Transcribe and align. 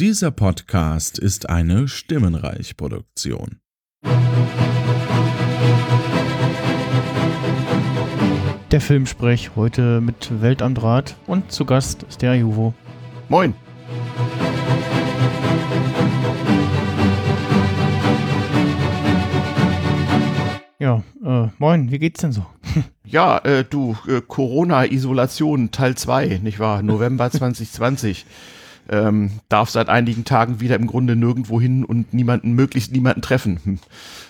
Dieser 0.00 0.30
Podcast 0.30 1.18
ist 1.18 1.50
eine 1.50 1.86
Stimmenreich-Produktion. 1.86 3.60
Der 8.70 8.80
Filmsprech 8.80 9.50
heute 9.56 10.00
mit 10.00 10.40
Welt 10.40 10.62
am 10.62 10.74
Draht 10.74 11.16
und 11.26 11.52
zu 11.52 11.66
Gast 11.66 12.04
ist 12.04 12.22
der 12.22 12.34
Juvo. 12.34 12.72
Moin. 13.28 13.52
Ja, 20.78 21.02
äh, 21.22 21.48
moin, 21.58 21.90
wie 21.90 21.98
geht's 21.98 22.22
denn 22.22 22.32
so? 22.32 22.46
Ja, 23.04 23.38
äh, 23.38 23.64
du, 23.64 23.96
äh, 24.06 24.22
Corona-Isolation 24.22 25.72
Teil 25.72 25.96
2, 25.96 26.40
nicht 26.42 26.58
wahr? 26.58 26.80
November 26.82 27.30
2020. 27.32 28.24
Ähm, 28.92 29.38
darf 29.48 29.70
seit 29.70 29.88
einigen 29.88 30.24
Tagen 30.24 30.58
wieder 30.58 30.74
im 30.74 30.88
Grunde 30.88 31.14
nirgendwo 31.14 31.60
hin 31.60 31.84
und 31.84 32.12
niemanden, 32.12 32.54
möglichst 32.54 32.90
niemanden 32.90 33.22
treffen. 33.22 33.60
Hm. 33.62 33.78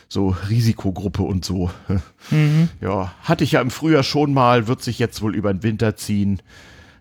So 0.06 0.36
Risikogruppe 0.48 1.22
und 1.22 1.44
so. 1.44 1.70
Mhm. 2.30 2.68
Ja, 2.82 3.12
hatte 3.22 3.42
ich 3.44 3.52
ja 3.52 3.62
im 3.62 3.70
Frühjahr 3.70 4.02
schon 4.02 4.34
mal, 4.34 4.68
wird 4.68 4.82
sich 4.82 4.98
jetzt 4.98 5.22
wohl 5.22 5.34
über 5.34 5.52
den 5.52 5.62
Winter 5.62 5.96
ziehen. 5.96 6.42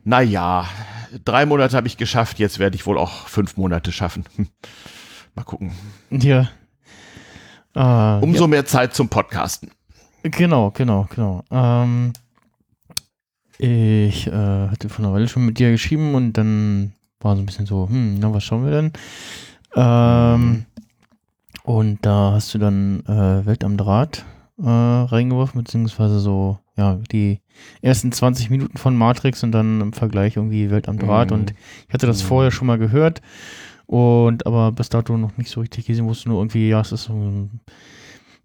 Naja, 0.05 0.65
drei 1.25 1.45
Monate 1.45 1.75
habe 1.75 1.87
ich 1.87 1.97
geschafft, 1.97 2.39
jetzt 2.39 2.57
werde 2.57 2.77
ich 2.77 2.85
wohl 2.85 2.97
auch 2.97 3.27
fünf 3.27 3.57
Monate 3.57 3.91
schaffen. 3.91 4.23
Hm. 4.37 4.47
Mal 5.35 5.43
gucken. 5.43 5.73
Ja. 6.09 6.49
Äh, 7.75 8.23
Umso 8.23 8.47
mehr 8.47 8.65
Zeit 8.65 8.95
zum 8.95 9.09
Podcasten. 9.09 9.71
Genau, 10.23 10.71
genau, 10.71 11.07
genau. 11.13 11.43
Ähm, 11.51 12.13
ich 13.57 14.27
äh, 14.27 14.31
hatte 14.31 14.89
vor 14.89 15.05
einer 15.05 15.13
Weile 15.13 15.27
schon 15.27 15.45
mit 15.45 15.59
dir 15.59 15.71
geschrieben 15.71 16.15
und 16.15 16.33
dann 16.33 16.93
war 17.21 17.35
so 17.35 17.41
ein 17.41 17.45
bisschen 17.45 17.65
so, 17.65 17.87
hm, 17.89 18.15
na, 18.19 18.33
was 18.33 18.43
schauen 18.43 18.63
wir 18.65 18.71
denn? 18.71 18.91
Ähm, 19.75 20.65
und 21.63 21.99
da 22.05 22.31
hast 22.33 22.53
du 22.53 22.57
dann 22.57 23.01
äh, 23.05 23.45
Welt 23.45 23.63
am 23.63 23.77
Draht 23.77 24.25
äh, 24.61 24.67
reingeworfen, 24.67 25.61
beziehungsweise 25.63 26.19
so, 26.19 26.59
ja, 26.77 26.95
die 27.11 27.41
ersten 27.81 28.11
20 28.11 28.49
Minuten 28.49 28.77
von 28.77 28.95
Matrix 28.95 29.43
und 29.43 29.51
dann 29.51 29.81
im 29.81 29.93
Vergleich 29.93 30.35
irgendwie 30.37 30.71
Welt 30.71 30.87
am 30.89 30.97
Draht. 30.97 31.29
Mhm. 31.31 31.35
Und 31.35 31.53
ich 31.87 31.93
hatte 31.93 32.07
das 32.07 32.23
Mhm. 32.23 32.27
vorher 32.27 32.51
schon 32.51 32.67
mal 32.67 32.77
gehört 32.77 33.21
und 33.85 34.45
aber 34.45 34.71
bis 34.71 34.89
dato 34.89 35.17
noch 35.17 35.37
nicht 35.37 35.49
so 35.51 35.59
richtig 35.61 35.85
gesehen, 35.85 36.05
wusste 36.07 36.29
nur 36.29 36.39
irgendwie, 36.41 36.69
ja, 36.69 36.79
es 36.81 36.91
ist 36.91 37.03
so 37.05 37.13
ein 37.13 37.59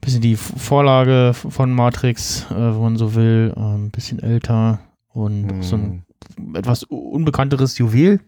bisschen 0.01 0.21
die 0.21 0.37
Vorlage 0.37 1.33
von 1.35 1.73
Matrix, 1.73 2.47
äh, 2.51 2.55
wenn 2.55 2.81
man 2.81 2.97
so 2.97 3.15
will, 3.15 3.53
äh, 3.57 3.61
ein 3.61 3.91
bisschen 3.91 4.19
älter 4.21 4.81
und 5.13 5.63
so 5.63 5.77
ein 5.77 6.05
etwas 6.55 6.91
u- 6.91 6.97
unbekannteres 7.11 7.79
Juwel 7.79 8.21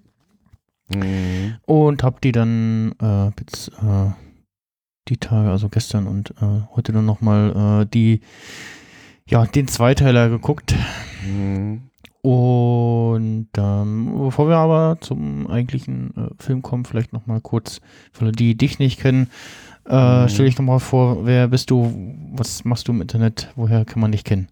Mhm. 0.89 1.55
und 1.67 2.03
hab 2.03 2.21
die 2.21 2.33
dann 2.33 2.93
äh, 3.03 3.27
jetzt 3.41 3.69
äh, 3.83 4.11
die 5.09 5.17
Tage, 5.17 5.51
also 5.51 5.69
gestern 5.69 6.07
und 6.07 6.31
äh, 6.41 6.63
heute 6.75 6.93
dann 6.93 7.07
nochmal 7.07 7.83
äh, 7.83 7.87
die, 7.87 8.21
ja, 9.29 9.45
den 9.47 9.69
Zweiteiler 9.69 10.29
geguckt. 10.29 10.75
Mhm. 11.25 11.83
Und 12.23 13.49
ähm, 13.57 14.13
bevor 14.19 14.49
wir 14.49 14.57
aber 14.57 14.99
zum 15.01 15.49
eigentlichen 15.49 16.13
äh, 16.17 16.43
Film 16.43 16.61
kommen, 16.63 16.85
vielleicht 16.85 17.13
nochmal 17.13 17.41
kurz, 17.41 17.81
für 18.13 18.23
alle, 18.25 18.33
die 18.33 18.57
dich 18.57 18.79
nicht 18.81 18.99
kennen, 19.01 19.29
äh, 19.89 20.25
Mhm. 20.25 20.29
stell 20.29 20.47
dich 20.47 20.59
nochmal 20.59 20.81
vor, 20.81 21.25
wer 21.25 21.47
bist 21.49 21.71
du, 21.71 21.93
was 22.33 22.65
machst 22.65 22.89
du 22.89 22.93
im 22.93 23.01
Internet, 23.01 23.53
woher 23.55 23.85
kann 23.85 24.01
man 24.01 24.11
dich 24.11 24.25
kennen? 24.25 24.49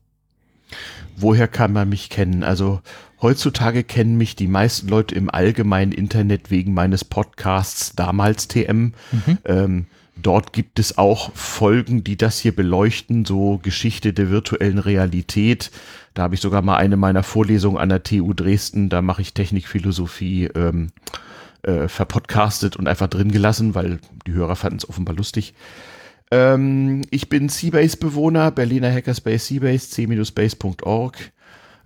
Woher 1.16 1.48
kann 1.48 1.72
man 1.72 1.88
mich 1.88 2.10
kennen? 2.10 2.44
Also 2.44 2.80
heutzutage 3.24 3.82
kennen 3.84 4.16
mich 4.16 4.36
die 4.36 4.46
meisten 4.46 4.86
Leute 4.86 5.14
im 5.14 5.30
allgemeinen 5.30 5.92
Internet 5.92 6.50
wegen 6.50 6.74
meines 6.74 7.04
Podcasts 7.04 7.96
damals 7.96 8.48
TM. 8.48 8.92
Mhm. 9.10 9.38
Ähm, 9.46 9.86
dort 10.14 10.52
gibt 10.52 10.78
es 10.78 10.98
auch 10.98 11.34
Folgen, 11.34 12.04
die 12.04 12.18
das 12.18 12.38
hier 12.38 12.54
beleuchten, 12.54 13.24
so 13.24 13.58
Geschichte 13.62 14.12
der 14.12 14.30
virtuellen 14.30 14.78
Realität. 14.78 15.70
Da 16.12 16.24
habe 16.24 16.34
ich 16.34 16.42
sogar 16.42 16.60
mal 16.60 16.76
eine 16.76 16.98
meiner 16.98 17.22
Vorlesungen 17.22 17.78
an 17.78 17.88
der 17.88 18.02
TU 18.02 18.34
Dresden, 18.34 18.90
da 18.90 19.00
mache 19.00 19.22
ich 19.22 19.32
Technikphilosophie 19.32 20.50
ähm, 20.54 20.90
äh, 21.62 21.88
verpodcastet 21.88 22.76
und 22.76 22.86
einfach 22.86 23.08
drin 23.08 23.32
gelassen, 23.32 23.74
weil 23.74 24.00
die 24.26 24.32
Hörer 24.32 24.54
fanden 24.54 24.76
es 24.76 24.88
offenbar 24.88 25.16
lustig. 25.16 25.54
Ähm, 26.30 27.00
ich 27.10 27.30
bin 27.30 27.48
Seabase-Bewohner, 27.48 28.50
Berliner 28.50 28.92
Hackerspace 28.92 29.46
Seabase, 29.46 29.88
c-base.org. 29.88 31.16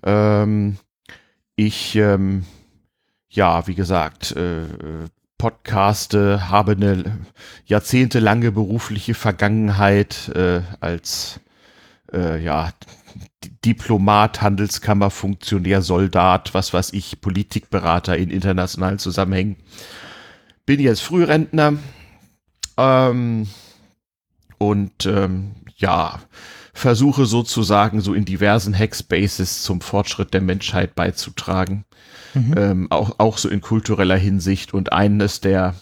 Ähm, 0.03 0.78
ich, 1.59 1.97
ähm, 1.97 2.45
ja, 3.29 3.67
wie 3.67 3.75
gesagt, 3.75 4.31
äh, 4.37 4.63
äh, 4.63 5.09
podcaste, 5.39 6.49
habe 6.51 6.73
eine 6.73 7.19
jahrzehntelange 7.67 8.53
berufliche 8.53 9.15
Vergangenheit 9.15 10.29
äh, 10.37 10.61
als 10.79 11.41
äh, 12.13 12.41
ja, 12.41 12.73
Diplomat, 13.65 14.41
Handelskammerfunktionär, 14.41 15.83
Soldat, 15.83 16.55
was 16.55 16.73
weiß 16.73 16.93
ich, 16.93 17.21
Politikberater 17.21 18.17
in 18.17 18.31
internationalen 18.31 19.01
Zusammenhängen. 19.01 19.57
Bin 20.65 20.79
jetzt 20.79 21.03
Frührentner 21.03 21.75
ähm, 22.77 23.49
und 24.59 25.07
ähm, 25.07 25.57
ja, 25.77 26.21
versuche 26.78 27.27
sozusagen 27.27 28.00
so 28.00 28.15
in 28.15 28.25
diversen 28.25 28.75
Hackspaces 28.77 29.62
zum 29.62 29.81
Fortschritt 29.81 30.33
der 30.34 30.41
Menschheit 30.41 30.94
beizutragen 30.94 31.84
Mhm. 32.34 32.55
ähm, 32.59 32.87
auch, 32.91 33.15
auch 33.19 33.39
so 33.39 33.49
in 33.49 33.61
kultureller 33.62 34.16
Hinsicht. 34.16 34.75
Und 34.75 34.93
eines 34.93 35.41
der 35.41 35.75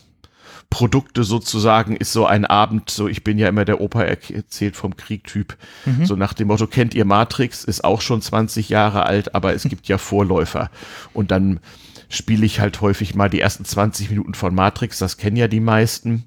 Produkte 0.71 1.25
sozusagen 1.25 1.97
ist 1.97 2.13
so 2.13 2.25
ein 2.27 2.45
Abend, 2.45 2.89
so 2.91 3.09
ich 3.09 3.25
bin 3.25 3.37
ja 3.39 3.49
immer 3.49 3.65
der 3.65 3.81
Opa 3.81 4.03
er- 4.03 4.31
erzählt 4.35 4.77
vom 4.77 4.97
Krieg-Typ, 4.97 5.57
Mhm. 5.87 6.07
so 6.07 6.15
nach 6.17 6.33
dem 6.35 6.49
Motto, 6.49 6.67
kennt 6.69 6.95
ihr 6.95 7.05
Matrix, 7.05 7.65
ist 7.65 7.85
auch 7.85 8.01
schon 8.01 8.23
20 8.23 8.69
Jahre 8.69 9.07
alt, 9.07 9.35
aber 9.35 9.55
es 9.55 9.65
gibt 9.65 9.89
ja 9.89 9.99
Vorläufer. 9.99 10.71
Und 11.13 11.31
dann 11.33 11.61
spiele 12.09 12.47
ich 12.47 12.61
halt 12.61 12.81
häufig 12.81 13.15
mal 13.17 13.29
die 13.29 13.41
ersten 13.41 13.65
20 13.65 14.11
Minuten 14.11 14.35
von 14.35 14.55
Matrix, 14.55 14.99
das 14.99 15.17
kennen 15.17 15.37
ja 15.37 15.49
die 15.49 15.61
meisten. 15.61 16.25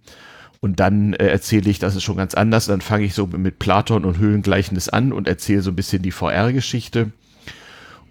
Und 0.61 0.79
dann 0.79 1.13
äh, 1.13 1.27
erzähle 1.27 1.69
ich, 1.69 1.79
das 1.79 1.95
ist 1.95 2.03
schon 2.03 2.17
ganz 2.17 2.33
anders. 2.33 2.65
Dann 2.65 2.81
fange 2.81 3.05
ich 3.05 3.13
so 3.13 3.27
mit 3.27 3.59
Platon 3.59 4.05
und 4.05 4.17
Höhlengleichnis 4.17 4.89
an 4.89 5.13
und 5.13 5.27
erzähle 5.27 5.61
so 5.61 5.71
ein 5.71 5.75
bisschen 5.75 6.01
die 6.01 6.11
VR-Geschichte. 6.11 7.11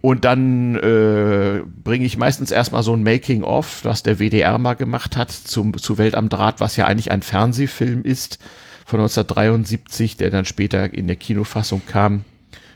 Und 0.01 0.25
dann 0.25 0.77
äh, 0.77 1.63
bringe 1.83 2.07
ich 2.07 2.17
meistens 2.17 2.51
erstmal 2.51 2.83
so 2.83 2.95
ein 2.95 3.03
Making-of, 3.03 3.85
was 3.85 4.03
der 4.03 4.19
WDR 4.19 4.57
mal 4.59 4.75
gemacht 4.75 5.17
hat 5.17 5.31
zum, 5.33 5.77
zu 5.77 5.99
Welt 5.99 6.15
am 6.15 6.29
Draht, 6.29 6.61
was 6.61 6.77
ja 6.77 6.87
eigentlich 6.87 7.11
ein 7.11 7.23
Fernsehfilm 7.23 8.03
ist 8.03 8.39
von 8.87 9.01
1973, 9.01 10.17
der 10.17 10.31
dann 10.31 10.45
später 10.45 10.95
in 10.95 11.09
der 11.09 11.17
Kinofassung 11.17 11.83
kam. 11.85 12.25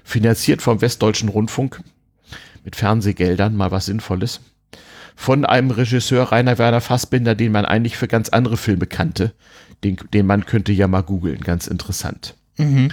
Finanziert 0.05 0.63
vom 0.63 0.81
Westdeutschen 0.81 1.29
Rundfunk 1.29 1.81
mit 2.65 2.77
Fernsehgeldern, 2.77 3.57
mal 3.57 3.71
was 3.71 3.87
Sinnvolles. 3.87 4.41
Von 5.17 5.45
einem 5.45 5.71
Regisseur 5.71 6.33
Rainer 6.33 6.59
Werner 6.59 6.81
Fassbinder, 6.81 7.35
den 7.35 7.53
man 7.53 7.65
eigentlich 7.65 7.97
für 7.97 8.09
ganz 8.09 8.29
andere 8.31 8.57
Filme 8.57 8.87
kannte. 8.87 9.33
Den, 9.85 9.97
den 10.13 10.27
man 10.27 10.47
könnte 10.47 10.73
ja 10.73 10.87
mal 10.89 11.03
googeln, 11.03 11.41
ganz 11.41 11.67
interessant. 11.67 12.35
Mhm. 12.57 12.91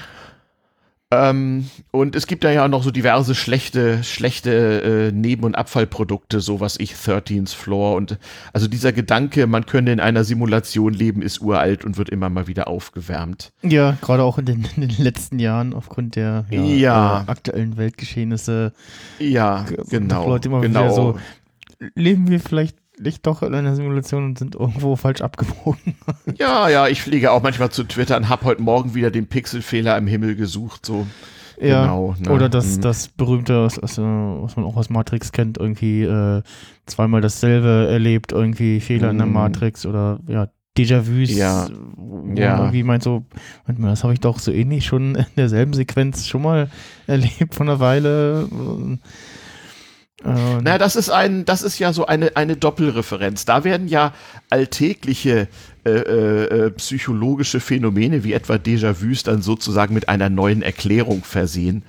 Ähm, 1.12 1.68
und 1.90 2.16
es 2.16 2.28
gibt 2.28 2.44
da 2.44 2.52
ja 2.52 2.66
auch 2.66 2.70
noch 2.70 2.84
so 2.84 2.92
diverse 2.92 3.34
schlechte, 3.34 4.04
schlechte 4.04 5.10
äh, 5.10 5.12
Neben- 5.12 5.44
und 5.44 5.56
Abfallprodukte, 5.56 6.40
so 6.40 6.60
was 6.60 6.80
ich 6.80 6.94
13th 6.94 7.56
Floor 7.56 7.96
und 7.96 8.20
also 8.54 8.68
dieser 8.68 8.92
Gedanke, 8.92 9.48
man 9.48 9.66
könne 9.66 9.92
in 9.92 10.00
einer 10.00 10.24
Simulation 10.24 10.94
leben, 10.94 11.24
ist 11.24 11.42
uralt 11.42 11.84
und 11.84 11.98
wird 11.98 12.10
immer 12.10 12.30
mal 12.30 12.46
wieder 12.46 12.68
aufgewärmt. 12.68 13.52
Ja, 13.64 13.98
gerade 14.02 14.22
auch 14.22 14.38
in 14.38 14.46
den, 14.46 14.68
in 14.76 14.88
den 14.88 14.98
letzten 15.04 15.40
Jahren 15.40 15.74
aufgrund 15.74 16.16
der 16.16 16.46
ja, 16.52 16.62
Ja. 16.62 17.22
Äh, 17.28 17.32
aktuellen 17.32 17.78
Weltgeschehnisse 17.78 18.72
Ja, 19.18 19.66
genau. 19.90 20.28
Leute 20.28 20.50
immer 20.50 20.62
genau. 20.62 20.82
wieder 20.84 20.94
so- 20.94 21.20
leben 21.96 22.30
wir 22.30 22.40
vielleicht 22.40 22.78
nicht 23.00 23.26
doch 23.26 23.44
in 23.44 23.54
einer 23.56 23.76
Simulation 23.76 24.26
und 24.26 24.38
sind 24.40 24.56
irgendwo 24.56 24.96
falsch 24.98 25.22
abgebogen. 25.22 25.96
Ja, 26.38 26.70
ja, 26.70 26.88
ich 26.88 27.02
fliege 27.02 27.32
auch 27.32 27.42
manchmal 27.42 27.70
zu 27.72 27.84
Twitter 27.86 28.18
und 28.18 28.30
habe 28.30 28.46
heute 28.46 28.62
Morgen 28.62 28.94
wieder 28.96 29.10
den 29.12 29.28
Pixelfehler 29.28 29.98
im 29.98 30.08
Himmel 30.08 30.36
gesucht, 30.36 30.86
so. 30.86 31.08
Ja. 31.62 31.82
Genau, 31.84 32.16
ne? 32.20 32.30
Oder 32.32 32.48
das, 32.50 32.78
Mhm. 32.78 32.82
das 32.82 33.08
berühmte, 33.10 33.64
was, 33.64 33.82
was, 33.82 33.98
man 33.98 34.66
auch 34.66 34.78
aus 34.78 34.90
Matrix 34.90 35.32
kennt, 35.34 35.58
irgendwie 35.58 36.04
äh, 36.04 36.42
zweimal 36.86 37.20
dasselbe 37.22 37.88
erlebt, 37.92 38.32
irgendwie 38.32 38.80
Fehler 38.80 39.12
in 39.12 39.18
der 39.18 39.28
Mhm. 39.28 39.34
Matrix 39.34 39.86
oder 39.86 40.20
ja, 40.28 40.48
Déjà-vus, 40.78 41.36
Ja. 41.36 41.68
wo 41.98 42.24
Ja. 42.36 42.52
man 42.52 42.60
irgendwie 42.60 42.84
meint 42.84 43.04
so, 43.04 43.26
Moment 43.66 43.80
mal, 43.80 43.90
das 43.90 44.04
habe 44.06 44.14
ich 44.14 44.22
doch 44.22 44.40
so 44.40 44.52
ähnlich 44.52 44.86
schon 44.86 45.16
in 45.16 45.26
derselben 45.36 45.74
Sequenz 45.74 46.26
schon 46.28 46.42
mal 46.44 46.70
erlebt 47.08 47.54
von 47.56 47.68
einer 47.68 47.80
Weile. 47.82 48.48
Äh, 50.24 50.62
Na, 50.64 50.78
das 50.78 50.96
ist 50.96 51.10
ein, 51.10 51.46
das 51.46 51.62
ist 51.62 51.80
ja 51.80 51.94
so 51.94 52.06
eine, 52.06 52.36
eine 52.36 52.58
Doppelreferenz. 52.58 53.46
Da 53.46 53.64
werden 53.64 53.88
ja 53.88 54.14
alltägliche 54.50 55.48
äh, 55.86 55.90
äh, 55.90 56.66
äh, 56.66 56.72
psychologische 56.72 57.60
Phänomene 57.60 58.24
wie 58.24 58.34
etwa 58.34 58.56
Déjà-vus 58.56 59.24
dann 59.24 59.42
sozusagen 59.42 59.94
mit 59.94 60.10
einer 60.10 60.30
neuen 60.30 60.62
Erklärung 60.62 61.24
versehen. 61.24 61.84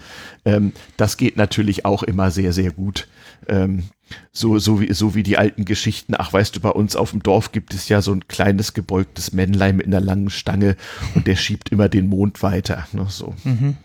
Ähm, 0.44 0.72
das 0.96 1.16
geht 1.16 1.36
natürlich 1.36 1.84
auch 1.84 2.02
immer 2.04 2.30
sehr, 2.30 2.52
sehr 2.52 2.70
gut. 2.70 3.08
Ähm, 3.48 3.84
so, 4.32 4.58
so, 4.58 4.80
wie, 4.80 4.92
so 4.92 5.14
wie 5.14 5.22
die 5.22 5.38
alten 5.38 5.64
Geschichten. 5.64 6.14
Ach, 6.16 6.32
weißt 6.32 6.56
du, 6.56 6.60
bei 6.60 6.70
uns 6.70 6.94
auf 6.96 7.10
dem 7.10 7.22
Dorf 7.22 7.52
gibt 7.52 7.74
es 7.74 7.88
ja 7.88 8.00
so 8.00 8.12
ein 8.12 8.28
kleines 8.28 8.74
gebeugtes 8.74 9.32
Männlein 9.32 9.76
mit 9.76 9.86
einer 9.86 10.00
langen 10.00 10.30
Stange 10.30 10.76
und 11.14 11.26
der 11.26 11.36
schiebt 11.36 11.70
immer 11.70 11.88
den 11.88 12.08
Mond 12.08 12.42
weiter. 12.42 12.86
Ne, 12.92 13.06
so. 13.08 13.34
Mhm. 13.44 13.76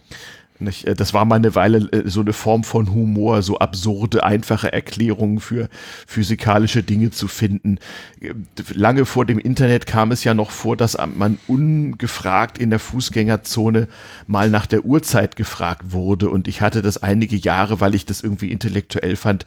Nicht? 0.60 0.86
Äh, 0.86 0.96
das 0.96 1.14
war 1.14 1.26
mal 1.26 1.36
eine 1.36 1.56
Weile 1.56 1.90
äh, 1.92 2.10
so 2.10 2.22
eine 2.22 2.34
Form 2.34 2.64
von 2.64 2.94
Humor, 2.94 3.42
so 3.42 3.60
absurde, 3.60 4.24
einfache 4.24 4.72
Erklärungen 4.72 5.40
für 5.40 5.70
physikalische 6.08 6.82
Dinge 6.82 7.12
zu 7.12 7.28
finden. 7.28 7.78
Äh, 8.22 8.34
lange 8.74 9.06
vor 9.06 9.26
dem 9.26 9.38
Internet 9.38 9.86
kam 9.86 10.12
es 10.12 10.24
ja 10.24 10.34
noch 10.34 10.52
vor, 10.52 10.78
dass 10.78 10.98
man 11.16 11.40
ungefragt 11.48 12.58
in 12.58 12.70
der 12.70 12.80
Fußgängerzone 12.80 13.88
mal 14.28 14.50
nach 14.50 14.66
der 14.66 14.86
Uhrzeit 14.86 15.36
gefragt 15.36 15.92
wurde. 15.92 16.30
Und 16.30 16.48
ich 16.48 16.62
hatte 16.62 16.82
das 16.82 17.04
einige 17.04 17.36
Jahre, 17.36 17.82
weil 17.82 17.96
ich 17.96 18.06
das 18.06 18.22
irgendwie 18.22 18.52
intellektuell 18.52 19.18
fand, 19.18 19.46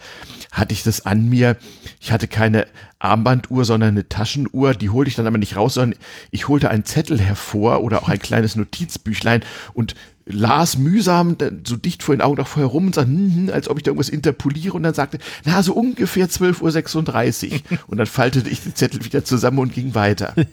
hatte 0.52 0.74
ich 0.74 0.82
das 0.82 1.06
an 1.06 1.28
mir. 1.28 1.56
Ich 2.00 2.12
hatte 2.12 2.28
keine 2.28 2.66
Armbanduhr, 2.98 3.64
sondern 3.64 3.90
eine 3.90 4.08
Taschenuhr. 4.08 4.74
Die 4.74 4.90
holte 4.90 5.08
ich 5.08 5.14
dann 5.14 5.26
aber 5.26 5.38
nicht 5.38 5.56
raus, 5.56 5.74
sondern 5.74 5.98
ich 6.30 6.48
holte 6.48 6.68
einen 6.70 6.84
Zettel 6.84 7.18
hervor 7.18 7.82
oder 7.82 8.02
auch 8.02 8.08
ein 8.08 8.18
kleines 8.18 8.56
Notizbüchlein 8.56 9.42
und 9.72 9.94
las 10.30 10.76
mühsam 10.76 11.36
so 11.64 11.76
dicht 11.76 12.02
vor 12.02 12.14
den 12.14 12.20
Augen 12.20 12.36
noch 12.36 12.48
vorher 12.48 12.68
rum 12.68 12.86
und 12.86 12.94
sagte, 12.94 13.10
hm, 13.10 13.34
hm, 13.34 13.50
als 13.52 13.68
ob 13.68 13.78
ich 13.78 13.82
da 13.82 13.90
irgendwas 13.90 14.08
interpoliere 14.08 14.74
und 14.74 14.82
dann 14.82 14.94
sagte, 14.94 15.18
na, 15.44 15.62
so 15.62 15.72
ungefähr 15.72 16.28
12.36 16.28 17.52
Uhr. 17.52 17.78
und 17.88 17.98
dann 17.98 18.06
faltete 18.06 18.48
ich 18.48 18.62
den 18.62 18.74
Zettel 18.74 19.04
wieder 19.04 19.24
zusammen 19.24 19.58
und 19.58 19.72
ging 19.72 19.94
weiter. 19.94 20.34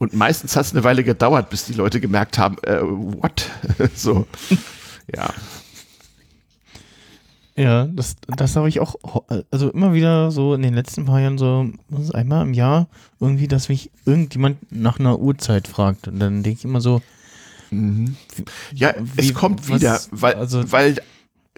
Und 0.00 0.14
meistens 0.14 0.54
hat 0.54 0.64
es 0.64 0.72
eine 0.72 0.84
Weile 0.84 1.02
gedauert, 1.02 1.50
bis 1.50 1.64
die 1.64 1.72
Leute 1.72 2.00
gemerkt 2.00 2.38
haben, 2.38 2.56
äh, 2.62 2.80
what? 2.80 3.50
so, 3.96 4.28
ja. 5.12 5.28
Ja, 7.56 7.86
das, 7.86 8.14
das 8.28 8.54
habe 8.54 8.68
ich 8.68 8.78
auch, 8.78 8.94
also 9.50 9.70
immer 9.70 9.92
wieder 9.92 10.30
so 10.30 10.54
in 10.54 10.62
den 10.62 10.74
letzten 10.74 11.06
paar 11.06 11.20
Jahren 11.20 11.36
so, 11.36 11.68
einmal 12.12 12.46
im 12.46 12.54
Jahr 12.54 12.86
irgendwie, 13.18 13.48
dass 13.48 13.68
mich 13.68 13.90
irgendjemand 14.06 14.58
nach 14.70 15.00
einer 15.00 15.18
Uhrzeit 15.18 15.66
fragt. 15.66 16.06
Und 16.06 16.20
dann 16.20 16.44
denke 16.44 16.60
ich 16.60 16.64
immer 16.64 16.80
so, 16.80 17.02
Mhm. 17.70 18.16
Ja, 18.74 18.94
Wie, 18.98 19.28
es 19.28 19.34
kommt 19.34 19.68
wieder, 19.68 19.92
was, 19.92 20.08
weil, 20.12 20.34
also, 20.34 20.72
weil 20.72 20.96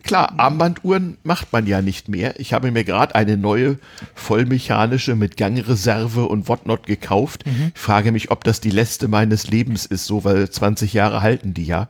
klar, 0.02 0.34
Armbanduhren 0.38 1.18
macht 1.22 1.52
man 1.52 1.66
ja 1.66 1.82
nicht 1.82 2.08
mehr. 2.08 2.38
Ich 2.40 2.52
habe 2.52 2.70
mir 2.70 2.84
gerade 2.84 3.14
eine 3.14 3.36
neue 3.36 3.78
vollmechanische 4.14 5.14
mit 5.16 5.36
Gangreserve 5.36 6.26
und 6.26 6.48
whatnot 6.48 6.86
gekauft. 6.86 7.46
Mhm. 7.46 7.72
Ich 7.74 7.80
frage 7.80 8.12
mich, 8.12 8.30
ob 8.30 8.44
das 8.44 8.60
die 8.60 8.70
letzte 8.70 9.08
meines 9.08 9.48
Lebens 9.48 9.86
ist, 9.86 10.06
so 10.06 10.24
weil 10.24 10.50
20 10.50 10.92
Jahre 10.92 11.22
halten 11.22 11.54
die 11.54 11.66
ja. 11.66 11.88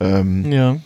Ähm, 0.00 0.50
ja. 0.50 0.76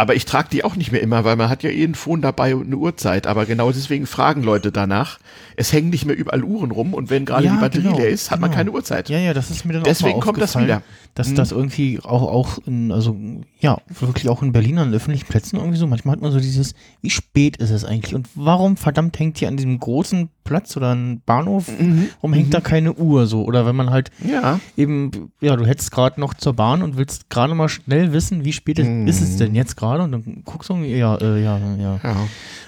Aber 0.00 0.14
ich 0.14 0.24
trage 0.24 0.48
die 0.50 0.64
auch 0.64 0.76
nicht 0.76 0.92
mehr 0.92 1.02
immer, 1.02 1.24
weil 1.24 1.36
man 1.36 1.50
hat 1.50 1.62
ja 1.62 1.68
eh 1.68 1.84
ein 1.84 1.94
Phone 1.94 2.22
dabei 2.22 2.56
und 2.56 2.64
eine 2.64 2.78
Uhrzeit. 2.78 3.26
Aber 3.26 3.44
genau 3.44 3.70
deswegen 3.70 4.06
fragen 4.06 4.42
Leute 4.42 4.72
danach. 4.72 5.18
Es 5.56 5.74
hängen 5.74 5.90
nicht 5.90 6.06
mehr 6.06 6.16
überall 6.16 6.42
Uhren 6.42 6.70
rum 6.70 6.94
und 6.94 7.10
wenn 7.10 7.26
gerade 7.26 7.44
ja, 7.44 7.52
die 7.52 7.60
Batterie 7.60 7.82
genau, 7.82 7.98
leer 7.98 8.08
ist, 8.08 8.30
hat 8.30 8.38
genau. 8.38 8.48
man 8.48 8.56
keine 8.56 8.70
Uhrzeit. 8.70 9.10
Ja, 9.10 9.18
ja, 9.18 9.34
das 9.34 9.50
ist 9.50 9.66
mir 9.66 9.74
dann 9.74 9.82
deswegen 9.82 10.18
auch 10.18 10.24
kommt 10.24 10.40
das 10.40 10.58
wieder. 10.58 10.82
Dass 11.14 11.28
hm. 11.28 11.34
das 11.34 11.52
irgendwie 11.52 12.00
auch, 12.02 12.22
auch 12.22 12.56
in, 12.66 12.92
also 12.92 13.14
ja, 13.58 13.76
wirklich 13.98 14.30
auch 14.30 14.42
in 14.42 14.52
Berlin 14.52 14.78
an 14.78 14.94
öffentlichen 14.94 15.26
Plätzen 15.26 15.56
irgendwie 15.56 15.76
so, 15.76 15.86
manchmal 15.86 16.14
hat 16.14 16.22
man 16.22 16.32
so 16.32 16.40
dieses, 16.40 16.74
wie 17.02 17.10
spät 17.10 17.58
ist 17.58 17.68
es 17.68 17.84
eigentlich 17.84 18.14
und 18.14 18.26
warum 18.34 18.78
verdammt 18.78 19.18
hängt 19.18 19.36
hier 19.36 19.48
an 19.48 19.58
diesem 19.58 19.78
großen 19.78 20.30
Platz 20.50 20.76
oder 20.76 20.92
ein 20.92 21.22
Bahnhof, 21.24 21.68
mhm. 21.68 22.08
warum 22.16 22.32
hängt 22.32 22.48
mhm. 22.48 22.50
da 22.50 22.60
keine 22.60 22.92
Uhr 22.92 23.28
so? 23.28 23.44
Oder 23.44 23.66
wenn 23.66 23.76
man 23.76 23.90
halt 23.90 24.10
ja. 24.28 24.58
eben, 24.76 25.30
ja, 25.40 25.54
du 25.54 25.64
hättest 25.64 25.92
gerade 25.92 26.20
noch 26.20 26.34
zur 26.34 26.54
Bahn 26.54 26.82
und 26.82 26.96
willst 26.96 27.30
gerade 27.30 27.54
mal 27.54 27.68
schnell 27.68 28.12
wissen, 28.12 28.44
wie 28.44 28.52
spät 28.52 28.78
mhm. 28.78 29.06
ist 29.06 29.20
es 29.20 29.36
denn 29.36 29.54
jetzt 29.54 29.76
gerade 29.76 30.02
und 30.02 30.10
dann 30.10 30.42
guckst 30.44 30.68
du, 30.68 30.74
ja, 30.78 31.14
äh, 31.18 31.40
ja, 31.40 31.56
ja. 31.56 32.00
ja. 32.02 32.16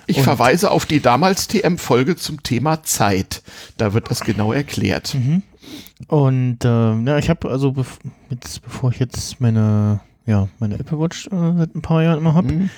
Ich 0.07 0.19
und 0.19 0.23
verweise 0.23 0.71
auf 0.71 0.87
die 0.87 1.01
damals 1.01 1.49
TM-Folge 1.49 2.15
zum 2.15 2.45
Thema 2.45 2.85
Zeit. 2.85 3.43
Da 3.79 3.95
wird 3.95 4.13
das 4.13 4.21
genau 4.21 4.53
erklärt. 4.53 5.15
Mhm. 5.15 5.43
Und 6.07 6.65
äh, 6.65 6.95
ja, 7.03 7.19
ich 7.19 7.31
habe 7.31 7.51
also, 7.51 7.73
bev 7.73 7.99
jetzt, 8.31 8.63
bevor 8.63 8.93
ich 8.93 9.01
jetzt 9.01 9.41
meine, 9.41 9.99
ja, 10.25 10.47
meine 10.61 10.79
Apple 10.79 11.01
Watch 11.01 11.27
äh, 11.27 11.59
seit 11.59 11.75
ein 11.75 11.83
paar 11.83 12.05
Jahren 12.05 12.19
immer 12.19 12.35
habe, 12.35 12.53
mhm. 12.53 12.71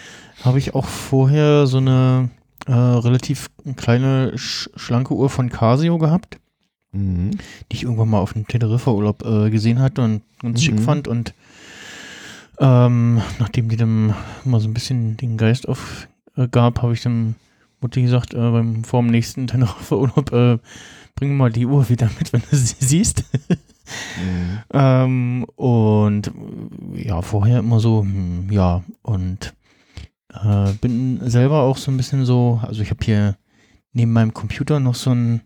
habe 0.43 0.59
ich 0.59 0.75
auch 0.75 0.87
vorher 0.87 1.67
so 1.67 1.77
eine 1.77 2.31
äh, 2.66 2.72
relativ 2.72 3.50
kleine, 3.76 4.37
sch 4.37 4.70
schlanke 4.76 5.14
Uhr 5.14 5.28
von 5.28 5.50
Casio 5.50 5.99
gehabt, 5.99 6.38
mhm. 6.93 7.32
die 7.70 7.76
ich 7.76 7.82
irgendwann 7.82 8.08
mal 8.11 8.20
auf 8.20 8.32
dem 8.32 8.46
Teneriffa-Urlaub 8.46 9.25
äh, 9.25 9.50
gesehen 9.50 9.78
hatte 9.81 10.02
und 10.02 10.22
ganz 10.40 10.61
mhm. 10.61 10.64
schick 10.64 10.81
fand. 10.81 11.08
Und 11.08 11.34
ähm, 12.58 13.20
nachdem 13.38 13.69
die 13.69 13.76
dann 13.76 14.14
mal 14.44 14.61
so 14.61 14.69
ein 14.69 14.75
bisschen 14.75 15.16
den 15.16 15.37
Geist 15.37 15.69
aufgab, 15.69 16.82
habe 16.82 16.94
ich 16.94 17.02
dann 17.02 17.34
Mutti 17.81 18.02
gesagt, 18.02 18.32
äh, 18.34 18.50
beim, 18.50 18.84
vor 18.84 19.02
dem 19.02 19.10
nächsten 19.10 19.46
Teneriffa-Urlaub, 19.46 20.32
äh, 20.32 20.58
bring 21.14 21.37
mal 21.37 21.52
die 21.52 21.67
Uhr 21.67 21.88
wieder 21.88 22.10
mit, 22.19 22.32
wenn 22.32 22.43
du 22.50 22.56
sie 22.56 22.76
siehst. 22.81 23.25
mhm. 24.17 24.58
ähm, 24.72 25.44
und 25.56 26.32
ja, 26.94 27.20
vorher 27.22 27.58
immer 27.58 27.81
so, 27.81 28.00
hm, 28.02 28.49
ja, 28.50 28.82
und 29.02 29.55
äh, 30.42 30.72
bin 30.81 31.20
selber 31.28 31.62
auch 31.62 31.76
so 31.76 31.90
ein 31.90 31.96
bisschen 31.96 32.25
so, 32.25 32.60
also 32.62 32.82
ich 32.82 32.90
habe 32.90 33.04
hier 33.04 33.36
neben 33.92 34.12
meinem 34.12 34.34
Computer 34.34 34.81
noch 34.81 34.94
so 34.94 35.10
ein 35.10 35.42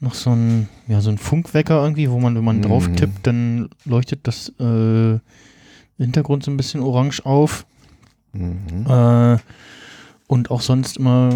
noch 0.00 0.14
so 0.14 0.30
ein, 0.30 0.68
ja, 0.86 1.00
so 1.00 1.10
ein 1.10 1.18
Funkwecker 1.18 1.82
irgendwie, 1.82 2.08
wo 2.10 2.20
man, 2.20 2.36
wenn 2.36 2.44
man 2.44 2.58
mhm. 2.58 2.62
drauf 2.62 2.88
tippt, 2.94 3.26
dann 3.26 3.68
leuchtet 3.84 4.28
das 4.28 4.48
äh, 4.60 5.18
Hintergrund 5.98 6.44
so 6.44 6.50
ein 6.50 6.56
bisschen 6.56 6.80
orange 6.80 7.24
auf. 7.24 7.66
Mhm. 8.32 8.86
Äh, 8.88 9.38
und 10.28 10.50
auch 10.50 10.60
sonst 10.60 10.98
immer 10.98 11.30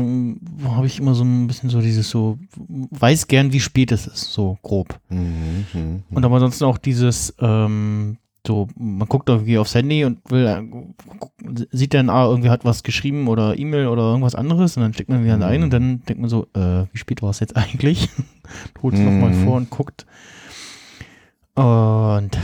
habe 0.65 0.87
ich 0.87 1.01
immer 1.01 1.15
so 1.15 1.25
ein 1.25 1.47
bisschen 1.47 1.71
so 1.71 1.81
dieses 1.81 2.11
so, 2.11 2.39
weiß 2.69 3.27
gern, 3.27 3.53
wie 3.53 3.61
spät 3.61 3.91
es 3.91 4.07
ist, 4.07 4.33
so 4.33 4.59
grob. 4.63 5.01
Mhm, 5.09 5.67
mh, 5.73 5.81
mh. 5.81 6.01
Und 6.11 6.25
aber 6.25 6.35
ansonsten 6.35 6.65
auch 6.65 6.79
dieses, 6.79 7.35
ähm, 7.41 8.19
so, 8.47 8.69
man 8.77 9.09
guckt 9.09 9.29
irgendwie 9.29 9.59
aufs 9.59 9.75
Handy 9.75 10.05
und 10.05 10.19
will, 10.31 10.47
äh, 10.47 11.67
sieht 11.71 11.95
dann, 11.95 12.11
ah, 12.11 12.27
irgendwie 12.27 12.51
hat 12.51 12.65
was 12.65 12.83
geschrieben 12.83 13.29
oder 13.29 13.59
E-Mail 13.59 13.87
oder 13.87 14.03
irgendwas 14.03 14.35
anderes 14.35 14.77
und 14.77 14.83
dann 14.83 14.95
steckt 14.95 15.11
man 15.11 15.25
wieder 15.25 15.37
mhm. 15.37 15.43
ein 15.43 15.63
und 15.63 15.71
dann 15.71 16.03
denkt 16.05 16.21
man 16.21 16.31
so, 16.31 16.49
äh, 16.55 16.87
wie 16.93 16.99
spät 16.99 17.23
war 17.23 17.31
es 17.31 17.41
jetzt 17.41 17.57
eigentlich? 17.57 18.09
Holt 18.83 18.95
es 18.95 19.01
mhm. 19.01 19.07
nochmal 19.07 19.35
vor 19.35 19.57
und 19.57 19.71
guckt. 19.71 20.07
Und 21.55 22.39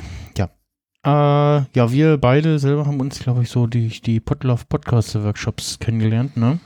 äh, 1.09 1.09
ja, 1.09 1.93
wir 1.93 2.19
beide 2.19 2.59
selber 2.59 2.87
haben 2.87 3.01
uns, 3.01 3.21
glaube 3.21 3.43
ich, 3.43 3.51
so 3.51 3.67
die, 3.67 3.89
die 3.89 4.21
Podlove 4.21 4.65
Podcast 4.69 5.15
Workshops 5.15 5.79
kennengelernt, 5.79 6.37
ne? 6.37 6.59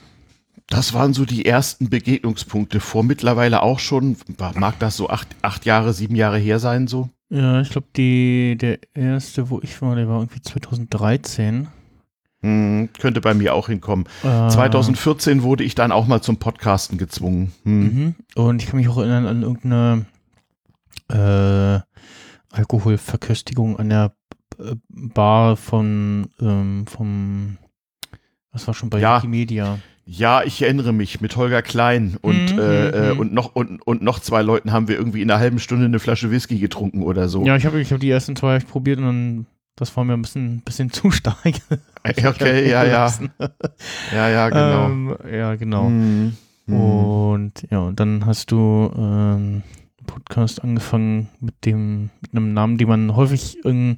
Das 0.68 0.94
waren 0.94 1.12
so 1.12 1.24
die 1.26 1.44
ersten 1.44 1.90
Begegnungspunkte. 1.90 2.80
Vor 2.80 3.04
mittlerweile 3.04 3.62
auch 3.62 3.78
schon, 3.78 4.16
mag 4.54 4.78
das 4.78 4.96
so 4.96 5.10
acht, 5.10 5.28
acht 5.42 5.66
Jahre, 5.66 5.92
sieben 5.92 6.16
Jahre 6.16 6.38
her 6.38 6.58
sein, 6.58 6.86
so? 6.86 7.10
Ja, 7.32 7.62
ich 7.62 7.70
glaube, 7.70 7.86
der 7.94 8.78
erste, 8.94 9.48
wo 9.48 9.58
ich 9.62 9.80
war, 9.80 9.96
der 9.96 10.06
war 10.06 10.20
irgendwie 10.20 10.42
2013. 10.42 11.66
Hm, 12.42 12.90
könnte 12.98 13.22
bei 13.22 13.32
mir 13.32 13.54
auch 13.54 13.68
hinkommen. 13.68 14.04
Äh, 14.22 14.48
2014 14.48 15.42
wurde 15.42 15.64
ich 15.64 15.74
dann 15.74 15.92
auch 15.92 16.06
mal 16.06 16.20
zum 16.20 16.36
Podcasten 16.36 16.98
gezwungen. 16.98 17.52
Hm. 17.62 17.80
Mhm. 17.80 18.14
Und 18.34 18.60
ich 18.60 18.68
kann 18.68 18.76
mich 18.76 18.88
auch 18.88 18.98
erinnern 18.98 19.26
an 19.26 19.42
irgendeine 19.42 20.04
äh, 21.08 21.80
Alkoholverköstigung 22.54 23.78
an 23.78 23.88
der 23.88 24.12
Bar 24.90 25.56
von 25.56 26.28
ähm, 26.38 26.86
vom 26.86 27.56
was 28.52 28.66
war 28.66 28.74
schon 28.74 28.90
bei 28.90 28.98
ja. 28.98 29.16
Wikimedia. 29.16 29.78
Ja, 30.04 30.42
ich 30.42 30.60
erinnere 30.62 30.92
mich 30.92 31.20
mit 31.20 31.36
Holger 31.36 31.62
Klein 31.62 32.16
und, 32.20 32.54
mhm, 32.54 32.58
äh, 32.58 32.88
äh, 32.88 33.14
mhm. 33.14 33.20
und, 33.20 33.32
noch, 33.32 33.54
und, 33.54 33.80
und 33.86 34.02
noch 34.02 34.18
zwei 34.18 34.42
Leuten 34.42 34.72
haben 34.72 34.88
wir 34.88 34.96
irgendwie 34.96 35.22
in 35.22 35.30
einer 35.30 35.38
halben 35.38 35.60
Stunde 35.60 35.84
eine 35.84 36.00
Flasche 36.00 36.30
Whisky 36.30 36.58
getrunken 36.58 37.02
oder 37.02 37.28
so. 37.28 37.44
Ja, 37.44 37.56
ich 37.56 37.66
habe 37.66 37.80
ich 37.80 37.92
hab 37.92 38.00
die 38.00 38.10
ersten 38.10 38.34
zwei 38.34 38.58
probiert 38.58 38.98
und 38.98 39.04
dann, 39.04 39.46
das 39.76 39.96
war 39.96 40.04
mir 40.04 40.14
ein 40.14 40.22
bisschen, 40.22 40.60
bisschen 40.62 40.90
zu 40.90 41.12
stark. 41.12 41.54
okay, 42.04 42.68
ja, 42.68 42.84
ja. 42.84 43.12
ja, 44.12 44.28
ja, 44.28 44.48
genau. 44.48 44.86
Ähm, 44.86 45.16
ja, 45.32 45.54
genau. 45.54 45.88
Mhm. 45.88 46.36
Und 46.66 47.52
ja, 47.70 47.80
und 47.80 48.00
dann 48.00 48.26
hast 48.26 48.50
du 48.50 48.90
ähm, 48.96 49.62
Podcast 50.06 50.64
angefangen 50.64 51.28
mit 51.40 51.64
dem, 51.64 52.10
mit 52.20 52.32
einem 52.34 52.52
Namen, 52.54 52.76
den 52.76 52.88
man 52.88 53.14
häufig 53.14 53.58
irgendwie 53.64 53.96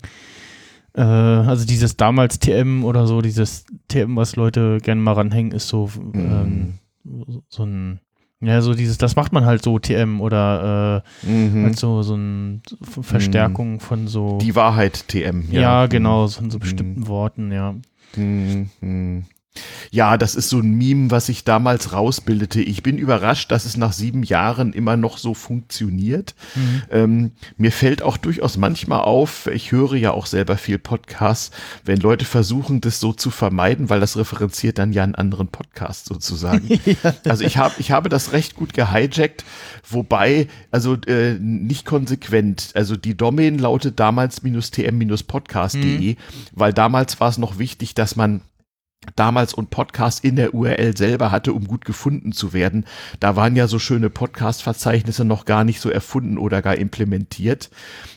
äh, 0.94 1.02
also 1.02 1.66
dieses 1.66 1.96
damals 1.96 2.38
TM 2.38 2.84
oder 2.84 3.06
so, 3.06 3.20
dieses 3.20 3.64
TM, 3.88 4.16
was 4.16 4.36
Leute 4.36 4.78
gerne 4.82 5.00
mal 5.00 5.12
ranhängen, 5.12 5.52
ist 5.52 5.68
so, 5.68 5.90
mhm. 5.96 6.78
ähm, 7.04 7.38
so 7.48 7.64
ein, 7.64 8.00
ja, 8.40 8.60
so 8.60 8.74
dieses, 8.74 8.98
das 8.98 9.16
macht 9.16 9.32
man 9.32 9.44
halt 9.44 9.62
so 9.62 9.78
TM 9.78 10.20
oder 10.20 11.02
äh, 11.24 11.26
mhm. 11.26 11.64
halt 11.64 11.78
so, 11.78 12.02
so 12.02 12.14
eine 12.14 12.60
Verstärkung 12.80 13.74
mhm. 13.74 13.80
von 13.80 14.06
so. 14.06 14.38
Die 14.38 14.54
Wahrheit 14.54 15.08
TM, 15.08 15.50
ja. 15.50 15.60
Ja, 15.60 15.86
genau, 15.86 16.28
von 16.28 16.50
so 16.50 16.58
mhm. 16.58 16.60
bestimmten 16.60 17.08
Worten, 17.08 17.52
ja. 17.52 17.74
Mhm. 18.16 19.24
Ja, 19.90 20.16
das 20.16 20.34
ist 20.34 20.48
so 20.48 20.58
ein 20.58 20.72
Meme, 20.72 21.12
was 21.12 21.26
sich 21.26 21.44
damals 21.44 21.92
rausbildete. 21.92 22.60
Ich 22.60 22.82
bin 22.82 22.98
überrascht, 22.98 23.52
dass 23.52 23.64
es 23.64 23.76
nach 23.76 23.92
sieben 23.92 24.24
Jahren 24.24 24.72
immer 24.72 24.96
noch 24.96 25.18
so 25.18 25.34
funktioniert. 25.34 26.34
Mhm. 26.56 26.82
Ähm, 26.90 27.30
mir 27.56 27.70
fällt 27.70 28.02
auch 28.02 28.16
durchaus 28.16 28.56
manchmal 28.56 29.00
auf, 29.00 29.46
ich 29.46 29.70
höre 29.70 29.94
ja 29.94 30.10
auch 30.10 30.26
selber 30.26 30.56
viel 30.56 30.78
Podcasts, 30.78 31.52
wenn 31.84 32.00
Leute 32.00 32.24
versuchen, 32.24 32.80
das 32.80 32.98
so 32.98 33.12
zu 33.12 33.30
vermeiden, 33.30 33.90
weil 33.90 34.00
das 34.00 34.16
referenziert 34.16 34.78
dann 34.78 34.92
ja 34.92 35.04
einen 35.04 35.14
anderen 35.14 35.46
Podcast 35.48 36.06
sozusagen. 36.06 36.68
ja. 36.84 37.14
Also 37.28 37.44
ich 37.44 37.56
habe 37.56 37.74
ich 37.78 37.92
habe 37.92 38.08
das 38.08 38.32
recht 38.32 38.56
gut 38.56 38.74
gehijackt, 38.74 39.44
wobei, 39.88 40.48
also 40.72 40.94
äh, 41.06 41.34
nicht 41.38 41.86
konsequent. 41.86 42.70
Also 42.74 42.96
die 42.96 43.16
Domain 43.16 43.58
lautet 43.58 44.00
damals 44.00 44.40
tm-podcast.de, 44.42 46.14
mhm. 46.14 46.16
weil 46.52 46.72
damals 46.72 47.20
war 47.20 47.28
es 47.28 47.38
noch 47.38 47.58
wichtig, 47.58 47.94
dass 47.94 48.16
man 48.16 48.40
damals 49.16 49.54
und 49.54 49.70
Podcast 49.70 50.24
in 50.24 50.36
der 50.36 50.54
URL 50.54 50.96
selber 50.96 51.30
hatte, 51.30 51.52
um 51.52 51.66
gut 51.66 51.84
gefunden 51.84 52.32
zu 52.32 52.52
werden. 52.52 52.84
Da 53.20 53.36
waren 53.36 53.56
ja 53.56 53.66
so 53.66 53.78
schöne 53.78 54.10
Podcast-Verzeichnisse 54.10 55.24
noch 55.24 55.44
gar 55.44 55.64
nicht 55.64 55.80
so 55.80 55.90
erfunden 55.90 56.38
oder 56.38 56.62
gar 56.62 56.76
implementiert. 56.76 57.70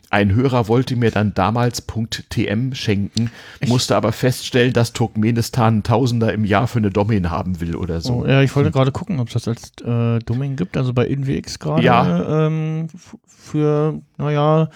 Ein 0.10 0.34
Hörer 0.34 0.70
wollte 0.70 0.96
mir 0.96 1.12
dann 1.12 1.34
damals 1.34 1.84
.tm 2.30 2.74
schenken, 2.74 3.30
ich 3.60 3.68
musste 3.68 3.96
aber 3.98 4.14
feststellen, 4.14 4.72
dass 4.72 4.94
Turkmenistan 4.94 5.84
Tausender 5.84 6.32
im 6.34 6.46
Jahr 6.46 6.68
für 6.68 6.80
eine 6.80 6.92
Domain 6.92 7.30
haben 7.30 7.60
will 7.60 7.76
oder 7.76 8.00
so. 8.00 8.24
Oh, 8.24 8.26
ja, 8.26 8.42
ich 8.42 8.56
wollte 8.56 8.72
gerade 8.72 8.94
gucken, 8.94 9.20
ob 9.20 9.28
es 9.28 9.34
das 9.34 9.48
als 9.50 9.72
äh, 9.84 10.20
Domain 10.20 10.56
gibt, 10.56 10.78
also 10.78 10.94
bei 10.94 11.06
InWX 11.08 11.60
gerade 11.60 11.84
ja. 11.84 12.48
ähm, 12.48 12.88
für, 13.28 14.02
naja, 14.18 14.70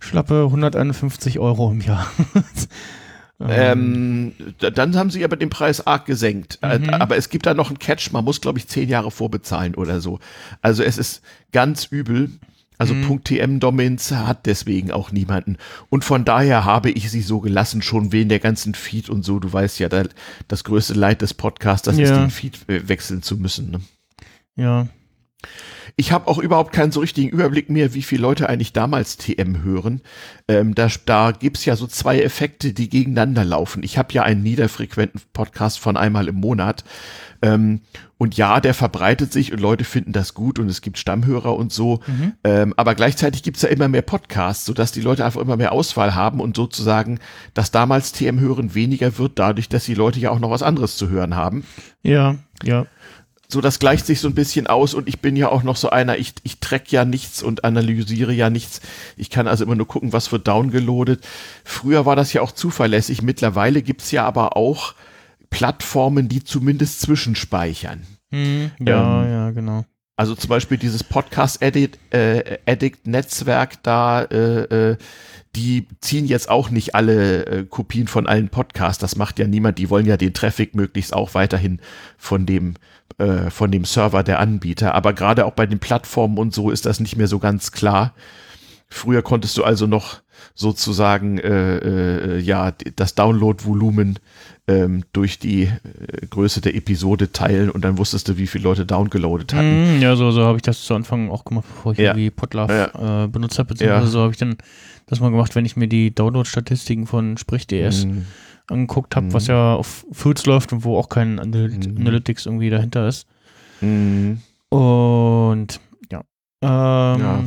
schlappe 0.00 0.44
151 0.46 1.38
Euro 1.38 1.70
im 1.70 1.80
Jahr. 1.80 2.06
Ähm, 3.38 4.32
dann 4.58 4.96
haben 4.96 5.10
sie 5.10 5.22
aber 5.24 5.36
den 5.36 5.50
Preis 5.50 5.86
arg 5.86 6.06
gesenkt. 6.06 6.58
Äh, 6.62 6.78
mhm. 6.78 6.90
Aber 6.90 7.16
es 7.16 7.28
gibt 7.28 7.46
da 7.46 7.54
noch 7.54 7.68
einen 7.68 7.78
Catch, 7.78 8.10
man 8.12 8.24
muss, 8.24 8.40
glaube 8.40 8.58
ich, 8.58 8.66
zehn 8.68 8.88
Jahre 8.88 9.10
vorbezahlen 9.10 9.74
oder 9.74 10.00
so. 10.00 10.20
Also 10.62 10.82
es 10.82 10.96
ist 10.96 11.22
ganz 11.52 11.86
übel. 11.86 12.30
Also 12.78 12.92
mhm. 12.92 13.24
.tm-Domains 13.24 14.12
hat 14.12 14.44
deswegen 14.44 14.90
auch 14.90 15.10
niemanden. 15.10 15.56
Und 15.88 16.04
von 16.04 16.26
daher 16.26 16.66
habe 16.66 16.90
ich 16.90 17.10
sie 17.10 17.22
so 17.22 17.40
gelassen, 17.40 17.80
schon 17.80 18.12
wegen 18.12 18.28
der 18.28 18.38
ganzen 18.38 18.74
Feed 18.74 19.08
und 19.08 19.24
so. 19.24 19.38
Du 19.38 19.50
weißt 19.50 19.78
ja, 19.78 19.88
das 19.88 20.64
größte 20.64 20.92
Leid 20.92 21.22
des 21.22 21.32
Podcasters 21.32 21.96
ja. 21.96 22.04
ist, 22.04 22.10
den 22.10 22.30
Feed 22.30 22.68
äh, 22.68 22.86
wechseln 22.86 23.22
zu 23.22 23.38
müssen. 23.38 23.70
Ne? 23.70 23.80
Ja. 24.56 24.88
Ich 25.98 26.12
habe 26.12 26.28
auch 26.28 26.38
überhaupt 26.38 26.72
keinen 26.72 26.92
so 26.92 27.00
richtigen 27.00 27.30
Überblick 27.30 27.70
mehr, 27.70 27.94
wie 27.94 28.02
viele 28.02 28.20
Leute 28.20 28.50
eigentlich 28.50 28.74
damals 28.74 29.16
TM 29.16 29.62
hören. 29.62 30.02
Ähm, 30.46 30.74
da 30.74 30.88
da 31.06 31.32
gibt 31.32 31.64
ja 31.64 31.74
so 31.74 31.86
zwei 31.86 32.20
Effekte, 32.20 32.74
die 32.74 32.90
gegeneinander 32.90 33.44
laufen. 33.44 33.82
Ich 33.82 33.96
habe 33.96 34.12
ja 34.12 34.22
einen 34.22 34.42
niederfrequenten 34.42 35.22
Podcast 35.32 35.78
von 35.78 35.96
einmal 35.96 36.28
im 36.28 36.34
Monat. 36.34 36.84
Ähm, 37.40 37.80
und 38.18 38.36
ja, 38.36 38.60
der 38.60 38.74
verbreitet 38.74 39.32
sich 39.32 39.52
und 39.52 39.60
Leute 39.60 39.84
finden 39.84 40.12
das 40.12 40.34
gut 40.34 40.58
und 40.58 40.68
es 40.68 40.80
gibt 40.80 40.98
Stammhörer 40.98 41.54
und 41.54 41.72
so. 41.72 42.00
Mhm. 42.06 42.32
Ähm, 42.44 42.74
aber 42.76 42.94
gleichzeitig 42.94 43.42
gibt's 43.42 43.62
ja 43.62 43.68
immer 43.68 43.88
mehr 43.88 44.02
Podcasts, 44.02 44.66
sodass 44.66 44.92
die 44.92 45.02
Leute 45.02 45.24
einfach 45.24 45.40
immer 45.40 45.56
mehr 45.56 45.72
Auswahl 45.72 46.14
haben 46.14 46.40
und 46.40 46.56
sozusagen 46.56 47.20
das 47.54 47.70
damals 47.70 48.12
TM-Hören 48.12 48.74
weniger 48.74 49.18
wird, 49.18 49.38
dadurch, 49.38 49.68
dass 49.68 49.84
die 49.84 49.94
Leute 49.94 50.20
ja 50.20 50.30
auch 50.30 50.40
noch 50.40 50.50
was 50.50 50.62
anderes 50.62 50.96
zu 50.96 51.08
hören 51.08 51.36
haben. 51.36 51.64
Ja, 52.02 52.36
ja 52.62 52.86
so 53.48 53.60
das 53.60 53.78
gleicht 53.78 54.06
sich 54.06 54.20
so 54.20 54.28
ein 54.28 54.34
bisschen 54.34 54.66
aus 54.66 54.94
und 54.94 55.08
ich 55.08 55.20
bin 55.20 55.36
ja 55.36 55.48
auch 55.48 55.62
noch 55.62 55.76
so 55.76 55.90
einer, 55.90 56.18
ich, 56.18 56.34
ich 56.42 56.60
track 56.60 56.90
ja 56.90 57.04
nichts 57.04 57.42
und 57.42 57.64
analysiere 57.64 58.32
ja 58.32 58.50
nichts. 58.50 58.80
Ich 59.16 59.30
kann 59.30 59.46
also 59.46 59.64
immer 59.64 59.76
nur 59.76 59.86
gucken, 59.86 60.12
was 60.12 60.32
wird 60.32 60.48
downgeloadet. 60.48 61.26
Früher 61.64 62.06
war 62.06 62.16
das 62.16 62.32
ja 62.32 62.42
auch 62.42 62.52
zuverlässig, 62.52 63.22
mittlerweile 63.22 63.82
gibt's 63.82 64.10
ja 64.10 64.24
aber 64.24 64.56
auch 64.56 64.94
Plattformen, 65.50 66.28
die 66.28 66.42
zumindest 66.42 67.00
zwischenspeichern. 67.02 68.06
Hm, 68.30 68.72
ja, 68.80 69.22
ähm, 69.22 69.30
ja, 69.30 69.50
genau. 69.52 69.84
Also 70.18 70.34
zum 70.34 70.48
Beispiel 70.48 70.78
dieses 70.78 71.04
Podcast 71.04 71.60
Edit, 71.60 71.98
äh, 72.10 72.56
da, 73.82 74.22
äh, 74.22 74.92
äh, 74.92 74.96
die 75.54 75.86
ziehen 76.00 76.26
jetzt 76.26 76.48
auch 76.48 76.70
nicht 76.70 76.94
alle 76.94 77.44
äh, 77.44 77.64
Kopien 77.64 78.08
von 78.08 78.26
allen 78.26 78.48
Podcasts. 78.48 78.98
Das 78.98 79.16
macht 79.16 79.38
ja 79.38 79.46
niemand. 79.46 79.76
Die 79.76 79.90
wollen 79.90 80.06
ja 80.06 80.16
den 80.16 80.32
Traffic 80.32 80.74
möglichst 80.74 81.12
auch 81.12 81.34
weiterhin 81.34 81.80
von 82.16 82.46
dem 82.46 82.76
äh, 83.18 83.50
von 83.50 83.70
dem 83.70 83.84
Server 83.84 84.22
der 84.22 84.40
Anbieter. 84.40 84.94
Aber 84.94 85.12
gerade 85.12 85.44
auch 85.44 85.52
bei 85.52 85.66
den 85.66 85.80
Plattformen 85.80 86.38
und 86.38 86.54
so 86.54 86.70
ist 86.70 86.86
das 86.86 86.98
nicht 86.98 87.16
mehr 87.16 87.28
so 87.28 87.38
ganz 87.38 87.70
klar. 87.70 88.14
Früher 88.88 89.20
konntest 89.20 89.58
du 89.58 89.64
also 89.64 89.86
noch 89.86 90.22
sozusagen 90.54 91.38
ja 92.38 92.72
das 92.94 93.14
Download-Volumen 93.14 94.18
ähm, 94.68 95.04
durch 95.12 95.38
die 95.38 95.64
äh, 95.64 96.26
Größe 96.28 96.60
der 96.60 96.74
Episode 96.74 97.32
teilen 97.32 97.70
und 97.70 97.84
dann 97.84 97.98
wusstest 97.98 98.28
du, 98.28 98.36
wie 98.36 98.46
viele 98.46 98.64
Leute 98.64 98.84
downgeloadet 98.84 99.54
hatten. 99.54 99.98
Mm, 99.98 100.02
ja, 100.02 100.16
so, 100.16 100.30
so 100.32 100.44
habe 100.44 100.56
ich 100.56 100.62
das 100.62 100.82
zu 100.82 100.94
Anfang 100.94 101.30
auch 101.30 101.44
gemacht, 101.44 101.66
bevor 101.68 101.92
ich 101.92 101.98
ja. 101.98 102.10
irgendwie 102.10 102.30
Podlove 102.30 102.72
ja. 102.72 103.24
äh, 103.24 103.28
benutzt 103.28 103.58
habe, 103.58 103.68
beziehungsweise 103.68 104.06
ja. 104.06 104.10
so 104.10 104.20
habe 104.20 104.32
ich 104.32 104.38
dann 104.38 104.56
das 105.06 105.20
mal 105.20 105.30
gemacht, 105.30 105.54
wenn 105.54 105.64
ich 105.64 105.76
mir 105.76 105.86
die 105.86 106.14
Download-Statistiken 106.14 107.06
von 107.06 107.36
Sprich.ds 107.36 108.06
mm 108.06 108.22
angeguckt 108.68 109.16
habe, 109.16 109.26
mhm. 109.26 109.32
was 109.32 109.46
ja 109.46 109.74
auf 109.74 110.06
Fields 110.12 110.46
läuft 110.46 110.72
und 110.72 110.84
wo 110.84 110.96
auch 110.98 111.08
kein 111.08 111.34
mhm. 111.34 111.96
Analytics 111.98 112.46
irgendwie 112.46 112.70
dahinter 112.70 113.08
ist. 113.08 113.26
Mhm. 113.80 114.40
Und 114.68 115.80
ja. 116.10 116.20
Ähm, 116.62 117.20
ja. 117.20 117.44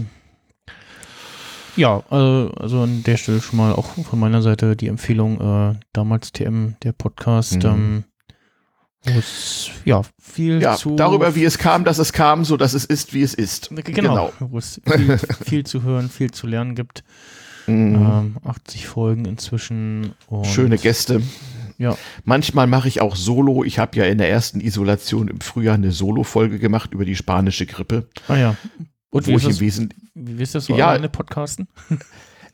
Ja, 1.79 2.03
also, 2.09 2.51
also 2.57 2.81
an 2.81 3.03
der 3.03 3.15
Stelle 3.15 3.39
schon 3.39 3.55
mal 3.55 3.71
auch 3.71 3.85
von 3.85 4.19
meiner 4.19 4.41
Seite 4.41 4.75
die 4.75 4.87
Empfehlung, 4.87 5.39
äh, 5.39 5.79
damals 5.93 6.33
TM, 6.33 6.75
der 6.83 6.91
Podcast, 6.91 7.63
mhm. 7.63 7.69
ähm, 7.69 8.03
es 9.05 9.71
ja 9.85 10.01
viel 10.21 10.61
ja, 10.61 10.75
zu. 10.75 10.97
Darüber, 10.97 11.35
wie 11.35 11.45
es 11.45 11.57
kam, 11.57 11.85
dass 11.85 11.97
es 11.97 12.11
kam, 12.11 12.43
so 12.43 12.57
dass 12.57 12.73
es 12.73 12.83
ist, 12.83 13.13
wie 13.13 13.21
es 13.21 13.33
ist. 13.33 13.69
Genau, 13.69 13.83
genau. 13.93 14.33
wo 14.39 14.57
es 14.57 14.81
viel, 14.85 15.17
viel 15.45 15.65
zu 15.65 15.81
hören, 15.83 16.09
viel 16.09 16.31
zu 16.31 16.47
lernen 16.47 16.75
gibt. 16.75 17.05
Mhm. 17.65 17.95
Ähm, 17.95 18.37
80 18.43 18.85
Folgen 18.85 19.23
inzwischen. 19.23 20.15
Schöne 20.43 20.77
Gäste. 20.77 21.21
Ja. 21.77 21.95
Manchmal 22.25 22.67
mache 22.67 22.89
ich 22.89 22.99
auch 22.99 23.15
Solo. 23.15 23.63
Ich 23.63 23.79
habe 23.79 23.95
ja 23.95 24.03
in 24.03 24.17
der 24.17 24.29
ersten 24.29 24.59
Isolation 24.59 25.29
im 25.29 25.39
Frühjahr 25.39 25.75
eine 25.75 25.93
Solo-Folge 25.93 26.59
gemacht 26.59 26.93
über 26.93 27.05
die 27.05 27.15
spanische 27.15 27.65
Grippe. 27.65 28.09
Ah 28.27 28.35
ja. 28.35 28.57
Und 29.09 29.27
wo 29.27 29.37
ich 29.37 29.45
im 29.45 29.59
Wesentlichen. 29.59 30.09
Wie 30.13 30.41
ist 30.41 30.55
das 30.55 30.65
so 30.65 30.75
ja, 30.75 30.89
alleine 30.89 31.09
podcasten? 31.09 31.67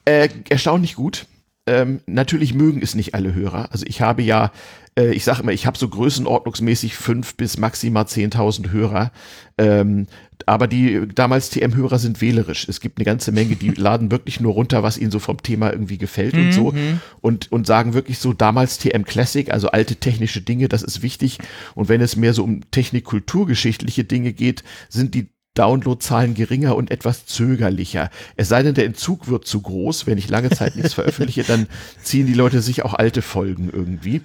Äh, 0.08 0.30
erstaunlich 0.50 0.94
gut. 0.94 1.26
Ähm, 1.66 2.00
natürlich 2.06 2.54
mögen 2.54 2.84
es 2.84 2.94
nicht 2.94 3.16
alle 3.16 3.34
Hörer. 3.34 3.72
Also 3.72 3.88
ich 3.88 4.02
habe 4.02 4.22
ja 4.22 4.52
äh, 4.98 5.12
ich 5.12 5.24
sage 5.24 5.42
immer, 5.42 5.52
ich 5.52 5.66
habe 5.66 5.78
so 5.78 5.88
größenordnungsmäßig 5.88 6.96
fünf 6.96 7.36
bis 7.36 7.58
maximal 7.58 8.04
10.000 8.04 8.72
Hörer. 8.72 9.12
Ähm, 9.58 10.08
aber 10.46 10.68
die 10.68 11.08
damals 11.14 11.50
TM-Hörer 11.50 11.98
sind 11.98 12.20
wählerisch. 12.22 12.68
Es 12.68 12.82
gibt 12.82 12.98
eine 12.98 13.06
ganze 13.06 13.32
Menge, 13.32 13.56
die 13.56 13.70
laden 13.76 14.12
wirklich 14.12 14.40
nur 14.40 14.54
runter, 14.54 14.84
was 14.84 14.98
ihnen 14.98 15.12
so 15.12 15.20
vom 15.20 15.42
Thema 15.42 15.72
irgendwie 15.72 15.98
gefällt 15.98 16.34
und 16.36 16.52
so. 16.52 16.72
Mhm. 16.72 17.00
Und, 17.22 17.52
und 17.52 17.68
sagen 17.68 17.94
wirklich 17.94 18.20
so 18.20 18.34
damals 18.34 18.78
TM 18.78 19.04
Classic, 19.04 19.52
also 19.52 19.70
alte 19.70 19.96
technische 19.96 20.42
Dinge, 20.42 20.68
das 20.68 20.84
ist 20.84 21.02
wichtig. 21.02 21.40
Und 21.74 21.90
wenn 21.90 22.02
es 22.02 22.16
mehr 22.16 22.34
so 22.34 22.44
um 22.44 22.70
technik-kulturgeschichtliche 22.72 24.04
Dinge 24.04 24.34
geht, 24.34 24.64
sind 24.90 25.14
die 25.14 25.30
Downloadzahlen 25.56 26.36
geringer 26.36 26.76
und 26.76 26.92
etwas 26.92 27.26
zögerlicher. 27.26 28.12
Es 28.36 28.50
sei 28.50 28.62
denn, 28.62 28.76
der 28.76 28.86
Entzug 28.86 29.28
wird 29.28 29.48
zu 29.48 29.62
groß. 29.62 30.06
Wenn 30.06 30.18
ich 30.18 30.30
lange 30.30 30.50
Zeit 30.52 30.76
nichts 30.76 30.94
veröffentliche, 30.94 31.44
dann 31.44 31.68
ziehen 32.04 32.28
die 32.28 32.34
Leute 32.34 32.62
sich 32.62 32.84
auch 32.84 32.94
alte 32.94 33.22
Folgen 33.22 33.70
irgendwie. 33.74 34.22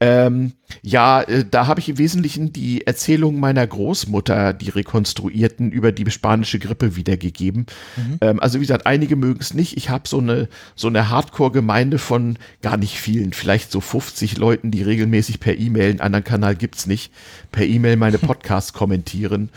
Ähm, 0.00 0.52
ja, 0.82 1.22
äh, 1.22 1.44
da 1.48 1.66
habe 1.66 1.78
ich 1.78 1.88
im 1.88 1.98
Wesentlichen 1.98 2.52
die 2.52 2.86
Erzählung 2.86 3.38
meiner 3.38 3.64
Großmutter, 3.66 4.52
die 4.52 4.70
rekonstruierten, 4.70 5.70
über 5.70 5.92
die 5.92 6.10
spanische 6.10 6.58
Grippe 6.58 6.96
wiedergegeben. 6.96 7.66
Mhm. 7.96 8.18
Ähm, 8.20 8.40
also 8.40 8.58
wie 8.58 8.64
gesagt, 8.64 8.86
einige 8.86 9.14
mögen 9.14 9.40
es 9.40 9.54
nicht. 9.54 9.76
Ich 9.76 9.90
habe 9.90 10.08
so 10.08 10.18
eine, 10.18 10.48
so 10.74 10.88
eine 10.88 11.08
Hardcore-Gemeinde 11.08 11.98
von 11.98 12.38
gar 12.62 12.78
nicht 12.78 12.98
vielen, 12.98 13.32
vielleicht 13.32 13.70
so 13.70 13.80
50 13.80 14.38
Leuten, 14.38 14.70
die 14.70 14.82
regelmäßig 14.82 15.38
per 15.38 15.56
E-Mail, 15.56 15.90
einen 15.90 16.00
anderen 16.00 16.24
Kanal 16.24 16.56
gibt's 16.56 16.86
nicht, 16.86 17.12
per 17.52 17.64
E-Mail 17.64 17.96
meine 17.96 18.18
Podcasts 18.18 18.72
kommentieren. 18.72 19.50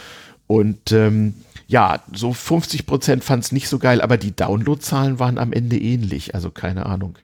Und 0.47 0.91
ähm, 0.91 1.33
ja, 1.67 1.99
so 2.13 2.33
50 2.33 2.85
Prozent 2.85 3.23
fand 3.23 3.43
es 3.43 3.51
nicht 3.51 3.67
so 3.67 3.79
geil, 3.79 4.01
aber 4.01 4.17
die 4.17 4.35
Downloadzahlen 4.35 5.19
waren 5.19 5.37
am 5.37 5.51
Ende 5.51 5.77
ähnlich. 5.77 6.35
Also 6.35 6.51
keine 6.51 6.85
Ahnung. 6.85 7.17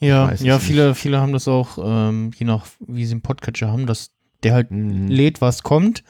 Ja, 0.00 0.32
ja, 0.34 0.58
viele, 0.58 0.88
nicht. 0.88 1.00
viele 1.00 1.20
haben 1.20 1.32
das 1.32 1.48
auch, 1.48 1.78
ähm, 1.82 2.32
je 2.36 2.46
nach 2.46 2.66
wie 2.86 3.06
sie 3.06 3.12
einen 3.12 3.22
Podcatcher 3.22 3.68
haben, 3.68 3.86
dass 3.86 4.10
der 4.42 4.54
halt 4.54 4.70
mhm. 4.70 5.08
lädt, 5.08 5.40
was 5.40 5.62
kommt. 5.62 6.02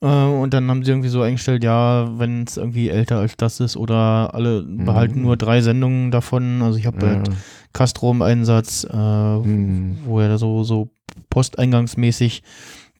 Äh, 0.00 0.06
und 0.06 0.52
dann 0.54 0.68
haben 0.68 0.84
sie 0.84 0.90
irgendwie 0.90 1.08
so 1.08 1.22
eingestellt, 1.22 1.64
ja, 1.64 2.18
wenn 2.18 2.44
es 2.44 2.56
irgendwie 2.56 2.88
älter 2.88 3.18
als 3.18 3.36
das 3.36 3.60
ist 3.60 3.76
oder 3.76 4.34
alle 4.34 4.62
mhm. 4.62 4.84
behalten 4.84 5.22
nur 5.22 5.36
drei 5.36 5.60
Sendungen 5.60 6.10
davon. 6.10 6.62
Also 6.62 6.78
ich 6.78 6.86
habe 6.86 7.06
ja. 7.06 7.12
halt 7.14 7.30
Castro 7.72 8.10
im 8.10 8.22
Einsatz, 8.22 8.86
äh, 8.90 8.96
mhm. 8.96 9.98
wo 10.04 10.20
er 10.20 10.38
so, 10.38 10.64
so 10.64 10.90
posteingangsmäßig 11.30 12.42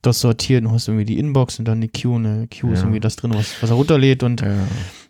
das 0.07 0.21
sortiert. 0.21 0.65
Du 0.65 0.71
hast 0.71 0.89
irgendwie 0.89 1.05
die 1.05 1.19
Inbox 1.19 1.59
und 1.59 1.67
dann 1.67 1.81
die 1.81 1.89
Queue. 1.89 2.17
Eine 2.17 2.47
Queue 2.49 2.71
ja. 2.71 2.75
ist 2.75 2.81
irgendwie 2.81 3.01
das 3.01 3.17
drin, 3.17 3.33
was, 3.35 3.63
was 3.63 3.71
er 3.71 3.77
runterlädt. 3.77 4.23
Und 4.23 4.41
ja. 4.41 4.57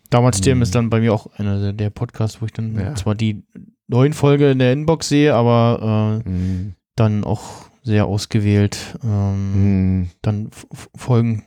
damals 0.09 0.41
TM 0.41 0.57
mhm. 0.57 0.61
ist 0.61 0.75
dann 0.75 0.89
bei 0.89 0.99
mir 0.99 1.13
auch 1.13 1.27
einer 1.37 1.73
der, 1.73 1.89
Podcasts, 1.89 2.41
wo 2.41 2.45
ich 2.45 2.53
dann 2.53 2.75
ja. 2.79 2.95
zwar 2.95 3.15
die 3.15 3.43
neuen 3.87 4.13
Folge 4.13 4.51
in 4.51 4.59
der 4.59 4.73
Inbox 4.73 5.09
sehe, 5.09 5.33
aber 5.33 6.21
äh, 6.25 6.29
mhm. 6.29 6.73
dann 6.95 7.23
auch 7.23 7.65
sehr 7.83 8.07
ausgewählt 8.07 8.97
ähm, 9.03 9.53
Hm. 9.53 10.09
dann 10.21 10.49
Folgen 10.95 11.43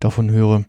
davon 0.00 0.30
höre. 0.30 0.64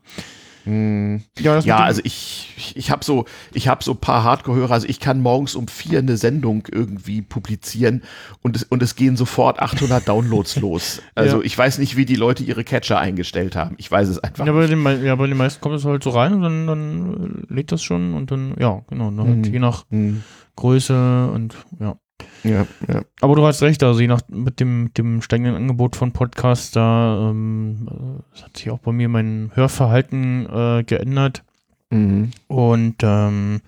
Ja, 1.39 1.59
Ja, 1.59 1.77
also 1.79 2.01
ich, 2.03 2.73
ich, 2.75 2.91
habe 2.91 3.03
so, 3.05 3.25
ich 3.53 3.67
habe 3.67 3.83
so 3.83 3.91
ein 3.93 3.97
paar 3.97 4.23
Hardcore-Hörer, 4.23 4.71
also 4.73 4.87
ich 4.87 4.99
kann 4.99 5.21
morgens 5.21 5.55
um 5.55 5.67
vier 5.67 5.99
eine 5.99 6.17
Sendung 6.17 6.67
irgendwie 6.71 7.21
publizieren 7.21 8.03
und 8.41 8.55
es, 8.57 8.63
und 8.63 8.83
es 8.83 8.95
gehen 8.95 9.15
sofort 9.15 9.59
800 9.59 10.07
Downloads 10.07 10.55
los. 10.61 11.01
Also 11.15 11.37
Ja. 11.39 11.43
ich 11.43 11.57
weiß 11.57 11.77
nicht, 11.77 11.95
wie 11.95 12.05
die 12.05 12.15
Leute 12.15 12.43
ihre 12.43 12.63
Catcher 12.63 12.99
eingestellt 12.99 13.55
haben. 13.55 13.75
Ich 13.77 13.89
weiß 13.89 14.09
es 14.09 14.19
einfach 14.19 14.45
ja, 14.45 14.51
bei 14.51 14.59
nicht. 14.61 14.71
den, 14.73 14.79
mei- 14.79 14.97
ja, 14.97 15.15
bei 15.15 15.27
den 15.27 15.37
meisten 15.37 15.61
kommt 15.61 15.75
es 15.75 15.85
halt 15.85 16.03
so 16.03 16.09
rein 16.09 16.33
und 16.33 16.41
dann, 16.41 16.67
dann 16.67 17.45
äh, 17.49 17.53
lädt 17.53 17.71
das 17.71 17.81
schon 17.83 18.13
und 18.13 18.31
dann, 18.31 18.53
ja, 18.59 18.81
genau, 18.89 19.05
halt 19.05 19.37
Mhm. 19.37 19.43
je 19.45 19.59
nach 19.59 19.85
Hm. 19.89 20.23
Größe 20.55 21.29
und 21.33 21.55
ja. 21.79 21.97
Ja, 22.43 22.65
ja. 22.87 23.01
Aber 23.21 23.35
du 23.35 23.45
hast 23.45 23.61
recht, 23.61 23.83
also 23.83 23.99
je 23.99 24.07
nach 24.07 24.21
mit 24.29 24.59
dem, 24.59 24.91
dem 24.95 25.21
steigenden 25.21 25.55
Angebot 25.55 25.95
von 25.95 26.11
Podcasts, 26.13 26.71
da 26.71 27.29
ähm, 27.29 27.87
äh, 28.35 28.41
hat 28.41 28.57
sich 28.57 28.69
auch 28.69 28.79
bei 28.79 28.91
mir 28.91 29.09
mein 29.09 29.51
Hörverhalten 29.53 30.47
äh, 30.49 30.83
geändert 30.83 31.43
Mhm. 31.89 32.31
und 32.47 32.95
ähm, 33.01 33.61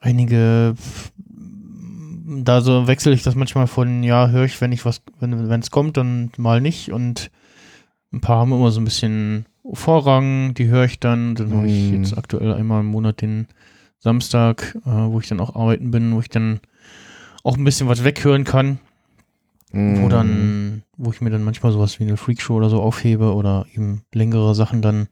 einige 0.00 0.74
da 2.42 2.60
so 2.60 2.86
wechsle 2.86 3.12
ich 3.14 3.22
das 3.22 3.34
manchmal 3.34 3.66
von, 3.66 4.02
ja, 4.02 4.28
höre 4.28 4.44
ich, 4.44 4.60
wenn 4.60 4.72
ich 4.72 4.84
was, 4.84 5.00
wenn 5.20 5.32
es 5.60 5.70
kommt, 5.70 5.96
dann 5.96 6.30
mal 6.36 6.60
nicht 6.60 6.92
und 6.92 7.30
ein 8.12 8.20
paar 8.20 8.40
haben 8.40 8.52
immer 8.52 8.70
so 8.70 8.80
ein 8.80 8.84
bisschen 8.84 9.46
Vorrang, 9.72 10.52
die 10.52 10.68
höre 10.68 10.84
ich 10.84 11.00
dann, 11.00 11.34
dann 11.34 11.54
habe 11.54 11.66
ich 11.66 11.90
Mhm. 11.90 12.02
jetzt 12.02 12.16
aktuell 12.18 12.52
einmal 12.52 12.80
im 12.80 12.86
Monat 12.86 13.22
den 13.22 13.46
Samstag, 13.98 14.76
äh, 14.84 14.90
wo 14.90 15.18
ich 15.20 15.28
dann 15.28 15.40
auch 15.40 15.56
arbeiten 15.56 15.90
bin, 15.90 16.14
wo 16.14 16.20
ich 16.20 16.28
dann 16.28 16.60
auch 17.42 17.56
ein 17.56 17.64
bisschen 17.64 17.88
was 17.88 18.04
weghören 18.04 18.44
kann 18.44 18.78
wo 19.72 19.78
Mhm. 19.78 20.08
dann, 20.08 20.82
wo 20.96 21.12
ich 21.12 21.20
mir 21.20 21.30
dann 21.30 21.44
manchmal 21.44 21.70
sowas 21.70 22.00
wie 22.00 22.02
eine 22.02 22.16
Freakshow 22.16 22.54
oder 22.54 22.68
so 22.70 22.82
aufhebe 22.82 23.34
oder 23.34 23.66
eben 23.72 24.02
längere 24.12 24.52
Sachen 24.56 24.82
dann 24.82 25.06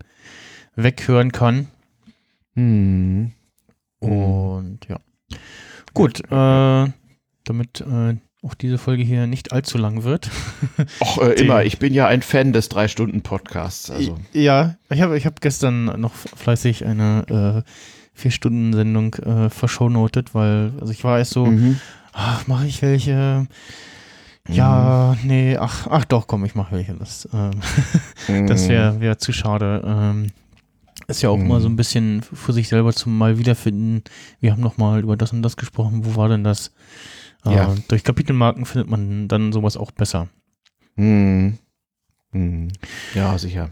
weghören 0.75 1.31
kann. 1.31 1.69
Mhm. 2.55 3.31
Und 4.01 4.81
ja. 4.89 4.99
Gut, 5.95 6.21
äh, 6.31 6.93
damit 7.45 7.81
äh, 7.83 8.17
auch 8.43 8.55
diese 8.55 8.79
Folge 8.79 9.05
hier 9.05 9.29
nicht 9.29 9.53
allzu 9.53 9.79
lang 9.79 10.03
wird. 10.03 10.29
Och, 11.01 11.19
äh, 11.23 11.35
immer. 11.35 11.63
Ich 11.65 11.79
bin 11.79 11.95
ja 11.95 12.09
ein 12.09 12.23
Fan 12.23 12.53
des 12.53 12.69
Drei-Stunden-Podcasts. 12.69 13.91
Also. 13.93 14.19
Ja, 14.33 14.77
ich 14.91 15.03
habe 15.03 15.17
ich 15.17 15.25
hab 15.27 15.41
gestern 15.41 16.01
noch 16.01 16.15
fleißig 16.15 16.85
eine 16.85 17.65
äh, 17.65 17.71
Vier-Stunden-Sendung 18.15 19.15
äh, 19.15 19.51
verschonotet, 19.51 20.35
weil, 20.35 20.73
also 20.81 20.93
ich 20.93 21.05
war 21.05 21.19
erst 21.19 21.31
so, 21.33 21.47
Mhm. 21.47 21.79
Ach, 22.19 22.47
mache 22.47 22.67
ich 22.67 22.83
welche? 22.83 23.47
Ja, 24.49 25.15
nee, 25.25 25.57
ach, 25.57 25.87
ach 25.91 26.05
doch, 26.07 26.27
komm, 26.27 26.45
ich 26.45 26.55
mache 26.55 26.75
welche. 26.77 26.95
Das, 26.95 27.29
ähm, 27.33 27.51
Das 28.49 28.65
Mhm. 28.65 28.69
wäre 28.69 29.01
wär 29.01 29.19
zu 29.19 29.33
schade. 29.33 29.83
Ähm, 29.87 30.29
ist 31.07 31.23
ja 31.23 31.31
auch 31.31 31.39
Mhm. 31.39 31.45
immer 31.47 31.61
so 31.61 31.69
ein 31.69 31.77
bisschen 31.77 32.23
für 32.23 32.53
sich 32.53 32.69
selber 32.69 32.93
zum 32.93 33.17
Mal 33.17 33.39
wiederfinden. 33.39 34.03
Wir 34.41 34.53
haben 34.53 34.61
noch 34.63 34.77
mal 34.79 35.01
über 35.01 35.17
das 35.17 35.33
und 35.33 35.43
das 35.43 35.57
gesprochen. 35.57 36.05
Wo 36.05 36.17
war 36.17 36.29
denn 36.29 36.45
das? 36.45 36.73
Äh, 37.45 37.55
Ja. 37.55 37.75
Durch 37.89 38.05
Kapitelmarken 38.05 38.65
findet 38.67 38.91
man 38.91 39.29
dann 39.29 39.53
sowas 39.53 39.77
auch 39.77 39.91
besser. 39.93 40.29
Mhm. 40.97 41.59
Mhm. 42.33 42.69
Ja, 43.15 43.39
sicher. 43.39 43.71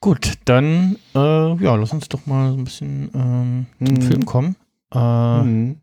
Gut, 0.00 0.32
dann 0.46 0.96
äh, 1.14 1.54
ja, 1.62 1.74
lass 1.76 1.92
uns 1.92 2.08
doch 2.08 2.26
mal 2.26 2.50
so 2.52 2.58
ein 2.58 2.64
bisschen 2.64 3.10
ähm, 3.14 3.66
zum 3.78 3.94
Mhm. 3.96 4.02
Film 4.02 4.26
kommen. 4.26 4.56
Äh, 4.92 4.98
Mhm. 5.42 5.76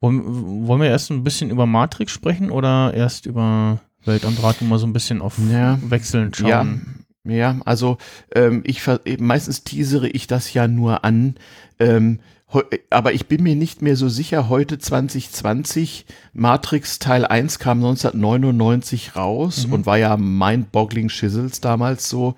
Wollen, 0.00 0.66
wollen 0.66 0.80
wir 0.80 0.88
erst 0.88 1.10
ein 1.10 1.24
bisschen 1.24 1.50
über 1.50 1.66
Matrix 1.66 2.12
sprechen 2.12 2.50
oder 2.50 2.94
erst 2.94 3.26
über 3.26 3.80
Welt 4.04 4.24
am 4.24 4.36
Draht 4.36 4.62
mal 4.62 4.78
so 4.78 4.86
ein 4.86 4.92
bisschen 4.92 5.20
auf 5.22 5.36
Ja. 5.50 5.78
Wechseln 5.82 6.32
Ja, 6.38 6.62
schauen? 6.64 7.04
ja, 7.24 7.56
also 7.66 7.98
ähm, 8.34 8.62
ich 8.64 8.82
meistens 9.18 9.62
teasere 9.64 10.08
ich 10.08 10.26
das 10.26 10.52
ja 10.54 10.66
nur 10.68 11.04
an, 11.04 11.34
ähm, 11.78 12.20
aber 12.88 13.12
ich 13.12 13.26
bin 13.26 13.44
mir 13.44 13.54
nicht 13.54 13.80
mehr 13.82 13.94
so 13.94 14.08
sicher, 14.08 14.48
heute 14.48 14.78
2020, 14.78 16.04
Matrix 16.32 16.98
Teil 16.98 17.24
1 17.24 17.58
kam 17.60 17.78
1999 17.78 19.14
raus 19.16 19.66
Mhm. 19.66 19.72
und 19.72 19.86
war 19.86 19.98
ja 19.98 20.16
mind-boggling 20.16 21.08
Shizzles 21.10 21.60
damals 21.60 22.08
so. 22.08 22.34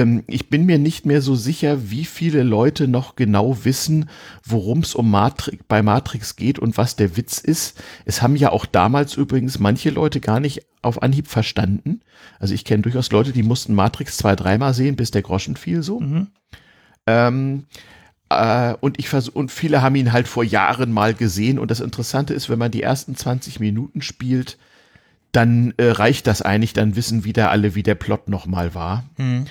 Ähm, 0.00 0.24
ich 0.26 0.48
bin 0.48 0.64
mir 0.66 0.78
nicht 0.78 1.04
mehr 1.06 1.20
so 1.20 1.34
sicher, 1.34 1.90
wie 1.90 2.04
viele 2.04 2.42
Leute 2.42 2.88
noch 2.88 3.16
genau 3.16 3.64
wissen, 3.64 4.08
worum 4.44 4.80
es 4.80 4.94
um 4.94 5.10
Matrix, 5.10 5.62
bei 5.68 5.82
Matrix 5.82 6.36
geht 6.36 6.58
und 6.58 6.76
was 6.76 6.96
der 6.96 7.16
Witz 7.16 7.38
ist. 7.38 7.80
Es 8.04 8.22
haben 8.22 8.36
ja 8.36 8.50
auch 8.50 8.66
damals 8.66 9.14
übrigens 9.14 9.58
manche 9.58 9.90
Leute 9.90 10.20
gar 10.20 10.40
nicht 10.40 10.66
auf 10.82 11.02
Anhieb 11.02 11.28
verstanden. 11.28 12.00
Also 12.38 12.54
ich 12.54 12.64
kenne 12.64 12.82
durchaus 12.82 13.10
Leute, 13.12 13.32
die 13.32 13.42
mussten 13.42 13.74
Matrix 13.74 14.16
zwei, 14.16 14.34
dreimal 14.36 14.72
sehen, 14.74 14.96
bis 14.96 15.10
der 15.10 15.22
Groschen 15.22 15.56
fiel 15.56 15.82
so. 15.82 16.00
Mhm. 16.00 16.28
Ähm, 17.06 17.64
äh, 18.30 18.74
und 18.80 18.98
ich 18.98 19.08
vers 19.08 19.28
und 19.28 19.52
viele 19.52 19.82
haben 19.82 19.96
ihn 19.96 20.12
halt 20.12 20.28
vor 20.28 20.44
Jahren 20.44 20.92
mal 20.92 21.12
gesehen. 21.12 21.58
Und 21.58 21.70
das 21.70 21.80
Interessante 21.80 22.32
ist, 22.32 22.48
wenn 22.48 22.58
man 22.58 22.70
die 22.70 22.82
ersten 22.82 23.16
20 23.16 23.60
Minuten 23.60 24.00
spielt, 24.00 24.56
dann 25.32 25.74
äh, 25.76 25.90
reicht 25.90 26.26
das 26.26 26.42
eigentlich, 26.42 26.72
dann 26.72 26.96
wissen 26.96 27.24
wieder 27.24 27.50
alle, 27.50 27.74
wie 27.74 27.82
der 27.82 27.94
Plot 27.94 28.28
nochmal 28.28 28.74
war. 28.74 29.04
Mhm. 29.18 29.44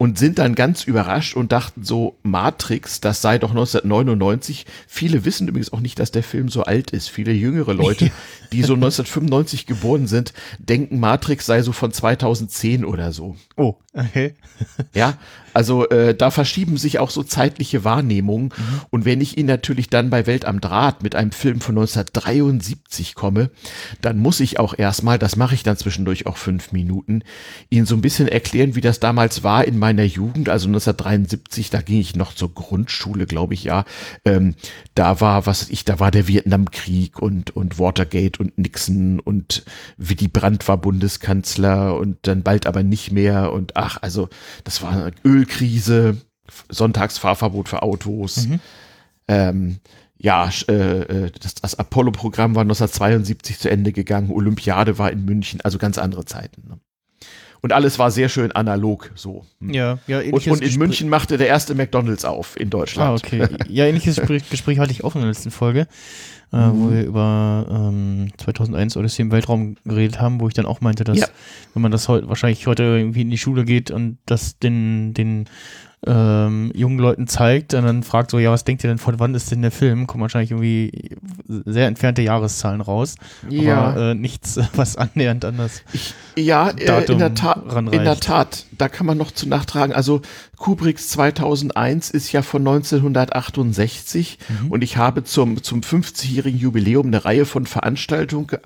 Und 0.00 0.16
sind 0.16 0.38
dann 0.38 0.54
ganz 0.54 0.84
überrascht 0.84 1.34
und 1.34 1.50
dachten 1.50 1.82
so, 1.82 2.16
Matrix, 2.22 3.00
das 3.00 3.20
sei 3.20 3.38
doch 3.38 3.50
1999. 3.50 4.64
Viele 4.86 5.24
wissen 5.24 5.48
übrigens 5.48 5.72
auch 5.72 5.80
nicht, 5.80 5.98
dass 5.98 6.12
der 6.12 6.22
Film 6.22 6.48
so 6.48 6.62
alt 6.62 6.92
ist. 6.92 7.08
Viele 7.10 7.32
jüngere 7.32 7.74
Leute, 7.74 8.12
die 8.52 8.62
so 8.62 8.74
1995 8.74 9.66
geboren 9.66 10.06
sind, 10.06 10.32
denken, 10.60 11.00
Matrix 11.00 11.46
sei 11.46 11.62
so 11.62 11.72
von 11.72 11.90
2010 11.90 12.84
oder 12.84 13.12
so. 13.12 13.36
Oh, 13.56 13.74
okay. 13.98 14.34
Ja, 14.94 15.18
also 15.54 15.88
äh, 15.88 16.14
da 16.14 16.30
verschieben 16.30 16.76
sich 16.76 16.98
auch 16.98 17.10
so 17.10 17.24
zeitliche 17.24 17.82
Wahrnehmungen. 17.82 18.50
Und 18.90 19.04
wenn 19.04 19.20
ich 19.20 19.38
ihn 19.38 19.46
natürlich 19.46 19.90
dann 19.90 20.10
bei 20.10 20.26
Welt 20.26 20.44
am 20.44 20.60
Draht 20.60 21.02
mit 21.02 21.14
einem 21.16 21.32
Film 21.32 21.60
von 21.60 21.76
1973 21.76 23.14
komme, 23.14 23.50
dann 24.00 24.18
muss 24.18 24.38
ich 24.40 24.60
auch 24.60 24.78
erstmal, 24.78 25.18
das 25.18 25.34
mache 25.34 25.56
ich 25.56 25.62
dann 25.62 25.76
zwischendurch 25.76 26.26
auch 26.26 26.36
fünf 26.36 26.70
Minuten, 26.72 27.22
ihn 27.70 27.86
so 27.86 27.96
ein 27.96 28.02
bisschen 28.02 28.28
erklären, 28.28 28.76
wie 28.76 28.80
das 28.80 29.00
damals 29.00 29.42
war 29.42 29.64
in 29.64 29.78
meiner 29.78 30.04
Jugend, 30.04 30.48
also 30.48 30.68
1973, 30.68 31.70
da 31.70 31.80
ging 31.80 31.98
ich 31.98 32.14
noch 32.14 32.34
zur 32.34 32.54
Grundschule, 32.54 33.26
glaube 33.26 33.54
ich, 33.54 33.64
ja. 33.64 33.84
Ähm, 34.24 34.54
da 34.94 35.20
war, 35.20 35.46
was 35.46 35.70
ich, 35.70 35.84
da 35.84 35.98
war 35.98 36.10
der 36.10 36.28
Vietnamkrieg 36.28 37.18
und, 37.20 37.56
und 37.56 37.78
Watergate 37.78 38.38
und 38.38 38.58
Nixon 38.58 39.18
und 39.18 39.64
Willy 39.96 40.28
Brandt 40.28 40.68
war 40.68 40.78
Bundeskanzler 40.78 41.96
und 41.96 42.18
dann 42.22 42.42
bald 42.42 42.66
aber 42.66 42.82
nicht 42.82 43.10
mehr 43.12 43.52
und 43.52 43.76
ach, 43.76 43.87
also 43.96 44.28
das 44.64 44.82
war 44.82 44.92
eine 44.92 45.12
Ölkrise, 45.24 46.18
Sonntagsfahrverbot 46.68 47.68
für 47.68 47.82
Autos. 47.82 48.46
Mhm. 48.46 48.60
Ähm, 49.28 49.80
ja, 50.16 50.50
äh, 50.68 50.72
äh, 50.72 51.30
das, 51.40 51.54
das 51.54 51.74
Apollo-Programm 51.76 52.54
war 52.54 52.62
1972 52.62 53.58
zu 53.58 53.70
Ende 53.70 53.92
gegangen, 53.92 54.30
Olympiade 54.30 54.98
war 54.98 55.10
in 55.12 55.24
München, 55.24 55.60
also 55.60 55.78
ganz 55.78 55.98
andere 55.98 56.24
Zeiten. 56.24 56.68
Ne? 56.68 56.80
Und 57.60 57.72
alles 57.72 57.98
war 57.98 58.10
sehr 58.10 58.28
schön 58.28 58.52
analog 58.52 59.10
so. 59.16 59.44
Hm. 59.60 59.74
Ja, 59.74 59.98
ja, 60.06 60.18
Und, 60.20 60.26
und 60.32 60.46
in 60.46 60.54
Gespräch- 60.60 60.78
München 60.78 61.08
machte 61.08 61.36
der 61.38 61.48
erste 61.48 61.74
McDonalds 61.74 62.24
auf 62.24 62.58
in 62.58 62.68
Ah, 62.68 62.70
Deutschland. 62.70 63.18
okay. 63.24 63.46
Ja, 63.68 63.84
ähnliches 63.86 64.16
Gespräch, 64.16 64.48
Gespräch 64.48 64.78
hatte 64.78 64.92
ich 64.92 65.02
auch 65.04 65.14
in 65.16 65.22
der 65.22 65.28
letzten 65.30 65.50
Folge, 65.50 65.88
äh, 66.52 66.56
Mhm. 66.56 66.80
wo 66.80 66.90
wir 66.92 67.02
über 67.04 67.66
ähm, 67.68 68.28
2001 68.38 68.96
Odyssey 68.96 69.22
im 69.22 69.32
Weltraum 69.32 69.76
geredet 69.84 70.20
haben, 70.20 70.40
wo 70.40 70.46
ich 70.48 70.54
dann 70.54 70.66
auch 70.66 70.80
meinte, 70.80 71.02
dass 71.04 71.18
Ja. 71.18 71.26
wenn 71.74 71.82
man 71.82 71.90
das 71.90 72.08
heute 72.08 72.28
wahrscheinlich 72.28 72.66
heute 72.68 72.84
irgendwie 72.84 73.22
in 73.22 73.30
die 73.30 73.38
Schule 73.38 73.64
geht 73.64 73.90
und 73.90 74.18
das 74.26 74.58
den, 74.60 75.12
den 75.14 75.46
ähm, 76.06 76.70
jungen 76.74 76.98
Leuten 76.98 77.26
zeigt 77.26 77.74
und 77.74 77.84
dann 77.84 78.02
fragt 78.04 78.30
so, 78.30 78.38
ja, 78.38 78.50
was 78.52 78.62
denkt 78.64 78.84
ihr 78.84 78.88
denn, 78.88 78.98
von 78.98 79.18
wann 79.18 79.34
ist 79.34 79.50
denn 79.50 79.62
der 79.62 79.72
Film? 79.72 80.06
Kommen 80.06 80.22
wahrscheinlich 80.22 80.52
irgendwie 80.52 81.16
sehr 81.66 81.88
entfernte 81.88 82.22
Jahreszahlen 82.22 82.80
raus, 82.80 83.16
Ja. 83.48 83.78
aber 83.88 84.10
äh, 84.10 84.14
nichts, 84.14 84.60
was 84.76 84.96
annähernd 84.96 85.44
anders. 85.44 85.82
Ich, 85.92 86.14
ja, 86.36 86.68
äh, 86.68 86.80
in 86.80 86.86
Datum 86.86 87.18
der 87.18 87.34
Tat, 87.34 87.62
ranreicht. 87.66 87.98
in 87.98 88.04
der 88.04 88.20
Tat, 88.20 88.64
da 88.78 88.88
kann 88.88 89.06
man 89.06 89.18
noch 89.18 89.30
zu 89.32 89.48
nachtragen. 89.48 89.94
Also 89.94 90.22
Kubricks 90.56 91.08
2001 91.10 92.10
ist 92.10 92.32
ja 92.32 92.42
von 92.42 92.62
1968 92.62 94.38
Mhm. 94.48 94.70
und 94.70 94.82
ich 94.82 94.96
habe 94.96 95.24
zum 95.24 95.62
zum 95.62 95.80
50-jährigen 95.82 96.58
Jubiläum 96.58 97.06
eine 97.08 97.24
Reihe 97.24 97.44
von 97.44 97.66
Veranstaltungen 97.66 98.46
ge- 98.46 98.60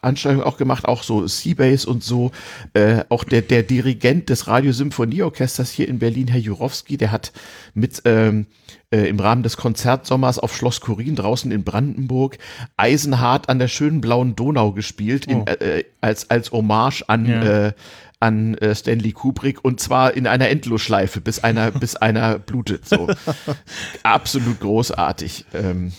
Veranstaltungen 0.00 0.44
auch 0.44 0.56
gemacht, 0.56 0.84
auch 0.86 1.02
so 1.02 1.26
Seabase 1.26 1.88
und 1.88 2.02
so. 2.04 2.32
Äh, 2.74 3.04
auch 3.08 3.24
der 3.24 3.42
der 3.42 3.62
Dirigent 3.62 4.28
des 4.28 4.46
Radiosymphonieorchesters 4.46 5.70
hier 5.70 5.88
in 5.88 5.98
Berlin, 5.98 6.28
Herr 6.28 6.40
Jurowski, 6.40 6.96
der 6.96 7.12
hat 7.12 7.32
mit 7.74 8.02
ähm, 8.04 8.46
äh, 8.90 9.08
im 9.08 9.18
Rahmen 9.18 9.42
des 9.42 9.56
Konzertsommers 9.56 10.38
auf 10.38 10.54
Schloss 10.56 10.80
Korin 10.80 11.16
draußen 11.16 11.50
in 11.50 11.64
Brandenburg 11.64 12.38
Eisenhart 12.76 13.48
an 13.48 13.58
der 13.58 13.68
schönen 13.68 14.00
blauen 14.00 14.36
Donau 14.36 14.72
gespielt, 14.72 15.26
in, 15.26 15.38
Oh. 15.38 15.44
äh, 15.46 15.84
als, 16.00 16.30
als 16.30 16.52
Hommage 16.52 17.02
an, 17.08 17.26
Ja. 17.26 17.66
äh, 17.68 17.72
an 18.20 18.54
äh, 18.58 18.74
Stanley 18.74 19.12
Kubrick 19.12 19.64
und 19.64 19.80
zwar 19.80 20.14
in 20.14 20.26
einer 20.26 20.48
Endlosschleife, 20.48 21.20
bis 21.20 21.38
einer, 21.42 21.70
bis 21.72 21.96
einer 21.96 22.38
blutet. 22.38 22.88
So. 22.88 23.08
Absolut 24.02 24.60
großartig. 24.60 25.46
Ähm, 25.54 25.92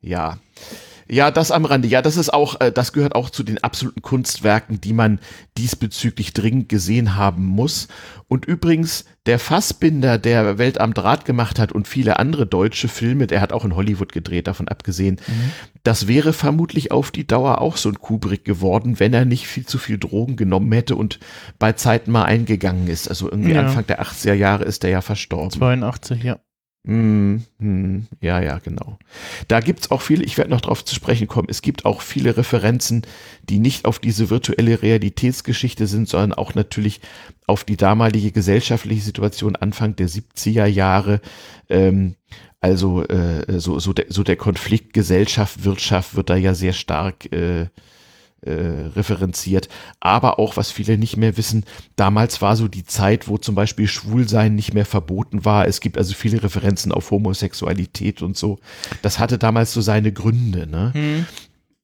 ja. 0.00 0.38
Ja, 1.08 1.30
das 1.30 1.50
am 1.50 1.64
Rande. 1.64 1.88
Ja, 1.88 2.02
das 2.02 2.16
ist 2.16 2.32
auch, 2.32 2.60
äh, 2.60 2.72
das 2.72 2.92
gehört 2.92 3.14
auch 3.14 3.30
zu 3.30 3.42
den 3.42 3.62
absoluten 3.62 4.02
Kunstwerken, 4.02 4.80
die 4.80 4.92
man 4.92 5.20
diesbezüglich 5.58 6.32
dringend 6.32 6.68
gesehen 6.68 7.16
haben 7.16 7.44
muss. 7.44 7.88
Und 8.28 8.46
übrigens, 8.46 9.04
der 9.26 9.38
Fassbinder, 9.38 10.18
der 10.18 10.58
Welt 10.58 10.80
am 10.80 10.94
Draht 10.94 11.24
gemacht 11.24 11.58
hat 11.58 11.72
und 11.72 11.88
viele 11.88 12.18
andere 12.18 12.46
deutsche 12.46 12.88
Filme, 12.88 13.26
der 13.26 13.40
hat 13.40 13.52
auch 13.52 13.64
in 13.64 13.76
Hollywood 13.76 14.12
gedreht, 14.12 14.46
davon 14.46 14.68
abgesehen, 14.68 15.20
mhm. 15.26 15.50
das 15.82 16.08
wäre 16.08 16.32
vermutlich 16.32 16.90
auf 16.90 17.10
die 17.10 17.26
Dauer 17.26 17.60
auch 17.60 17.76
so 17.76 17.88
ein 17.88 17.98
Kubrick 17.98 18.44
geworden, 18.44 19.00
wenn 19.00 19.14
er 19.14 19.24
nicht 19.24 19.46
viel 19.46 19.66
zu 19.66 19.78
viel 19.78 19.98
Drogen 19.98 20.36
genommen 20.36 20.72
hätte 20.72 20.96
und 20.96 21.20
bei 21.58 21.72
Zeiten 21.72 22.10
mal 22.10 22.24
eingegangen 22.24 22.88
ist. 22.88 23.08
Also 23.08 23.30
irgendwie 23.30 23.52
ja. 23.52 23.60
Anfang 23.60 23.86
der 23.86 24.02
80er 24.02 24.34
Jahre 24.34 24.64
ist 24.64 24.84
er 24.84 24.90
ja 24.90 25.00
verstorben. 25.00 25.50
82, 25.50 26.22
ja. 26.22 26.38
Mm, 26.86 27.36
mm, 27.58 28.08
ja, 28.20 28.40
ja, 28.42 28.58
genau. 28.58 28.98
Da 29.48 29.60
gibt's 29.60 29.90
auch 29.90 30.02
viele, 30.02 30.22
ich 30.22 30.36
werde 30.36 30.50
noch 30.50 30.60
darauf 30.60 30.84
zu 30.84 30.94
sprechen 30.94 31.26
kommen, 31.26 31.48
es 31.50 31.62
gibt 31.62 31.86
auch 31.86 32.02
viele 32.02 32.36
Referenzen, 32.36 33.06
die 33.48 33.58
nicht 33.58 33.86
auf 33.86 33.98
diese 33.98 34.28
virtuelle 34.28 34.82
Realitätsgeschichte 34.82 35.86
sind, 35.86 36.10
sondern 36.10 36.34
auch 36.34 36.54
natürlich 36.54 37.00
auf 37.46 37.64
die 37.64 37.78
damalige 37.78 38.32
gesellschaftliche 38.32 39.02
Situation 39.02 39.56
Anfang 39.56 39.96
der 39.96 40.10
70er 40.10 40.66
Jahre. 40.66 41.22
Ähm, 41.70 42.16
also 42.60 43.02
äh, 43.04 43.60
so, 43.60 43.78
so, 43.78 43.94
der, 43.94 44.06
so 44.10 44.22
der 44.22 44.36
Konflikt 44.36 44.92
Gesellschaft, 44.92 45.64
Wirtschaft 45.64 46.16
wird 46.16 46.28
da 46.28 46.36
ja 46.36 46.54
sehr 46.54 46.74
stark 46.74 47.32
äh, 47.32 47.68
äh, 48.44 48.86
referenziert. 48.94 49.68
Aber 50.00 50.38
auch, 50.38 50.56
was 50.56 50.70
viele 50.70 50.98
nicht 50.98 51.16
mehr 51.16 51.36
wissen, 51.36 51.64
damals 51.96 52.42
war 52.42 52.56
so 52.56 52.68
die 52.68 52.84
Zeit, 52.84 53.28
wo 53.28 53.38
zum 53.38 53.54
Beispiel 53.54 53.86
Schwulsein 53.86 54.54
nicht 54.54 54.74
mehr 54.74 54.86
verboten 54.86 55.44
war. 55.44 55.66
Es 55.66 55.80
gibt 55.80 55.98
also 55.98 56.14
viele 56.14 56.42
Referenzen 56.42 56.92
auf 56.92 57.10
Homosexualität 57.10 58.22
und 58.22 58.36
so. 58.36 58.58
Das 59.02 59.18
hatte 59.18 59.38
damals 59.38 59.72
so 59.72 59.80
seine 59.80 60.12
Gründe. 60.12 60.66
Ne? 60.66 60.90
Hm. 60.94 61.26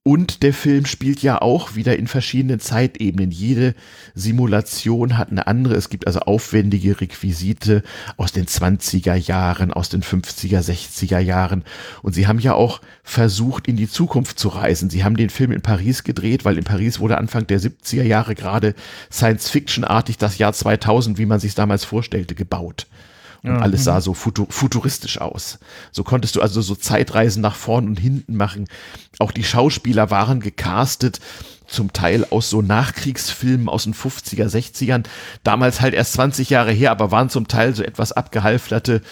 Und 0.03 0.43
der 0.43 0.55
Film 0.55 0.87
spielt 0.87 1.21
ja 1.23 1.43
auch 1.43 1.75
wieder 1.75 1.99
in 1.99 2.07
verschiedenen 2.07 2.59
Zeitebenen. 2.59 3.31
Jede 3.31 3.75
Simulation 4.15 5.19
hat 5.19 5.31
eine 5.31 5.47
andere. 5.47 5.75
Es 5.75 5.91
gibt 5.91 6.07
also 6.07 6.21
aufwendige 6.21 7.03
Requisite 7.03 7.83
aus 8.17 8.33
den 8.33 8.47
20er 8.47 9.15
Jahren, 9.15 9.75
aus 9.75 9.91
den 9.91 10.03
50er, 10.03 10.61
60er 10.63 11.19
Jahren. 11.19 11.65
Und 12.01 12.15
sie 12.15 12.27
haben 12.27 12.39
ja 12.39 12.55
auch 12.55 12.81
versucht, 13.03 13.69
in 13.69 13.77
die 13.77 13.91
Zukunft 13.91 14.39
zu 14.39 14.49
reisen. 14.49 14.89
Sie 14.89 15.05
haben 15.05 15.19
den 15.19 15.29
Film 15.29 15.53
in 15.53 15.61
Paris 15.61 16.03
gedreht, 16.03 16.47
weil 16.47 16.57
in 16.57 16.65
Paris 16.65 16.99
wurde 16.99 17.19
Anfang 17.19 17.47
der 17.47 17.61
70er 17.61 18.03
Jahre 18.03 18.35
gerade 18.35 18.75
Science-Fiction-artig 19.13 20.17
das 20.17 20.39
Jahr 20.39 20.55
2000, 20.55 21.19
wie 21.19 21.27
man 21.27 21.41
sich 21.41 21.55
damals 21.55 21.85
vorstellte, 21.85 22.35
gebaut. 22.35 22.87
Und 23.43 23.55
ja, 23.55 23.59
alles 23.61 23.85
sah 23.85 23.97
mhm. 23.97 24.01
so 24.01 24.15
futuristisch 24.15 25.21
aus. 25.21 25.59
So 25.93 26.05
konntest 26.05 26.37
du 26.37 26.43
also 26.43 26.61
so 26.61 26.75
Zeitreisen 26.75 27.41
nach 27.41 27.55
vorn 27.55 27.87
und 27.87 27.99
hinten 27.99 28.37
machen. 28.37 28.69
Auch 29.19 29.33
die 29.33 29.45
Schauspieler 29.45 30.11
waren 30.11 30.41
gecastet, 30.41 31.21
zum 31.67 31.93
Teil 31.93 32.27
aus 32.31 32.51
so 32.51 32.63
Nachkriegsfilmen 32.63 33.69
aus 33.69 33.85
den 33.85 33.95
50er, 33.95 34.47
60ern. 34.47 35.05
Damals 35.45 35.81
halt 35.81 35.95
erst 35.95 36.15
20 36.15 36.51
Jahre 36.51 36.73
her, 36.73 36.91
aber 36.91 37.11
waren 37.11 37.31
zum 37.31 37.49
Teil 37.49 37.75
so 37.75 37.83
etwas 37.83 38.13
abgehalfterte, 38.13 39.03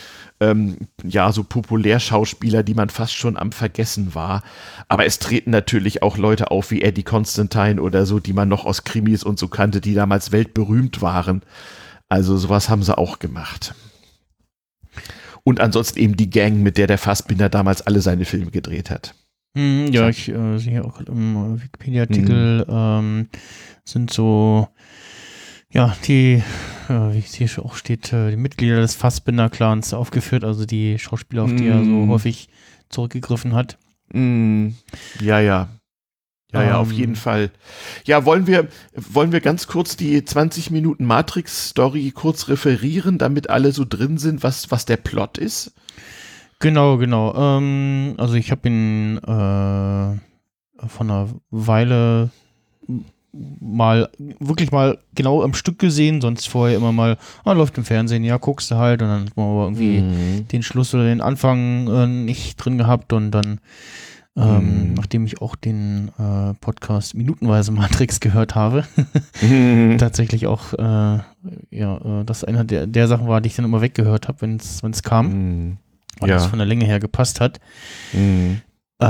ähm, 0.40 0.76
ja, 1.02 1.32
so 1.32 1.42
Populärschauspieler, 1.42 2.62
die 2.62 2.74
man 2.74 2.90
fast 2.90 3.14
schon 3.14 3.36
am 3.36 3.52
Vergessen 3.52 4.14
war. 4.14 4.42
Aber 4.88 5.06
es 5.06 5.18
treten 5.18 5.50
natürlich 5.50 6.02
auch 6.02 6.16
Leute 6.16 6.50
auf 6.50 6.70
wie 6.70 6.82
Eddie 6.82 7.02
Constantine 7.02 7.80
oder 7.80 8.06
so, 8.06 8.20
die 8.20 8.32
man 8.32 8.48
noch 8.48 8.64
aus 8.64 8.84
Krimis 8.84 9.24
und 9.24 9.38
so 9.38 9.48
kannte, 9.48 9.80
die 9.80 9.94
damals 9.94 10.32
weltberühmt 10.32 11.00
waren. 11.00 11.42
Also 12.08 12.36
sowas 12.36 12.68
haben 12.68 12.82
sie 12.82 12.96
auch 12.96 13.18
gemacht. 13.18 13.74
Und 15.48 15.61
ansonsten 15.61 15.98
eben 15.98 16.14
die 16.14 16.28
Gang, 16.28 16.62
mit 16.62 16.76
der 16.76 16.87
der 16.87 16.98
Fassbinder 16.98 17.48
damals 17.48 17.80
alle 17.80 18.02
seine 18.02 18.26
Filme 18.26 18.50
gedreht 18.50 18.90
hat. 18.90 19.14
Hm, 19.56 19.90
ja, 19.90 20.11
ich 20.11 20.28
äh, 20.28 20.58
sehe 20.58 20.84
auch 20.84 21.00
im 21.00 21.58
Wikipedia-Artikel 21.62 22.66
hm. 22.68 22.74
ähm, 22.76 23.28
sind 23.82 24.12
so, 24.12 24.68
ja, 25.72 25.96
die, 26.06 26.42
äh, 26.90 27.14
wie 27.14 27.20
es 27.20 27.32
hier 27.32 27.48
auch 27.64 27.76
steht, 27.76 28.12
äh, 28.12 28.32
die 28.32 28.37
Mitglieder 28.37 28.82
des 28.82 28.94
Fassbinder-Clans 28.94 29.94
aufgeführt, 29.94 30.44
also 30.44 30.66
die 30.66 30.98
Schauspieler, 30.98 31.44
auf 31.44 31.54
die 31.54 31.68
er 31.68 31.78
so 31.78 31.92
hm. 31.92 32.11
häufig 32.11 32.50
zurückgegriffen 32.90 33.54
hat. 33.54 33.78
Hm. 34.12 34.74
Ja, 35.22 35.40
ja. 35.40 35.70
Ja, 36.52 36.62
ja, 36.62 36.78
auf 36.78 36.92
jeden 36.92 37.12
ähm. 37.12 37.16
Fall. 37.16 37.50
Ja, 38.06 38.24
wollen 38.24 38.46
wir, 38.46 38.68
wollen 38.94 39.32
wir 39.32 39.40
ganz 39.40 39.66
kurz 39.66 39.96
die 39.96 40.24
20 40.24 40.70
Minuten 40.70 41.04
Matrix-Story 41.04 42.11
kurz 42.14 42.48
referieren, 42.48 43.18
damit 43.18 43.50
alle 43.50 43.72
so 43.72 43.84
drin 43.87 44.16
sind, 44.16 44.42
was, 44.42 44.70
was 44.70 44.87
der 44.87 44.96
Plot 44.96 45.37
ist? 45.37 45.72
Genau, 46.58 46.96
genau. 46.96 47.34
Ähm, 47.34 48.14
also 48.16 48.34
ich 48.34 48.50
habe 48.50 48.68
ihn 48.68 49.18
äh, 49.18 50.88
von 50.88 51.11
einer 51.11 51.28
Weile 51.50 52.30
mal 53.32 54.08
wirklich 54.38 54.72
mal 54.72 54.98
genau 55.14 55.42
am 55.42 55.54
Stück 55.54 55.78
gesehen, 55.78 56.20
sonst 56.20 56.48
vorher 56.48 56.76
immer 56.76 56.92
mal, 56.92 57.18
ah, 57.44 57.52
läuft 57.52 57.76
im 57.78 57.84
Fernsehen, 57.84 58.24
ja, 58.24 58.38
guckst 58.38 58.70
du 58.70 58.76
halt 58.76 59.02
und 59.02 59.08
dann 59.08 59.26
hat 59.26 59.37
man 59.37 59.50
aber 59.50 59.64
irgendwie 59.64 60.00
mhm. 60.00 60.48
den 60.48 60.62
Schluss 60.62 60.94
oder 60.94 61.04
den 61.04 61.20
Anfang 61.20 61.88
äh, 61.88 62.06
nicht 62.06 62.56
drin 62.56 62.78
gehabt 62.78 63.12
und 63.12 63.30
dann 63.30 63.61
ähm, 64.38 64.88
mhm. 64.88 64.94
nachdem 64.94 65.27
ich 65.27 65.42
auch 65.42 65.57
den 65.57 66.11
äh, 66.18 66.55
Podcast 66.61 67.14
Minutenweise 67.14 67.72
Matrix 67.72 68.20
gehört 68.20 68.55
habe. 68.55 68.85
mhm. 69.42 69.96
Tatsächlich 69.98 70.46
auch, 70.46 70.72
äh, 70.74 71.18
ja, 71.70 72.20
äh, 72.20 72.24
das 72.24 72.44
einer 72.44 72.64
der, 72.64 72.87
der 72.87 73.09
Sachen 73.09 73.27
war, 73.27 73.40
die 73.40 73.48
ich 73.48 73.57
dann 73.57 73.64
immer 73.64 73.81
weggehört 73.81 74.29
habe, 74.29 74.42
wenn 74.42 74.57
es 74.57 75.03
kam. 75.03 75.27
Mhm. 75.27 75.77
Weil 76.20 76.31
ja. 76.31 76.37
das 76.37 76.46
von 76.46 76.59
der 76.59 76.66
Länge 76.66 76.85
her 76.85 77.01
gepasst 77.01 77.40
hat. 77.40 77.61
Mhm. 78.12 78.61
Äh, 78.98 79.07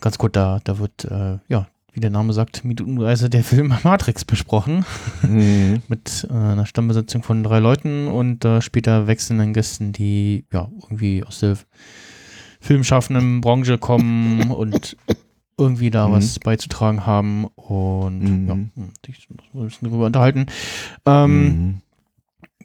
ganz 0.00 0.18
gut, 0.18 0.34
da, 0.34 0.60
da 0.64 0.78
wird, 0.78 1.04
äh, 1.04 1.38
ja, 1.48 1.68
wie 1.92 2.00
der 2.00 2.10
Name 2.10 2.32
sagt, 2.32 2.64
minutenweise 2.64 3.30
der 3.30 3.44
Film 3.44 3.74
Matrix 3.84 4.24
besprochen. 4.24 4.84
Mhm. 5.22 5.82
Mit 5.88 6.26
äh, 6.30 6.32
einer 6.32 6.66
Stammbesetzung 6.66 7.22
von 7.22 7.42
drei 7.42 7.58
Leuten 7.58 8.08
und 8.08 8.46
später 8.60 9.08
wechselnden 9.08 9.52
Gästen, 9.52 9.92
die 9.92 10.44
ja 10.52 10.68
irgendwie 10.82 11.24
aus 11.24 11.40
der 11.40 11.56
filmschaffenden 12.62 13.40
Branche 13.40 13.76
kommen 13.76 14.50
und 14.50 14.96
irgendwie 15.58 15.90
da 15.90 16.08
mhm. 16.08 16.12
was 16.12 16.38
beizutragen 16.38 17.04
haben 17.04 17.46
und 17.56 18.20
mhm. 18.20 18.48
ja, 18.76 18.84
sich 19.06 19.28
ein 19.28 19.66
bisschen 19.66 19.88
darüber 19.88 20.06
unterhalten. 20.06 20.46
Ähm, 21.04 21.44
mhm. 21.44 21.80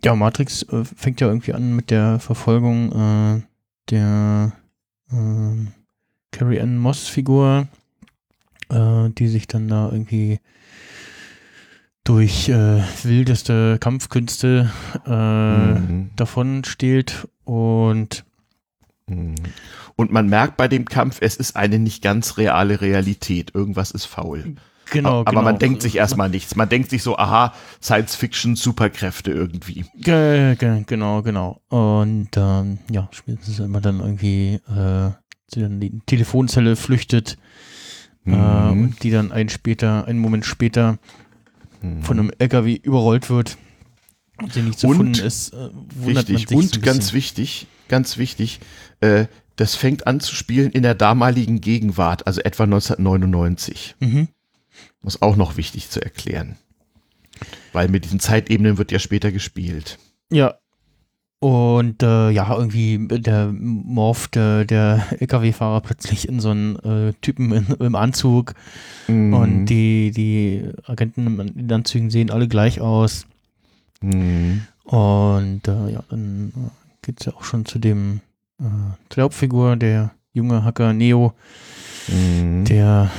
Ja, 0.03 0.15
Matrix 0.15 0.63
äh, 0.63 0.85
fängt 0.85 1.19
ja 1.19 1.27
irgendwie 1.27 1.53
an 1.53 1.75
mit 1.75 1.89
der 1.89 2.19
Verfolgung 2.19 2.91
äh, 2.91 3.41
der 3.89 4.53
äh, 5.11 5.65
Carrie 6.31 6.61
Ann 6.61 6.77
Moss 6.77 7.07
Figur, 7.07 7.67
äh, 8.69 9.09
die 9.09 9.27
sich 9.27 9.47
dann 9.47 9.67
da 9.67 9.89
irgendwie 9.91 10.39
durch 12.03 12.47
äh, 12.47 12.81
wildeste 13.03 13.79
Kampfkünste 13.79 14.71
mhm. 15.05 16.11
davon 16.15 16.63
stehlt 16.63 17.27
und. 17.43 18.23
Und 19.07 20.11
man 20.11 20.27
merkt 20.27 20.57
bei 20.57 20.67
dem 20.67 20.85
Kampf, 20.85 21.17
es 21.21 21.37
ist 21.37 21.55
eine 21.55 21.79
nicht 21.79 22.03
ganz 22.03 22.37
reale 22.37 22.81
Realität. 22.81 23.55
Irgendwas 23.55 23.91
ist 23.91 24.05
faul. 24.05 24.55
Genau, 24.91 25.19
aber 25.21 25.31
genau. 25.31 25.41
man 25.41 25.59
denkt 25.59 25.81
sich 25.81 25.97
erstmal 25.97 26.29
nichts. 26.29 26.55
Man 26.55 26.69
denkt 26.69 26.89
sich 26.89 27.03
so, 27.03 27.17
aha, 27.17 27.53
Science 27.81 28.15
Fiction, 28.15 28.55
Superkräfte 28.55 29.31
irgendwie. 29.31 29.85
Ge 29.95 30.55
ge 30.55 30.83
genau, 30.85 31.21
genau. 31.21 31.61
Und 31.67 32.29
ähm, 32.37 32.79
ja, 32.89 33.09
spätestens 33.11 33.59
immer 33.59 33.81
dann 33.81 33.99
irgendwie 33.99 34.59
äh, 34.69 35.11
die 35.53 35.99
Telefonzelle 36.05 36.75
flüchtet 36.75 37.37
äh, 38.27 38.31
mhm. 38.31 38.89
äh, 38.89 38.93
die 39.01 39.11
dann 39.11 39.31
einen 39.31 39.49
später, 39.49 40.05
einen 40.05 40.19
Moment 40.19 40.45
später 40.45 40.99
mhm. 41.81 42.01
von 42.01 42.19
einem 42.19 42.31
LKW 42.37 42.75
überrollt 42.75 43.29
wird 43.29 43.57
und 44.41 44.53
sie 44.53 44.61
nicht 44.61 44.79
zu 44.79 44.89
finden 44.91 45.13
ist, 45.15 45.53
äh, 45.53 45.69
wundert 45.95 46.29
richtig, 46.29 46.33
man 46.33 46.47
sich 46.47 46.57
Und 46.57 46.75
so 46.75 46.81
ganz 46.81 47.13
wichtig, 47.13 47.67
ganz 47.87 48.17
wichtig, 48.17 48.59
äh, 49.01 49.25
das 49.57 49.75
fängt 49.75 50.07
an 50.07 50.19
zu 50.19 50.35
spielen 50.35 50.71
in 50.71 50.83
der 50.83 50.95
damaligen 50.95 51.61
Gegenwart, 51.61 52.27
also 52.27 52.41
etwa 52.41 52.63
1999. 52.63 53.95
Mhm. 53.99 54.27
Muss 55.01 55.21
auch 55.21 55.35
noch 55.35 55.57
wichtig 55.57 55.89
zu 55.89 56.01
erklären. 56.01 56.57
Weil 57.73 57.89
mit 57.89 58.05
diesen 58.05 58.19
Zeitebenen 58.19 58.77
wird 58.77 58.91
ja 58.91 58.99
später 58.99 59.31
gespielt. 59.31 59.97
Ja. 60.31 60.55
Und 61.39 62.01
äh, 62.01 62.31
ja, 62.31 62.55
irgendwie 62.55 62.97
der 63.07 63.51
morpht 63.51 64.35
äh, 64.37 64.65
der 64.65 65.05
LKW-Fahrer 65.19 65.81
plötzlich 65.81 66.27
in 66.27 66.39
so 66.39 66.49
einen 66.49 66.75
äh, 66.77 67.13
Typen 67.21 67.51
in, 67.51 67.65
im 67.79 67.95
Anzug. 67.95 68.53
Mhm. 69.07 69.33
Und 69.33 69.65
die, 69.65 70.11
die 70.11 70.69
Agenten 70.85 71.39
in 71.39 71.67
den 71.67 71.71
Anzügen 71.71 72.09
sehen 72.09 72.31
alle 72.31 72.47
gleich 72.47 72.81
aus. 72.81 73.27
Mhm. 74.01 74.63
Und 74.83 75.67
äh, 75.67 75.91
ja, 75.91 76.03
dann 76.09 76.53
äh, 76.55 77.05
geht 77.05 77.19
es 77.19 77.25
ja 77.27 77.33
auch 77.33 77.43
schon 77.43 77.65
zu 77.65 77.77
dem 77.77 78.21
äh, 78.59 78.63
der 79.15 79.23
Hauptfigur, 79.23 79.75
der 79.75 80.11
junge 80.33 80.63
Hacker 80.63 80.93
Neo, 80.93 81.33
mhm. 82.07 82.65
der 82.65 83.11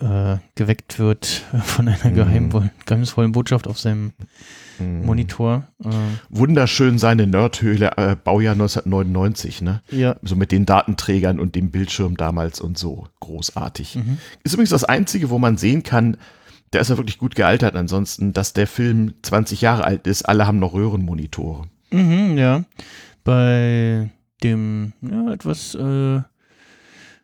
äh, 0.00 0.36
geweckt 0.54 0.98
wird 0.98 1.26
von 1.64 1.88
einer 1.88 2.10
Mhm. 2.10 2.14
geheim, 2.14 2.70
geheimnisvollen 2.86 3.32
Botschaft 3.32 3.66
auf 3.68 3.78
seinem 3.78 4.12
Mhm. 4.78 5.04
Monitor. 5.04 5.64
Äh, 5.84 5.88
Wunderschön 6.30 6.98
seine 6.98 7.26
Nerdhöhle, 7.26 7.92
äh, 7.98 8.16
Baujahr 8.16 8.54
1999, 8.54 9.60
ne? 9.60 9.82
ja. 9.90 10.16
So 10.22 10.36
mit 10.36 10.52
den 10.52 10.64
Datenträgern 10.64 11.38
und 11.38 11.54
dem 11.54 11.70
Bildschirm 11.70 12.16
damals 12.16 12.60
und 12.60 12.78
so. 12.78 13.06
Großartig. 13.20 13.96
Mhm. 13.96 14.16
Ist 14.42 14.54
übrigens 14.54 14.70
das 14.70 14.84
Einzige, 14.84 15.28
wo 15.28 15.38
man 15.38 15.58
sehen 15.58 15.82
kann, 15.82 16.16
der 16.72 16.80
ist 16.80 16.88
ja 16.88 16.96
wirklich 16.96 17.18
gut 17.18 17.34
gealtert 17.34 17.76
ansonsten, 17.76 18.32
dass 18.32 18.52
der 18.54 18.66
Film 18.66 19.12
20 19.22 19.60
Jahre 19.60 19.84
alt 19.84 20.06
ist. 20.06 20.22
Alle 20.22 20.46
haben 20.46 20.60
noch 20.60 20.72
Röhrenmonitore. 20.72 21.64
Mhm, 21.90 22.38
ja. 22.38 22.64
Bei 23.24 24.08
dem 24.40 24.92
ja, 25.02 25.32
etwas 25.32 25.74
äh, 25.74 26.20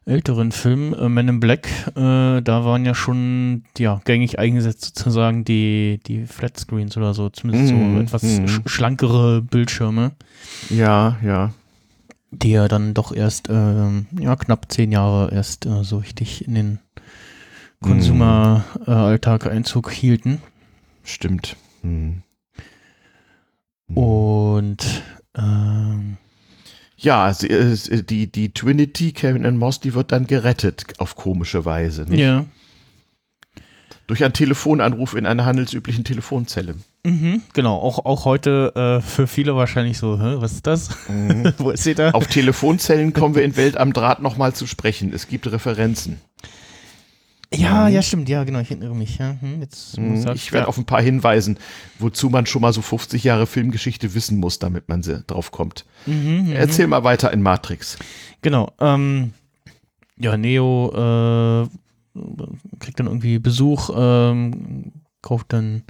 älteren 0.07 0.52
Film 0.52 0.94
äh, 0.94 1.09
Men 1.09 1.29
in 1.29 1.40
Black, 1.40 1.68
äh, 1.96 2.40
da 2.40 2.64
waren 2.64 2.85
ja 2.85 2.94
schon 2.94 3.64
ja, 3.76 4.00
gängig 4.05 4.38
eingesetzt 4.38 4.85
sozusagen 4.85 5.44
die, 5.44 6.00
die 6.07 6.26
Flatscreens 6.26 6.96
oder 6.96 7.12
so, 7.12 7.29
zumindest 7.29 7.74
Mhm, 7.74 7.94
so 7.96 8.00
etwas 8.00 8.22
mhm. 8.22 8.48
sch 8.48 8.61
schlankere 8.66 9.42
Bildschirme, 9.42 10.12
Ja, 10.70 11.16
ja. 11.22 11.52
die 12.31 12.50
ja 12.50 12.68
dann 12.68 12.94
doch 12.94 13.12
erst 13.12 13.48
ähm, 13.50 14.07
ja, 14.18 14.37
knapp 14.37 14.70
zehn 14.70 14.92
Jahre 14.92 15.33
erst 15.33 15.66
äh, 15.66 15.83
so 15.83 15.98
richtig 15.98 16.46
in 16.46 16.55
den 16.55 16.79
Konsumeralltag 17.81 19.46
Einzug 19.46 19.90
hielten. 19.90 20.40
Stimmt. 21.05 21.57
Hm. 21.83 22.22
Und 23.88 25.02
ähm, 25.37 26.16
Ja, 26.96 27.32
sie, 27.32 27.48
äh, 27.48 28.02
die, 28.02 28.26
die 28.26 28.52
Trinity, 28.52 29.12
Kevin 29.12 29.44
and 29.44 29.59
Moss, 29.59 29.80
die 29.80 29.94
wird 29.94 30.12
dann 30.12 30.26
gerettet 30.26 30.85
auf 30.98 31.14
komische 31.16 31.64
Weise. 31.64 32.02
Nicht? 32.02 32.20
ja. 32.20 32.44
Durch 34.06 34.22
einen 34.22 34.35
Telefonanruf 34.35 35.14
in 35.14 35.26
einer 35.26 35.44
handelsüblichen 35.44 36.04
Telefonzelle. 36.04 36.76
Mhm, 37.04 37.42
genau, 37.54 37.76
auch, 37.76 38.04
auch 38.04 38.24
heute 38.24 38.72
äh, 38.76 39.00
für 39.00 39.26
viele 39.26 39.56
wahrscheinlich 39.56 39.98
so, 39.98 40.20
Hä, 40.20 40.37
was 40.38 40.52
ist 40.52 40.66
das? 40.66 40.90
Wo 41.59 41.70
ist 41.70 41.82
sie 41.82 41.94
da? 41.94 42.11
Auf 42.11 42.28
Telefonzellen 42.28 43.12
kommen 43.12 43.35
wir 43.35 43.42
in 43.42 43.56
Welt 43.56 43.76
am 43.76 43.92
Draht 43.92 44.22
nochmal 44.22 44.54
zu 44.54 44.66
sprechen. 44.66 45.12
Es 45.12 45.26
gibt 45.26 45.50
Referenzen. 45.50 46.20
Ja, 47.54 47.87
ja, 47.88 48.02
stimmt, 48.02 48.28
ja, 48.28 48.42
genau, 48.44 48.59
ich 48.59 48.70
erinnere 48.70 48.94
mich. 48.94 49.18
Ja. 49.18 49.37
Hm, 49.40 49.61
jetzt, 49.61 49.98
Mhm. 49.98 50.16
Ich 50.35 50.52
werde 50.52 50.64
ja. 50.64 50.68
auf 50.68 50.78
ein 50.78 50.85
paar 50.85 51.00
hinweisen, 51.00 51.59
wozu 51.98 52.28
man 52.28 52.46
schon 52.46 52.62
mal 52.62 52.72
so 52.72 52.82
50 52.82 53.22
Jahre 53.22 53.46
Filmgeschichte 53.46 54.14
wissen 54.14 54.38
muss, 54.38 54.59
damit 54.59 54.88
man 54.88 55.02
drauf 55.26 55.52
kommt. 55.52 55.85
Mhm, 56.06 56.46
mhm. 56.46 56.52
Erzähl 56.52 56.87
mal 56.88 57.04
weiter 57.04 57.32
in 57.32 57.42
Matrix. 57.42 57.98
Genau, 58.42 58.72
ähm, 58.80 59.32
ja, 60.18 60.37
Neo 60.37 60.90
äh, 61.64 61.68
kriegt 62.80 62.98
dann 62.98 63.06
irgendwie 63.06 63.38
Besuch, 63.38 63.90
ähm, 63.96 64.92
kauft 65.22 65.52
dann 65.52 65.82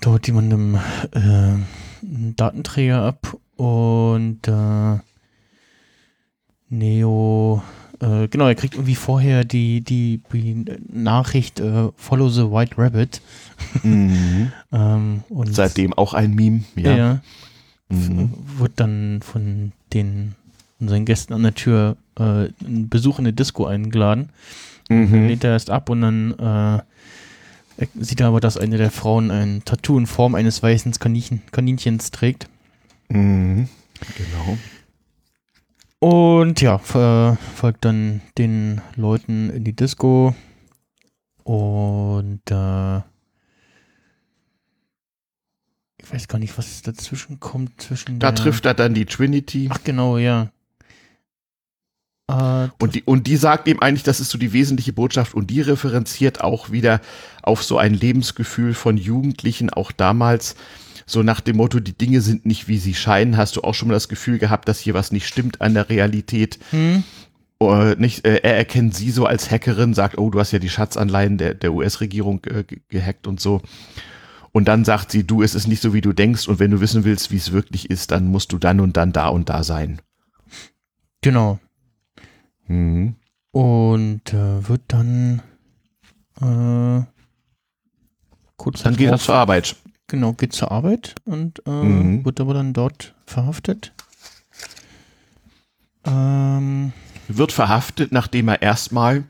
dort 0.00 0.26
jemandem 0.26 0.76
äh, 1.12 1.18
einen 1.18 2.34
Datenträger 2.36 3.02
ab 3.02 3.36
und 3.56 4.46
äh, 4.48 4.98
Neo, 6.68 7.62
äh, 8.04 8.28
genau, 8.28 8.46
er 8.46 8.54
kriegt 8.54 8.74
irgendwie 8.74 8.94
vorher 8.94 9.44
die, 9.44 9.80
die, 9.80 10.20
die 10.32 10.64
Nachricht 10.92 11.60
äh, 11.60 11.88
Follow 11.96 12.28
the 12.28 12.42
White 12.50 12.76
Rabbit. 12.78 13.20
Ähm, 14.72 15.22
und 15.28 15.54
Seitdem 15.54 15.92
auch 15.94 16.14
ein 16.14 16.34
Meme. 16.34 16.64
Ja. 16.76 16.96
ja, 16.96 17.20
Mhm. 17.90 18.30
wird 18.58 18.72
dann 18.76 19.20
von 19.22 19.72
den 19.92 20.34
von 20.78 20.88
seinen 20.88 21.04
Gästen 21.04 21.32
an 21.34 21.42
der 21.42 21.54
Tür 21.54 21.96
äh, 22.18 22.46
ein 22.64 22.88
Besuch 22.88 23.18
in 23.18 23.26
eine 23.26 23.32
Disco 23.32 23.66
eingeladen. 23.66 24.30
Dann 24.88 25.08
Mhm. 25.10 25.28
lehnt 25.28 25.44
er 25.44 25.52
erst 25.52 25.70
ab 25.70 25.88
und 25.90 26.00
dann 26.00 26.32
äh, 27.78 27.86
sieht 28.00 28.20
er 28.20 28.28
aber, 28.28 28.40
dass 28.40 28.56
eine 28.58 28.76
der 28.78 28.90
Frauen 28.90 29.30
ein 29.30 29.62
Tattoo 29.64 29.98
in 29.98 30.06
Form 30.06 30.34
eines 30.34 30.62
weißen 30.62 30.92
Kaninchen, 30.92 31.42
Kaninchens 31.52 32.10
trägt. 32.10 32.48
Mhm. 33.08 33.68
Genau. 34.16 34.58
Und 36.04 36.60
ja, 36.60 36.76
ver- 36.76 37.38
folgt 37.54 37.86
dann 37.86 38.20
den 38.36 38.82
Leuten 38.94 39.48
in 39.48 39.64
die 39.64 39.74
Disco. 39.74 40.34
Und 41.44 42.42
äh, 42.50 42.98
ich 45.96 46.12
weiß 46.12 46.28
gar 46.28 46.38
nicht, 46.38 46.58
was 46.58 46.82
dazwischen 46.82 47.40
kommt. 47.40 47.80
Zwischen 47.80 48.18
Da 48.18 48.32
trifft 48.32 48.66
er 48.66 48.74
dann 48.74 48.92
die 48.92 49.06
Trinity. 49.06 49.70
Ach 49.72 49.82
genau, 49.82 50.18
ja. 50.18 50.50
Äh, 52.28 52.68
Und 52.78 52.96
die, 52.96 53.02
und 53.04 53.26
die 53.26 53.38
sagt 53.38 53.66
ihm 53.66 53.80
eigentlich, 53.80 54.02
das 54.02 54.20
ist 54.20 54.28
so 54.28 54.36
die 54.36 54.52
wesentliche 54.52 54.92
Botschaft 54.92 55.32
und 55.32 55.46
die 55.48 55.62
referenziert 55.62 56.42
auch 56.42 56.70
wieder 56.70 57.00
auf 57.42 57.64
so 57.64 57.78
ein 57.78 57.94
Lebensgefühl 57.94 58.74
von 58.74 58.98
Jugendlichen, 58.98 59.70
auch 59.70 59.90
damals, 59.90 60.54
so 61.06 61.22
nach 61.22 61.40
dem 61.40 61.56
Motto, 61.56 61.80
die 61.80 61.96
Dinge 61.96 62.20
sind 62.20 62.46
nicht 62.46 62.68
wie 62.68 62.78
sie 62.78 62.94
scheinen. 62.94 63.36
Hast 63.36 63.56
du 63.56 63.62
auch 63.62 63.74
schon 63.74 63.88
mal 63.88 63.94
das 63.94 64.08
Gefühl 64.08 64.38
gehabt, 64.38 64.68
dass 64.68 64.80
hier 64.80 64.94
was 64.94 65.12
nicht 65.12 65.26
stimmt 65.26 65.60
an 65.60 65.74
der 65.74 65.88
Realität? 65.88 66.58
hm? 66.70 67.04
Äh, 67.60 67.94
nicht, 67.96 68.26
äh, 68.26 68.40
er 68.42 68.56
erkennt 68.56 68.94
sie 68.94 69.10
so 69.10 69.26
als 69.26 69.50
Hackerin, 69.50 69.94
sagt, 69.94 70.18
oh, 70.18 70.28
du 70.30 70.40
hast 70.40 70.50
ja 70.52 70.58
die 70.58 70.68
Schatzanleihen 70.68 71.38
der, 71.38 71.54
der 71.54 71.72
US-Regierung 71.72 72.42
äh, 72.46 72.64
ge- 72.64 72.80
gehackt 72.88 73.26
und 73.26 73.40
so. 73.40 73.62
Und 74.52 74.66
dann 74.68 74.84
sagt 74.84 75.10
sie, 75.12 75.24
du, 75.24 75.42
es 75.42 75.54
ist 75.54 75.66
nicht 75.66 75.80
so, 75.82 75.94
wie 75.94 76.00
du 76.00 76.12
denkst 76.12 76.46
und 76.48 76.58
wenn 76.58 76.70
du 76.70 76.80
wissen 76.80 77.04
willst, 77.04 77.30
wie 77.30 77.36
es 77.36 77.52
wirklich 77.52 77.90
ist, 77.90 78.10
dann 78.10 78.26
musst 78.28 78.52
du 78.52 78.58
dann 78.58 78.80
und 78.80 78.96
dann 78.96 79.12
da 79.12 79.28
und 79.28 79.48
da 79.48 79.62
sein. 79.64 80.00
Genau. 81.22 81.58
Mhm. 82.66 83.14
Und 83.50 84.32
äh, 84.32 84.68
wird 84.68 84.82
dann 84.88 85.42
äh, 86.40 87.04
kurz 88.56 88.82
Dann 88.82 88.96
geht 88.96 89.10
er 89.10 89.18
zur 89.18 89.34
Arbeit. 89.36 89.76
Genau, 90.06 90.32
geht 90.34 90.52
zur 90.52 90.70
Arbeit 90.70 91.14
und 91.24 91.62
äh, 91.66 91.70
Mhm. 91.70 92.24
wird 92.24 92.40
aber 92.40 92.54
dann 92.54 92.72
dort 92.72 93.14
verhaftet. 93.26 93.92
Ähm, 96.04 96.92
wird 97.28 97.52
verhaftet, 97.52 98.12
nachdem 98.12 98.48
er 98.48 98.60
erstmal 98.62 99.24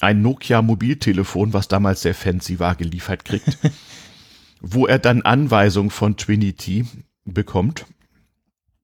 ein 0.00 0.22
Nokia-Mobiltelefon, 0.22 1.52
was 1.52 1.68
damals 1.68 2.02
sehr 2.02 2.14
fancy 2.14 2.58
war, 2.58 2.74
geliefert 2.76 3.24
kriegt, 3.24 3.58
wo 4.60 4.86
er 4.86 4.98
dann 4.98 5.22
Anweisungen 5.22 5.90
von 5.90 6.16
Trinity 6.16 6.86
bekommt, 7.24 7.84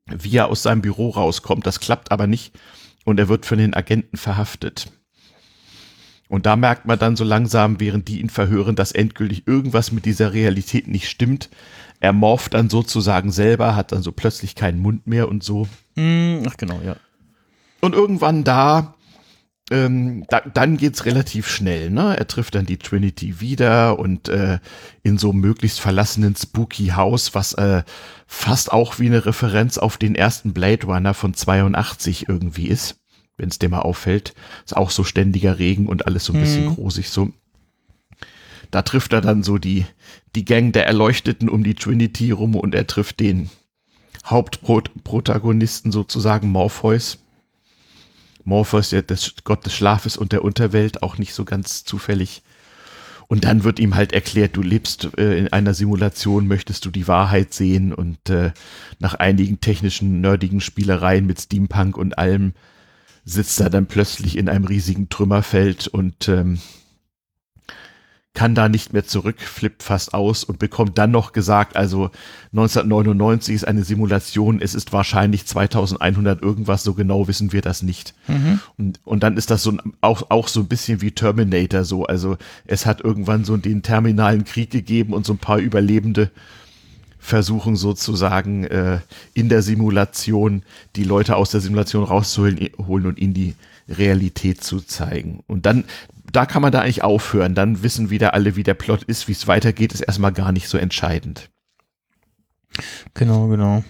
wie 0.06 0.36
er 0.36 0.48
aus 0.48 0.62
seinem 0.62 0.82
Büro 0.82 1.10
rauskommt. 1.10 1.66
Das 1.66 1.80
klappt 1.80 2.12
aber 2.12 2.26
nicht 2.26 2.58
und 3.04 3.18
er 3.18 3.28
wird 3.28 3.46
von 3.46 3.58
den 3.58 3.74
Agenten 3.74 4.18
verhaftet. 4.18 4.92
Und 6.34 6.46
da 6.46 6.56
merkt 6.56 6.84
man 6.84 6.98
dann 6.98 7.14
so 7.14 7.22
langsam, 7.22 7.78
während 7.78 8.08
die 8.08 8.20
ihn 8.20 8.28
verhören, 8.28 8.74
dass 8.74 8.90
endgültig 8.90 9.46
irgendwas 9.46 9.92
mit 9.92 10.04
dieser 10.04 10.32
Realität 10.32 10.88
nicht 10.88 11.08
stimmt. 11.08 11.48
Er 12.00 12.12
morpht 12.12 12.54
dann 12.54 12.68
sozusagen 12.68 13.30
selber, 13.30 13.76
hat 13.76 13.92
dann 13.92 14.02
so 14.02 14.10
plötzlich 14.10 14.56
keinen 14.56 14.80
Mund 14.80 15.06
mehr 15.06 15.28
und 15.28 15.44
so. 15.44 15.68
mh, 15.94 16.42
ach 16.48 16.56
genau, 16.56 16.80
ja. 16.84 16.96
Und 17.80 17.94
irgendwann 17.94 18.42
da, 18.42 18.96
ähm, 19.70 20.24
da 20.28 20.40
dann 20.40 20.76
geht's 20.76 21.04
relativ 21.04 21.48
schnell. 21.48 21.90
Ne? 21.90 22.18
Er 22.18 22.26
trifft 22.26 22.56
dann 22.56 22.66
die 22.66 22.78
Trinity 22.78 23.40
wieder 23.40 24.00
und 24.00 24.28
äh, 24.28 24.58
in 25.04 25.18
so 25.18 25.30
einem 25.30 25.38
möglichst 25.38 25.80
verlassenen 25.80 26.34
spooky 26.34 26.88
Haus, 26.88 27.36
was 27.36 27.52
äh, 27.52 27.84
fast 28.26 28.72
auch 28.72 28.98
wie 28.98 29.06
eine 29.06 29.24
Referenz 29.24 29.78
auf 29.78 29.98
den 29.98 30.16
ersten 30.16 30.52
Blade 30.52 30.84
Runner 30.84 31.14
von 31.14 31.32
82 31.32 32.28
irgendwie 32.28 32.66
ist, 32.66 33.03
wenn 33.36 33.48
es 33.48 33.58
dir 33.58 33.68
mal 33.68 33.80
auffällt. 33.80 34.34
Ist 34.64 34.76
auch 34.76 34.90
so 34.90 35.04
ständiger 35.04 35.58
Regen 35.58 35.86
und 35.86 36.06
alles 36.06 36.24
so 36.24 36.32
ein 36.32 36.40
bisschen 36.40 36.66
Mhm. 36.66 36.74
grusig 36.74 37.08
so. 37.10 37.30
Da 38.70 38.82
trifft 38.82 39.12
er 39.12 39.20
dann 39.20 39.42
so 39.42 39.58
die, 39.58 39.86
die 40.34 40.44
Gang 40.44 40.72
der 40.72 40.86
Erleuchteten 40.86 41.48
um 41.48 41.62
die 41.62 41.74
Trinity 41.74 42.30
rum 42.32 42.56
und 42.56 42.74
er 42.74 42.86
trifft 42.86 43.20
den 43.20 43.50
Hauptprotagonisten 44.26 45.92
sozusagen, 45.92 46.48
Morpheus. 46.50 47.18
Morpheus, 48.44 48.90
der 48.90 49.02
des 49.02 49.34
Gott 49.44 49.64
des 49.64 49.74
Schlafes 49.74 50.16
und 50.16 50.32
der 50.32 50.44
Unterwelt, 50.44 51.02
auch 51.02 51.18
nicht 51.18 51.34
so 51.34 51.44
ganz 51.44 51.84
zufällig. 51.84 52.42
Und 53.26 53.44
dann 53.44 53.64
wird 53.64 53.78
ihm 53.78 53.94
halt 53.94 54.12
erklärt, 54.12 54.56
du 54.56 54.62
lebst 54.62 55.08
äh, 55.16 55.38
in 55.38 55.48
einer 55.52 55.72
Simulation, 55.72 56.46
möchtest 56.46 56.84
du 56.84 56.90
die 56.90 57.08
Wahrheit 57.08 57.54
sehen 57.54 57.94
und 57.94 58.28
äh, 58.28 58.52
nach 58.98 59.14
einigen 59.14 59.60
technischen, 59.60 60.20
nerdigen 60.20 60.60
Spielereien 60.60 61.26
mit 61.26 61.40
Steampunk 61.40 61.96
und 61.96 62.18
allem 62.18 62.52
sitzt 63.24 63.60
er 63.60 63.70
dann 63.70 63.86
plötzlich 63.86 64.36
in 64.36 64.48
einem 64.48 64.64
riesigen 64.64 65.08
Trümmerfeld 65.08 65.86
und 65.88 66.28
ähm, 66.28 66.58
kann 68.34 68.56
da 68.56 68.68
nicht 68.68 68.92
mehr 68.92 69.04
zurück, 69.04 69.40
flippt 69.40 69.84
fast 69.84 70.12
aus 70.12 70.42
und 70.42 70.58
bekommt 70.58 70.98
dann 70.98 71.12
noch 71.12 71.32
gesagt, 71.32 71.76
also 71.76 72.10
1999 72.50 73.54
ist 73.54 73.66
eine 73.66 73.84
Simulation, 73.84 74.60
es 74.60 74.74
ist 74.74 74.92
wahrscheinlich 74.92 75.46
2100 75.46 76.42
irgendwas, 76.42 76.82
so 76.82 76.94
genau 76.94 77.28
wissen 77.28 77.52
wir 77.52 77.62
das 77.62 77.82
nicht. 77.82 78.12
Mhm. 78.26 78.58
Und, 78.76 79.00
und 79.04 79.22
dann 79.22 79.36
ist 79.36 79.50
das 79.50 79.62
so 79.62 79.70
ein, 79.70 79.80
auch, 80.00 80.30
auch 80.30 80.48
so 80.48 80.60
ein 80.60 80.66
bisschen 80.66 81.00
wie 81.00 81.12
Terminator 81.12 81.84
so. 81.84 82.06
Also 82.06 82.36
es 82.66 82.86
hat 82.86 83.00
irgendwann 83.02 83.44
so 83.44 83.56
den 83.56 83.82
terminalen 83.82 84.44
Krieg 84.44 84.70
gegeben 84.70 85.12
und 85.12 85.24
so 85.24 85.34
ein 85.34 85.38
paar 85.38 85.58
Überlebende 85.58 86.32
versuchen 87.24 87.74
sozusagen 87.74 88.64
äh, 88.64 88.98
in 89.32 89.48
der 89.48 89.62
Simulation 89.62 90.62
die 90.94 91.04
Leute 91.04 91.36
aus 91.36 91.50
der 91.50 91.62
Simulation 91.62 92.04
rauszuholen 92.04 92.68
holen 92.86 93.06
und 93.06 93.18
in 93.18 93.32
die 93.32 93.54
Realität 93.88 94.62
zu 94.62 94.82
zeigen. 94.82 95.42
Und 95.46 95.64
dann, 95.64 95.84
da 96.30 96.44
kann 96.44 96.60
man 96.60 96.70
da 96.70 96.80
eigentlich 96.80 97.02
aufhören. 97.02 97.54
Dann 97.54 97.82
wissen 97.82 98.10
wieder 98.10 98.34
alle, 98.34 98.56
wie 98.56 98.62
der 98.62 98.74
Plot 98.74 99.04
ist, 99.04 99.26
wie 99.26 99.32
es 99.32 99.48
weitergeht, 99.48 99.94
ist 99.94 100.02
erstmal 100.02 100.32
gar 100.32 100.52
nicht 100.52 100.68
so 100.68 100.76
entscheidend. 100.76 101.48
Genau, 103.14 103.48
genau. 103.48 103.84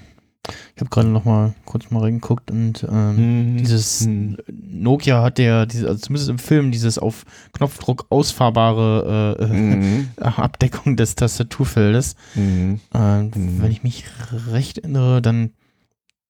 Ich 0.75 0.81
habe 0.81 0.91
gerade 0.91 1.09
noch 1.09 1.25
mal 1.25 1.55
kurz 1.65 1.91
mal 1.91 2.01
reingeguckt 2.01 2.51
und 2.51 2.85
ähm, 2.91 3.17
Hm, 3.17 3.57
dieses 3.59 4.03
hm. 4.05 4.37
Nokia 4.51 5.23
hat 5.23 5.39
ja, 5.39 5.65
diese, 5.67 5.89
also 5.89 6.01
zumindest 6.01 6.29
im 6.29 6.39
Film, 6.39 6.71
dieses 6.71 6.99
auf 6.99 7.25
Knopfdruck 7.53 8.07
ausfahrbare 8.11 9.37
äh, 9.41 9.47
Mhm. 9.47 10.09
Abdeckung 10.21 10.97
des 10.97 11.15
Tastaturfeldes. 11.15 12.15
Mhm. 12.35 12.81
Ähm, 12.95 13.31
Mhm. 13.35 13.63
Wenn 13.63 13.71
ich 13.73 13.83
mich 13.83 14.05
recht 14.51 14.79
erinnere, 14.79 15.23
dann 15.23 15.51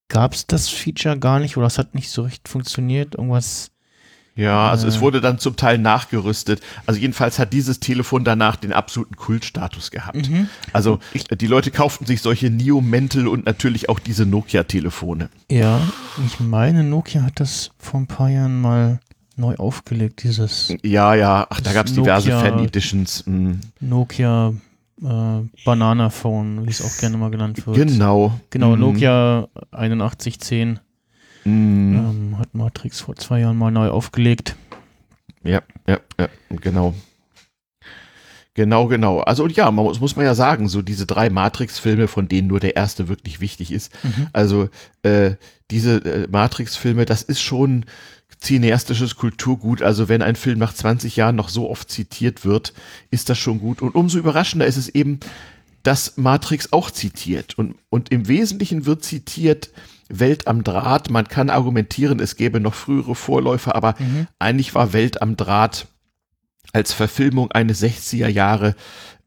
gab 0.08 0.34
es 0.34 0.46
das 0.46 0.68
Feature 0.68 1.18
gar 1.18 1.40
nicht 1.40 1.56
oder 1.56 1.66
es 1.66 1.78
hat 1.78 1.94
nicht 1.94 2.10
so 2.10 2.22
recht 2.22 2.48
funktioniert. 2.48 3.14
Irgendwas. 3.16 3.70
Ja, 4.36 4.68
also 4.68 4.88
es 4.88 4.96
Äh. 4.96 5.00
wurde 5.00 5.20
dann 5.20 5.38
zum 5.38 5.54
Teil 5.56 5.78
nachgerüstet. 5.78 6.60
Also 6.86 7.00
jedenfalls 7.00 7.38
hat 7.38 7.52
dieses 7.52 7.78
Telefon 7.80 8.24
danach 8.24 8.56
den 8.56 8.72
absoluten 8.72 9.16
Kultstatus 9.16 9.90
gehabt. 9.92 10.28
Mhm. 10.28 10.48
Also 10.72 10.98
die 11.30 11.46
Leute 11.46 11.70
kauften 11.70 12.04
sich 12.06 12.20
solche 12.20 12.50
Neo 12.50 12.80
Mental 12.80 13.28
und 13.28 13.46
natürlich 13.46 13.88
auch 13.88 14.00
diese 14.00 14.26
Nokia-Telefone. 14.26 15.28
Ja, 15.50 15.80
ich 16.26 16.40
meine, 16.40 16.82
Nokia 16.82 17.22
hat 17.22 17.38
das 17.38 17.70
vor 17.78 18.00
ein 18.00 18.06
paar 18.08 18.28
Jahren 18.28 18.60
mal 18.60 18.98
neu 19.36 19.54
aufgelegt, 19.56 20.22
dieses 20.24 20.74
Ja, 20.82 21.14
ja, 21.14 21.46
ach, 21.50 21.60
da 21.60 21.72
gab 21.72 21.86
es 21.86 21.94
diverse 21.94 22.30
Fan-Editions. 22.30 23.26
mhm. 23.26 23.60
Nokia 23.80 24.52
äh, 25.02 25.40
Banana 25.64 26.08
Phone, 26.10 26.66
wie 26.66 26.70
es 26.70 26.82
auch 26.84 27.00
gerne 27.00 27.16
mal 27.16 27.30
genannt 27.30 27.66
wird. 27.66 27.76
Genau. 27.76 28.32
Genau, 28.50 28.74
Mhm. 28.74 28.80
Nokia 28.80 29.48
8110 29.72 30.78
Mhm. 31.44 31.96
ähm, 32.32 32.38
hat 32.38 32.54
Matrix 32.54 33.00
vor 33.00 33.16
zwei 33.16 33.40
Jahren 33.40 33.56
mal 33.56 33.70
neu 33.70 33.88
aufgelegt. 33.88 34.56
Ja, 35.42 35.62
ja, 35.86 35.98
ja, 36.18 36.28
genau. 36.48 36.94
Genau, 38.54 38.86
genau. 38.86 39.20
Also 39.20 39.48
ja, 39.48 39.70
man 39.72 39.84
muss, 39.84 40.00
muss 40.00 40.14
man 40.14 40.24
ja 40.24 40.34
sagen, 40.36 40.68
so 40.68 40.80
diese 40.80 41.06
drei 41.06 41.28
Matrix-Filme, 41.28 42.06
von 42.06 42.28
denen 42.28 42.46
nur 42.46 42.60
der 42.60 42.76
erste 42.76 43.08
wirklich 43.08 43.40
wichtig 43.40 43.72
ist. 43.72 43.92
Mhm. 44.04 44.28
Also 44.32 44.68
äh, 45.02 45.32
diese 45.72 45.96
äh, 46.04 46.28
Matrix-Filme, 46.30 47.04
das 47.04 47.22
ist 47.22 47.42
schon 47.42 47.84
cineastisches 48.38 49.16
Kulturgut. 49.16 49.82
Also 49.82 50.08
wenn 50.08 50.22
ein 50.22 50.36
Film 50.36 50.60
nach 50.60 50.72
20 50.72 51.16
Jahren 51.16 51.34
noch 51.34 51.48
so 51.48 51.68
oft 51.68 51.90
zitiert 51.90 52.44
wird, 52.44 52.74
ist 53.10 53.28
das 53.28 53.38
schon 53.38 53.58
gut. 53.58 53.82
Und 53.82 53.96
umso 53.96 54.18
überraschender 54.18 54.66
ist 54.66 54.76
es 54.76 54.88
eben, 54.88 55.18
dass 55.84 56.16
Matrix 56.16 56.72
auch 56.72 56.90
zitiert. 56.90 57.56
Und, 57.56 57.76
und 57.90 58.10
im 58.10 58.26
Wesentlichen 58.26 58.86
wird 58.86 59.04
zitiert 59.04 59.70
Welt 60.08 60.48
am 60.48 60.64
Draht. 60.64 61.10
Man 61.10 61.28
kann 61.28 61.50
argumentieren, 61.50 62.20
es 62.20 62.36
gäbe 62.36 62.58
noch 62.58 62.74
frühere 62.74 63.14
Vorläufer, 63.14 63.74
aber 63.76 63.94
Mhm. 63.98 64.26
eigentlich 64.38 64.74
war 64.74 64.92
Welt 64.92 65.22
am 65.22 65.36
Draht 65.36 65.86
als 66.72 66.92
Verfilmung 66.92 67.52
eines 67.52 67.82
60er 67.82 68.28
Jahre 68.28 68.74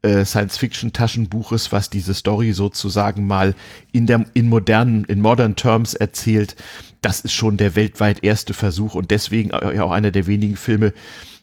äh, 0.02 0.24
Science-Fiction-Taschenbuches, 0.24 1.72
was 1.72 1.90
diese 1.90 2.14
Story 2.14 2.52
sozusagen 2.52 3.26
mal 3.26 3.54
in 3.90 4.06
der 4.06 4.26
in 4.34 4.48
modernen 4.48 5.04
in 5.04 5.20
modern 5.20 5.56
Terms 5.56 5.94
erzählt. 5.94 6.56
Das 7.00 7.20
ist 7.20 7.32
schon 7.32 7.56
der 7.56 7.74
weltweit 7.74 8.22
erste 8.22 8.54
Versuch 8.54 8.94
und 8.94 9.10
deswegen 9.10 9.50
ja 9.50 9.82
auch 9.82 9.90
einer 9.92 10.10
der 10.10 10.26
wenigen 10.26 10.56
Filme, 10.56 10.92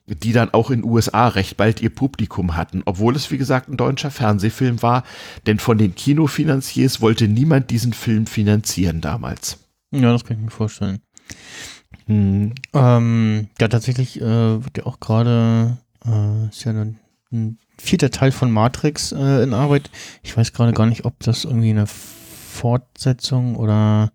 die 0.07 0.33
dann 0.33 0.53
auch 0.53 0.69
in 0.69 0.83
USA 0.83 1.27
recht 1.27 1.57
bald 1.57 1.81
ihr 1.81 1.89
Publikum 1.89 2.55
hatten, 2.55 2.83
obwohl 2.85 3.15
es 3.15 3.31
wie 3.31 3.37
gesagt 3.37 3.69
ein 3.69 3.77
deutscher 3.77 4.11
Fernsehfilm 4.11 4.81
war, 4.81 5.03
denn 5.47 5.59
von 5.59 5.77
den 5.77 5.95
Kinofinanziers 5.95 7.01
wollte 7.01 7.27
niemand 7.27 7.71
diesen 7.71 7.93
Film 7.93 8.27
finanzieren 8.27 9.01
damals. 9.01 9.57
Ja, 9.91 10.11
das 10.11 10.23
kann 10.23 10.37
ich 10.37 10.43
mir 10.43 10.51
vorstellen. 10.51 10.99
Hm. 12.05 12.53
Ähm, 12.73 13.47
ja, 13.59 13.67
tatsächlich 13.67 14.21
äh, 14.21 14.63
wird 14.63 14.77
ja 14.77 14.85
auch 14.85 14.99
gerade, 14.99 15.77
äh, 16.05 16.49
ist 16.49 16.63
ja 16.65 16.71
ein, 16.71 16.99
ein 17.31 17.57
vierter 17.77 18.11
Teil 18.11 18.31
von 18.31 18.51
Matrix 18.51 19.11
äh, 19.11 19.43
in 19.43 19.53
Arbeit. 19.53 19.89
Ich 20.21 20.37
weiß 20.37 20.53
gerade 20.53 20.73
gar 20.73 20.85
nicht, 20.85 21.05
ob 21.05 21.19
das 21.21 21.45
irgendwie 21.45 21.71
eine 21.71 21.87
Fortsetzung 21.87 23.55
oder 23.55 24.11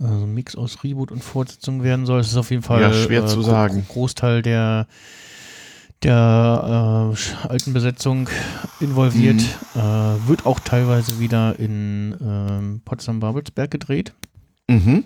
äh, 0.00 0.04
so 0.06 0.24
ein 0.24 0.34
Mix 0.34 0.56
aus 0.56 0.82
Reboot 0.84 1.10
und 1.12 1.22
Fortsetzung 1.24 1.82
werden 1.82 2.06
soll. 2.06 2.20
Es 2.20 2.28
ist 2.28 2.36
auf 2.36 2.50
jeden 2.50 2.62
Fall 2.62 2.80
Ja, 2.82 2.92
schwer 2.92 3.26
zu 3.26 3.36
gro- 3.36 3.42
sagen. 3.42 3.86
Großteil 3.88 4.42
der 4.42 4.86
der 6.04 7.12
äh, 7.44 7.48
alten 7.48 7.72
Besetzung 7.72 8.28
involviert. 8.78 9.40
Mhm. 9.74 9.80
Äh, 9.80 10.28
wird 10.28 10.46
auch 10.46 10.60
teilweise 10.60 11.18
wieder 11.18 11.58
in 11.58 12.14
ähm, 12.20 12.80
Potsdam-Babelsberg 12.84 13.68
gedreht. 13.70 14.12
Mhm. 14.68 15.04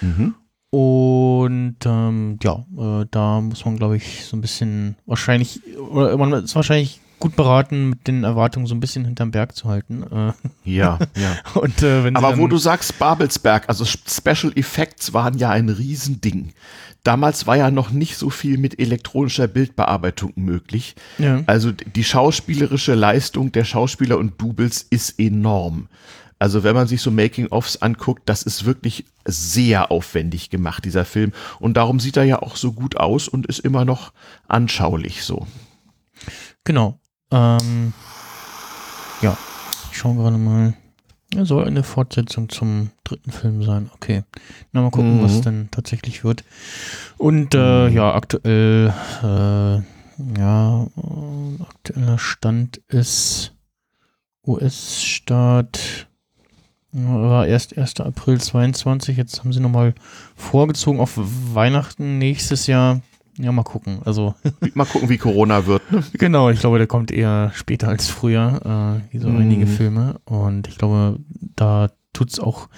Mhm. 0.00 0.34
Und 0.70 1.76
ähm, 1.86 2.38
ja, 2.42 2.64
äh, 2.76 3.06
da 3.12 3.40
muss 3.40 3.64
man, 3.64 3.76
glaube 3.76 3.96
ich, 3.96 4.24
so 4.24 4.36
ein 4.36 4.40
bisschen 4.40 4.96
wahrscheinlich, 5.06 5.60
oder 5.78 6.16
man 6.16 6.32
ist 6.32 6.56
wahrscheinlich 6.56 7.00
gut 7.24 7.36
beraten, 7.36 7.88
mit 7.88 8.06
den 8.06 8.22
Erwartungen 8.22 8.66
so 8.66 8.74
ein 8.74 8.80
bisschen 8.80 9.06
hinterm 9.06 9.30
Berg 9.30 9.56
zu 9.56 9.66
halten. 9.66 10.02
Äh, 10.02 10.32
Ja, 10.70 10.98
ja. 11.16 11.36
und 11.54 11.82
äh, 11.82 12.10
Aber 12.12 12.36
wo 12.36 12.48
du 12.48 12.58
sagst 12.58 12.98
Babelsberg, 12.98 13.66
also 13.66 13.86
Special 13.86 14.52
Effects 14.56 15.14
waren 15.14 15.38
ja 15.38 15.48
ein 15.48 15.70
Riesending. 15.70 16.52
Damals 17.02 17.46
war 17.46 17.56
ja 17.56 17.70
noch 17.70 17.90
nicht 17.90 18.18
so 18.18 18.28
viel 18.28 18.58
mit 18.58 18.78
elektronischer 18.78 19.46
Bildbearbeitung 19.46 20.32
möglich. 20.36 20.96
ja, 21.16 21.40
Also 21.46 21.72
die 21.72 22.04
schauspielerische 22.04 22.94
Leistung 22.94 23.52
der 23.52 23.64
Schauspieler 23.64 24.18
und 24.18 24.38
Doubles 24.40 24.86
ist 24.90 25.18
enorm. 25.18 25.88
Also 26.38 26.62
wenn 26.62 26.74
man 26.74 26.86
sich 26.88 27.00
so 27.00 27.10
Making-ofs 27.10 27.80
anguckt, 27.80 28.24
das 28.26 28.42
ist 28.42 28.66
wirklich 28.66 29.06
sehr 29.24 29.90
aufwendig 29.90 30.50
gemacht, 30.50 30.84
dieser 30.84 31.06
Film. 31.06 31.32
Und 31.58 31.78
darum 31.78 32.00
sieht 32.00 32.18
er 32.18 32.24
ja 32.24 32.42
auch 32.42 32.56
so 32.56 32.72
gut 32.72 32.98
aus 32.98 33.28
und 33.28 33.46
ist 33.46 33.60
immer 33.60 33.86
noch 33.86 34.12
anschaulich 34.46 35.24
so. 35.24 35.46
genau. 36.64 36.98
Ähm, 37.34 37.92
ja, 39.20 39.36
ich 39.90 39.96
schaue 39.98 40.14
gerade 40.16 40.38
mal. 40.38 40.74
Ja, 41.34 41.44
soll 41.44 41.64
eine 41.64 41.82
Fortsetzung 41.82 42.48
zum 42.48 42.90
dritten 43.02 43.32
Film 43.32 43.62
sein. 43.64 43.90
Okay. 43.94 44.22
Na, 44.72 44.82
mal 44.82 44.90
gucken, 44.90 45.18
Mhm. 45.18 45.22
was 45.24 45.40
dann 45.40 45.68
tatsächlich 45.72 46.22
wird. 46.22 46.44
Und 47.18 47.54
äh, 47.54 47.88
Mhm. 47.88 47.94
ja, 47.96 48.14
aktuell, 48.14 48.94
äh, 49.22 50.38
ja, 50.38 50.84
äh, 50.84 51.62
aktueller 51.62 52.18
Stand 52.18 52.76
ist 52.88 53.52
US-Staat 54.46 56.06
ja, 56.92 57.20
war 57.20 57.46
erst 57.48 57.76
1. 57.76 58.00
April 58.06 58.40
22. 58.40 59.16
Jetzt 59.16 59.40
haben 59.40 59.52
sie 59.52 59.58
nochmal 59.58 59.94
vorgezogen 60.36 61.00
auf 61.00 61.14
Weihnachten 61.16 62.18
nächstes 62.18 62.68
Jahr. 62.68 63.00
Ja, 63.38 63.50
mal 63.52 63.62
gucken. 63.64 64.00
Also, 64.04 64.34
Mal 64.74 64.84
gucken, 64.86 65.08
wie 65.08 65.18
Corona 65.18 65.66
wird. 65.66 65.90
Ne? 65.90 66.04
genau, 66.14 66.50
ich 66.50 66.60
glaube, 66.60 66.78
der 66.78 66.86
kommt 66.86 67.10
eher 67.10 67.50
später 67.54 67.88
als 67.88 68.08
früher, 68.08 69.00
äh, 69.10 69.12
wie 69.12 69.18
so 69.18 69.28
Mhm. 69.28 69.38
einige 69.40 69.66
Filme. 69.66 70.20
Und 70.24 70.68
ich 70.68 70.78
glaube, 70.78 71.18
da 71.56 71.90
tut 72.12 72.30
es 72.30 72.38
auch 72.38 72.68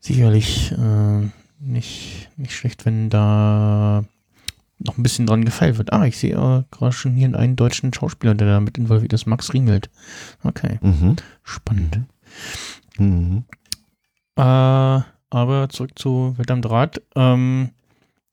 sicherlich 0.00 0.72
äh, 0.72 1.28
nicht, 1.60 2.28
nicht 2.36 2.54
schlecht, 2.54 2.86
wenn 2.86 3.10
da 3.10 4.04
noch 4.78 4.96
ein 4.96 5.02
bisschen 5.02 5.26
dran 5.26 5.44
gefeilt 5.44 5.76
wird. 5.78 5.92
Ah, 5.92 6.06
ich 6.06 6.16
sehe 6.16 6.34
äh, 6.36 6.62
gerade 6.70 6.92
schon 6.92 7.14
hier 7.14 7.36
einen 7.36 7.56
deutschen 7.56 7.92
Schauspieler, 7.92 8.36
der 8.36 8.46
da 8.46 8.60
mit 8.60 8.78
involviert 8.78 9.12
ist, 9.12 9.26
Max 9.26 9.52
Riemelt. 9.52 9.90
Okay, 10.44 10.78
Mhm. 10.80 11.16
spannend. 11.42 12.02
Mhm. 12.98 13.42
Äh, 14.36 14.42
aber 15.30 15.68
zurück 15.70 15.98
zu 15.98 16.34
Welt 16.38 16.50
am 16.52 16.62
Draht. 16.62 17.02
Ähm, 17.16 17.70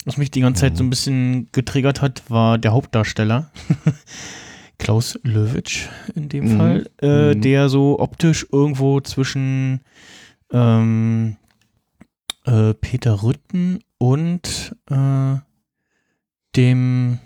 was 0.05 0.17
mich 0.17 0.31
die 0.31 0.41
ganze 0.41 0.61
Zeit 0.61 0.77
so 0.77 0.83
ein 0.83 0.89
bisschen 0.89 1.49
getriggert 1.51 2.01
hat, 2.01 2.23
war 2.29 2.57
der 2.57 2.71
Hauptdarsteller. 2.73 3.51
Klaus 4.77 5.17
Löwitsch 5.23 5.87
in 6.15 6.29
dem 6.29 6.53
Mhm. 6.53 6.57
Fall, 6.57 6.89
äh, 7.01 7.33
Mhm. 7.33 7.41
der 7.41 7.69
so 7.69 7.99
optisch 7.99 8.45
irgendwo 8.51 8.99
zwischen 9.01 9.81
ähm, 10.51 11.37
äh, 12.45 12.73
Peter 12.75 13.23
Rütten 13.23 13.79
und 13.97 14.75
äh, 14.91 15.35
dem, 16.55 17.19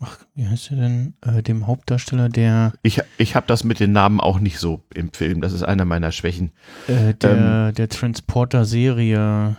ach, 0.00 0.18
wie 0.34 0.46
heißt 0.46 0.72
er 0.72 0.76
denn, 0.76 1.14
äh, 1.22 1.42
dem 1.42 1.66
Hauptdarsteller, 1.66 2.28
der 2.28 2.72
Ich, 2.82 3.00
ich 3.18 3.34
habe 3.36 3.46
das 3.46 3.64
mit 3.64 3.80
den 3.80 3.92
Namen 3.92 4.20
auch 4.20 4.38
nicht 4.40 4.58
so 4.58 4.82
im 4.92 5.12
Film. 5.12 5.40
Das 5.40 5.52
ist 5.52 5.62
einer 5.62 5.84
meiner 5.84 6.12
Schwächen. 6.12 6.50
Äh, 6.88 7.14
der, 7.14 7.72
der 7.72 7.88
Transporter-Serie. 7.88 9.56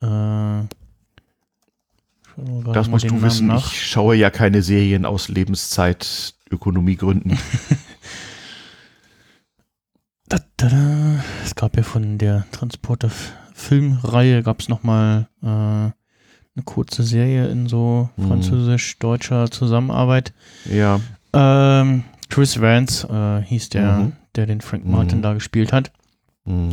Äh, 0.00 0.62
Das 2.72 2.88
musst 2.88 3.10
du 3.10 3.20
wissen. 3.22 3.46
nach. 3.48 3.72
Ich 3.72 3.86
schaue 3.86 4.16
ja 4.16 4.30
keine 4.30 4.62
Serien 4.62 5.04
aus 5.04 5.28
Lebenszeit, 5.28 6.34
Ökonomiegründen. 6.50 7.38
Da, 10.28 10.38
da, 10.56 10.68
da. 10.68 11.24
Es 11.44 11.54
gab 11.54 11.76
ja 11.76 11.82
von 11.82 12.16
der 12.18 12.46
Transporter-Filmreihe 12.52 14.42
gab 14.42 14.60
es 14.60 14.68
nochmal 14.68 15.28
äh, 15.42 15.46
eine 15.46 15.92
kurze 16.64 17.02
Serie 17.02 17.48
in 17.48 17.66
so 17.68 18.08
Mhm. 18.16 18.28
französisch-deutscher 18.28 19.50
Zusammenarbeit. 19.50 20.32
ja. 20.64 21.00
Ähm, 21.34 22.04
Chris 22.28 22.60
Vance 22.60 23.06
äh, 23.08 23.42
hieß 23.46 23.70
der, 23.70 23.92
Mhm. 23.98 24.12
der 24.36 24.46
den 24.46 24.60
Frank 24.62 24.86
Martin 24.86 25.18
Mhm. 25.18 25.22
da 25.22 25.34
gespielt 25.34 25.72
hat. 25.72 25.92
Mhm. 26.44 26.72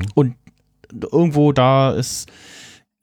irgendwo 1.11 1.51
da 1.51 1.91
ist 1.91 2.29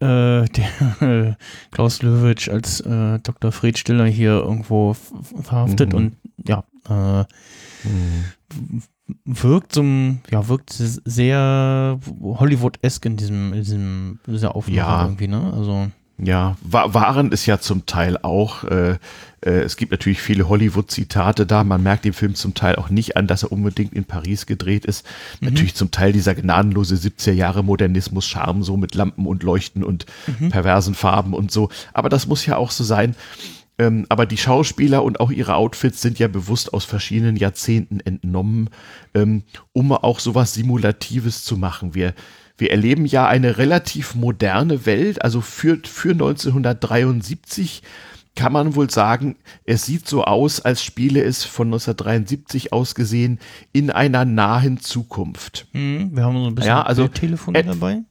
äh, 0.01 0.45
der 0.45 1.37
Klaus 1.71 2.03
Löwitsch 2.03 2.49
als 2.49 2.81
äh, 2.81 3.19
Dr. 3.21 3.53
Fred 3.53 3.79
Stiller 3.79 4.07
hier 4.07 4.33
irgendwo 4.33 4.95
verhaftet 5.43 5.93
Mhm. 5.93 5.97
und 5.99 6.17
ja, 6.47 6.65
äh, 6.89 7.25
wirkt 9.25 9.77
ein- 9.77 10.21
ja, 10.31 10.49
wirkt 10.49 10.71
sehr 10.73 11.99
Hollywood-esque 12.23 13.07
in 13.07 13.17
diesem, 13.17 13.53
in 13.53 13.61
diesem, 13.63 14.19
dieser 14.27 14.57
Aufnahme 14.57 14.77
Ja. 14.77 15.05
irgendwie, 15.05 15.29
ne? 15.29 15.53
Also, 15.55 15.89
Ja, 16.19 16.57
wa 16.63 16.95
waren 16.95 17.31
es 17.31 17.45
ja 17.45 17.61
zum 17.61 17.85
Teil 17.85 18.17
auch. 18.17 18.65
Äh, 18.65 18.93
äh, 19.43 19.51
es 19.51 19.77
gibt 19.77 19.93
natürlich 19.93 20.23
viele 20.23 20.49
Hollywood-Zitate 20.49 21.45
da. 21.45 21.63
Man 21.63 21.83
merkt 21.83 22.07
dem 22.07 22.15
Film 22.15 22.35
zum 22.35 22.55
Teil 22.55 22.77
auch 22.77 22.89
nicht 22.89 23.17
an, 23.19 23.27
dass 23.27 23.43
er 23.43 23.53
unbedingt 23.53 23.93
in 23.93 24.05
Paris 24.05 24.47
gedreht 24.47 24.87
ist. 24.87 25.07
Natürlich 25.41 25.75
zum 25.75 25.91
Teil 25.91 26.13
dieser 26.13 26.35
gnadenlose 26.35 26.95
70er 26.95 27.33
Jahre 27.33 27.63
Modernismus, 27.63 28.27
Charme, 28.27 28.63
so 28.63 28.79
mit 28.79 28.95
Lampen 28.95 29.27
und 29.27 29.43
Leuchten 29.43 29.85
und 29.85 30.07
perversen 30.49 30.95
Farben 30.95 31.35
und 31.35 31.53
so. 31.53 31.69
Aber 31.93 32.09
das 32.09 32.27
muss 32.27 32.47
ja 32.47 32.57
auch 32.57 32.71
so 32.71 32.83
sein. 32.83 33.15
Ähm, 33.79 34.07
aber 34.09 34.25
die 34.25 34.39
Schauspieler 34.39 35.05
und 35.05 35.21
auch 35.21 35.31
ihre 35.31 35.55
Outfits 35.55 36.01
sind 36.01 36.19
ja 36.19 36.29
bewusst 36.29 36.73
aus 36.73 36.85
verschiedenen 36.85 37.37
Jahrzehnten 37.37 38.01
entnommen, 38.01 38.71
ähm, 39.15 39.43
um 39.75 39.93
auch 39.93 40.19
sowas 40.21 40.55
Simulatives 40.55 41.45
zu 41.45 41.59
machen. 41.59 41.95
Wir, 41.95 42.15
wir 42.59 42.71
erleben 42.71 43.05
ja 43.07 43.27
eine 43.27 43.59
relativ 43.59 44.15
moderne 44.15 44.87
Welt, 44.87 45.23
also 45.23 45.41
für, 45.41 45.79
für 45.85 46.13
1973 46.13 47.83
kann 48.35 48.53
man 48.53 48.75
wohl 48.75 48.91
sagen, 48.91 49.37
es 49.65 49.87
sieht 49.87 50.07
so 50.07 50.25
aus, 50.25 50.61
als 50.61 50.85
spiele 50.85 51.23
es 51.23 51.45
von 51.45 51.69
1973 51.69 52.73
aus 52.73 52.95
gesehen 52.95 53.41
in 53.73 53.91
einer 53.91 54.25
nahen 54.25 54.79
Zukunft. 54.79 55.67
hm, 55.73 56.15
wir 56.15 56.25
haben 56.25 56.37
so 56.37 56.47
ein 56.47 56.55
bisschen 56.55 56.69
Ja, 56.69 56.83
also, 56.83 57.09
Telefon 57.09 57.55
dabei. 57.55 58.03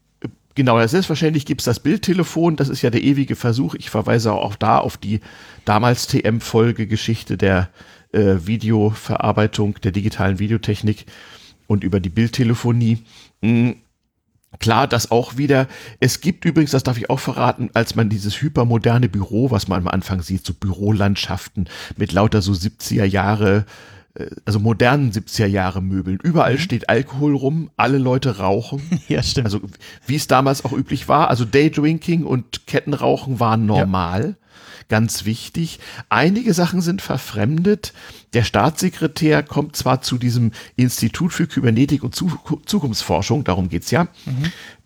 Genau, 0.56 0.80
ja, 0.80 0.88
selbstverständlich 0.88 1.46
gibt's 1.46 1.66
das 1.66 1.82
Bildtelefon, 1.82 2.56
das 2.56 2.70
ist 2.70 2.82
ja 2.82 2.90
der 2.90 3.04
ewige 3.04 3.36
Versuch. 3.36 3.76
Ich 3.76 3.90
verweise 3.90 4.32
auch 4.32 4.56
da 4.56 4.78
auf 4.80 4.96
die 4.96 5.20
damals 5.66 6.08
TM-Folge-Geschichte 6.08 7.38
der 7.38 7.70
äh, 8.14 8.38
Videoverarbeitung, 8.46 9.76
der 9.84 9.92
digitalen 9.92 10.40
Videotechnik 10.40 11.06
und 11.68 11.84
über 11.84 12.00
die 12.00 12.10
Bildtelefonie. 12.10 13.00
Mm, 13.42 13.72
Klar, 14.60 14.88
das 14.88 15.12
auch 15.12 15.38
wieder. 15.38 15.68
Es 16.00 16.22
gibt 16.22 16.46
übrigens, 16.46 16.72
das 16.72 16.84
darf 16.84 16.98
ich 16.98 17.10
auch 17.10 17.20
verraten, 17.20 17.70
als 17.74 17.96
man 17.96 18.10
dieses 18.10 18.42
hypermoderne 18.42 19.10
Büro, 19.10 19.52
was 19.52 19.68
man 19.68 19.82
am 19.82 19.88
Anfang 19.88 20.22
sieht, 20.22 20.46
so 20.46 20.54
Bürolandschaften 20.54 21.68
mit 21.98 22.12
lauter 22.12 22.42
so 22.42 22.52
70er 22.52 23.06
Jahre, 23.06 23.66
äh, 24.16 24.28
also 24.46 24.60
modernen 24.60 25.12
70er 25.12 25.48
Jahre 25.48 25.82
Möbeln. 25.82 26.20
Überall 26.22 26.58
steht 26.58 26.90
Alkohol 26.90 27.36
rum, 27.36 27.70
alle 27.78 27.98
Leute 27.98 28.38
rauchen. 28.38 28.82
Ja, 29.08 29.22
stimmt. 29.22 29.46
Also 29.46 29.62
wie 30.08 30.16
es 30.16 30.28
damals 30.28 30.66
auch 30.66 30.74
üblich 30.74 31.08
war, 31.08 31.30
also 31.30 31.46
Daydrinking 31.46 32.24
und 32.24 32.66
Kettenrauchen 32.66 33.40
waren 33.40 33.66
normal, 33.66 34.36
ganz 34.90 35.26
wichtig. 35.26 35.80
Einige 36.10 36.54
Sachen 36.54 36.82
sind 36.82 37.02
verfremdet. 37.02 37.94
Der 38.34 38.44
Staatssekretär 38.44 39.44
kommt 39.44 39.76
zwar 39.76 40.02
zu 40.02 40.18
diesem 40.18 40.52
Institut 40.76 41.34
für 41.34 41.48
Kybernetik 41.48 42.04
und 42.04 42.16
Zu 42.16 42.32
Zukunftsforschung, 42.66 43.44
darum 43.44 43.70
geht's 43.70 43.92
ja. 43.92 44.08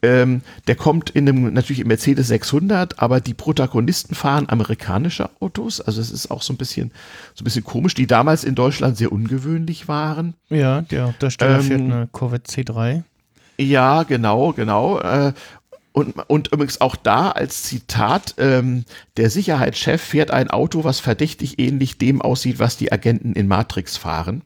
Ähm, 0.02 0.42
der 0.68 0.76
kommt 0.76 1.10
in 1.10 1.28
einem 1.28 1.54
natürlich 1.54 1.80
im 1.80 1.88
Mercedes 1.88 2.28
600, 2.28 3.00
aber 3.00 3.20
die 3.20 3.34
Protagonisten 3.34 4.16
fahren 4.16 4.48
amerikanische 4.48 5.30
Autos. 5.42 5.82
Also 5.82 6.00
es 6.00 6.12
ist 6.12 6.32
auch 6.32 6.42
so 6.42 6.54
ein 6.54 6.58
bisschen 6.58 6.92
so 7.34 7.42
ein 7.42 7.46
bisschen 7.46 7.64
komisch, 7.64 7.96
die 7.96 8.08
damals 8.08 8.44
in 8.44 8.56
Deutschland 8.56 8.98
sehr 8.98 9.12
ungewöhnlich 9.12 9.88
waren. 9.88 10.36
ja, 10.50 10.82
der 10.82 11.08
Hauptdarsteller 11.08 11.60
ähm, 11.60 11.64
fährt 11.64 11.82
eine 11.82 12.08
Corvette 12.12 12.52
C3. 12.52 13.04
Ja, 13.60 14.04
genau, 14.04 14.54
genau. 14.54 15.02
Und, 16.00 16.16
und 16.30 16.48
übrigens 16.54 16.80
auch 16.80 16.96
da 16.96 17.32
als 17.32 17.64
Zitat, 17.64 18.36
ähm, 18.38 18.86
der 19.18 19.30
Sicherheitschef 19.30 20.02
fährt 20.02 20.32
ein 20.32 20.50
Auto, 20.50 20.86
was 20.86 21.02
verdächtig 21.02 21.60
ähnlich 21.60 21.98
dem 21.98 22.22
aussieht, 22.22 22.58
was 22.58 22.78
die 22.78 22.92
Agenten 22.94 23.34
in 23.34 23.48
Matrix 23.48 23.98
fahren. 23.98 24.44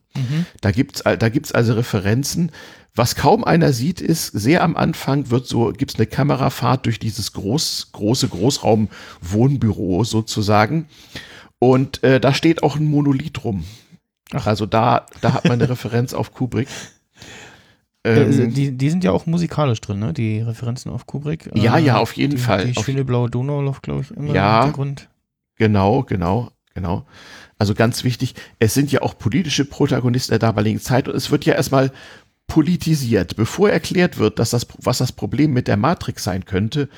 Da 0.61 0.71
gibt's 0.71 1.03
da 1.03 1.29
gibt's 1.29 1.51
also 1.51 1.73
Referenzen. 1.73 2.51
Was 2.95 3.15
kaum 3.15 3.43
einer 3.43 3.71
sieht, 3.71 4.01
ist, 4.01 4.27
sehr 4.27 4.63
am 4.63 4.75
Anfang 4.75 5.29
wird 5.29 5.45
so, 5.45 5.71
gibt's 5.71 5.95
eine 5.95 6.07
Kamerafahrt 6.07 6.87
durch 6.87 6.97
dieses 6.97 7.33
groß, 7.33 7.89
große 7.91 8.29
Großraum-Wohnbüro 8.29 10.03
sozusagen. 10.03 10.87
Und 11.59 12.03
äh, 12.03 12.19
da 12.19 12.33
steht 12.33 12.63
auch 12.63 12.77
ein 12.77 12.85
Monolith 12.85 13.43
rum. 13.43 13.63
Also 14.31 14.65
da, 14.65 15.05
da 15.21 15.33
hat 15.33 15.45
man 15.45 15.53
eine 15.53 15.69
Referenz 15.69 16.15
auf 16.15 16.33
Kubrick. 16.33 16.67
Äh, 18.05 18.23
Ähm, 18.23 18.53
die, 18.53 18.71
die 18.77 18.89
sind 18.89 19.03
ja 19.03 19.11
auch 19.11 19.25
musikalisch 19.25 19.79
drin, 19.81 19.99
ne? 19.99 20.13
Die 20.13 20.41
Referenzen 20.41 20.91
auf 20.91 21.05
Kubrick. 21.07 21.49
Ja, 21.55 21.77
Äh, 21.77 21.83
ja, 21.83 21.97
auf 21.97 22.13
jeden 22.13 22.35
die, 22.35 22.41
Fall. 22.41 22.65
Die 22.67 22.77
Auf- 22.77 22.85
schöne 22.85 23.05
blaue 23.05 23.29
Donau 23.29 23.61
läuft, 23.61 23.83
glaube 23.83 24.01
ich, 24.01 24.11
immer 24.11 24.33
Ja. 24.33 24.57
im 24.57 24.63
Hintergrund. 24.65 25.09
Genau, 25.55 26.03
genau, 26.03 26.51
genau. 26.73 27.05
Also 27.59 27.73
ganz 27.75 28.03
wichtig, 28.03 28.35
es 28.59 28.73
sind 28.73 28.91
ja 28.91 29.01
auch 29.03 29.17
politische 29.17 29.63
Protagonisten 29.65 30.31
der 30.31 30.39
damaligen 30.39 30.79
Zeit 30.81 31.07
und 31.07 31.15
es 31.15 31.31
wird 31.31 31.45
ja 31.45 31.53
erstmal 31.53 31.91
politisiert. 32.47 33.35
Bevor 33.35 33.69
erklärt 33.69 34.17
wird, 34.19 34.37
dass 34.39 34.49
das, 34.49 34.67
was 34.79 34.97
das 34.97 35.11
Problem 35.11 35.53
mit 35.53 35.67
der 35.67 35.77
Matrix 35.77 36.23
sein 36.23 36.45
könnte, 36.45 36.89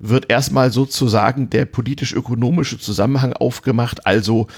wird 0.00 0.30
erstmal 0.30 0.70
sozusagen 0.72 1.50
der 1.50 1.64
politisch-ökonomische 1.66 2.78
Zusammenhang 2.78 3.32
aufgemacht. 3.32 4.06
Also 4.06 4.48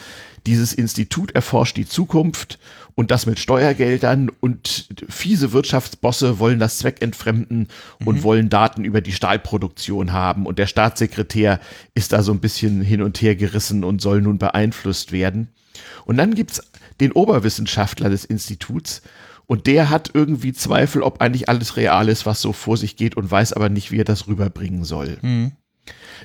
dieses 0.47 0.72
Institut 0.72 1.32
erforscht 1.32 1.76
die 1.76 1.86
Zukunft 1.86 2.59
und 2.95 3.11
das 3.11 3.26
mit 3.26 3.38
Steuergeldern 3.38 4.30
und 4.41 4.88
fiese 5.09 5.53
Wirtschaftsbosse 5.53 6.38
wollen 6.38 6.59
das 6.59 6.78
Zweck 6.78 7.03
entfremden 7.03 7.68
und 8.05 8.22
wollen 8.22 8.49
Daten 8.49 8.84
über 8.84 9.01
die 9.01 9.12
Stahlproduktion 9.12 10.12
haben 10.12 10.47
und 10.47 10.59
der 10.59 10.66
Staatssekretär 10.66 11.61
ist 11.95 12.12
da 12.12 12.22
so 12.22 12.32
ein 12.32 12.41
bisschen 12.41 12.82
hin 12.82 13.03
und 13.03 13.20
her 13.22 13.36
gerissen 13.36 13.84
und 13.84 14.01
soll 14.01 14.22
nun 14.22 14.38
beeinflusst 14.38 15.12
werden. 15.12 15.49
Und 16.05 16.16
dann 16.16 16.34
gibt's 16.34 16.62
den 17.01 17.12
Oberwissenschaftler 17.12 18.11
des 18.11 18.24
Instituts 18.24 19.03
und 19.47 19.66
der 19.66 19.91
hat 19.91 20.11
irgendwie 20.14 20.53
Zweifel, 20.53 21.03
ob 21.03 21.20
eigentlich 21.20 21.49
alles 21.49 21.76
real 21.76 22.09
ist, 22.09 22.26
was 22.26 22.41
so 22.41 22.53
vor 22.53 22.76
sich 22.76 22.97
geht 22.97 23.16
und 23.16 23.30
weiß 23.30 23.53
aber 23.53 23.68
nicht, 23.68 23.91
wie 23.91 23.99
er 23.99 24.05
das 24.05 24.28
rüberbringen 24.28 24.84
soll. 24.84 25.18
Mhm. 25.22 25.53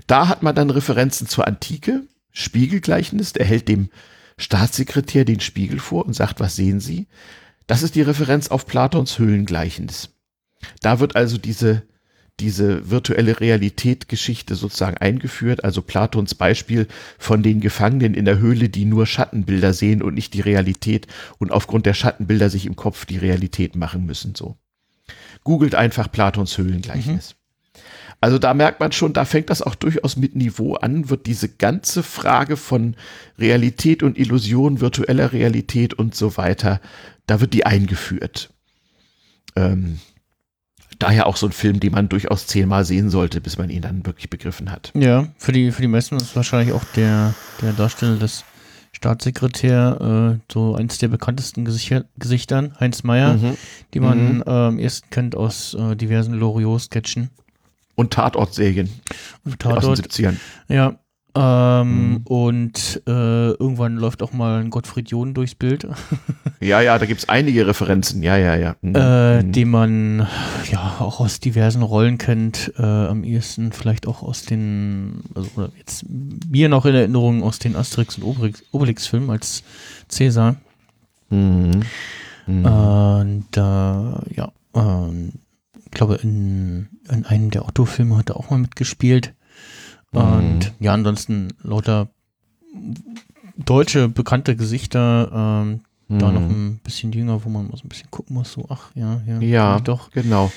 Da 0.07 0.28
hat 0.28 0.43
man 0.43 0.55
dann 0.55 0.70
Referenzen 0.70 1.28
zur 1.28 1.47
Antike, 1.47 2.03
Spiegelgleichnis, 2.36 3.33
der 3.33 3.45
hält 3.45 3.69
dem 3.69 3.89
Staatssekretär 4.38 5.23
den 5.23 5.39
Spiegel 5.39 5.79
vor 5.79 6.05
und 6.05 6.13
sagt, 6.13 6.41
was 6.41 6.55
sehen 6.55 6.81
Sie? 6.81 7.07
Das 7.65 7.81
ist 7.81 7.95
die 7.95 8.01
Referenz 8.01 8.49
auf 8.49 8.67
Platons 8.67 9.17
Höhlengleichnis. 9.17 10.09
Da 10.81 10.99
wird 10.99 11.15
also 11.15 11.38
diese, 11.38 11.83
diese 12.41 12.89
virtuelle 12.91 13.39
Realität-Geschichte 13.39 14.55
sozusagen 14.55 14.97
eingeführt, 14.97 15.63
also 15.63 15.81
Platons 15.81 16.36
Beispiel 16.36 16.88
von 17.17 17.41
den 17.41 17.61
Gefangenen 17.61 18.13
in 18.13 18.25
der 18.25 18.39
Höhle, 18.39 18.67
die 18.67 18.83
nur 18.83 19.05
Schattenbilder 19.05 19.73
sehen 19.73 20.01
und 20.01 20.13
nicht 20.13 20.33
die 20.33 20.41
Realität 20.41 21.07
und 21.38 21.51
aufgrund 21.51 21.86
der 21.86 21.93
Schattenbilder 21.93 22.49
sich 22.49 22.65
im 22.65 22.75
Kopf 22.75 23.05
die 23.05 23.17
Realität 23.17 23.75
machen 23.77 24.05
müssen, 24.05 24.36
so. 24.36 24.57
Googelt 25.45 25.75
einfach 25.75 26.11
Platons 26.11 26.57
Höhlengleichnis. 26.57 27.36
Also 28.22 28.39
da 28.39 28.53
merkt 28.53 28.80
man 28.80 28.91
schon, 28.91 29.13
da 29.13 29.26
fängt 29.26 29.49
das 29.49 29.61
auch 29.61 29.76
durchaus 29.76 30.16
mit 30.18 30.36
Niveau 30.36 30.74
an, 30.76 31.09
wird 31.09 31.26
diese 31.28 31.47
ganze 31.49 32.01
Frage 32.01 32.57
von 32.57 32.95
Realität 33.38 34.01
und 34.03 34.18
Illusion, 34.18 34.82
virtueller 34.82 35.32
Realität 35.32 35.93
und 35.93 36.16
so 36.16 36.36
weiter, 36.38 36.80
da 37.28 37.39
wird 37.41 37.53
die 37.53 37.66
eingeführt. 37.66 38.49
Ähm, 39.55 39.99
daher 40.99 41.28
auch 41.28 41.38
so 41.38 41.45
ein 41.47 41.51
Film, 41.51 41.80
den 41.80 41.91
man 41.91 42.09
durchaus 42.09 42.47
zehnmal 42.47 42.86
sehen 42.86 43.09
sollte, 43.09 43.41
bis 43.41 43.57
man 43.57 43.70
ihn 43.70 43.82
dann 43.82 44.05
wirklich 44.05 44.30
begriffen 44.30 44.72
hat. 44.72 44.91
Ja, 44.95 45.28
für 45.38 45.51
die, 45.51 45.72
für 45.72 45.82
die 45.82 45.88
meisten 45.88 46.16
ist 46.16 46.36
wahrscheinlich 46.36 46.74
auch 46.74 46.84
der, 46.95 47.34
der 47.61 47.74
Darsteller 47.74 48.18
des 48.18 48.43
Staatssekretär 48.93 50.38
äh, 50.39 50.39
so 50.51 50.76
eins 50.76 50.97
der 50.97 51.09
bekanntesten 51.09 51.66
Gesicher, 51.66 52.05
Gesichtern, 52.18 52.76
Heinz 52.80 53.03
Meyer, 53.03 53.34
Mhm. 53.36 53.57
die 53.93 53.99
man 53.99 54.36
Mhm. 54.38 54.43
äh, 54.45 54.49
am 54.49 54.80
ersten 54.80 55.09
kennt 55.09 55.36
aus 55.36 55.74
äh, 55.74 55.95
diversen 55.95 56.34
Loriot-Sketchen. 56.34 57.30
Und 57.95 58.11
Tatortserien 58.13 58.89
Und 59.45 59.53
aus 59.65 59.73
Tatort. 59.81 59.97
den 59.99 60.05
70ern. 60.05 60.35
Ja. 60.67 60.95
Ähm, 61.37 62.11
Mhm. 62.11 62.17
Und 62.27 63.01
äh, 63.07 63.11
irgendwann 63.51 63.97
läuft 63.97 64.23
auch 64.23 64.31
mal 64.31 64.61
ein 64.61 64.69
Gottfried 64.69 65.11
John 65.11 65.33
durchs 65.33 65.53
Bild, 65.53 65.85
Ja, 66.61 66.79
ja, 66.79 66.97
da 66.97 67.05
gibt's 67.05 67.27
einige 67.27 67.67
Referenzen. 67.67 68.23
Ja, 68.23 68.37
ja, 68.37 68.55
ja. 68.55 68.75
Mhm. 68.81 68.95
äh, 68.95 69.43
Mhm. 69.43 69.51
den 69.51 69.69
man 69.69 70.27
ja 70.71 70.95
auch 70.99 71.19
aus 71.19 71.41
diversen 71.41 71.81
Rollen 71.81 72.17
kennt. 72.17 72.71
Äh, 72.77 72.83
am 72.83 73.25
ehesten 73.25 73.73
vielleicht 73.73 74.07
auch 74.07 74.23
aus 74.23 74.43
den, 74.43 75.23
also 75.35 75.49
oder 75.55 75.69
jetzt 75.77 76.05
mir 76.09 76.69
noch 76.69 76.85
in 76.85 76.95
Erinnerung 76.95 77.43
aus 77.43 77.59
den 77.59 77.75
Asterix 77.75 78.17
und 78.17 78.23
Obelix, 78.23 78.63
Obelix-Filmen 78.71 79.29
als 79.29 79.63
Cäsar. 80.07 80.55
Mhm. 81.29 81.81
Mhm. 82.47 82.65
Und 82.65 83.57
äh, 83.57 83.59
ja, 84.35 84.51
ähm, 84.73 85.33
ich 85.33 85.44
glaube, 85.95 86.15
in, 86.21 86.89
in 87.09 87.25
einem 87.25 87.49
der 87.49 87.65
Otto-Filme 87.67 88.17
hat 88.17 88.29
er 88.29 88.37
auch 88.37 88.51
mal 88.51 88.59
mitgespielt. 88.59 89.33
Und 90.11 90.59
Mhm. 90.59 90.59
ja, 90.79 90.93
ansonsten 90.93 91.49
lauter 91.63 92.09
deutsche 93.57 94.07
bekannte 94.09 94.55
Gesichter, 94.55 95.29
ähm, 95.33 95.81
da 96.09 96.27
Mhm. 96.27 96.33
noch 96.35 96.49
ein 96.49 96.79
bisschen 96.83 97.11
jünger, 97.11 97.43
wo 97.43 97.49
man 97.49 97.67
mal 97.67 97.77
so 97.77 97.83
ein 97.85 97.89
bisschen 97.89 98.11
gucken 98.11 98.35
muss, 98.35 98.51
so, 98.53 98.65
ach 98.69 98.91
ja, 98.95 99.21
ja, 99.25 99.39
Ja, 99.39 99.79
doch. 99.79 100.11
genau. 100.11 100.51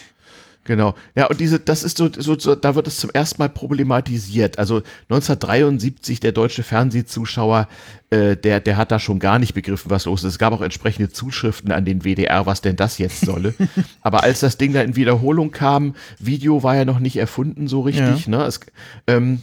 Genau. 0.69 0.95
Ja, 1.14 1.29
und 1.29 1.41
diese, 1.41 1.59
das 1.59 1.83
ist 1.83 1.97
so, 1.97 2.11
so, 2.14 2.39
so, 2.39 2.55
da 2.55 2.75
wird 2.75 2.87
es 2.87 2.99
zum 2.99 3.09
ersten 3.09 3.41
Mal 3.41 3.49
problematisiert. 3.49 4.59
Also 4.59 4.83
1973 5.05 6.21
der 6.21 6.33
deutsche 6.33 6.62
Fernsehzuschauer, 6.62 7.69
äh, 8.11 8.37
der, 8.37 8.61
der 8.61 8.77
hat 8.77 8.93
da 8.93 8.99
schon 8.99 9.19
gar 9.19 9.39
nicht 9.39 9.55
begriffen, 9.55 9.91
was 9.91 10.05
los 10.05 10.25
ist. 10.25 10.33
Es 10.33 10.39
gab 10.39 10.53
auch 10.53 10.61
entsprechende 10.61 11.09
Zuschriften 11.09 11.73
an 11.73 11.87
den 11.87 12.03
WDR, 12.03 12.45
was 12.45 12.61
denn 12.61 12.77
das 12.77 12.99
jetzt 12.99 13.23
solle. 13.23 13.55
Aber 14.03 14.25
als 14.25 14.41
das 14.41 14.59
Ding 14.59 14.75
da 14.75 14.83
in 14.83 14.95
Wiederholung 14.95 15.53
kam, 15.53 15.95
Video 16.19 16.62
war 16.62 16.77
ja 16.77 16.85
noch 16.85 16.99
nicht 16.99 17.16
erfunden 17.16 17.66
so 17.66 17.81
richtig, 17.81 18.27
ja. 18.27 18.31
ne? 18.31 18.45
Es, 18.45 18.61
ähm, 19.07 19.43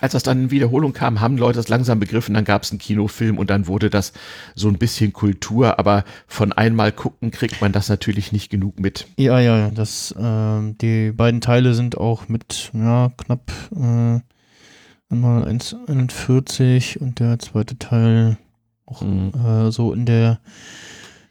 als 0.00 0.12
das 0.12 0.24
dann 0.24 0.44
in 0.44 0.50
Wiederholung 0.50 0.92
kam, 0.92 1.20
haben 1.20 1.38
Leute 1.38 1.56
das 1.56 1.68
langsam 1.68 2.00
begriffen, 2.00 2.34
dann 2.34 2.44
gab 2.44 2.64
es 2.64 2.72
einen 2.72 2.80
Kinofilm 2.80 3.38
und 3.38 3.50
dann 3.50 3.68
wurde 3.68 3.90
das 3.90 4.12
so 4.54 4.68
ein 4.68 4.78
bisschen 4.78 5.12
Kultur, 5.12 5.78
aber 5.78 6.04
von 6.26 6.52
einmal 6.52 6.90
gucken 6.90 7.30
kriegt 7.30 7.60
man 7.60 7.72
das 7.72 7.88
natürlich 7.88 8.32
nicht 8.32 8.50
genug 8.50 8.80
mit. 8.80 9.06
Ja, 9.16 9.38
ja, 9.38 9.70
das, 9.70 10.10
äh, 10.12 10.74
die 10.80 11.12
beiden 11.12 11.40
Teile 11.40 11.74
sind 11.74 11.96
auch 11.96 12.28
mit 12.28 12.70
ja, 12.74 13.12
knapp 13.16 13.52
äh, 13.72 14.20
einmal 15.10 15.44
1,41 15.44 16.98
und 16.98 17.20
der 17.20 17.38
zweite 17.38 17.78
Teil 17.78 18.36
auch 18.86 19.02
mhm. 19.02 19.32
äh, 19.34 19.70
so 19.70 19.92
in 19.92 20.06
der 20.06 20.40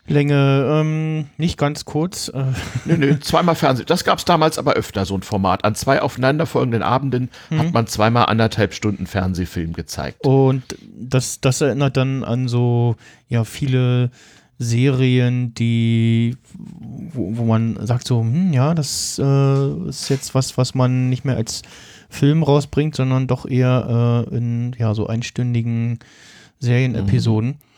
Länge, 0.05 0.67
ähm, 0.69 1.27
nicht 1.37 1.57
ganz 1.57 1.85
kurz. 1.85 2.27
Äh. 2.27 2.43
Nö, 2.85 2.97
nö, 2.97 3.19
zweimal 3.19 3.55
Fernsehen. 3.55 3.85
Das 3.87 4.03
gab 4.03 4.19
es 4.19 4.25
damals 4.25 4.57
aber 4.57 4.73
öfter, 4.73 5.05
so 5.05 5.15
ein 5.15 5.21
Format. 5.21 5.63
An 5.63 5.75
zwei 5.75 6.01
aufeinanderfolgenden 6.01 6.83
Abenden 6.83 7.29
mhm. 7.49 7.59
hat 7.59 7.73
man 7.73 7.87
zweimal 7.87 8.25
anderthalb 8.25 8.73
Stunden 8.73 9.07
Fernsehfilm 9.07 9.71
gezeigt. 9.73 10.25
Und 10.25 10.63
das, 10.93 11.39
das 11.39 11.61
erinnert 11.61 11.95
dann 11.95 12.25
an 12.25 12.49
so, 12.49 12.97
ja, 13.29 13.45
viele 13.45 14.11
Serien, 14.59 15.53
die, 15.53 16.35
wo, 16.53 17.37
wo 17.37 17.45
man 17.45 17.77
sagt 17.85 18.05
so, 18.05 18.21
hm, 18.21 18.51
ja, 18.51 18.73
das 18.73 19.19
äh, 19.23 19.87
ist 19.87 20.09
jetzt 20.09 20.35
was, 20.35 20.57
was 20.57 20.75
man 20.75 21.09
nicht 21.09 21.23
mehr 21.23 21.37
als 21.37 21.61
Film 22.09 22.43
rausbringt, 22.43 22.95
sondern 22.95 23.27
doch 23.27 23.45
eher 23.45 24.25
äh, 24.29 24.35
in, 24.35 24.75
ja, 24.77 24.93
so 24.93 25.07
einstündigen 25.07 25.99
Serienepisoden. 26.59 27.49
Mhm. 27.51 27.72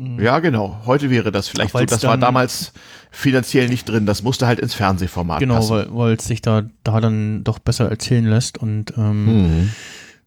Mhm. 0.00 0.18
Ja, 0.18 0.38
genau. 0.38 0.78
Heute 0.86 1.10
wäre 1.10 1.30
das 1.30 1.48
vielleicht 1.48 1.72
so. 1.72 1.84
Das 1.84 2.04
war 2.04 2.16
damals 2.16 2.72
finanziell 3.10 3.68
nicht 3.68 3.86
drin. 3.86 4.06
Das 4.06 4.22
musste 4.22 4.46
halt 4.46 4.58
ins 4.58 4.72
Fernsehformat 4.72 5.40
genau, 5.40 5.56
passen. 5.56 5.84
Genau, 5.84 5.98
weil 5.98 6.14
es 6.14 6.24
sich 6.24 6.40
da, 6.40 6.62
da 6.84 7.00
dann 7.00 7.44
doch 7.44 7.58
besser 7.58 7.90
erzählen 7.90 8.24
lässt 8.24 8.56
und 8.56 8.94
ähm, 8.96 9.26
mhm. 9.26 9.70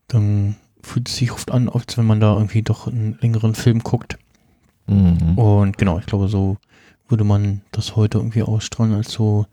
dann 0.07 0.55
fühlt 0.83 1.09
es 1.09 1.15
sich 1.15 1.31
oft 1.31 1.49
an, 1.49 1.69
als 1.69 1.97
wenn 1.97 2.05
man 2.05 2.19
da 2.19 2.33
irgendwie 2.33 2.61
doch 2.61 2.87
einen 2.87 3.17
längeren 3.19 3.55
Film 3.55 3.79
guckt. 3.79 4.19
Mhm. 4.85 5.39
Und 5.39 5.77
genau, 5.79 5.97
ich 5.97 6.05
glaube, 6.05 6.27
so 6.27 6.57
würde 7.07 7.23
man 7.23 7.61
das 7.71 7.95
heute 7.95 8.19
irgendwie 8.19 8.43
ausstrahlen 8.43 8.93
als 8.93 9.11
so 9.11 9.47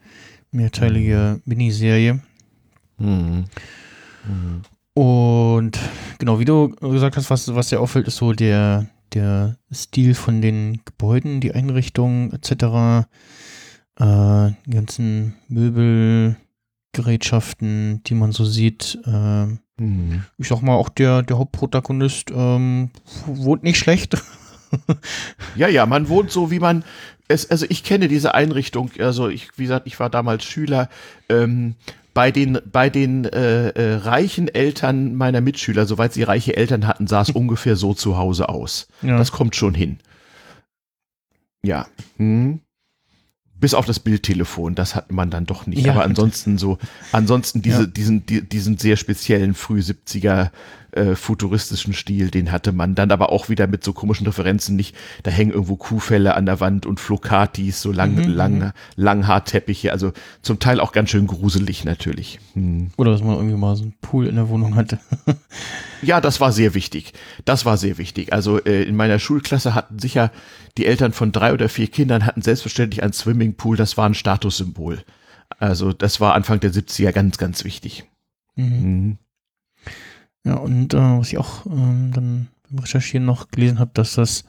mehrteilige 0.51 1.37
mhm. 1.37 1.43
Miniserie. 1.47 2.21
Mhm. 2.99 3.45
Und 4.93 5.79
genau, 6.18 6.39
wie 6.41 6.45
du 6.45 6.68
gesagt 6.68 7.16
hast, 7.16 7.31
was, 7.31 7.55
was 7.55 7.68
dir 7.68 7.81
auffällt, 7.81 8.07
ist 8.07 8.16
so 8.16 8.35
der, 8.35 8.87
der 9.14 9.56
Stil 9.72 10.14
von 10.14 10.42
den 10.42 10.80
Gebäuden, 10.84 11.40
die 11.40 11.52
Einrichtungen 11.52 12.32
etc., 12.32 13.06
äh, 13.98 14.50
die 14.66 14.70
ganzen 14.70 15.36
Möbelgerätschaften, 15.48 18.02
die 18.04 18.14
man 18.14 18.32
so 18.32 18.44
sieht. 18.44 18.98
Äh, 19.06 19.46
mhm. 19.78 20.24
Ich 20.38 20.48
sag 20.48 20.62
mal, 20.62 20.74
auch 20.74 20.88
der, 20.88 21.22
der 21.22 21.38
Hauptprotagonist 21.38 22.32
ähm, 22.34 22.90
wohnt 23.26 23.62
nicht 23.62 23.78
schlecht. 23.78 24.20
ja, 25.56 25.68
ja, 25.68 25.86
man 25.86 26.08
wohnt 26.08 26.30
so, 26.30 26.50
wie 26.50 26.61
man 26.61 26.84
es, 27.30 27.50
also 27.50 27.64
ich 27.68 27.84
kenne 27.84 28.08
diese 28.08 28.34
Einrichtung, 28.34 28.90
also 28.98 29.28
ich, 29.28 29.56
wie 29.56 29.62
gesagt, 29.62 29.86
ich 29.86 29.98
war 30.00 30.11
damals 30.11 30.44
Schüler, 30.44 30.88
ähm, 31.28 31.76
bei 32.14 32.30
den, 32.30 32.58
bei 32.70 32.90
den 32.90 33.24
äh, 33.24 33.68
äh, 33.68 33.94
reichen 33.96 34.48
Eltern 34.48 35.14
meiner 35.14 35.40
Mitschüler, 35.40 35.86
soweit 35.86 36.12
sie 36.12 36.22
reiche 36.22 36.56
Eltern 36.56 36.86
hatten, 36.86 37.06
sah 37.06 37.22
es 37.22 37.30
ungefähr 37.34 37.76
so 37.76 37.94
zu 37.94 38.16
Hause 38.16 38.48
aus. 38.48 38.88
Ja. 39.02 39.18
Das 39.18 39.32
kommt 39.32 39.56
schon 39.56 39.74
hin. 39.74 39.98
Ja. 41.62 41.86
Hm. 42.16 42.61
Bis 43.54 43.74
auf 43.74 43.84
das 43.84 44.00
Bildtelefon, 44.00 44.74
das 44.74 44.94
hat 44.94 45.12
man 45.12 45.28
dann 45.30 45.44
doch 45.44 45.66
nicht. 45.66 45.84
Ja. 45.84 45.92
Aber 45.92 46.04
ansonsten 46.04 46.56
so, 46.56 46.78
ansonsten 47.12 47.61
diese, 47.61 47.82
ja. 47.82 47.86
diesen, 47.86 48.24
die, 48.24 48.40
diesen 48.40 48.78
sehr 48.78 48.96
speziellen 48.96 49.52
früh 49.52 49.80
70er 49.80 50.50
äh, 50.93 51.14
futuristischen 51.14 51.93
Stil, 51.93 52.30
den 52.30 52.53
hatte 52.53 52.72
man 52.72 52.95
dann 52.95 53.11
aber 53.11 53.30
auch 53.30 53.49
wieder 53.49 53.66
mit 53.66 53.84
so 53.84 53.93
komischen 53.93 54.26
Referenzen 54.26 54.76
nicht. 54.76 54.97
Da 55.22 55.30
hängen 55.30 55.53
irgendwo 55.53 55.76
Kuhfälle 55.76 56.34
an 56.34 56.47
der 56.47 56.61
Wand 56.61 56.86
und 56.86 57.01
Flocatis, 57.01 57.80
so 57.80 57.93
lang, 57.93 58.14
mhm. 58.14 58.24
lang, 58.24 58.59
mhm. 58.59 58.72
Langhaarteppiche, 58.97 59.93
also 59.93 60.12
zum 60.43 60.59
Teil 60.59 60.80
auch 60.80 60.93
ganz 60.93 61.11
schön 61.11 61.26
gruselig 61.26 61.84
natürlich. 61.84 62.41
Hm. 62.55 62.91
Oder 62.97 63.12
dass 63.12 63.22
man 63.22 63.36
irgendwie 63.36 63.57
mal 63.57 63.76
so 63.76 63.84
einen 63.84 63.95
Pool 64.01 64.26
in 64.26 64.36
der 64.36 64.49
Wohnung 64.49 64.74
hatte. 64.74 64.99
ja, 66.03 66.20
das 66.20 66.41
war 66.41 66.53
sehr 66.53 66.74
wichtig. 66.74 67.12
Das 67.45 67.64
war 67.64 67.76
sehr 67.76 67.99
wichtig. 67.99 68.32
Also 68.32 68.59
äh, 68.59 68.82
in 68.82 68.97
meiner 68.97 69.18
Schulklasse 69.18 69.74
hatten 69.74 69.99
sicher 69.99 70.30
die 70.78 70.86
Eltern 70.86 71.12
von 71.12 71.32
drei 71.32 71.53
oder 71.53 71.68
vier 71.68 71.88
Kindern 71.88 72.26
hatten 72.26 72.43
selbstverständlich 72.43 73.03
ein 73.03 73.12
Swimmingpool, 73.12 73.76
das 73.76 73.97
war 73.97 74.07
ein 74.07 74.14
Statussymbol. 74.14 75.03
Also 75.59 75.93
das 75.93 76.20
war 76.20 76.34
Anfang 76.34 76.61
der 76.61 76.72
70er 76.72 77.12
ganz, 77.12 77.38
ganz 77.38 77.64
wichtig. 77.64 78.05
Mhm. 78.57 78.64
Mhm. 78.64 79.18
Ja, 80.45 80.55
und 80.55 80.95
äh, 80.95 80.99
was 80.99 81.28
ich 81.28 81.38
auch 81.38 81.66
ähm, 81.66 82.12
dann 82.14 82.49
beim 82.68 82.80
Recherchieren 82.80 83.26
noch 83.26 83.51
gelesen 83.51 83.78
habe, 83.78 83.91
dass 83.95 84.14
das 84.14 84.45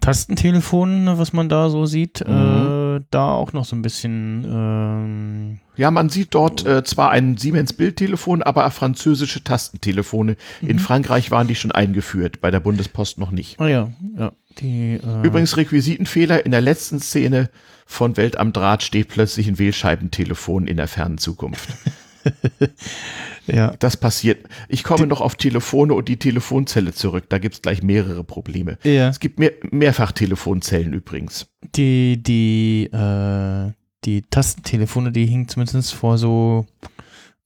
Tastentelefon, 0.00 1.04
ne, 1.04 1.18
was 1.18 1.32
man 1.32 1.48
da 1.48 1.68
so 1.68 1.84
sieht, 1.84 2.26
mhm. 2.26 2.98
äh, 2.98 3.04
da 3.10 3.32
auch 3.32 3.52
noch 3.52 3.64
so 3.64 3.76
ein 3.76 3.82
bisschen. 3.82 4.44
Ähm, 4.48 5.58
ja, 5.76 5.90
man 5.90 6.08
sieht 6.08 6.34
dort 6.34 6.64
äh, 6.66 6.82
zwar 6.84 7.10
ein 7.10 7.36
Siemens 7.36 7.72
Bildtelefon, 7.74 8.42
aber 8.42 8.70
französische 8.70 9.44
Tastentelefone. 9.44 10.36
Mhm. 10.60 10.68
In 10.68 10.78
Frankreich 10.78 11.30
waren 11.30 11.48
die 11.48 11.54
schon 11.54 11.72
eingeführt, 11.72 12.40
bei 12.40 12.50
der 12.50 12.60
Bundespost 12.60 13.18
noch 13.18 13.30
nicht. 13.30 13.60
Ah 13.60 13.68
ja, 13.68 13.90
ja. 14.16 14.32
Die, 14.58 14.94
äh 14.94 15.26
Übrigens 15.26 15.56
Requisitenfehler 15.56 16.44
in 16.44 16.50
der 16.50 16.60
letzten 16.60 16.98
Szene 16.98 17.50
von 17.86 18.16
Welt 18.16 18.36
am 18.36 18.52
Draht 18.52 18.82
steht 18.82 19.08
plötzlich 19.08 19.48
ein 19.48 19.58
Wählscheibentelefon 19.58 20.66
in 20.66 20.76
der 20.76 20.88
fernen 20.88 21.18
Zukunft. 21.18 21.70
ja. 23.46 23.74
Das 23.78 23.96
passiert. 23.96 24.46
Ich 24.68 24.84
komme 24.84 25.04
die, 25.04 25.08
noch 25.08 25.20
auf 25.20 25.36
Telefone 25.36 25.94
und 25.94 26.08
die 26.08 26.18
Telefonzelle 26.18 26.92
zurück. 26.92 27.24
Da 27.28 27.38
gibt 27.38 27.56
es 27.56 27.62
gleich 27.62 27.82
mehrere 27.82 28.24
Probleme. 28.24 28.78
Ja. 28.82 29.08
Es 29.08 29.20
gibt 29.20 29.38
mehr, 29.38 29.52
mehrfach 29.70 30.12
Telefonzellen 30.12 30.92
übrigens. 30.92 31.46
Die, 31.76 32.22
die, 32.22 32.90
äh, 32.92 33.72
die 34.04 34.22
Tastentelefone, 34.22 35.12
die 35.12 35.26
hingen 35.26 35.48
zumindest 35.48 35.94
vor 35.94 36.18
so 36.18 36.66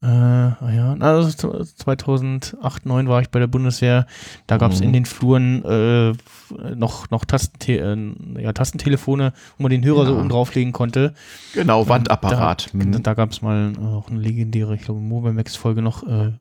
äh, 0.04 0.06
ah 0.06 0.70
ja, 0.70 0.96
also 1.00 1.30
2008, 1.30 1.76
2009 1.78 3.08
war 3.08 3.22
ich 3.22 3.30
bei 3.30 3.38
der 3.38 3.46
Bundeswehr. 3.46 4.06
Da 4.46 4.58
gab 4.58 4.72
es 4.72 4.80
mhm. 4.80 4.86
in 4.88 4.92
den 4.92 5.04
Fluren 5.06 5.64
äh, 5.64 6.12
noch, 6.74 7.08
noch 7.10 7.24
Tastente 7.24 7.78
äh, 7.78 8.42
ja, 8.42 8.52
Tastentelefone, 8.52 9.32
wo 9.56 9.62
man 9.62 9.70
den 9.70 9.82
Hörer 9.82 10.02
ja. 10.02 10.06
so 10.06 10.18
oben 10.18 10.28
drauflegen 10.28 10.74
konnte. 10.74 11.14
Genau, 11.54 11.88
Wandapparat. 11.88 12.68
Da, 12.74 12.78
mhm. 12.78 13.02
da 13.02 13.14
gab 13.14 13.30
es 13.30 13.40
mal 13.40 13.72
äh, 13.72 13.80
auch 13.80 14.10
eine 14.10 14.20
legendäre, 14.20 14.74
ich 14.74 14.82
glaube, 14.82 15.00
Mobimax-Folge 15.00 15.80
noch. 15.80 16.02
Äh, 16.02 16.32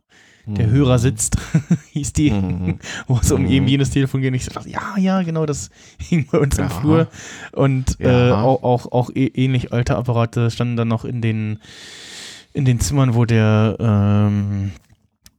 der 0.46 0.68
mhm. 0.68 0.72
Hörer 0.72 1.00
sitzt, 1.00 1.38
hieß 1.92 2.12
die, 2.12 2.32
mhm. 2.32 2.80
wo 3.08 3.18
es 3.22 3.32
um 3.32 3.48
eben 3.48 3.64
mhm. 3.64 3.70
jenes 3.70 3.92
Telefon 3.92 4.20
ging. 4.20 4.34
Ich 4.34 4.46
dachte, 4.46 4.70
ja, 4.70 4.98
ja, 4.98 5.22
genau, 5.22 5.46
das 5.46 5.70
hing 6.00 6.28
bei 6.30 6.38
uns 6.38 6.58
ja. 6.58 6.66
im 6.66 6.70
Flur. 6.70 7.08
Und. 7.54 7.98
Äh, 8.02 8.32
auch, 8.32 8.62
auch, 8.64 8.92
auch 8.92 9.10
ähnlich 9.14 9.72
alte 9.72 9.96
Apparate 9.96 10.52
standen 10.52 10.76
dann 10.76 10.90
noch 10.90 11.06
in 11.06 11.22
den 11.22 11.60
in 12.54 12.66
den 12.66 12.80
Zimmern, 12.80 13.16
wo 13.16 13.26
der 13.26 13.78
ähm, 13.80 14.72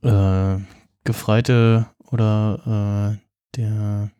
äh, 0.02 0.60
Gefreite 1.04 1.86
oder 2.10 3.16
äh, 3.16 3.56
der 3.56 4.10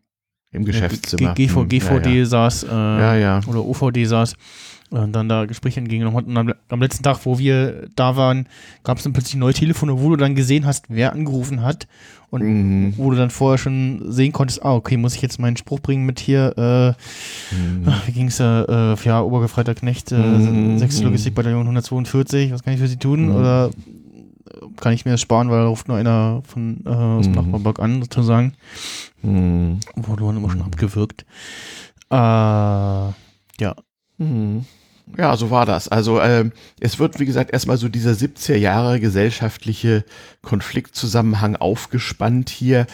im 0.53 0.65
Geschäftszimmer. 0.65 1.35
G 1.35 1.47
GV, 1.47 1.65
GVD 1.67 2.07
ja, 2.07 2.13
ja. 2.13 2.27
saß 2.27 2.63
äh, 2.65 2.69
ja, 2.69 3.15
ja. 3.17 3.41
oder 3.47 3.65
OVD 3.65 4.05
saß 4.07 4.35
und 5.01 5.13
dann 5.13 5.29
da 5.29 5.45
Gespräche 5.47 5.81
entgegengenommen 5.81 6.19
hat. 6.19 6.27
Und 6.27 6.37
am, 6.37 6.55
am, 6.69 6.81
letzten 6.81 7.03
Tag, 7.03 7.19
wo 7.25 7.39
wir 7.39 7.89
da 7.97 8.17
waren, 8.17 8.47
gab 8.85 8.99
es 8.99 9.05
dann 9.05 9.13
plötzlich 9.13 9.35
neue 9.35 9.53
Telefone, 9.53 10.01
wo 10.01 10.11
du 10.11 10.17
dann 10.17 10.35
gesehen 10.35 10.67
hast, 10.67 10.87
wer 10.89 11.13
angerufen 11.13 11.63
hat 11.63 11.89
und 12.31 12.43
mhm. 12.43 12.95
wo 12.97 13.11
du 13.11 13.17
dann 13.17 13.31
vorher 13.31 13.59
schon 13.59 14.13
sehen 14.13 14.33
konntest, 14.33 14.65
ah, 14.65 14.75
okay, 14.75 14.97
muss 14.97 15.17
ich 15.17 15.23
jetzt 15.23 15.41
meinen 15.41 15.57
Spruch 15.57 15.81
bringen 15.81 16.07
mit 16.07 16.21
hier, 16.21 16.55
äh, 16.57 17.55
mhm. 17.55 17.93
wie 18.07 18.13
ging 18.13 18.29
es 18.29 18.37
da, 18.37 18.95
äh, 18.95 19.05
ja, 19.05 19.21
Obergefreiter 19.21 19.75
Knecht, 19.75 20.13
äh, 20.13 20.17
mhm. 20.17 20.79
6. 20.79 21.03
Logistikbataillon 21.03 21.63
142, 21.63 22.53
was 22.53 22.63
kann 22.63 22.75
ich 22.75 22.81
für 22.81 22.89
sie 22.89 22.99
tun? 22.99 23.31
Mhm. 23.31 23.35
Oder 23.35 23.71
kann 24.77 24.93
ich 24.93 25.05
mir 25.05 25.11
das 25.13 25.21
sparen, 25.21 25.51
weil 25.51 25.63
da 25.63 25.67
ruft 25.67 25.89
nur 25.89 25.97
einer 25.97 26.43
von 26.47 26.85
äh, 26.87 26.89
aus 26.89 27.25
dem 27.25 27.33
mhm. 27.33 27.39
Nachbarblock 27.39 27.81
an, 27.81 28.03
sozusagen. 28.03 28.55
Mhm. 29.23 29.81
Wurde 29.97 30.23
man 30.23 30.37
immer 30.37 30.51
schon 30.51 30.63
abgewürgt. 30.63 31.25
Äh, 32.11 32.15
ja. 32.15 33.75
Mhm. 34.19 34.65
Ja, 35.19 35.37
so 35.37 35.51
war 35.51 35.67
das. 35.67 35.89
Also 35.89 36.19
äh, 36.19 36.51
es 36.81 36.99
wird, 36.99 37.21
wie 37.21 37.27
gesagt, 37.27 37.53
erstmal 37.53 37.77
so 37.77 37.89
dieser 37.89 38.13
70er 38.13 38.57
Jahre 38.57 39.01
gesellschaftliche 39.01 40.05
Konfliktzusammenhang 40.43 41.57
aufgespannt 41.57 42.49
hier. 42.49 42.87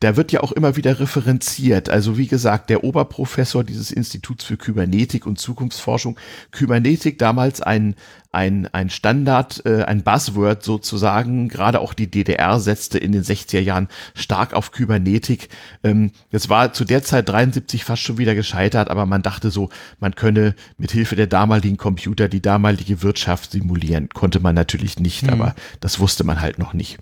Da 0.00 0.16
wird 0.16 0.30
ja 0.30 0.40
auch 0.40 0.52
immer 0.52 0.76
wieder 0.76 1.00
referenziert. 1.00 1.90
Also 1.90 2.16
wie 2.16 2.28
gesagt, 2.28 2.70
der 2.70 2.84
Oberprofessor 2.84 3.64
dieses 3.64 3.90
Instituts 3.90 4.44
für 4.44 4.56
Kybernetik 4.56 5.26
und 5.26 5.40
Zukunftsforschung, 5.40 6.18
Kybernetik 6.52 7.18
damals 7.18 7.60
ein, 7.60 7.96
ein, 8.30 8.68
ein 8.68 8.90
Standard, 8.90 9.66
äh, 9.66 9.82
ein 9.82 10.04
Buzzword 10.04 10.62
sozusagen, 10.62 11.48
gerade 11.48 11.80
auch 11.80 11.94
die 11.94 12.08
DDR 12.08 12.60
setzte 12.60 12.98
in 12.98 13.10
den 13.10 13.24
60er 13.24 13.58
Jahren 13.58 13.88
stark 14.14 14.54
auf 14.54 14.70
Kybernetik. 14.70 15.48
Ähm, 15.82 16.12
das 16.30 16.48
war 16.48 16.72
zu 16.72 16.84
der 16.84 17.02
Zeit 17.02 17.28
73 17.28 17.84
fast 17.84 18.02
schon 18.02 18.18
wieder 18.18 18.36
gescheitert, 18.36 18.90
aber 18.90 19.04
man 19.04 19.22
dachte 19.22 19.50
so, 19.50 19.68
man 19.98 20.14
könne 20.14 20.54
mit 20.76 20.92
Hilfe 20.92 21.16
der 21.16 21.26
damaligen 21.26 21.76
Computer 21.76 22.28
die 22.28 22.42
damalige 22.42 23.02
Wirtschaft 23.02 23.50
simulieren. 23.50 24.10
Konnte 24.10 24.38
man 24.38 24.54
natürlich 24.54 25.00
nicht, 25.00 25.24
mhm. 25.24 25.30
aber 25.30 25.54
das 25.80 25.98
wusste 25.98 26.22
man 26.22 26.40
halt 26.40 26.60
noch 26.60 26.72
nicht. 26.72 26.98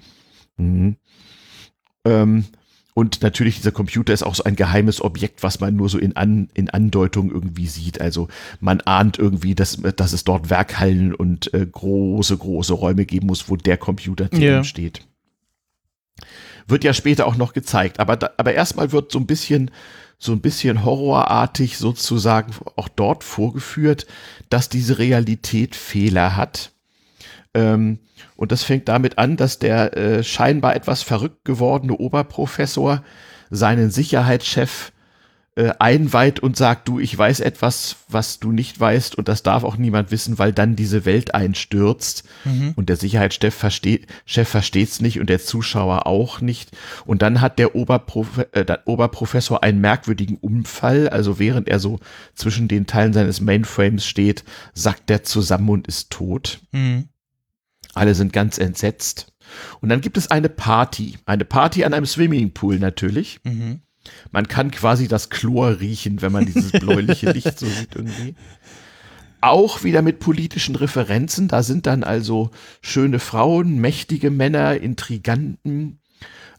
Mhm. 0.56 0.96
Ähm, 2.06 2.44
und 2.96 3.20
natürlich, 3.20 3.56
dieser 3.56 3.72
Computer 3.72 4.14
ist 4.14 4.22
auch 4.22 4.34
so 4.34 4.44
ein 4.44 4.56
geheimes 4.56 5.02
Objekt, 5.02 5.42
was 5.42 5.60
man 5.60 5.76
nur 5.76 5.90
so 5.90 5.98
in, 5.98 6.16
An, 6.16 6.48
in 6.54 6.70
Andeutung 6.70 7.30
irgendwie 7.30 7.66
sieht. 7.66 8.00
Also 8.00 8.28
man 8.58 8.80
ahnt 8.80 9.18
irgendwie, 9.18 9.54
dass, 9.54 9.76
dass 9.96 10.14
es 10.14 10.24
dort 10.24 10.48
Werkhallen 10.48 11.14
und 11.14 11.52
äh, 11.52 11.66
große, 11.66 12.38
große 12.38 12.72
Räume 12.72 13.04
geben 13.04 13.26
muss, 13.26 13.50
wo 13.50 13.56
der 13.56 13.76
Computer 13.76 14.30
yeah. 14.32 14.64
steht. 14.64 15.02
Wird 16.66 16.84
ja 16.84 16.94
später 16.94 17.26
auch 17.26 17.36
noch 17.36 17.52
gezeigt. 17.52 18.00
Aber, 18.00 18.16
da, 18.16 18.30
aber 18.38 18.54
erstmal 18.54 18.92
wird 18.92 19.12
so 19.12 19.18
ein 19.18 19.26
bisschen, 19.26 19.70
so 20.16 20.32
ein 20.32 20.40
bisschen 20.40 20.82
horrorartig 20.82 21.76
sozusagen 21.76 22.54
auch 22.76 22.88
dort 22.88 23.24
vorgeführt, 23.24 24.06
dass 24.48 24.70
diese 24.70 24.96
Realität 24.96 25.76
Fehler 25.76 26.34
hat. 26.34 26.72
Ähm, 27.56 27.98
und 28.36 28.52
das 28.52 28.62
fängt 28.62 28.88
damit 28.88 29.18
an, 29.18 29.36
dass 29.36 29.58
der 29.58 29.96
äh, 29.96 30.22
scheinbar 30.22 30.76
etwas 30.76 31.02
verrückt 31.02 31.44
gewordene 31.44 31.94
Oberprofessor 31.94 33.02
seinen 33.50 33.90
Sicherheitschef 33.90 34.92
äh, 35.54 35.72
einweiht 35.78 36.40
und 36.40 36.54
sagt, 36.54 36.86
du, 36.86 37.00
ich 37.00 37.16
weiß 37.16 37.40
etwas, 37.40 37.96
was 38.08 38.40
du 38.40 38.52
nicht 38.52 38.78
weißt 38.78 39.16
und 39.16 39.26
das 39.26 39.42
darf 39.42 39.64
auch 39.64 39.78
niemand 39.78 40.10
wissen, 40.10 40.38
weil 40.38 40.52
dann 40.52 40.76
diese 40.76 41.06
Welt 41.06 41.34
einstürzt 41.34 42.24
mhm. 42.44 42.74
und 42.76 42.90
der 42.90 42.96
Sicherheitschef 42.96 43.54
versteht 43.54 44.06
Chef 44.26 44.50
versteht's 44.50 45.00
nicht 45.00 45.18
und 45.18 45.30
der 45.30 45.40
Zuschauer 45.40 46.06
auch 46.06 46.42
nicht 46.42 46.76
und 47.06 47.22
dann 47.22 47.40
hat 47.40 47.58
der, 47.58 47.74
Oberprofe 47.74 48.52
äh, 48.52 48.66
der 48.66 48.86
Oberprofessor 48.86 49.62
einen 49.62 49.80
merkwürdigen 49.80 50.36
Unfall, 50.36 51.08
also 51.08 51.38
während 51.38 51.68
er 51.68 51.78
so 51.78 52.00
zwischen 52.34 52.68
den 52.68 52.86
Teilen 52.86 53.14
seines 53.14 53.40
Mainframes 53.40 54.04
steht, 54.04 54.44
sackt 54.74 55.08
der 55.08 55.22
zusammen 55.22 55.70
und 55.70 55.86
ist 55.86 56.10
tot. 56.10 56.60
Mhm. 56.72 57.08
Alle 57.96 58.14
sind 58.14 58.32
ganz 58.32 58.58
entsetzt. 58.58 59.32
Und 59.80 59.88
dann 59.88 60.00
gibt 60.00 60.16
es 60.16 60.30
eine 60.30 60.48
Party. 60.48 61.18
Eine 61.24 61.44
Party 61.44 61.84
an 61.84 61.94
einem 61.94 62.06
Swimmingpool 62.06 62.78
natürlich. 62.78 63.40
Mhm. 63.44 63.80
Man 64.30 64.48
kann 64.48 64.70
quasi 64.70 65.08
das 65.08 65.30
Chlor 65.30 65.80
riechen, 65.80 66.22
wenn 66.22 66.32
man 66.32 66.46
dieses 66.46 66.72
bläuliche 66.72 67.30
Licht 67.32 67.58
so 67.58 67.66
sieht 67.66 67.94
irgendwie. 67.94 68.34
Auch 69.40 69.82
wieder 69.82 70.02
mit 70.02 70.20
politischen 70.20 70.76
Referenzen. 70.76 71.48
Da 71.48 71.62
sind 71.62 71.86
dann 71.86 72.04
also 72.04 72.50
schöne 72.82 73.18
Frauen, 73.18 73.78
mächtige 73.78 74.30
Männer, 74.30 74.76
Intriganten. 74.76 76.00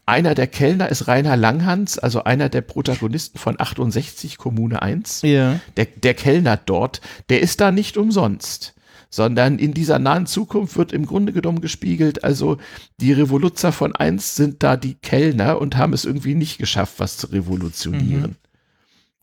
Einer 0.06 0.34
der 0.34 0.46
Kellner 0.46 0.88
ist 0.88 1.06
Rainer 1.06 1.36
Langhans, 1.36 1.98
also 1.98 2.24
einer 2.24 2.48
der 2.48 2.62
Protagonisten 2.62 3.38
von 3.38 3.60
68 3.60 4.38
Kommune 4.38 4.80
1. 4.80 5.22
Ja. 5.22 5.60
Der, 5.76 5.86
der 5.86 6.14
Kellner 6.14 6.56
dort, 6.56 7.00
der 7.28 7.40
ist 7.42 7.60
da 7.60 7.70
nicht 7.70 7.96
umsonst 7.96 8.74
sondern 9.10 9.58
in 9.58 9.72
dieser 9.72 9.98
nahen 9.98 10.26
Zukunft 10.26 10.76
wird 10.76 10.92
im 10.92 11.06
Grunde 11.06 11.32
genommen 11.32 11.60
gespiegelt, 11.60 12.24
also 12.24 12.58
die 13.00 13.12
Revoluzzer 13.12 13.72
von 13.72 13.94
einst 13.96 14.36
sind 14.36 14.62
da 14.62 14.76
die 14.76 14.94
Kellner 14.94 15.60
und 15.60 15.76
haben 15.76 15.92
es 15.92 16.04
irgendwie 16.04 16.34
nicht 16.34 16.58
geschafft, 16.58 16.94
was 16.98 17.16
zu 17.16 17.28
revolutionieren. 17.28 18.36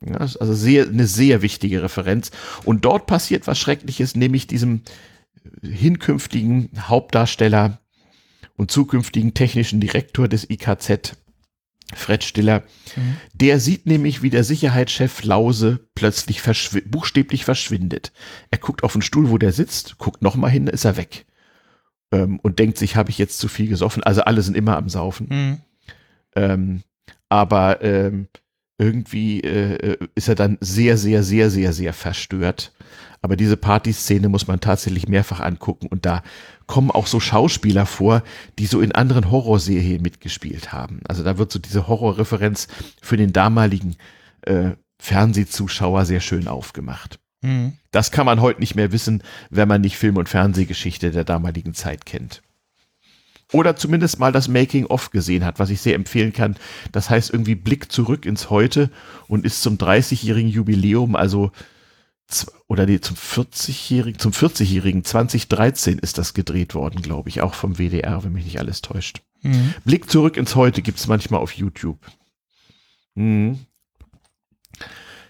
Mhm. 0.01 0.11
Ja, 0.11 0.17
also 0.17 0.53
sehr, 0.53 0.87
eine 0.87 1.07
sehr 1.07 1.41
wichtige 1.41 1.81
Referenz. 1.81 2.31
Und 2.63 2.85
dort 2.85 3.07
passiert 3.07 3.47
was 3.47 3.57
Schreckliches, 3.57 4.15
nämlich 4.15 4.45
diesem 4.45 4.81
hinkünftigen 5.61 6.69
Hauptdarsteller 6.77 7.79
und 8.57 8.71
zukünftigen 8.71 9.33
technischen 9.33 9.79
Direktor 9.79 10.27
des 10.27 10.49
IKZ 10.49 11.15
Fred 11.93 12.23
Stiller, 12.23 12.63
mhm. 12.95 13.17
der 13.33 13.59
sieht 13.59 13.85
nämlich, 13.85 14.21
wie 14.21 14.29
der 14.29 14.43
Sicherheitschef 14.43 15.23
Lause 15.23 15.87
plötzlich 15.93 16.41
verschw 16.41 16.81
buchstäblich 16.81 17.45
verschwindet. 17.45 18.11
Er 18.49 18.57
guckt 18.57 18.83
auf 18.83 18.93
den 18.93 19.01
Stuhl, 19.01 19.29
wo 19.29 19.37
der 19.37 19.51
sitzt, 19.51 19.97
guckt 19.97 20.21
nochmal 20.21 20.49
hin, 20.49 20.67
ist 20.67 20.85
er 20.85 20.97
weg. 20.97 21.25
Ähm, 22.11 22.39
und 22.39 22.59
denkt 22.59 22.77
sich, 22.77 22.95
habe 22.95 23.11
ich 23.11 23.17
jetzt 23.17 23.37
zu 23.37 23.47
viel 23.47 23.67
gesoffen? 23.67 24.03
Also 24.03 24.21
alle 24.21 24.41
sind 24.41 24.57
immer 24.57 24.77
am 24.77 24.89
Saufen. 24.89 25.27
Mhm. 25.29 25.61
Ähm, 26.35 26.83
aber 27.29 27.81
ähm, 27.81 28.27
irgendwie 28.77 29.41
äh, 29.41 29.93
äh 29.93 29.97
ist 30.15 30.27
er 30.27 30.35
dann 30.35 30.57
sehr, 30.61 30.97
sehr, 30.97 31.23
sehr, 31.23 31.49
sehr, 31.49 31.73
sehr 31.73 31.93
verstört. 31.93 32.73
Aber 33.21 33.35
diese 33.35 33.57
Partyszene 33.57 34.29
muss 34.29 34.47
man 34.47 34.59
tatsächlich 34.59 35.07
mehrfach 35.07 35.39
angucken 35.39 35.87
und 35.87 36.05
da 36.05 36.21
kommen 36.67 36.91
auch 36.91 37.07
so 37.07 37.19
Schauspieler 37.19 37.87
vor, 37.87 38.21
die 38.59 38.67
so 38.67 38.81
in 38.81 38.91
anderen 38.91 39.31
Horrorserien 39.31 40.01
mitgespielt 40.01 40.71
haben. 40.71 40.99
Also 41.07 41.23
da 41.23 41.39
wird 41.39 41.51
so 41.51 41.57
diese 41.57 41.87
Horrorreferenz 41.87 42.67
für 43.01 43.17
den 43.17 43.33
damaligen 43.33 43.95
äh, 44.41 44.71
Fernsehzuschauer 44.99 46.05
sehr 46.05 46.19
schön 46.19 46.47
aufgemacht. 46.47 47.19
Mhm. 47.41 47.73
Das 47.91 48.11
kann 48.11 48.25
man 48.25 48.41
heute 48.41 48.59
nicht 48.59 48.75
mehr 48.75 48.91
wissen, 48.91 49.23
wenn 49.49 49.67
man 49.67 49.81
nicht 49.81 49.97
Film- 49.97 50.17
und 50.17 50.29
Fernsehgeschichte 50.29 51.11
der 51.11 51.23
damaligen 51.23 51.73
Zeit 51.73 52.05
kennt. 52.05 52.41
Oder 53.53 53.75
zumindest 53.75 54.19
mal 54.19 54.31
das 54.31 54.47
Making-of 54.47 55.11
gesehen 55.11 55.45
hat, 55.45 55.59
was 55.59 55.69
ich 55.69 55.79
sehr 55.79 55.95
empfehlen 55.95 56.33
kann. 56.33 56.55
Das 56.91 57.09
heißt 57.09 57.31
irgendwie 57.31 57.55
Blick 57.55 57.91
zurück 57.91 58.25
ins 58.25 58.49
Heute 58.49 58.89
und 59.27 59.45
ist 59.45 59.61
zum 59.61 59.77
30-jährigen 59.77 60.49
Jubiläum, 60.49 61.15
also 61.15 61.51
oder 62.67 62.85
nee, 62.87 62.99
zum 62.99 63.15
40-jährigen, 63.15 64.19
zum 64.19 64.31
40-jährigen 64.31 65.03
2013 65.03 65.99
ist 65.99 66.17
das 66.17 66.33
gedreht 66.33 66.73
worden, 66.73 67.01
glaube 67.01 67.29
ich, 67.29 67.41
auch 67.41 67.53
vom 67.53 67.77
WDR, 67.77 68.23
wenn 68.23 68.33
mich 68.33 68.45
nicht 68.45 68.59
alles 68.59 68.81
täuscht. 68.81 69.21
Mhm. 69.43 69.75
Blick 69.83 70.09
zurück 70.09 70.37
ins 70.37 70.55
Heute 70.55 70.81
gibt 70.81 70.97
es 70.97 71.07
manchmal 71.07 71.39
auf 71.39 71.51
YouTube. 71.51 71.99
Mhm. 73.13 73.59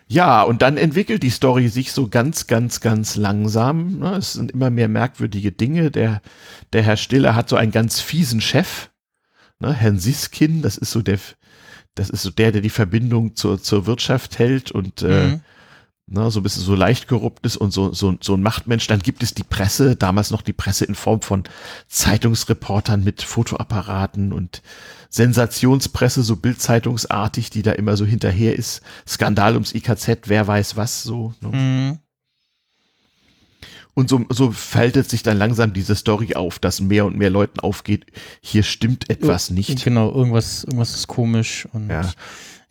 Ja, 0.08 0.44
und 0.44 0.62
dann 0.62 0.78
entwickelt 0.78 1.24
die 1.24 1.32
Story 1.32 1.68
sich 1.68 1.92
so 1.92 2.08
ganz, 2.08 2.46
ganz, 2.46 2.80
ganz 2.80 3.16
langsam. 3.16 4.00
Ne? 4.00 4.16
Es 4.18 4.34
sind 4.34 4.52
immer 4.52 4.70
mehr 4.70 4.88
merkwürdige 4.88 5.52
Dinge. 5.52 5.90
Der, 5.90 6.22
der 6.74 6.84
Herr 6.84 6.98
Stiller 6.98 7.36
hat 7.36 7.50
so 7.50 7.56
einen 7.56 7.72
ganz 7.72 8.02
fiesen 8.02 8.40
Chef, 8.40 8.90
ne? 9.60 9.74
Herrn 9.74 9.98
Siskin, 9.98 10.62
das 10.62 10.78
ist 10.78 10.92
so 10.92 11.02
der, 11.02 11.18
das 11.96 12.12
ist 12.12 12.22
so 12.22 12.30
der, 12.30 12.52
der 12.52 12.62
die 12.62 12.70
Verbindung 12.70 13.36
zur, 13.36 13.62
zur 13.62 13.88
Wirtschaft 13.88 14.38
hält 14.38 14.72
und 14.72 15.02
äh, 15.02 15.08
mhm. 15.08 15.34
äh, 15.34 15.40
ne, 16.08 16.30
so 16.30 16.40
ein 16.40 16.44
bisschen 16.44 16.64
so 16.64 16.76
leicht 16.76 17.08
korrupt 17.08 17.46
ist 17.46 17.58
und 17.58 17.72
so, 17.72 17.92
so, 17.92 18.16
so 18.22 18.36
ein 18.36 18.44
Machtmensch. 18.44 18.86
Dann 18.86 19.00
gibt 19.00 19.24
es 19.24 19.34
die 19.34 19.44
Presse, 19.44 19.96
damals 19.96 20.30
noch 20.30 20.44
die 20.44 20.54
Presse 20.54 20.86
in 20.86 20.94
Form 20.96 21.22
von 21.22 21.44
Zeitungsreportern 21.88 23.04
mit 23.04 23.24
Fotoapparaten 23.24 24.34
und 24.34 24.62
Sensationspresse, 25.16 26.24
so 26.24 26.36
Bildzeitungsartig, 26.36 27.50
die 27.50 27.62
da 27.62 27.72
immer 27.72 27.96
so 27.96 28.06
hinterher 28.06 28.54
ist. 28.54 28.82
Skandal 29.08 29.54
ums 29.54 29.74
IKZ, 29.74 30.24
wer 30.26 30.46
weiß 30.46 30.76
was, 30.76 31.04
so. 31.04 31.34
Ne? 31.40 31.50
Mhm. 31.58 32.00
Und 33.94 34.10
so, 34.10 34.26
so 34.28 34.52
faltet 34.52 35.10
sich 35.10 35.24
dann 35.24 35.38
langsam 35.38 35.72
diese 35.72 35.96
Story 35.96 36.36
auf, 36.36 36.60
dass 36.60 36.82
mehr 36.82 37.06
und 37.06 37.18
mehr 37.18 37.30
Leuten 37.30 37.62
aufgeht, 37.62 38.08
hier 38.42 38.64
stimmt 38.64 39.10
etwas 39.10 39.52
nicht. 39.52 39.86
Genau, 39.86 40.12
irgendwas, 40.12 40.66
irgendwas 40.66 40.94
ist 40.94 41.08
komisch 41.08 41.66
und 41.72 41.90
ja. 41.90 42.12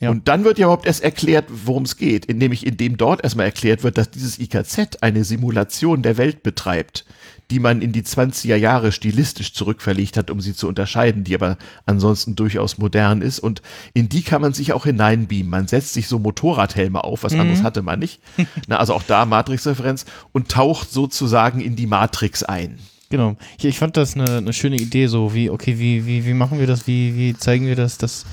Ja. 0.00 0.10
Und 0.10 0.28
dann 0.28 0.44
wird 0.44 0.58
ja 0.58 0.66
überhaupt 0.66 0.84
erst 0.84 1.02
erklärt, 1.02 1.46
worum 1.48 1.84
es 1.84 1.96
geht, 1.96 2.28
nämlich 2.28 2.66
indem 2.66 2.98
dort 2.98 3.24
erstmal 3.24 3.46
erklärt 3.46 3.84
wird, 3.84 3.96
dass 3.96 4.10
dieses 4.10 4.38
IKZ 4.38 4.98
eine 5.00 5.24
Simulation 5.24 6.02
der 6.02 6.18
Welt 6.18 6.42
betreibt, 6.42 7.06
die 7.50 7.58
man 7.58 7.82
in 7.82 7.92
die 7.92 8.02
20er 8.02 8.56
Jahre 8.56 8.92
stilistisch 8.92 9.52
zurückverlegt 9.52 10.16
hat, 10.16 10.30
um 10.30 10.40
sie 10.40 10.54
zu 10.54 10.68
unterscheiden, 10.68 11.24
die 11.24 11.34
aber 11.34 11.58
ansonsten 11.86 12.36
durchaus 12.36 12.78
modern 12.78 13.22
ist. 13.22 13.38
Und 13.38 13.62
in 13.92 14.08
die 14.08 14.22
kann 14.22 14.42
man 14.42 14.52
sich 14.52 14.72
auch 14.72 14.84
hineinbeamen. 14.84 15.50
Man 15.50 15.68
setzt 15.68 15.94
sich 15.94 16.08
so 16.08 16.18
Motorradhelme 16.18 17.04
auf, 17.04 17.22
was 17.22 17.34
mhm. 17.34 17.40
anderes 17.40 17.62
hatte 17.62 17.82
man 17.82 17.98
nicht. 17.98 18.20
Na, 18.66 18.78
also 18.78 18.94
auch 18.94 19.02
da 19.02 19.26
Matrix-Referenz 19.26 20.06
und 20.32 20.50
taucht 20.50 20.90
sozusagen 20.90 21.60
in 21.60 21.76
die 21.76 21.86
Matrix 21.86 22.42
ein. 22.42 22.78
Genau. 23.10 23.36
Ich, 23.58 23.64
ich 23.64 23.78
fand 23.78 23.96
das 23.96 24.14
eine, 24.14 24.38
eine 24.38 24.52
schöne 24.52 24.76
Idee, 24.76 25.06
so 25.06 25.34
wie, 25.34 25.50
okay, 25.50 25.78
wie, 25.78 26.06
wie, 26.06 26.24
wie 26.24 26.34
machen 26.34 26.58
wir 26.58 26.66
das, 26.66 26.86
wie, 26.86 27.16
wie 27.16 27.36
zeigen 27.36 27.66
wir 27.66 27.76
das, 27.76 27.98
dass 27.98 28.24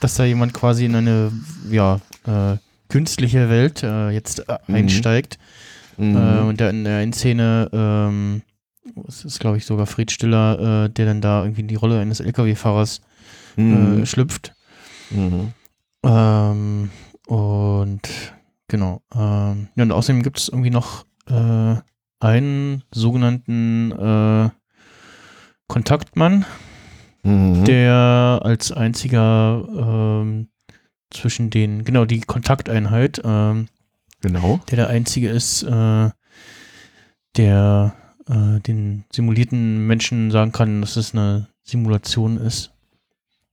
dass 0.00 0.14
da 0.14 0.24
jemand 0.24 0.54
quasi 0.54 0.86
in 0.86 0.96
eine 0.96 1.30
ja, 1.70 2.00
äh, 2.26 2.56
künstliche 2.88 3.48
Welt 3.48 3.82
äh, 3.82 4.10
jetzt 4.10 4.48
äh, 4.48 4.58
mhm. 4.66 4.74
einsteigt. 4.74 5.38
Mhm. 5.96 6.16
Äh, 6.16 6.40
und 6.40 6.60
der 6.60 6.70
in 6.70 6.84
der 6.84 7.00
Endszene, 7.00 7.68
ähm, 7.72 8.42
es 9.06 9.24
ist 9.24 9.40
glaube 9.40 9.56
ich 9.56 9.66
sogar 9.66 9.86
Fried 9.86 10.10
Stiller, 10.10 10.84
äh, 10.84 10.90
der 10.90 11.06
dann 11.06 11.20
da 11.20 11.42
irgendwie 11.42 11.62
in 11.62 11.68
die 11.68 11.76
Rolle 11.76 12.00
eines 12.00 12.20
LKW-Fahrers 12.20 13.00
äh, 13.56 13.60
mhm. 13.60 14.06
schlüpft. 14.06 14.54
Mhm. 15.10 15.52
Ähm, 16.04 16.90
und 17.26 18.00
genau. 18.68 19.02
Ähm, 19.14 19.68
ja, 19.74 19.82
und 19.84 19.92
außerdem 19.92 20.22
gibt 20.22 20.38
es 20.38 20.48
irgendwie 20.48 20.70
noch 20.70 21.04
einen 22.18 22.82
sogenannten 22.92 24.50
Kontaktmann, 25.68 26.44
mhm. 27.22 27.64
der 27.64 27.80
der 28.40 28.40
als 28.42 28.72
einziger 28.72 29.64
ähm, 30.22 30.48
zwischen 31.10 31.50
den, 31.50 31.84
genau, 31.84 32.04
die 32.04 32.20
Kontakteinheit, 32.20 33.20
ähm, 33.24 33.68
Genau. 34.22 34.60
der 34.70 34.76
der 34.76 34.88
einzige 34.88 35.30
ist, 35.30 35.62
äh, 35.62 36.10
der 37.36 37.94
äh, 38.30 38.60
den 38.60 39.04
simulierten 39.12 39.86
Menschen 39.86 40.30
sagen 40.30 40.52
kann, 40.52 40.80
dass 40.80 40.96
es 40.96 41.12
eine 41.14 41.48
Simulation 41.64 42.36
ist. 42.36 42.70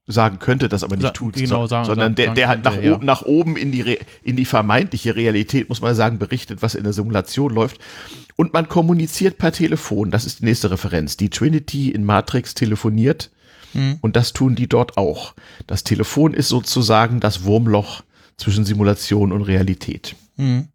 Sagen 0.10 0.40
könnte, 0.40 0.70
das 0.70 0.84
aber 0.86 0.96
nicht 0.96 1.06
Sa- 1.08 1.12
tut. 1.12 1.34
genau, 1.36 1.68
sagen- 1.68 1.86
sondern 1.86 2.16
der, 2.16 2.28
sagen 2.28 2.36
der 2.36 2.48
halt 2.48 2.64
nach, 2.64 2.72
könnte, 2.74 2.88
ja. 2.88 2.96
oben, 2.96 3.06
nach 3.06 3.22
oben 3.24 3.58
in 3.58 3.74
die, 3.74 3.82
Re 3.82 3.98
in 4.24 4.38
die 4.38 4.46
vermeintliche 4.46 5.18
Realität, 5.18 5.68
muss 5.68 5.82
man 5.82 5.94
sagen, 5.96 6.18
berichtet, 6.18 6.62
was 6.62 6.76
in 6.76 6.86
der 6.86 6.94
Simulation 6.94 7.54
läuft. 7.54 7.80
Und 8.38 8.54
man 8.54 8.70
kommuniziert 8.70 9.38
per 9.38 9.52
Telefon. 9.52 10.10
Das 10.12 10.26
ist 10.26 10.40
die 10.40 10.46
nächste 10.46 10.72
Referenz. 10.72 11.18
Die 11.18 11.30
Trinity 11.30 11.90
in 11.92 12.06
Matrix 12.06 12.54
telefoniert 12.54 13.32
Hm. 13.74 13.98
und 14.00 14.16
das 14.16 14.32
tun 14.32 14.56
die 14.56 14.68
dort 14.70 14.96
auch. 14.98 15.34
Das 15.68 15.84
Telefon 15.84 16.34
ist 16.34 16.48
sozusagen 16.48 17.20
das 17.20 17.44
Wurmloch 17.44 18.02
zwischen 18.38 18.64
Simulation 18.64 19.34
und 19.34 19.42
Realität. 19.42 20.16
Mhm. 20.38 20.70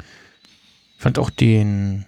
Ich 0.00 1.02
fand 1.02 1.20
auch 1.20 1.30
den, 1.30 2.04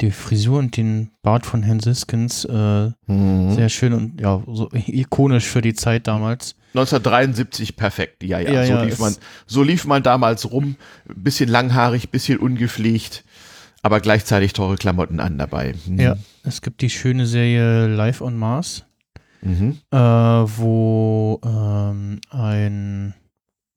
die 0.00 0.10
Frisur 0.10 0.58
und 0.58 0.76
den 0.76 1.10
Bart 1.22 1.46
von 1.46 1.62
Herrn 1.62 1.80
Siskins 1.80 2.44
äh, 2.44 2.90
Mhm. 3.06 3.50
sehr 3.52 3.68
schön 3.68 3.92
und 3.92 4.20
ja, 4.20 4.42
so 4.46 4.68
ikonisch 4.72 5.44
für 5.46 5.60
die 5.62 5.74
Zeit 5.74 6.06
damals. 6.08 6.56
1973 6.74 7.76
perfekt, 7.76 8.24
ja, 8.24 8.40
ja. 8.40 8.50
Ja, 8.50 8.64
so, 8.66 8.72
ja, 8.72 8.82
lief 8.82 8.98
man, 8.98 9.14
so 9.46 9.62
lief 9.62 9.84
man 9.86 10.02
damals 10.02 10.50
rum, 10.50 10.76
bisschen 11.14 11.48
langhaarig, 11.48 12.10
bisschen 12.10 12.38
ungepflegt, 12.38 13.22
aber 13.82 14.00
gleichzeitig 14.00 14.52
teure 14.54 14.74
Klamotten 14.76 15.20
an 15.20 15.38
dabei. 15.38 15.74
Mhm. 15.86 16.00
Ja, 16.00 16.16
es 16.42 16.60
gibt 16.62 16.80
die 16.82 16.90
schöne 16.90 17.26
Serie 17.26 17.86
Live 17.86 18.20
on 18.20 18.36
Mars, 18.36 18.84
Mhm. 19.42 19.78
äh, 19.92 19.96
wo 19.98 21.40
ähm, 21.44 22.20
ein 22.30 23.14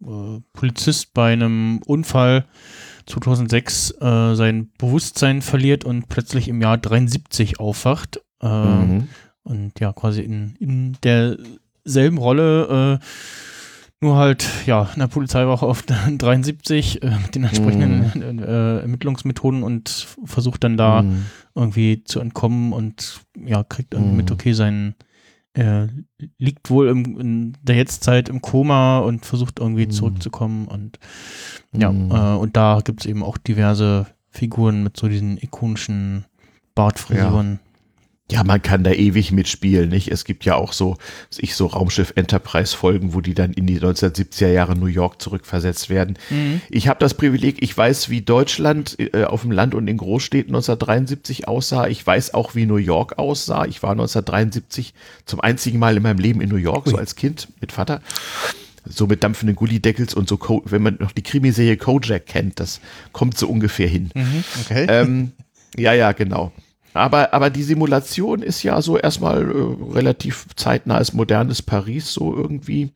äh, 0.04 0.40
Polizist 0.54 1.14
bei 1.14 1.34
einem 1.34 1.80
Unfall 1.86 2.46
2006 3.08 3.92
äh, 4.02 4.36
sein 4.36 4.70
Bewusstsein 4.78 5.42
verliert 5.42 5.84
und 5.86 6.08
plötzlich 6.10 6.48
im 6.48 6.62
Jahr 6.62 6.78
73 6.78 7.60
aufwacht. 7.60 8.22
Äh, 8.42 8.48
Mhm. 8.48 9.08
Und 9.44 9.80
ja, 9.80 9.94
quasi 9.94 10.22
in, 10.22 10.56
in 10.60 10.98
derselben 11.04 12.18
Rolle, 12.18 13.00
äh, 13.02 13.06
nur 14.02 14.18
halt, 14.18 14.46
ja, 14.66 14.90
in 14.94 15.00
der 15.00 15.08
Polizeiwache 15.08 15.66
auf 15.66 15.84
73 16.18 17.02
äh, 17.02 17.10
mit 17.24 17.34
den 17.34 17.46
entsprechenden 17.46 18.40
äh, 18.40 18.80
Ermittlungsmethoden 18.82 19.64
und 19.64 20.06
versucht 20.26 20.64
dann 20.66 20.76
da 20.78 21.02
Mhm. 21.04 21.26
irgendwie 21.56 22.04
zu 22.04 22.20
entkommen 22.20 22.74
und 22.74 23.22
ja, 23.44 23.64
kriegt 23.64 23.94
dann 23.94 24.12
Mhm. 24.12 24.18
mit, 24.18 24.32
okay, 24.32 24.52
sein 24.54 24.96
äh, 25.54 25.88
liegt 26.38 26.70
wohl 26.70 26.88
im, 26.90 27.20
in 27.20 27.58
der 27.62 27.76
Jetztzeit 27.78 28.30
im 28.30 28.42
Koma 28.42 29.00
und 29.00 29.26
versucht 29.26 29.60
irgendwie 29.60 29.86
Mhm. 29.88 29.92
zurückzukommen 29.92 30.68
und 30.68 31.00
ja, 31.74 31.92
Mhm. 31.92 32.12
äh, 32.12 32.36
und 32.36 32.56
da 32.58 32.82
gibt 32.84 33.02
es 33.02 33.06
eben 33.06 33.24
auch 33.24 33.38
diverse 33.38 34.08
Figuren 34.30 34.84
mit 34.84 34.98
so 34.98 35.08
diesen 35.08 35.38
ikonischen 35.38 36.26
Bartfrisuren. 36.76 37.60
Ja, 38.30 38.44
man 38.44 38.62
kann 38.62 38.84
da 38.84 38.92
ewig 38.92 39.32
mitspielen, 39.32 39.88
nicht? 39.88 40.10
Es 40.10 40.26
gibt 40.26 40.44
ja 40.44 40.56
auch 40.56 40.74
so, 40.74 40.98
ich 41.38 41.56
so 41.56 41.68
Raumschiff 41.68 42.12
Enterprise 42.18 42.76
Folgen, 42.76 43.14
wo 43.14 43.22
die 43.22 43.34
dann 43.34 43.54
in 43.54 43.68
die 43.68 43.80
1970er 43.80 44.50
Jahre 44.50 44.76
New 44.76 44.88
York 44.88 45.22
zurückversetzt 45.22 45.90
werden. 45.90 46.20
Mhm. 46.30 46.60
Ich 46.70 46.90
habe 46.90 47.00
das 47.00 47.14
Privileg, 47.14 47.64
ich 47.64 47.78
weiß, 47.78 48.10
wie 48.10 48.22
Deutschland 48.22 48.98
äh, 49.00 49.24
auf 49.24 49.44
dem 49.44 49.52
Land 49.52 49.76
und 49.76 49.88
in 49.88 49.96
Großstädten 49.96 50.54
1973 50.54 51.48
aussah. 51.48 51.88
Ich 51.88 52.06
weiß 52.06 52.34
auch, 52.34 52.54
wie 52.54 52.66
New 52.66 52.76
York 52.76 53.18
aussah. 53.18 53.66
Ich 53.66 53.82
war 53.82 53.92
1973 53.92 54.94
zum 55.26 55.40
einzigen 55.40 55.80
Mal 55.80 55.96
in 55.96 56.04
meinem 56.04 56.20
Leben 56.20 56.42
in 56.42 56.50
New 56.50 56.58
York, 56.58 56.88
so 56.90 56.96
Ui. 56.96 57.00
als 57.00 57.16
Kind 57.16 57.48
mit 57.62 57.72
Vater. 57.72 58.02
So 58.84 59.08
mit 59.08 59.24
dampfenden 59.24 59.56
Gullideckels 59.56 60.14
und 60.14 60.28
so, 60.28 60.36
Co 60.36 60.64
wenn 60.66 60.82
man 60.82 60.98
noch 61.00 61.14
die 61.14 61.24
Krimiserie 61.24 61.78
Kojak 61.78 62.26
kennt, 62.26 62.60
das 62.60 62.82
kommt 63.14 63.38
so 63.38 63.48
ungefähr 63.48 63.88
hin. 63.88 64.10
Mhm. 64.14 64.44
Okay. 64.62 64.86
ähm, 64.90 65.32
ja, 65.78 65.94
ja, 65.94 66.12
genau. 66.12 66.52
Aber, 66.98 67.34
aber 67.34 67.50
die 67.50 67.64
Simulation 67.64 68.42
ist 68.42 68.64
ja 68.64 68.82
so 68.82 68.98
erstmal 68.98 69.42
äh, 69.44 69.94
relativ 69.94 70.48
zeitnahes, 70.56 71.14
modernes 71.14 71.62
Paris, 71.62 72.14
so 72.14 72.36
irgendwie. 72.36 72.92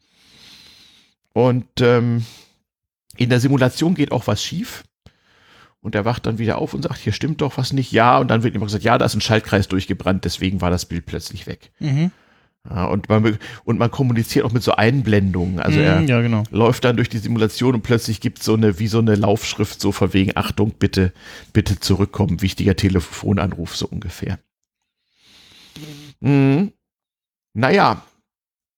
Und 1.33 1.65
ähm, 1.79 2.25
in 3.17 3.29
der 3.29 3.39
Simulation 3.39 3.95
geht 3.95 4.11
auch 4.11 4.27
was 4.27 4.43
schief. 4.43 4.83
Und 5.81 5.95
er 5.95 6.05
wacht 6.05 6.27
dann 6.27 6.37
wieder 6.37 6.59
auf 6.59 6.73
und 6.73 6.83
sagt, 6.83 6.99
hier 6.99 7.13
stimmt 7.13 7.41
doch 7.41 7.57
was 7.57 7.73
nicht. 7.73 7.91
Ja, 7.91 8.19
und 8.19 8.27
dann 8.27 8.43
wird 8.43 8.53
immer 8.53 8.65
gesagt, 8.65 8.83
ja, 8.83 8.97
da 8.97 9.05
ist 9.05 9.15
ein 9.15 9.21
Schaltkreis 9.21 9.67
durchgebrannt, 9.67 10.25
deswegen 10.25 10.61
war 10.61 10.69
das 10.69 10.85
Bild 10.85 11.05
plötzlich 11.07 11.47
weg. 11.47 11.71
Mhm. 11.79 12.11
Ja, 12.69 12.85
und, 12.85 13.09
man, 13.09 13.39
und 13.63 13.79
man 13.79 13.89
kommuniziert 13.89 14.45
auch 14.45 14.51
mit 14.51 14.61
so 14.61 14.73
Einblendungen. 14.73 15.59
Also 15.59 15.79
Mhm, 15.79 15.85
er, 15.85 16.01
ja, 16.01 16.21
genau. 16.21 16.43
läuft 16.51 16.83
dann 16.83 16.95
durch 16.95 17.09
die 17.09 17.17
Simulation 17.17 17.73
und 17.73 17.81
plötzlich 17.81 18.21
gibt 18.21 18.39
es 18.39 18.45
so 18.45 18.53
eine, 18.53 18.77
wie 18.77 18.87
so 18.87 18.99
eine 18.99 19.15
Laufschrift, 19.15 19.81
so 19.81 19.91
von 19.91 20.13
wegen, 20.13 20.33
Achtung, 20.35 20.71
bitte, 20.77 21.11
bitte 21.53 21.79
zurückkommen, 21.79 22.41
wichtiger 22.41 22.75
Telefonanruf, 22.75 23.75
so 23.75 23.87
ungefähr. 23.87 24.37
Mhm. 26.19 26.71
Naja, 27.53 28.03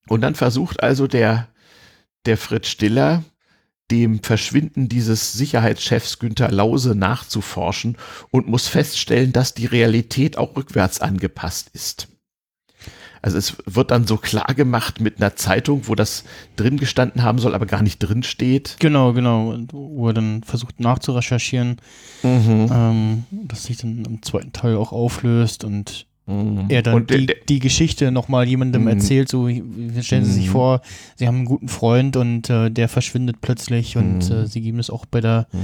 und 0.08 0.22
dann 0.22 0.36
versucht 0.36 0.82
also 0.82 1.08
der, 1.08 1.50
der 2.26 2.38
Fritz 2.38 2.70
Stiller, 2.70 3.24
dem 3.92 4.24
Verschwinden 4.24 4.88
dieses 4.88 5.34
Sicherheitschefs 5.34 6.20
Günther 6.20 6.50
Lause 6.52 6.96
nachzuforschen 6.96 7.98
und 8.32 8.48
muss 8.48 8.68
feststellen, 8.68 9.34
dass 9.34 9.54
die 9.54 9.66
Realität 9.66 10.38
auch 10.38 10.56
rückwärts 10.56 11.02
angepasst 11.02 11.70
ist. 11.74 12.08
Also 13.24 13.38
es 13.38 13.55
wird 13.65 13.89
dann 13.89 14.05
so 14.05 14.17
klar 14.17 14.53
gemacht 14.53 14.99
mit 14.99 15.17
einer 15.21 15.36
Zeitung, 15.36 15.88
wo 15.88 15.95
das 15.95 16.26
drin 16.57 16.78
gestanden 16.78 17.24
haben 17.24 17.39
soll, 17.39 17.55
aber 17.55 17.65
gar 17.65 17.82
nicht 17.82 17.97
drin 17.99 18.21
steht. 18.21 18.76
Genau, 18.80 19.13
genau. 19.13 19.49
Und 19.51 19.71
Wo 19.74 20.07
er 20.09 20.13
dann 20.13 20.43
versucht 20.43 20.80
nachzurecherchieren, 20.82 21.78
ähm, 22.24 23.24
dass 23.32 23.63
sich 23.63 23.78
dann 23.78 24.03
im 24.05 24.21
zweiten 24.21 24.51
Teil 24.53 24.76
auch 24.76 24.91
auflöst 24.91 25.63
und 25.63 26.05
Mhm. 26.26 26.65
er 26.69 26.82
dann 26.84 26.93
Und 26.95 27.09
die, 27.09 27.26
der- 27.26 27.36
die 27.49 27.59
Geschichte 27.59 28.09
nochmal 28.09 28.47
jemandem 28.47 28.84
Mhm. 28.84 28.88
erzählt, 28.88 29.28
so 29.28 29.49
stellen 30.01 30.24
Sie 30.24 30.32
sich 30.32 30.47
Mhm. 30.47 30.51
vor, 30.51 30.82
Sie 31.17 31.28
haben 31.28 31.36
einen 31.38 31.45
guten 31.45 31.67
Freund 31.67 32.15
und 32.15 32.49
äh, 32.49 32.69
der 32.71 32.88
verschwindet 32.88 33.41
plötzlich 33.41 33.97
und 33.97 34.30
Mhm. 34.30 34.36
äh, 34.36 34.47
Sie 34.47 34.61
geben 34.61 34.80
es 34.80 34.89
auch 34.89 35.05
bei 35.05 35.19
der 35.19 35.47
Mhm. 35.51 35.59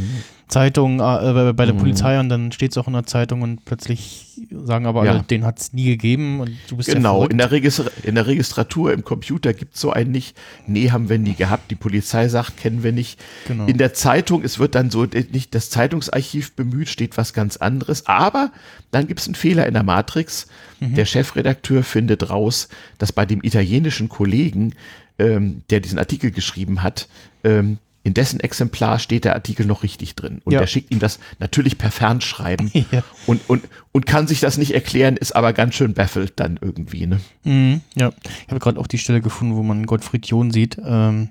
Zeitung, 0.50 0.96
äh, 1.00 1.04
bei, 1.04 1.54
bei 1.54 1.66
der 1.66 1.76
Mhm. 1.76 1.80
Polizei 1.80 2.20
und 2.20 2.28
dann 2.30 2.52
steht 2.52 2.72
es 2.72 2.78
auch 2.78 2.88
in 2.88 2.94
der 2.94 3.06
Zeitung 3.06 3.42
und 3.44 3.64
plötzlich 3.66 4.26
sagen 4.52 4.86
aber 4.88 5.02
alle, 5.02 5.12
Ja. 5.12 5.20
den 5.20 5.46
hat 5.46 5.60
es 5.60 5.74
nie 5.74 5.86
gegeben 5.86 6.40
und 6.40 6.52
du 6.68 6.76
bist 6.78 6.90
ja 6.90 6.96
Genau, 6.96 7.16
verrückt. 7.18 7.32
in 7.34 7.38
der, 7.38 7.52
Registra 7.52 7.86
in 8.04 8.16
der 8.16 8.26
Registratur 8.28 8.92
im 8.92 9.04
Computer 9.04 9.54
gibt 9.54 9.76
es 9.76 9.82
so 9.82 9.92
einen 9.92 10.12
nicht. 10.12 10.36
Nee, 10.66 10.90
haben 10.92 11.08
wir 11.08 11.20
nie 11.20 11.36
gehabt. 11.36 11.70
Die 11.70 11.76
Polizei 11.76 12.28
sagt, 12.30 12.58
kennen 12.58 12.82
wir 12.84 12.92
nicht. 12.92 13.20
genau. 13.48 13.66
In 13.68 13.78
der 13.78 13.94
Zeitung, 13.94 14.44
es 14.44 14.58
wird 14.60 14.74
dann 14.76 14.90
so 14.90 15.04
äh, 15.06 15.26
nicht 15.32 15.54
das 15.54 15.70
Zeitungsarchiv 15.70 16.54
bemüht, 16.56 16.90
steht 16.90 17.16
was 17.18 17.34
ganz 17.34 17.58
anderes. 17.58 18.08
Aber 18.08 18.52
dann 18.92 19.08
gibt 19.08 19.20
es 19.20 19.28
einen 19.28 19.36
Fehler 19.36 19.68
in 19.68 19.74
der 19.76 19.84
Matrix. 19.84 20.48
Mhm. 20.80 20.96
Der 20.96 21.06
Chefredakteur 21.06 21.84
findet 21.84 22.30
raus, 22.30 22.70
dass 22.98 23.12
bei 23.12 23.26
dem 23.26 23.42
italienischen 23.44 24.10
Kollegen, 24.10 24.74
ähm, 25.20 25.62
der 25.70 25.80
diesen 25.80 26.00
Artikel 26.00 26.32
geschrieben 26.32 26.82
hat, 26.82 27.08
ähm, 27.44 27.78
in 28.10 28.14
dessen 28.16 28.40
Exemplar 28.40 28.98
steht 28.98 29.24
der 29.24 29.36
Artikel 29.36 29.68
noch 29.68 29.84
richtig 29.84 30.16
drin. 30.16 30.42
Und 30.44 30.52
Ja. 30.54 30.60
der 30.60 30.66
schickt 30.68 30.90
ihm 30.92 30.98
das 30.98 31.20
natürlich 31.38 31.78
per 31.78 31.92
Fernschreiben 31.92 32.72
ja. 32.92 33.04
und, 33.28 33.48
und, 33.48 33.64
und 33.92 34.06
kann 34.08 34.26
sich 34.26 34.40
das 34.40 34.58
nicht 34.58 34.74
erklären, 34.74 35.16
ist 35.16 35.36
aber 35.36 35.54
ganz 35.54 35.76
schön 35.76 35.94
baffelt 35.94 36.34
dann 36.38 36.58
irgendwie. 36.60 37.06
Ne? 37.06 37.20
Mhm, 37.44 37.82
ja, 37.96 38.12
ich 38.46 38.48
habe 38.50 38.60
gerade 38.60 38.80
auch 38.80 38.88
die 38.88 38.98
Stelle 38.98 39.22
gefunden, 39.22 39.56
wo 39.56 39.62
man 39.62 39.86
Gottfried 39.86 40.26
John 40.26 40.50
sieht. 40.50 40.78
Ähm, 40.84 41.30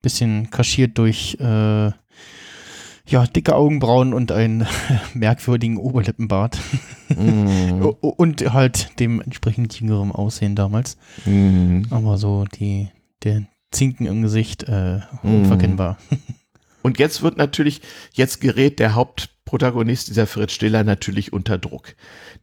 bisschen 0.00 0.50
kaschiert 0.50 0.96
durch 0.96 1.36
äh, 1.40 1.90
ja, 3.10 3.26
dicke 3.26 3.54
Augenbrauen 3.54 4.14
und 4.14 4.32
einen 4.32 4.66
merkwürdigen 5.14 5.76
Oberlippenbart. 5.76 6.58
O- 7.18 7.96
und 8.16 8.52
halt 8.52 8.98
dem 9.00 9.20
entsprechend 9.20 9.78
jüngeren 9.80 10.12
Aussehen 10.12 10.54
damals. 10.54 10.96
Mhm. 11.26 11.86
Aber 11.90 12.16
so 12.18 12.44
die, 12.58 12.88
der 13.24 13.42
Zinken 13.70 14.06
im 14.06 14.22
Gesicht 14.22 14.64
äh, 14.64 15.00
Mhm. 15.22 15.42
unverkennbar. 15.42 15.98
Und 16.82 16.98
jetzt 16.98 17.22
wird 17.22 17.36
natürlich, 17.36 17.82
jetzt 18.12 18.40
gerät 18.40 18.78
der 18.78 18.94
Hauptprotagonist 18.94 20.08
dieser 20.08 20.26
Fritz 20.26 20.52
Stiller 20.52 20.84
natürlich 20.84 21.32
unter 21.32 21.58
Druck. 21.58 21.94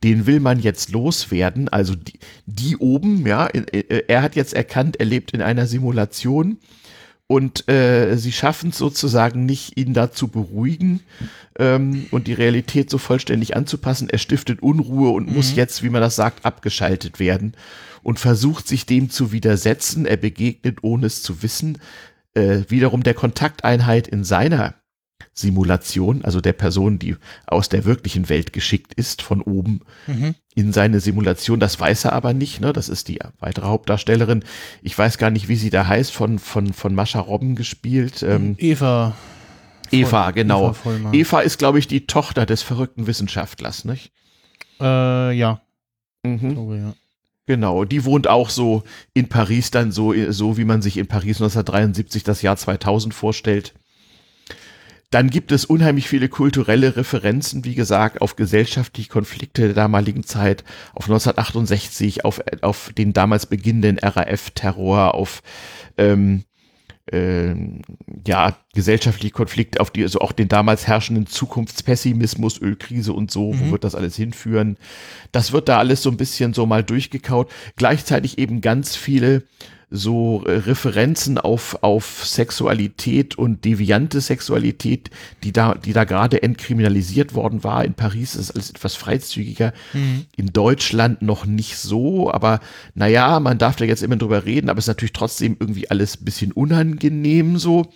Den 0.04 0.28
will 0.28 0.40
man 0.40 0.60
jetzt 0.60 0.92
loswerden, 0.92 1.70
also 1.70 1.96
die, 1.96 2.20
die 2.46 2.78
oben, 2.78 3.26
ja, 3.26 3.48
äh, 3.48 4.04
er 4.08 4.22
hat 4.22 4.36
jetzt 4.36 4.54
erkannt, 4.54 4.98
er 5.00 5.06
lebt 5.06 5.32
in 5.32 5.42
einer 5.42 5.66
Simulation 5.68 6.58
und 7.28 7.68
äh, 7.70 8.18
sie 8.18 8.32
schaffen 8.34 8.70
es 8.70 8.78
sozusagen 8.78 9.46
nicht, 9.46 9.78
ihn 9.80 9.94
da 9.94 10.12
zu 10.12 10.28
beruhigen 10.28 11.00
ähm, 11.58 12.08
und 12.12 12.28
die 12.28 12.34
Realität 12.34 12.89
so 12.89 12.97
vollständig 12.97 13.56
anzupassen. 13.56 14.10
Er 14.10 14.18
stiftet 14.18 14.62
Unruhe 14.62 15.10
und 15.10 15.32
muss 15.34 15.51
Mhm. 15.51 15.58
jetzt, 15.58 15.84
wie 15.84 15.89
man 15.89 16.01
das 16.01 16.16
sagt, 16.16 16.45
abgeschaltet 16.45 17.20
werden 17.20 17.53
und 18.03 18.20
versucht 18.20 18.68
sich 18.68 18.86
dem 18.86 19.10
zu 19.10 19.32
widersetzen. 19.32 20.06
Er 20.06 20.18
begegnet, 20.18 20.80
ohne 20.84 21.08
es 21.08 21.24
zu 21.24 21.41
wissen, 21.43 21.78
äh, 22.34 22.60
wiederum 22.68 23.03
der 23.03 23.14
Kontakteinheit 23.14 24.08
in 24.08 24.24
seiner 24.24 24.76
Simulation, 25.34 26.24
also 26.24 26.39
der 26.39 26.53
Person, 26.53 26.97
die 26.99 27.16
aus 27.45 27.68
der 27.68 27.84
wirklichen 27.84 28.30
Welt 28.30 28.53
geschickt 28.53 28.93
ist, 28.93 29.22
von 29.22 29.41
oben 29.41 29.82
mhm. 30.08 30.36
in 30.56 30.72
seine 30.72 30.99
Simulation. 31.01 31.60
Das 31.60 31.80
weiß 31.80 32.06
er 32.06 32.14
aber 32.14 32.34
nicht. 32.34 32.62
Ne? 32.62 32.72
Das 32.74 32.88
ist 32.89 33.08
die 33.10 33.20
weitere 33.39 33.66
Hauptdarstellerin. 33.66 34.43
Ich 34.82 34.97
weiß 34.97 35.18
gar 35.18 35.32
nicht, 35.32 35.49
wie 35.49 35.58
sie 35.58 35.70
da 35.70 35.88
heißt, 35.88 36.12
von, 36.12 36.39
von, 36.39 36.74
von 36.74 36.95
Mascha 36.95 37.20
Robben 37.20 37.56
gespielt. 37.56 38.24
Ähm, 38.24 38.56
Eva. 38.60 39.16
Eva, 39.92 40.32
genau. 40.32 40.72
Eva, 40.72 41.12
Eva 41.14 41.40
ist, 41.42 41.58
glaube 41.58 41.80
ich, 41.80 41.88
die 41.88 42.08
Tochter 42.08 42.46
des 42.46 42.62
verrückten 42.62 43.08
Wissenschaftlers, 43.08 43.86
nicht? 43.86 44.12
Äh, 44.80 45.32
ja. 45.32 45.62
Mhm. 46.24 46.54
Glaube, 46.54 46.78
ja. 46.78 46.94
Genau, 47.48 47.86
die 47.86 48.06
wohnt 48.06 48.28
auch 48.28 48.50
so 48.50 48.84
in 49.14 49.30
Paris 49.30 49.70
dann 49.70 49.92
so, 49.92 50.14
so 50.32 50.58
wie 50.58 50.66
man 50.66 50.82
sich 50.82 50.98
in 50.98 51.08
Paris 51.08 51.38
1973 51.38 52.24
das 52.24 52.42
Jahr 52.42 52.58
2000 52.58 53.14
vorstellt. 53.14 53.74
Dann 55.12 55.30
gibt 55.30 55.52
es 55.52 55.64
unheimlich 55.64 56.10
viele 56.10 56.28
kulturelle 56.28 56.98
Referenzen, 56.98 57.64
wie 57.64 57.76
gesagt, 57.76 58.22
auf 58.22 58.36
gesellschaftliche 58.36 59.10
Konflikte 59.10 59.62
der 59.62 59.74
damaligen 59.74 60.24
Zeit, 60.24 60.64
auf 60.94 61.06
1968, 61.06 62.26
auf, 62.26 62.42
auf 62.62 62.92
den 62.98 63.14
damals 63.14 63.46
beginnenden 63.46 64.00
RAF-Terror, 64.00 65.14
auf 65.14 65.44
ähm, 65.98 66.44
äh, 67.12 67.53
ja, 68.26 68.58
gesellschaftliche 68.74 69.34
Konflikte, 69.34 69.80
auf 69.80 69.91
die, 69.91 70.03
also 70.03 70.20
auch 70.20 70.32
den 70.32 70.47
damals 70.47 70.88
herrschenden 70.88 71.28
Zukunftspessimismus, 71.28 72.62
Ölkrise 72.62 73.14
und 73.14 73.32
so, 73.32 73.53
mhm. 73.53 73.60
wo 73.60 73.72
wird 73.72 73.84
das 73.84 73.95
alles 73.95 74.16
hinführen? 74.16 74.78
Das 75.32 75.51
wird 75.51 75.70
da 75.70 75.78
alles 75.78 76.01
so 76.01 76.10
ein 76.10 76.18
bisschen 76.18 76.53
so 76.53 76.66
mal 76.66 76.84
durchgekaut. 76.84 77.51
Gleichzeitig 77.76 78.38
eben 78.38 78.62
ganz 78.62 78.95
viele 78.95 79.43
so 79.90 80.44
äh, 80.46 80.52
Referenzen 80.52 81.38
auf, 81.38 81.84
auf 81.84 82.26
Sexualität 82.26 83.38
und 83.38 83.66
deviante 83.66 84.22
Sexualität, 84.22 85.10
die 85.44 85.52
da, 85.52 85.76
die 85.76 85.94
da 85.94 86.04
gerade 86.04 86.42
entkriminalisiert 86.42 87.34
worden 87.34 87.64
war. 87.64 87.86
In 87.86 87.94
Paris 87.94 88.36
ist 88.36 88.52
alles 88.52 88.70
etwas 88.70 88.96
freizügiger. 88.96 89.74
Mhm. 89.94 90.26
In 90.36 90.48
Deutschland 90.48 91.22
noch 91.22 91.46
nicht 91.46 91.78
so, 91.78 92.32
aber 92.32 92.60
naja, 92.94 93.40
man 93.40 93.58
darf 93.58 93.76
da 93.76 93.86
jetzt 93.86 94.04
immer 94.04 94.18
drüber 94.18 94.46
reden, 94.46 94.70
aber 94.70 94.80
es 94.80 94.86
ist 94.86 94.90
natürlich 94.90 95.14
trotzdem 95.14 95.58
irgendwie 95.60 95.90
alles 95.90 96.20
ein 96.20 96.26
bisschen 96.26 96.52
unangenehm 96.52 97.58
so. 97.58 97.92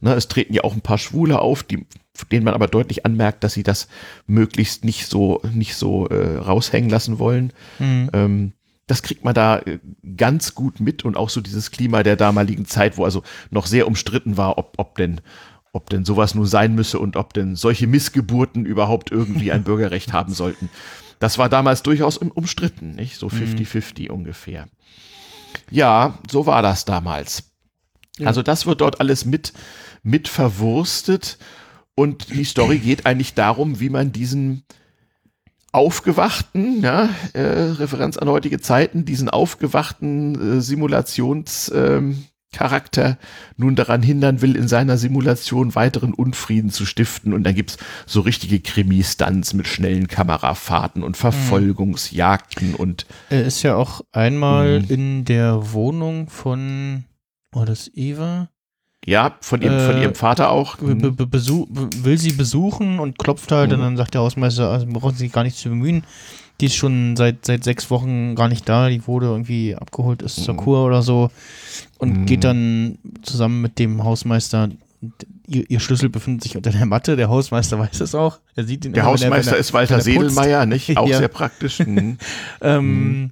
Na, 0.00 0.14
es 0.14 0.28
treten 0.28 0.54
ja 0.54 0.64
auch 0.64 0.74
ein 0.74 0.80
paar 0.80 0.98
Schwule 0.98 1.40
auf, 1.40 1.62
die, 1.62 1.86
denen 2.30 2.44
man 2.44 2.54
aber 2.54 2.68
deutlich 2.68 3.04
anmerkt, 3.04 3.42
dass 3.44 3.54
sie 3.54 3.62
das 3.62 3.88
möglichst 4.26 4.84
nicht 4.84 5.06
so, 5.06 5.42
nicht 5.52 5.74
so 5.74 6.06
äh, 6.08 6.36
raushängen 6.36 6.90
lassen 6.90 7.18
wollen. 7.18 7.52
Mhm. 7.78 8.10
Ähm, 8.12 8.52
das 8.88 9.02
kriegt 9.02 9.24
man 9.24 9.34
da 9.34 9.60
äh, 9.60 9.78
ganz 10.16 10.56
gut 10.56 10.80
mit 10.80 11.04
und 11.04 11.16
auch 11.16 11.30
so 11.30 11.40
dieses 11.40 11.70
Klima 11.70 12.02
der 12.02 12.16
damaligen 12.16 12.66
Zeit, 12.66 12.98
wo 12.98 13.04
also 13.04 13.22
noch 13.50 13.66
sehr 13.66 13.86
umstritten 13.86 14.36
war, 14.36 14.58
ob, 14.58 14.74
ob 14.78 14.96
denn 14.96 15.20
ob 15.72 15.90
denn 15.90 16.04
sowas 16.04 16.34
nur 16.34 16.46
sein 16.46 16.74
müsse 16.74 16.98
und 16.98 17.16
ob 17.16 17.34
denn 17.34 17.54
solche 17.54 17.86
Missgeburten 17.86 18.64
überhaupt 18.64 19.12
irgendwie 19.12 19.52
ein 19.52 19.62
Bürgerrecht 19.64 20.12
haben 20.12 20.32
sollten. 20.32 20.70
Das 21.18 21.36
war 21.38 21.48
damals 21.48 21.82
durchaus 21.82 22.16
umstritten, 22.16 22.92
nicht? 22.92 23.16
So 23.16 23.28
50-50 23.28 24.04
mhm. 24.04 24.14
ungefähr. 24.14 24.66
Ja, 25.70 26.18
so 26.28 26.46
war 26.46 26.62
das 26.62 26.84
damals. 26.84 27.52
Ja. 28.18 28.26
Also 28.28 28.42
das 28.42 28.66
wird 28.66 28.80
dort 28.80 29.00
alles 29.00 29.24
mit, 29.24 29.52
mit 30.02 30.26
verwurstet 30.26 31.38
und 31.94 32.30
die 32.30 32.44
Story 32.44 32.78
geht 32.84 33.06
eigentlich 33.06 33.34
darum, 33.34 33.80
wie 33.80 33.90
man 33.90 34.12
diesen, 34.12 34.64
aufgewachten, 35.72 36.82
ja, 36.82 37.10
äh, 37.34 37.40
Referenz 37.40 38.16
an 38.16 38.28
heutige 38.28 38.60
Zeiten, 38.60 39.04
diesen 39.04 39.28
aufgewachten 39.28 40.58
äh, 40.58 40.60
Simulationscharakter 40.60 43.06
ähm, 43.06 43.16
nun 43.56 43.76
daran 43.76 44.02
hindern 44.02 44.40
will, 44.40 44.56
in 44.56 44.66
seiner 44.66 44.96
Simulation 44.96 45.74
weiteren 45.74 46.14
Unfrieden 46.14 46.70
zu 46.70 46.86
stiften. 46.86 47.34
Und 47.34 47.44
dann 47.44 47.54
gibt's 47.54 47.76
so 48.06 48.20
richtige 48.20 48.60
Krimi-Stunts 48.60 49.52
mit 49.52 49.68
schnellen 49.68 50.08
Kamerafahrten 50.08 51.02
und 51.02 51.18
Verfolgungsjagden 51.18 52.74
und. 52.74 53.04
Er 53.28 53.44
ist 53.44 53.62
ja 53.62 53.76
auch 53.76 54.00
einmal 54.12 54.80
mhm. 54.80 54.86
in 54.88 55.24
der 55.26 55.72
Wohnung 55.72 56.30
von, 56.30 57.04
war 57.52 57.66
das 57.66 57.90
Eva? 57.92 58.48
Ja, 59.08 59.36
von 59.40 59.62
ihrem, 59.62 59.78
äh, 59.78 59.86
von 59.86 60.02
ihrem 60.02 60.14
Vater 60.14 60.50
auch. 60.50 60.82
Mhm. 60.82 61.18
will 61.18 62.18
sie 62.18 62.32
besuchen 62.32 62.98
und 62.98 63.18
klopft 63.18 63.50
halt 63.50 63.70
mhm. 63.70 63.76
und 63.76 63.80
dann 63.80 63.96
sagt 63.96 64.12
der 64.12 64.20
Hausmeister, 64.20 64.70
also 64.70 64.86
brauchen 64.86 65.12
Sie 65.12 65.24
sich 65.24 65.32
gar 65.32 65.44
nicht 65.44 65.56
zu 65.56 65.70
bemühen. 65.70 66.04
Die 66.60 66.66
ist 66.66 66.74
schon 66.74 67.16
seit, 67.16 67.46
seit 67.46 67.64
sechs 67.64 67.90
Wochen 67.90 68.34
gar 68.34 68.48
nicht 68.48 68.68
da. 68.68 68.90
Die 68.90 69.06
wurde 69.06 69.26
irgendwie 69.26 69.74
abgeholt, 69.74 70.20
ist 70.20 70.40
mhm. 70.40 70.42
zur 70.42 70.56
Kur 70.58 70.84
oder 70.84 71.00
so. 71.00 71.30
Und 71.96 72.18
mhm. 72.18 72.26
geht 72.26 72.44
dann 72.44 72.98
zusammen 73.22 73.62
mit 73.62 73.78
dem 73.78 74.04
Hausmeister 74.04 74.68
Ihr, 75.46 75.70
ihr, 75.70 75.78
Schlüssel 75.78 76.08
befindet 76.08 76.42
sich 76.42 76.56
unter 76.56 76.70
der 76.70 76.84
Matte. 76.84 77.16
Der 77.16 77.28
Hausmeister 77.28 77.78
weiß 77.78 78.00
es 78.00 78.14
auch. 78.14 78.40
Er 78.56 78.64
sieht 78.64 78.84
ihn 78.84 78.92
der 78.92 79.04
Hausmeister 79.04 79.52
der, 79.52 79.60
ist 79.60 79.72
Walter 79.72 80.00
Sedelmeier, 80.00 80.66
nicht? 80.66 80.96
Auch 80.98 81.08
ja. 81.08 81.18
sehr 81.18 81.28
praktisch. 81.28 81.78
Mhm. 81.78 82.18
ähm, 82.60 83.20
mhm. 83.20 83.30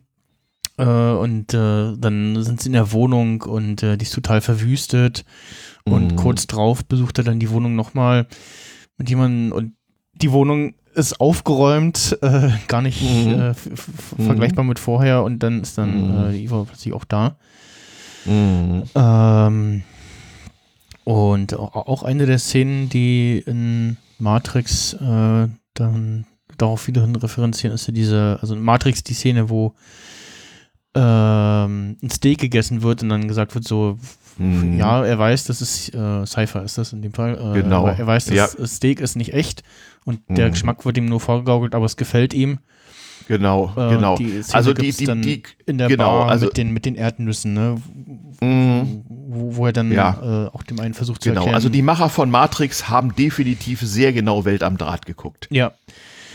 Äh, 0.78 0.84
und 0.84 1.54
äh, 1.54 1.96
dann 1.96 2.42
sind 2.42 2.60
sie 2.60 2.68
in 2.68 2.74
der 2.74 2.92
Wohnung 2.92 3.42
und 3.42 3.82
äh, 3.82 3.96
die 3.96 4.04
ist 4.04 4.14
total 4.14 4.40
verwüstet. 4.40 5.24
Und 5.84 6.12
mhm. 6.12 6.16
kurz 6.16 6.46
drauf 6.46 6.84
besucht 6.84 7.18
er 7.18 7.24
dann 7.24 7.40
die 7.40 7.50
Wohnung 7.50 7.76
nochmal 7.76 8.26
mit 8.98 9.08
jemandem 9.08 9.52
und 9.52 9.72
die 10.14 10.32
Wohnung 10.32 10.74
ist 10.94 11.20
aufgeräumt, 11.20 12.18
äh, 12.22 12.48
gar 12.68 12.82
nicht 12.82 13.02
mhm. 13.02 13.32
äh, 13.32 13.48
mhm. 13.50 14.24
vergleichbar 14.24 14.64
mit 14.64 14.78
vorher 14.78 15.22
und 15.22 15.42
dann 15.42 15.60
ist 15.60 15.78
dann 15.78 16.08
mhm. 16.08 16.28
äh, 16.28 16.32
die 16.32 16.44
Eva 16.44 16.64
plötzlich 16.64 16.94
auch 16.94 17.04
da. 17.04 17.36
Mhm. 18.24 18.84
Ähm, 18.94 19.82
und 21.04 21.54
auch 21.56 22.02
eine 22.02 22.26
der 22.26 22.40
Szenen, 22.40 22.88
die 22.88 23.38
in 23.46 23.96
Matrix 24.18 24.96
dann 24.98 26.26
darauf 26.58 26.88
wieder 26.88 27.02
hin 27.02 27.14
referenzieren, 27.14 27.74
ist 27.74 27.86
ja 27.86 27.92
diese, 27.92 28.38
also 28.40 28.56
in 28.56 28.60
Matrix 28.60 29.04
die 29.04 29.14
Szene, 29.14 29.48
wo 29.48 29.74
ähm, 30.96 31.96
ein 32.02 32.10
Steak 32.10 32.38
gegessen 32.38 32.82
wird 32.82 33.02
und 33.02 33.10
dann 33.10 33.28
gesagt 33.28 33.54
wird 33.54 33.66
so, 33.66 33.98
mhm. 34.38 34.78
ja, 34.78 35.04
er 35.04 35.18
weiß, 35.18 35.44
dass 35.44 35.60
es 35.60 35.92
äh, 35.92 36.26
Cypher 36.26 36.62
ist 36.62 36.78
das 36.78 36.92
in 36.92 37.02
dem 37.02 37.12
Fall. 37.12 37.34
Äh, 37.34 37.62
genau. 37.62 37.86
Er 37.86 38.06
weiß, 38.06 38.26
dass 38.26 38.34
ja. 38.34 38.66
Steak 38.66 39.00
ist 39.00 39.16
nicht 39.16 39.34
echt 39.34 39.62
und 40.04 40.28
mhm. 40.28 40.34
der 40.34 40.50
Geschmack 40.50 40.84
wird 40.84 40.96
ihm 40.96 41.06
nur 41.06 41.20
vorgegaukelt, 41.20 41.74
aber 41.74 41.84
es 41.84 41.96
gefällt 41.96 42.32
ihm. 42.32 42.58
Genau, 43.28 43.72
äh, 43.76 43.90
genau. 43.90 44.16
Die 44.16 44.40
also 44.52 44.72
die, 44.72 44.92
die, 44.92 45.20
die, 45.20 45.42
in 45.66 45.78
der 45.78 45.88
genau, 45.88 46.20
Bar 46.20 46.28
also 46.28 46.46
mit 46.46 46.56
den, 46.56 46.72
mit 46.72 46.84
den 46.86 46.94
Erdnüssen, 46.94 47.54
ne? 47.54 47.76
Mhm. 48.40 49.04
Wo, 49.08 49.56
wo, 49.56 49.66
er 49.66 49.72
dann 49.72 49.90
ja. 49.90 50.46
äh, 50.46 50.48
auch 50.48 50.62
dem 50.62 50.78
einen 50.78 50.94
versucht 50.94 51.22
zu 51.22 51.30
genau. 51.30 51.40
erklären. 51.40 51.56
Also 51.56 51.68
die 51.68 51.82
Macher 51.82 52.08
von 52.08 52.30
Matrix 52.30 52.88
haben 52.88 53.16
definitiv 53.16 53.80
sehr 53.80 54.12
genau 54.12 54.44
Welt 54.44 54.62
am 54.62 54.78
Draht 54.78 55.06
geguckt. 55.06 55.48
Ja. 55.50 55.72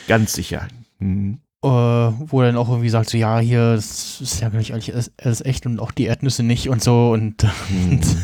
Ganz 0.07 0.33
sicher. 0.33 0.67
Mhm 0.99 1.39
wo 1.69 2.41
er 2.41 2.47
dann 2.47 2.57
auch 2.57 2.69
irgendwie 2.69 2.89
sagt, 2.89 3.09
so 3.09 3.17
ja, 3.17 3.37
hier, 3.39 3.75
das 3.75 4.19
ist 4.19 4.41
ja 4.41 4.49
gar 4.49 4.57
nicht 4.57 4.73
eigentlich 4.73 4.93
alles 5.21 5.45
echt 5.45 5.65
und 5.67 5.79
auch 5.79 5.91
die 5.91 6.05
Erdnüsse 6.05 6.41
nicht 6.41 6.69
und 6.69 6.81
so 6.81 7.11
und, 7.11 7.43
mhm. 7.43 7.89
und 7.91 8.17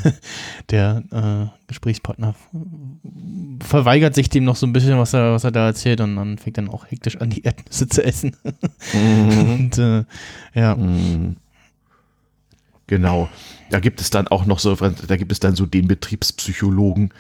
der 0.71 1.03
äh, 1.11 1.67
Gesprächspartner 1.67 2.33
verweigert 3.63 4.15
sich 4.15 4.29
dem 4.29 4.43
noch 4.43 4.55
so 4.55 4.65
ein 4.65 4.73
bisschen, 4.73 4.97
was 4.97 5.13
er, 5.13 5.33
was 5.33 5.43
er 5.43 5.51
da 5.51 5.67
erzählt 5.67 6.01
und 6.01 6.15
dann 6.15 6.37
fängt 6.37 6.57
dann 6.57 6.69
auch 6.69 6.89
hektisch 6.89 7.17
an, 7.17 7.29
die 7.29 7.43
Erdnüsse 7.43 7.87
zu 7.87 8.03
essen. 8.03 8.35
Mhm. 8.93 9.49
und 9.53 9.77
äh, 9.77 10.03
ja. 10.55 10.75
Mhm. 10.75 11.37
Genau. 12.87 13.29
Da 13.69 13.79
gibt 13.79 13.99
es 13.99 14.09
dann 14.09 14.29
auch 14.29 14.45
noch 14.45 14.59
so, 14.59 14.75
da 14.75 15.17
gibt 15.17 15.31
es 15.33 15.41
dann 15.41 15.55
so 15.55 15.65
den 15.65 15.89
Betriebspsychologen, 15.89 17.13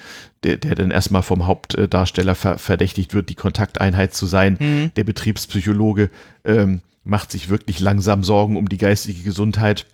der, 0.43 0.57
der 0.57 0.75
dann 0.75 0.91
erstmal 0.91 1.21
vom 1.21 1.45
Hauptdarsteller 1.45 2.35
ver 2.35 2.57
verdächtigt 2.57 3.13
wird, 3.13 3.29
die 3.29 3.35
Kontakteinheit 3.35 4.13
zu 4.13 4.25
sein. 4.25 4.57
Mhm. 4.59 4.91
Der 4.95 5.03
Betriebspsychologe 5.03 6.09
ähm, 6.45 6.81
macht 7.03 7.31
sich 7.31 7.49
wirklich 7.49 7.81
langsam 7.81 8.23
Sorgen 8.23 8.55
um 8.55 8.69
die 8.69 8.77
geistige 8.77 9.23
Gesundheit. 9.23 9.85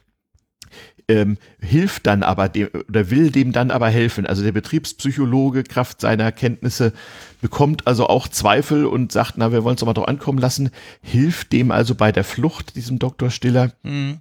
Ähm, 1.10 1.38
hilft 1.60 2.08
dann 2.08 2.24
aber 2.24 2.48
dem 2.48 2.70
oder 2.88 3.10
will 3.10 3.30
dem 3.30 3.52
dann 3.52 3.72
aber 3.72 3.90
helfen. 3.90 4.26
Also 4.26 4.44
der 4.44 4.54
Betriebspsychologe, 4.54 5.64
Kraft 5.64 6.00
seiner 6.00 6.32
Kenntnisse, 6.32 6.94
bekommt 7.42 7.88
also 7.88 8.08
auch 8.08 8.28
Zweifel 8.28 8.86
und 8.86 9.12
sagt, 9.12 9.34
na, 9.38 9.52
wir 9.52 9.64
wollen 9.64 9.76
es 9.76 9.82
doch 9.82 9.88
mal 9.88 9.94
drauf 9.94 10.08
ankommen 10.08 10.40
lassen, 10.40 10.70
hilft 11.02 11.52
dem 11.52 11.72
also 11.72 11.96
bei 11.96 12.12
der 12.12 12.24
Flucht, 12.24 12.76
diesem 12.76 13.00
Dr. 13.00 13.32
Stiller. 13.32 13.74
Mhm 13.82 14.20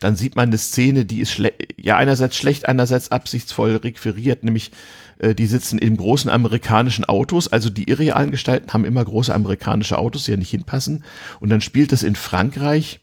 dann 0.00 0.16
sieht 0.16 0.36
man 0.36 0.48
eine 0.48 0.58
Szene, 0.58 1.04
die 1.04 1.20
ist 1.20 1.40
ja 1.76 1.96
einerseits 1.96 2.36
schlecht, 2.36 2.68
einerseits 2.68 3.10
absichtsvoll 3.10 3.76
requiriert, 3.76 4.44
nämlich 4.44 4.72
äh, 5.18 5.34
die 5.34 5.46
sitzen 5.46 5.78
in 5.78 5.96
großen 5.96 6.30
amerikanischen 6.30 7.04
Autos, 7.04 7.48
also 7.48 7.70
die 7.70 7.88
irrealen 7.88 8.30
Gestalten 8.30 8.72
haben 8.72 8.84
immer 8.84 9.04
große 9.04 9.34
amerikanische 9.34 9.98
Autos, 9.98 10.24
die 10.24 10.32
ja 10.32 10.36
nicht 10.36 10.50
hinpassen 10.50 11.04
und 11.40 11.50
dann 11.50 11.60
spielt 11.60 11.92
es 11.92 12.02
in 12.02 12.16
Frankreich 12.16 13.00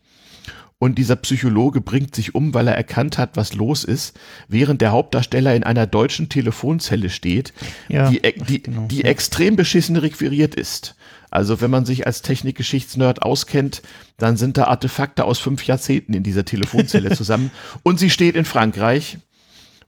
und 0.79 0.97
dieser 0.97 1.17
Psychologe 1.17 1.81
bringt 1.81 2.15
sich 2.15 2.35
um, 2.35 2.53
weil 2.53 2.67
er 2.67 2.75
erkannt 2.75 3.17
hat, 3.17 3.35
was 3.35 3.53
los 3.53 3.83
ist, 3.83 4.17
während 4.47 4.81
der 4.81 4.91
Hauptdarsteller 4.91 5.53
in 5.53 5.65
einer 5.65 5.85
deutschen 5.85 6.29
Telefonzelle 6.29 7.09
steht, 7.09 7.53
ja, 7.89 8.09
die, 8.09 8.21
die, 8.47 8.63
genau. 8.63 8.87
die 8.87 9.03
extrem 9.03 9.57
beschissen 9.57 9.97
requiriert 9.97 10.55
ist. 10.55 10.95
Also 11.31 11.61
wenn 11.61 11.71
man 11.71 11.85
sich 11.85 12.05
als 12.07 12.21
Technikgeschichtsnerd 12.21 13.21
auskennt, 13.21 13.81
dann 14.17 14.37
sind 14.37 14.57
da 14.57 14.65
Artefakte 14.65 15.25
aus 15.25 15.39
fünf 15.39 15.65
Jahrzehnten 15.65 16.13
in 16.13 16.23
dieser 16.23 16.45
Telefonzelle 16.45 17.15
zusammen. 17.15 17.51
Und 17.83 17.99
sie 17.99 18.09
steht 18.09 18.35
in 18.35 18.45
Frankreich. 18.45 19.17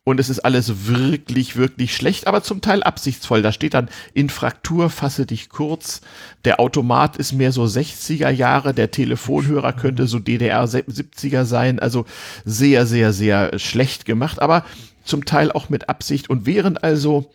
und 0.03 0.19
es 0.19 0.29
ist 0.29 0.39
alles 0.39 0.87
wirklich, 0.87 1.55
wirklich 1.57 1.95
schlecht, 1.95 2.25
aber 2.25 2.41
zum 2.41 2.61
Teil 2.61 2.81
absichtsvoll. 2.81 3.43
Da 3.43 3.51
steht 3.51 3.75
dann 3.75 3.89
in 4.15 4.29
Fraktur, 4.29 4.89
fasse 4.89 5.27
dich 5.27 5.49
kurz. 5.49 6.01
Der 6.43 6.59
Automat 6.59 7.17
ist 7.17 7.33
mehr 7.33 7.51
so 7.51 7.63
60er 7.65 8.29
Jahre, 8.29 8.73
der 8.73 8.89
Telefonhörer 8.89 9.73
könnte 9.73 10.07
so 10.07 10.17
DDR 10.17 10.65
70er 10.65 11.45
sein. 11.45 11.79
Also 11.79 12.05
sehr, 12.45 12.87
sehr, 12.87 13.13
sehr 13.13 13.59
schlecht 13.59 14.05
gemacht, 14.05 14.41
aber 14.41 14.65
zum 15.03 15.25
Teil 15.25 15.51
auch 15.51 15.69
mit 15.69 15.87
Absicht. 15.89 16.29
Und 16.31 16.47
während 16.47 16.83
also 16.83 17.31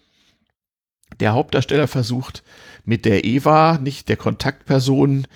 der 1.21 1.33
Hauptdarsteller 1.33 1.89
versucht, 1.89 2.43
mit 2.87 3.05
der 3.05 3.25
Eva, 3.25 3.79
nicht 3.79 4.09
der 4.09 4.17
Kontaktperson, 4.17 5.27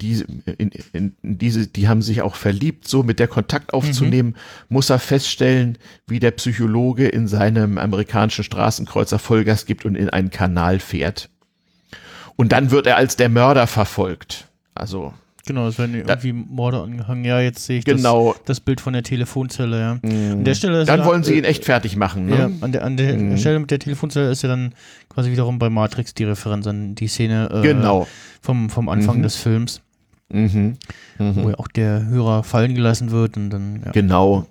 die, 0.00 0.24
in, 0.58 0.70
in, 0.92 1.16
in 1.22 1.38
diese, 1.38 1.66
die 1.68 1.88
haben 1.88 2.02
sich 2.02 2.20
auch 2.20 2.34
verliebt, 2.34 2.86
so 2.86 3.02
mit 3.02 3.18
der 3.18 3.28
Kontakt 3.28 3.72
aufzunehmen, 3.72 4.30
mhm. 4.30 4.34
muss 4.68 4.90
er 4.90 4.98
feststellen, 4.98 5.78
wie 6.06 6.18
der 6.18 6.32
Psychologe 6.32 7.08
in 7.08 7.28
seinem 7.28 7.78
amerikanischen 7.78 8.44
Straßenkreuzer 8.44 9.18
Vollgas 9.18 9.64
gibt 9.64 9.84
und 9.84 9.94
in 9.94 10.10
einen 10.10 10.30
Kanal 10.30 10.80
fährt. 10.80 11.30
Und 12.36 12.52
dann 12.52 12.70
wird 12.70 12.86
er 12.86 12.96
als 12.96 13.16
der 13.16 13.30
Mörder 13.30 13.66
verfolgt. 13.66 14.48
Also. 14.74 15.14
Genau, 15.46 15.68
es 15.68 15.78
werden 15.78 15.94
irgendwie 15.94 16.32
Morde 16.32 16.82
angehangen. 16.82 17.24
Ja, 17.24 17.40
jetzt 17.40 17.64
sehe 17.64 17.78
ich 17.78 17.84
genau. 17.84 18.32
das, 18.32 18.42
das, 18.44 18.60
Bild 18.60 18.80
von 18.80 18.92
der 18.92 19.04
Telefonzelle, 19.04 19.78
ja. 19.78 19.94
Mhm. 20.02 20.32
An 20.32 20.44
der 20.44 20.54
Stelle 20.56 20.84
dann 20.84 21.04
wollen 21.04 21.22
sie 21.22 21.38
ihn 21.38 21.44
echt 21.44 21.64
fertig 21.64 21.96
machen, 21.96 22.26
ne? 22.26 22.36
Ja, 22.36 22.50
an 22.60 22.72
der, 22.72 22.84
an 22.84 22.96
der 22.96 23.16
mhm. 23.16 23.38
Stelle 23.38 23.60
mit 23.60 23.70
der 23.70 23.78
Telefonzelle 23.78 24.28
ist 24.30 24.42
ja 24.42 24.48
dann 24.48 24.74
quasi 25.08 25.30
wiederum 25.30 25.60
bei 25.60 25.70
Matrix 25.70 26.14
die 26.14 26.24
Referenz 26.24 26.66
an 26.66 26.96
die 26.96 27.06
Szene 27.06 27.48
äh, 27.52 27.62
genau. 27.62 28.08
vom, 28.42 28.70
vom 28.70 28.88
Anfang 28.88 29.18
mhm. 29.18 29.22
des 29.22 29.36
Films. 29.36 29.82
Mhm. 30.30 30.78
Mhm. 31.18 31.36
Wo 31.36 31.50
ja 31.50 31.58
auch 31.58 31.68
der 31.68 32.04
Hörer 32.06 32.42
fallen 32.42 32.74
gelassen 32.74 33.12
wird 33.12 33.36
und 33.36 33.50
dann. 33.50 33.82
Ja. 33.84 33.92
Genau. 33.92 34.46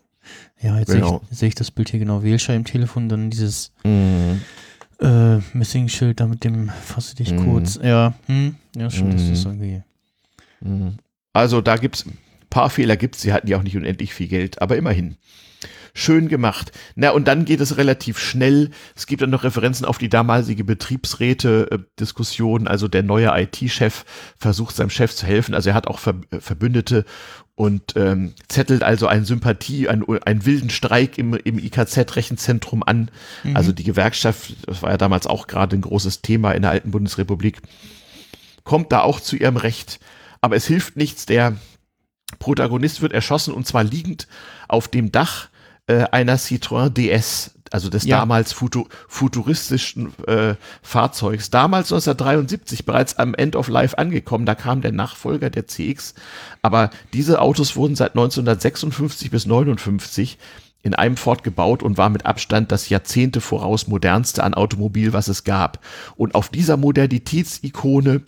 Ja, 0.61 0.79
jetzt 0.79 0.93
genau. 0.93 1.09
sehe 1.09 1.19
ich, 1.29 1.37
seh 1.37 1.47
ich, 1.47 1.55
das 1.55 1.71
Bild 1.71 1.89
hier 1.89 1.99
genau. 1.99 2.23
Wählscheiben, 2.23 2.63
Telefon, 2.63 3.09
dann 3.09 3.29
dieses 3.29 3.73
mhm. 3.83 4.41
äh, 5.01 5.39
Missing-Schild 5.51 6.21
da 6.21 6.27
mit 6.27 6.45
dem 6.45 6.69
Fasse 6.69 7.15
dich 7.15 7.33
mhm. 7.33 7.51
kurz. 7.51 7.77
Ja, 7.83 8.13
hm, 8.27 8.55
ja, 8.77 8.89
schon, 8.89 9.11
das 9.11 9.23
ist 9.23 9.45
irgendwie. 9.45 9.83
Mhm. 10.61 10.97
Also 11.33 11.61
da 11.61 11.77
gibt 11.77 11.97
es 11.97 12.05
ein 12.05 12.17
paar 12.49 12.69
Fehler, 12.69 12.97
gibt 12.97 13.15
Sie 13.15 13.33
hatten 13.33 13.47
ja 13.47 13.57
auch 13.57 13.63
nicht 13.63 13.77
unendlich 13.77 14.13
viel 14.13 14.27
Geld, 14.27 14.61
aber 14.61 14.77
immerhin 14.77 15.17
schön 15.95 16.27
gemacht. 16.27 16.71
Na, 16.95 17.11
und 17.11 17.27
dann 17.27 17.45
geht 17.45 17.61
es 17.61 17.77
relativ 17.77 18.19
schnell. 18.19 18.69
Es 18.95 19.07
gibt 19.07 19.21
dann 19.21 19.29
noch 19.29 19.45
Referenzen 19.45 19.85
auf 19.85 19.97
die 19.97 20.09
damalige 20.09 20.65
Betriebsräte-Diskussion. 20.65 22.67
Also 22.67 22.87
der 22.87 23.01
neue 23.01 23.31
IT-Chef 23.33 24.03
versucht 24.37 24.75
seinem 24.75 24.89
Chef 24.89 25.15
zu 25.15 25.25
helfen. 25.25 25.55
Also 25.55 25.69
er 25.69 25.75
hat 25.75 25.87
auch 25.87 26.05
äh, 26.05 26.39
Verbündete 26.39 27.05
und 27.55 27.93
ähm, 27.95 28.33
zettelt 28.49 28.83
also 28.83 29.07
eine 29.07 29.23
Sympathie, 29.23 29.87
einen, 29.87 30.03
einen 30.25 30.45
wilden 30.45 30.69
Streik 30.69 31.17
im, 31.17 31.33
im 31.33 31.57
IKZ-Rechenzentrum 31.57 32.83
an. 32.83 33.09
Mhm. 33.43 33.55
Also 33.55 33.71
die 33.71 33.85
Gewerkschaft, 33.85 34.67
das 34.67 34.81
war 34.81 34.91
ja 34.91 34.97
damals 34.97 35.25
auch 35.25 35.47
gerade 35.47 35.77
ein 35.77 35.81
großes 35.81 36.21
Thema 36.21 36.51
in 36.51 36.63
der 36.63 36.71
alten 36.71 36.91
Bundesrepublik, 36.91 37.61
kommt 38.65 38.91
da 38.91 39.01
auch 39.01 39.21
zu 39.21 39.37
ihrem 39.37 39.55
Recht. 39.55 40.01
Aber 40.45 40.57
es 40.57 40.67
hilft 40.67 40.95
nichts, 40.95 41.25
der 41.25 41.55
Protagonist 42.37 43.01
wird 43.01 43.13
erschossen 43.13 43.51
und 43.51 43.65
zwar 43.65 43.83
liegend 43.83 44.27
auf 44.67 44.87
dem 44.87 45.11
Dach 45.11 45.49
äh, 45.87 46.03
einer 46.11 46.37
Citroën 46.37 46.89
DS, 46.89 47.55
also 47.71 47.89
des 47.89 48.03
ja. 48.03 48.19
damals 48.19 48.53
futu 48.53 48.85
futuristischen 49.07 50.13
äh, 50.27 50.53
Fahrzeugs. 50.83 51.49
Damals 51.49 51.91
1973 51.91 52.85
bereits 52.85 53.17
am 53.17 53.33
End 53.33 53.55
of 53.55 53.69
Life 53.69 53.97
angekommen. 53.97 54.45
Da 54.45 54.53
kam 54.53 54.81
der 54.81 54.91
Nachfolger 54.91 55.49
der 55.49 55.65
CX. 55.65 56.13
Aber 56.61 56.91
diese 57.11 57.41
Autos 57.41 57.75
wurden 57.75 57.95
seit 57.95 58.11
1956 58.11 59.31
bis 59.31 59.47
59 59.47 60.37
in 60.83 60.93
einem 60.93 61.17
Ford 61.17 61.43
gebaut 61.43 61.81
und 61.81 61.97
war 61.97 62.11
mit 62.11 62.27
Abstand 62.27 62.71
das 62.71 62.89
Jahrzehnte 62.89 63.41
voraus 63.41 63.87
modernste 63.87 64.43
an 64.43 64.53
Automobil, 64.53 65.11
was 65.11 65.27
es 65.27 65.43
gab. 65.43 65.83
Und 66.17 66.35
auf 66.35 66.49
dieser 66.49 66.77
Modernitätsikone 66.77 68.21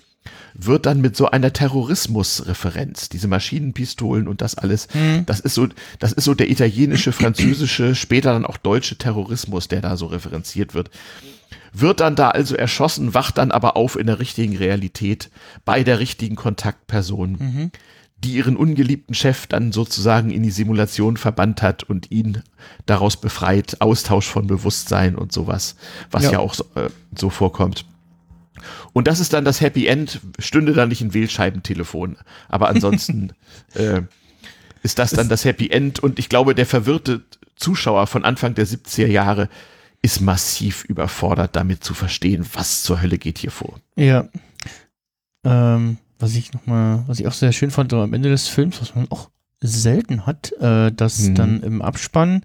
wird 0.54 0.86
dann 0.86 1.02
mit 1.02 1.16
so 1.16 1.30
einer 1.30 1.54
Terrorismusreferenz, 1.54 3.10
diese 3.10 3.28
Maschinenpistolen 3.28 4.28
und 4.28 4.42
das 4.42 4.56
alles, 4.56 4.88
mhm. 4.94 5.26
das 5.26 5.40
ist 5.40 5.54
so, 5.54 5.68
das 6.00 6.14
ist 6.14 6.26
so 6.26 6.34
der 6.34 6.50
italienische, 6.50 7.12
französische, 7.12 7.96
später 7.96 8.34
dann 8.34 8.46
auch 8.46 8.58
deutsche 8.58 8.98
Terrorismus, 8.98 9.68
der 9.68 9.82
da 9.82 9.98
so 9.98 10.08
referenziert 10.08 10.74
wird. 10.74 10.90
Wird 11.74 12.00
dann 12.00 12.16
da 12.16 12.30
also 12.30 12.56
erschossen, 12.56 13.14
wacht 13.14 13.38
dann 13.38 13.52
aber 13.52 13.78
auf 13.78 13.98
in 13.98 14.08
der 14.08 14.20
richtigen 14.20 14.58
Realität 14.58 15.30
bei 15.64 15.84
der 15.84 16.00
richtigen 16.00 16.36
Kontaktperson, 16.36 17.32
mhm. 17.34 17.72
die 18.24 18.34
ihren 18.34 18.58
ungeliebten 18.58 19.14
Chef 19.14 19.46
dann 19.46 19.72
sozusagen 19.72 20.32
in 20.32 20.42
die 20.44 20.52
Simulation 20.52 21.18
verbannt 21.18 21.62
hat 21.62 21.84
und 21.84 22.10
ihn 22.10 22.42
daraus 22.88 23.18
befreit, 23.18 23.80
Austausch 23.80 24.26
von 24.26 24.48
Bewusstsein 24.48 25.16
und 25.16 25.32
sowas, 25.32 25.76
was 26.10 26.24
ja, 26.24 26.32
ja 26.34 26.40
auch 26.40 26.56
so, 26.56 26.66
äh, 26.76 26.90
so 27.16 27.30
vorkommt. 27.30 27.86
Und 28.94 29.08
das 29.08 29.20
ist 29.20 29.34
dann 29.34 29.46
das 29.46 29.62
Happy 29.62 29.88
End, 29.88 30.20
stünde 30.40 30.74
da 30.74 30.86
nicht 30.86 31.02
ein 31.02 31.14
Wählscheibentelefon. 31.14 32.18
Aber 32.50 32.70
ansonsten 32.70 33.34
äh, 33.74 34.02
ist 34.84 35.00
das 35.00 35.12
dann 35.12 35.30
das 35.30 35.46
Happy 35.46 35.70
End. 35.70 36.00
Und 36.00 36.20
ich 36.20 36.30
glaube, 36.30 36.56
der 36.56 36.66
verwirrte 36.66 37.22
Zuschauer 37.56 38.08
von 38.08 38.24
Anfang 38.24 38.56
der 38.56 38.68
70er 38.68 39.08
Jahre 39.08 39.50
ist 40.02 40.22
massiv 40.22 40.84
überfordert, 40.86 41.56
damit 41.56 41.84
zu 41.84 41.94
verstehen, 41.94 42.46
was 42.54 42.84
zur 42.84 43.02
Hölle 43.02 43.18
geht 43.18 43.40
hier 43.40 43.52
vor. 43.52 43.80
Ja. 43.96 44.30
Ähm, 45.44 45.98
was 46.20 46.36
ich 46.36 46.54
noch 46.54 46.66
mal, 46.66 47.04
was 47.08 47.20
ich 47.20 47.28
auch 47.28 47.34
sehr 47.34 47.52
schön 47.52 47.72
fand, 47.72 47.92
so 47.92 48.02
am 48.02 48.14
Ende 48.14 48.30
des 48.30 48.48
Films, 48.48 48.82
was 48.82 48.96
man 48.96 49.10
auch 49.10 49.30
selten 49.60 50.26
hat, 50.26 50.52
äh, 50.60 50.92
dass 50.92 51.20
hm. 51.20 51.36
dann 51.36 51.64
im 51.64 51.82
Abspann 51.82 52.44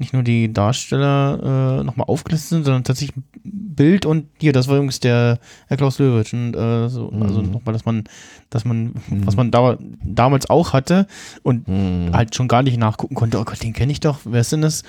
nicht 0.00 0.14
nur 0.14 0.22
die 0.22 0.52
Darsteller 0.52 1.80
äh, 1.80 1.84
nochmal 1.84 2.06
aufgelistet 2.08 2.48
sind, 2.48 2.64
sondern 2.64 2.84
tatsächlich 2.84 3.16
ein 3.16 3.24
Bild 3.44 4.06
und 4.06 4.26
hier, 4.40 4.52
das 4.52 4.66
war 4.66 4.76
übrigens 4.76 4.98
der 4.98 5.38
Herr 5.68 5.76
Klaus 5.76 5.98
Löwitsch. 5.98 6.32
Und, 6.32 6.56
äh, 6.56 6.88
so, 6.88 7.10
mhm. 7.10 7.22
Also 7.22 7.42
nochmal, 7.42 7.74
dass 7.74 7.84
man, 7.84 8.04
dass 8.48 8.64
man, 8.64 8.94
mhm. 9.08 9.26
was 9.26 9.36
man 9.36 9.50
da, 9.50 9.78
damals 10.02 10.48
auch 10.48 10.72
hatte 10.72 11.06
und 11.42 11.68
mhm. 11.68 12.10
halt 12.12 12.34
schon 12.34 12.48
gar 12.48 12.62
nicht 12.62 12.78
nachgucken 12.78 13.14
konnte, 13.14 13.38
oh 13.38 13.44
Gott, 13.44 13.62
den 13.62 13.74
kenne 13.74 13.92
ich 13.92 14.00
doch, 14.00 14.20
wer 14.24 14.40
ist 14.40 14.52
denn 14.52 14.62
das? 14.62 14.82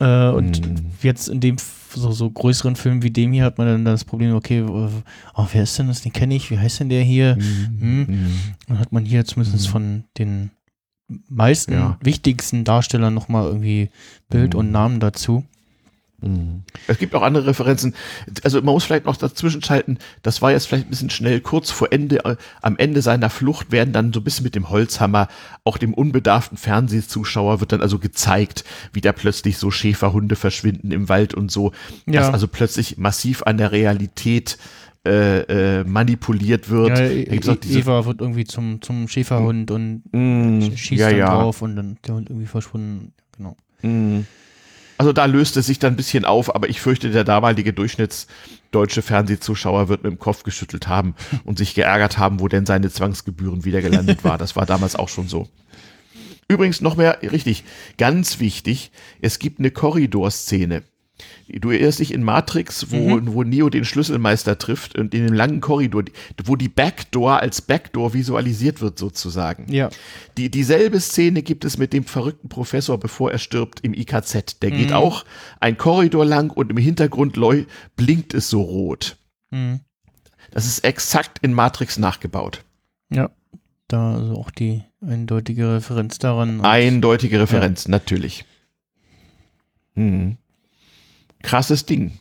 Äh, 0.00 0.28
und 0.28 0.66
mhm. 0.66 0.86
jetzt 1.00 1.28
in 1.28 1.40
dem 1.40 1.56
so, 1.94 2.10
so 2.10 2.30
größeren 2.30 2.76
Film 2.76 3.02
wie 3.02 3.10
dem 3.10 3.32
hier 3.32 3.44
hat 3.44 3.58
man 3.58 3.66
dann 3.66 3.84
das 3.84 4.04
Problem, 4.04 4.34
okay, 4.34 4.62
oh, 4.62 5.46
wer 5.52 5.62
ist 5.62 5.78
denn 5.78 5.88
das? 5.88 6.02
Den 6.02 6.12
kenne 6.12 6.34
ich, 6.34 6.50
wie 6.50 6.58
heißt 6.58 6.80
denn 6.80 6.88
der 6.88 7.02
hier? 7.02 7.36
Mhm. 7.36 8.06
Hm? 8.06 8.30
Dann 8.68 8.78
hat 8.78 8.92
man 8.92 9.04
hier 9.04 9.24
zumindest 9.24 9.66
mhm. 9.68 9.72
von 9.72 10.04
den 10.18 10.50
meisten 11.28 11.72
ja. 11.72 11.98
wichtigsten 12.00 12.64
Darstellern 12.64 13.14
nochmal 13.14 13.46
irgendwie 13.46 13.90
Bild 14.28 14.54
mhm. 14.54 14.60
und 14.60 14.70
Namen 14.70 15.00
dazu. 15.00 15.44
Mhm. 16.22 16.62
Es 16.86 16.98
gibt 16.98 17.14
auch 17.14 17.22
andere 17.22 17.46
Referenzen. 17.46 17.94
Also 18.44 18.60
man 18.62 18.74
muss 18.74 18.84
vielleicht 18.84 19.06
noch 19.06 19.16
dazwischen 19.16 19.62
schalten, 19.62 19.98
das 20.22 20.42
war 20.42 20.52
jetzt 20.52 20.66
vielleicht 20.66 20.86
ein 20.86 20.90
bisschen 20.90 21.10
schnell, 21.10 21.40
kurz 21.40 21.70
vor 21.70 21.92
Ende, 21.92 22.24
äh, 22.24 22.36
am 22.60 22.76
Ende 22.76 23.02
seiner 23.02 23.30
Flucht 23.30 23.72
werden 23.72 23.92
dann 23.92 24.12
so 24.12 24.20
ein 24.20 24.24
bisschen 24.24 24.44
mit 24.44 24.54
dem 24.54 24.68
Holzhammer, 24.68 25.28
auch 25.64 25.78
dem 25.78 25.94
unbedarften 25.94 26.58
Fernsehzuschauer 26.58 27.60
wird 27.60 27.72
dann 27.72 27.80
also 27.80 27.98
gezeigt, 27.98 28.64
wie 28.92 29.00
da 29.00 29.12
plötzlich 29.12 29.58
so 29.58 29.70
Schäferhunde 29.70 30.36
verschwinden 30.36 30.92
im 30.92 31.08
Wald 31.08 31.34
und 31.34 31.50
so. 31.50 31.72
Ja. 32.06 32.20
Dass 32.20 32.32
also 32.32 32.48
plötzlich 32.48 32.98
massiv 32.98 33.42
an 33.44 33.56
der 33.56 33.72
Realität 33.72 34.58
äh, 35.06 35.80
äh, 35.80 35.84
manipuliert 35.84 36.68
wird. 36.68 36.98
Ja, 36.98 37.06
e 37.06 37.22
Eva 37.22 38.04
wird 38.04 38.20
irgendwie 38.20 38.44
zum, 38.44 38.82
zum 38.82 39.08
Schäferhund 39.08 39.70
und 39.70 40.02
mm, 40.12 40.76
schießt 40.76 41.00
ja, 41.00 41.08
dann 41.08 41.18
ja. 41.18 41.34
drauf 41.34 41.62
und 41.62 41.76
dann 41.76 41.96
der 42.06 42.14
Hund 42.16 42.28
irgendwie 42.28 42.46
verschwunden. 42.46 43.14
Genau. 43.36 43.56
Mm. 43.82 44.26
Also 44.98 45.14
da 45.14 45.24
löst 45.24 45.56
es 45.56 45.64
sich 45.64 45.78
dann 45.78 45.94
ein 45.94 45.96
bisschen 45.96 46.26
auf, 46.26 46.54
aber 46.54 46.68
ich 46.68 46.82
fürchte, 46.82 47.10
der 47.10 47.24
damalige 47.24 47.72
Durchschnittsdeutsche 47.72 49.00
Fernsehzuschauer 49.00 49.88
wird 49.88 50.02
mit 50.02 50.12
dem 50.12 50.18
Kopf 50.18 50.42
geschüttelt 50.42 50.88
haben 50.88 51.14
und 51.44 51.56
sich 51.56 51.74
geärgert 51.74 52.18
haben, 52.18 52.38
wo 52.38 52.48
denn 52.48 52.66
seine 52.66 52.90
Zwangsgebühren 52.90 53.64
wieder 53.64 53.80
gelandet 53.80 54.22
war. 54.24 54.36
Das 54.36 54.54
war 54.56 54.66
damals 54.66 54.96
auch 54.96 55.08
schon 55.08 55.28
so. 55.28 55.48
Übrigens 56.48 56.82
noch 56.82 56.96
mehr, 56.96 57.18
richtig, 57.22 57.64
ganz 57.96 58.40
wichtig, 58.40 58.90
es 59.22 59.38
gibt 59.38 59.60
eine 59.60 59.70
Korridorszene. 59.70 60.82
Du 61.58 61.70
erinnerst 61.70 61.98
dich 61.98 62.12
in 62.12 62.22
Matrix, 62.22 62.90
wo, 62.90 63.16
mhm. 63.16 63.34
wo 63.34 63.42
Neo 63.42 63.70
den 63.70 63.84
Schlüsselmeister 63.84 64.58
trifft 64.58 64.96
und 64.96 65.14
in 65.14 65.26
dem 65.26 65.34
langen 65.34 65.60
Korridor, 65.60 66.04
wo 66.44 66.54
die 66.54 66.68
Backdoor 66.68 67.40
als 67.40 67.62
Backdoor 67.62 68.14
visualisiert 68.14 68.80
wird 68.80 68.98
sozusagen. 68.98 69.66
Ja. 69.72 69.90
Die, 70.36 70.50
dieselbe 70.50 71.00
Szene 71.00 71.42
gibt 71.42 71.64
es 71.64 71.78
mit 71.78 71.92
dem 71.92 72.04
verrückten 72.04 72.48
Professor, 72.48 72.98
bevor 72.98 73.32
er 73.32 73.38
stirbt 73.38 73.80
im 73.80 73.94
IKZ. 73.94 74.60
Der 74.62 74.70
mhm. 74.70 74.76
geht 74.76 74.92
auch 74.92 75.24
ein 75.58 75.76
Korridor 75.76 76.24
lang 76.24 76.50
und 76.50 76.70
im 76.70 76.76
Hintergrund 76.76 77.38
blinkt 77.96 78.34
es 78.34 78.48
so 78.48 78.62
rot. 78.62 79.16
Mhm. 79.50 79.80
Das 80.52 80.66
ist 80.66 80.84
exakt 80.84 81.38
in 81.42 81.54
Matrix 81.54 81.98
nachgebaut. 81.98 82.64
Ja, 83.12 83.30
da 83.88 84.14
also 84.14 84.34
auch 84.34 84.50
die 84.50 84.82
eindeutige 85.00 85.74
Referenz 85.74 86.18
daran. 86.18 86.60
Eindeutige 86.60 87.40
Referenz, 87.40 87.84
ja. 87.84 87.90
natürlich. 87.90 88.44
Mhm 89.94 90.36
krasses 91.42 91.86
Ding. 91.86 92.18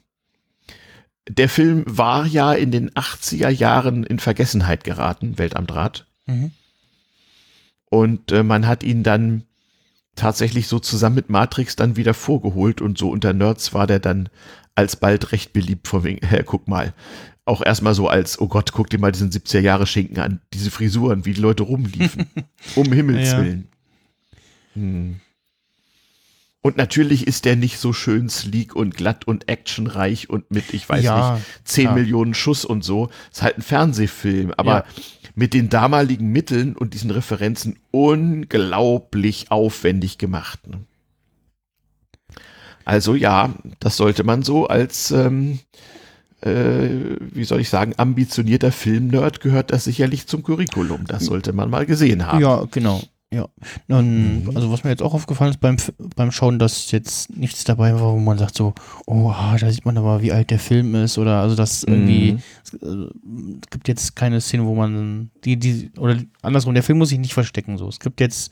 Der 1.29 1.49
Film 1.49 1.83
war 1.85 2.25
ja 2.25 2.53
in 2.53 2.71
den 2.71 2.89
80er 2.91 3.49
Jahren 3.49 4.03
in 4.03 4.19
Vergessenheit 4.19 4.83
geraten, 4.83 5.37
Welt 5.37 5.55
am 5.55 5.67
Draht. 5.67 6.07
Mhm. 6.25 6.51
Und 7.89 8.31
äh, 8.31 8.43
man 8.43 8.67
hat 8.67 8.83
ihn 8.83 9.03
dann 9.03 9.43
tatsächlich 10.15 10.67
so 10.67 10.79
zusammen 10.79 11.15
mit 11.15 11.29
Matrix 11.29 11.75
dann 11.75 11.95
wieder 11.95 12.13
vorgeholt 12.13 12.81
und 12.81 12.97
so 12.97 13.09
unter 13.09 13.33
Nerds 13.33 13.73
war 13.73 13.87
der 13.87 13.99
dann 13.99 14.29
alsbald 14.75 15.31
recht 15.31 15.53
beliebt 15.53 15.87
vor 15.87 16.03
wegen, 16.03 16.25
äh, 16.31 16.43
guck 16.45 16.67
mal. 16.67 16.93
Auch 17.45 17.65
erstmal 17.65 17.95
so 17.95 18.07
als, 18.07 18.39
oh 18.39 18.47
Gott, 18.47 18.73
guck 18.73 18.89
dir 18.89 18.99
mal 18.99 19.11
diesen 19.11 19.31
70er 19.31 19.59
Jahre 19.59 19.87
Schinken 19.87 20.19
an, 20.19 20.41
diese 20.53 20.69
Frisuren, 20.69 21.25
wie 21.25 21.33
die 21.33 21.41
Leute 21.41 21.63
rumliefen. 21.63 22.27
um 22.75 22.91
Himmels 22.91 23.31
Ja. 23.31 23.39
Willen. 23.39 23.67
Hm. 24.73 25.19
Und 26.61 26.75
natürlich 26.75 27.25
ist 27.25 27.45
der 27.45 27.55
nicht 27.55 27.79
so 27.79 27.93
schön 27.93 28.27
sleek 28.29 28.75
und 28.75 28.93
glatt 28.95 29.25
und 29.25 29.47
actionreich 29.47 30.29
und 30.29 30.51
mit, 30.51 30.73
ich 30.73 30.87
weiß 30.89 31.03
Ja, 31.03 31.35
nicht, 31.35 31.45
10 31.63 31.83
klar. 31.85 31.95
Millionen 31.95 32.33
Schuss 32.33 32.65
und 32.65 32.83
so. 32.83 33.09
Ist 33.31 33.41
halt 33.41 33.57
ein 33.57 33.61
Fernsehfilm, 33.61 34.53
aber 34.57 34.79
Ja. 34.79 34.85
mit 35.35 35.53
den 35.53 35.69
damaligen 35.69 36.31
Mitteln 36.33 36.75
und 36.75 36.93
diesen 36.93 37.11
Referenzen 37.11 37.79
unglaublich 37.91 39.51
aufwendig 39.51 40.17
gemacht. 40.17 40.67
Ne? 40.67 40.81
Also 42.83 43.15
ja, 43.15 43.53
das 43.79 43.95
sollte 43.95 44.23
man 44.25 44.43
so 44.43 44.67
als, 44.67 45.11
ähm, 45.11 45.59
äh, 46.41 46.89
wie 47.19 47.43
soll 47.45 47.61
ich 47.61 47.69
sagen, 47.69 47.93
ambitionierter 47.97 48.71
Filmnerd 48.73 49.39
gehört 49.39 49.71
das 49.71 49.85
sicherlich 49.85 50.27
zum 50.27 50.43
Curriculum. 50.43 51.05
Das 51.07 51.25
sollte 51.25 51.53
man 51.53 51.69
mal 51.69 51.85
gesehen 51.85 52.25
haben. 52.25 52.41
Ja, 52.41 52.65
genau. 52.71 53.01
Ja. 53.31 53.47
Dann, 53.87 54.49
Also 54.55 54.71
was 54.71 54.83
mir 54.83 54.89
jetzt 54.89 55.03
auch 55.03 55.13
aufgefallen 55.13 55.51
ist 55.51 55.59
beim, 55.59 55.77
beim 56.15 56.31
Schauen, 56.31 56.57
dass 56.57 56.89
jetzt 56.91 57.29
nichts 57.37 57.63
dabei 57.63 57.93
war, 57.93 58.13
wo 58.13 58.17
man 58.19 58.39
sagt 58.39 58.55
so, 58.55 58.73
oh, 59.05 59.31
da 59.59 59.71
sieht 59.71 59.85
man 59.85 59.97
aber, 59.99 60.23
wie 60.23 60.31
alt 60.31 60.49
der 60.49 60.57
Film 60.57 60.95
ist 60.95 61.19
oder 61.19 61.39
also 61.39 61.55
das 61.55 61.83
irgendwie, 61.83 62.33
Mhm. 62.33 62.39
es, 62.63 62.73
äh, 62.73 63.09
gibt 63.69 63.87
jetzt 63.87 64.15
keine 64.15 64.41
Szene, 64.41 64.65
wo 64.65 64.73
man 64.73 65.29
die, 65.45 65.57
die, 65.57 65.91
oder 65.99 66.17
andersrum, 66.41 66.73
der 66.73 66.81
Film 66.81 66.97
muss 66.97 67.09
sich 67.09 67.19
nicht 67.19 67.33
verstecken 67.35 67.77
so. 67.77 67.87
Es 67.87 67.99
gibt 67.99 68.19
jetzt 68.19 68.51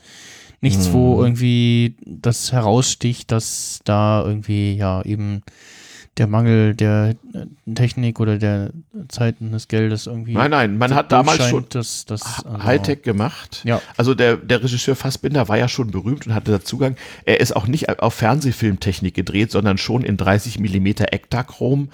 nichts, 0.60 0.92
wo 0.92 1.16
Mhm. 1.16 1.22
irgendwie 1.24 1.96
das 2.06 2.52
heraussticht, 2.52 3.32
dass 3.32 3.80
da 3.84 4.24
irgendwie 4.24 4.74
ja 4.74 5.02
eben 5.02 5.42
der 6.18 6.26
Mangel 6.26 6.74
der 6.74 7.14
äh, 7.32 7.74
Technik 7.74 8.20
oder 8.20 8.38
der 8.38 8.70
Zeiten 9.08 9.52
des 9.52 9.68
Geldes 9.68 10.06
irgendwie 10.06 10.34
Nein, 10.34 10.50
nein, 10.50 10.78
man 10.78 10.94
hat 10.94 11.12
damals 11.12 11.48
schon 11.48 11.66
dass, 11.70 12.04
dass, 12.04 12.44
also- 12.44 12.64
Hightech 12.64 13.02
gemacht. 13.02 13.62
Ja. 13.64 13.80
Also 13.96 14.14
der, 14.14 14.36
der 14.36 14.62
Regisseur 14.62 14.96
Fassbinder 14.96 15.48
war 15.48 15.56
ja 15.58 15.68
schon 15.68 15.90
berühmt 15.90 16.26
und 16.26 16.34
hatte 16.34 16.50
da 16.50 16.60
Zugang. 16.60 16.96
Er 17.24 17.40
ist 17.40 17.54
auch 17.54 17.66
nicht 17.66 17.88
auf 18.00 18.14
Fernsehfilmtechnik 18.14 19.14
gedreht, 19.14 19.50
sondern 19.50 19.78
schon 19.78 20.02
in 20.02 20.16
30 20.16 20.58
Millimeter 20.58 21.12
Ektachrom. 21.12 21.90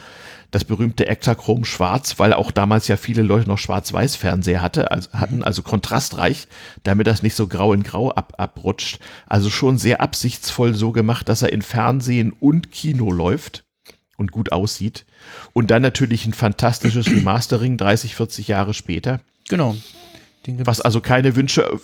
Das 0.50 0.64
berühmte 0.64 1.08
Ektachrom 1.08 1.64
schwarz, 1.64 2.20
weil 2.20 2.32
auch 2.32 2.52
damals 2.52 2.86
ja 2.86 2.96
viele 2.96 3.22
Leute 3.22 3.48
noch 3.48 3.58
Schwarz-Weiß-Fernseher 3.58 4.62
hatte, 4.62 4.92
also 4.92 5.10
hatten, 5.12 5.42
also 5.42 5.62
kontrastreich, 5.62 6.46
damit 6.84 7.08
das 7.08 7.24
nicht 7.24 7.34
so 7.34 7.48
grau 7.48 7.72
in 7.72 7.82
grau 7.82 8.12
ab, 8.12 8.34
abrutscht. 8.38 9.00
Also 9.26 9.50
schon 9.50 9.78
sehr 9.78 10.00
absichtsvoll 10.00 10.74
so 10.74 10.92
gemacht, 10.92 11.28
dass 11.28 11.42
er 11.42 11.52
in 11.52 11.62
Fernsehen 11.62 12.32
und 12.38 12.70
Kino 12.70 13.10
läuft 13.10 13.63
und 14.16 14.32
gut 14.32 14.52
aussieht. 14.52 15.04
Und 15.52 15.70
dann 15.70 15.82
natürlich 15.82 16.26
ein 16.26 16.32
fantastisches 16.32 17.06
Remastering 17.10 17.76
30, 17.76 18.14
40 18.14 18.48
Jahre 18.48 18.74
später 18.74 19.20
Genau. 19.48 19.76
Den 20.46 20.66
was 20.66 20.80
also 20.80 21.00
keine 21.00 21.36
Wünsche 21.36 21.80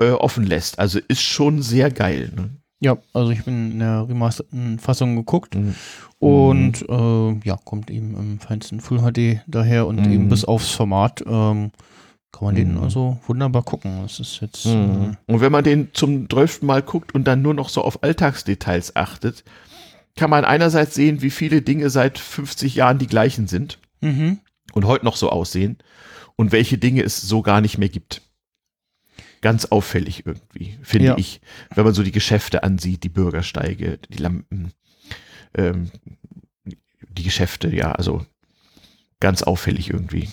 äh, 0.00 0.10
offen 0.10 0.46
lässt. 0.46 0.78
Also 0.78 0.98
ist 1.08 1.22
schon 1.22 1.62
sehr 1.62 1.90
geil. 1.90 2.32
Ne? 2.34 2.50
ja, 2.80 2.96
also 3.12 3.30
ich 3.32 3.44
bin 3.44 3.72
in 3.72 3.78
der 3.80 4.08
remasterten 4.08 4.78
Fassung 4.78 5.16
geguckt 5.16 5.54
Mhm. 5.56 5.74
und 6.20 6.88
äh, 6.88 7.40
ja, 7.48 7.56
kommt 7.64 7.90
eben 7.90 8.14
im 8.16 8.38
feinsten 8.40 8.80
Full 8.80 9.00
HD 9.00 9.40
daher 9.46 9.86
und 9.86 9.96
Mhm. 10.06 10.12
eben 10.12 10.28
bis 10.28 10.44
aufs 10.44 10.70
Format 10.70 11.22
ähm, 11.26 11.70
kann 12.30 12.44
man 12.44 12.54
den 12.54 12.74
Mhm. 12.76 12.82
also 12.82 13.18
wunderbar 13.26 13.62
gucken. 13.62 14.02
Das 14.02 14.20
ist 14.20 14.40
jetzt 14.40 14.64
äh, 14.66 14.68
Und 15.26 15.40
wenn 15.40 15.50
man 15.52 15.64
den 15.64 15.88
zum 15.92 16.28
12. 16.30 16.62
Mal 16.62 16.82
guckt 16.82 17.14
und 17.14 17.24
dann 17.24 17.42
nur 17.42 17.54
noch 17.54 17.68
so 17.68 17.82
auf 17.82 18.02
Alltagsdetails 18.02 18.94
achtet, 18.96 19.44
kann 20.18 20.30
man 20.30 20.44
einerseits 20.44 20.94
sehen, 20.94 21.22
wie 21.22 21.30
viele 21.30 21.62
Dinge 21.62 21.88
seit 21.90 22.18
50 22.18 22.74
Jahren 22.74 22.98
die 22.98 23.06
gleichen 23.06 23.46
sind 23.46 23.78
mhm. 24.00 24.40
und 24.72 24.84
heute 24.84 25.04
noch 25.04 25.16
so 25.16 25.30
aussehen 25.30 25.78
und 26.36 26.52
welche 26.52 26.76
Dinge 26.76 27.02
es 27.02 27.20
so 27.20 27.40
gar 27.42 27.60
nicht 27.60 27.78
mehr 27.78 27.88
gibt. 27.88 28.22
Ganz 29.40 29.66
auffällig 29.66 30.26
irgendwie, 30.26 30.76
finde 30.82 31.06
Ja. 31.06 31.18
ich, 31.18 31.40
wenn 31.74 31.84
man 31.84 31.94
so 31.94 32.02
die 32.02 32.12
Geschäfte 32.12 32.64
ansieht, 32.64 33.04
die 33.04 33.08
Bürgersteige, 33.08 33.98
die 34.10 34.18
Lampen, 34.18 34.72
ähm, 35.54 35.90
die 36.64 37.22
Geschäfte, 37.22 37.74
ja, 37.74 37.92
also 37.92 38.26
ganz 39.20 39.42
auffällig 39.44 39.90
irgendwie. 39.90 40.28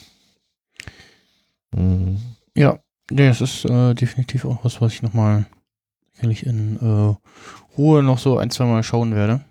Mhm. 1.76 2.18
Ja, 2.56 2.80
nee, 3.12 3.28
es 3.28 3.42
ist 3.42 3.66
äh, 3.66 3.94
definitiv 3.94 4.46
auch 4.46 4.64
was, 4.64 4.82
was 4.82 4.94
ich 4.94 5.02
nochmal 5.04 5.46
sicherlich 6.14 6.46
in 6.46 6.78
äh, 6.78 7.16
Ruhe 7.78 8.02
noch 8.02 8.18
so 8.18 8.38
ein, 8.40 8.50
zwei 8.50 8.66
Mal 8.66 8.84
schauen 8.84 9.14
werde. 9.16 9.42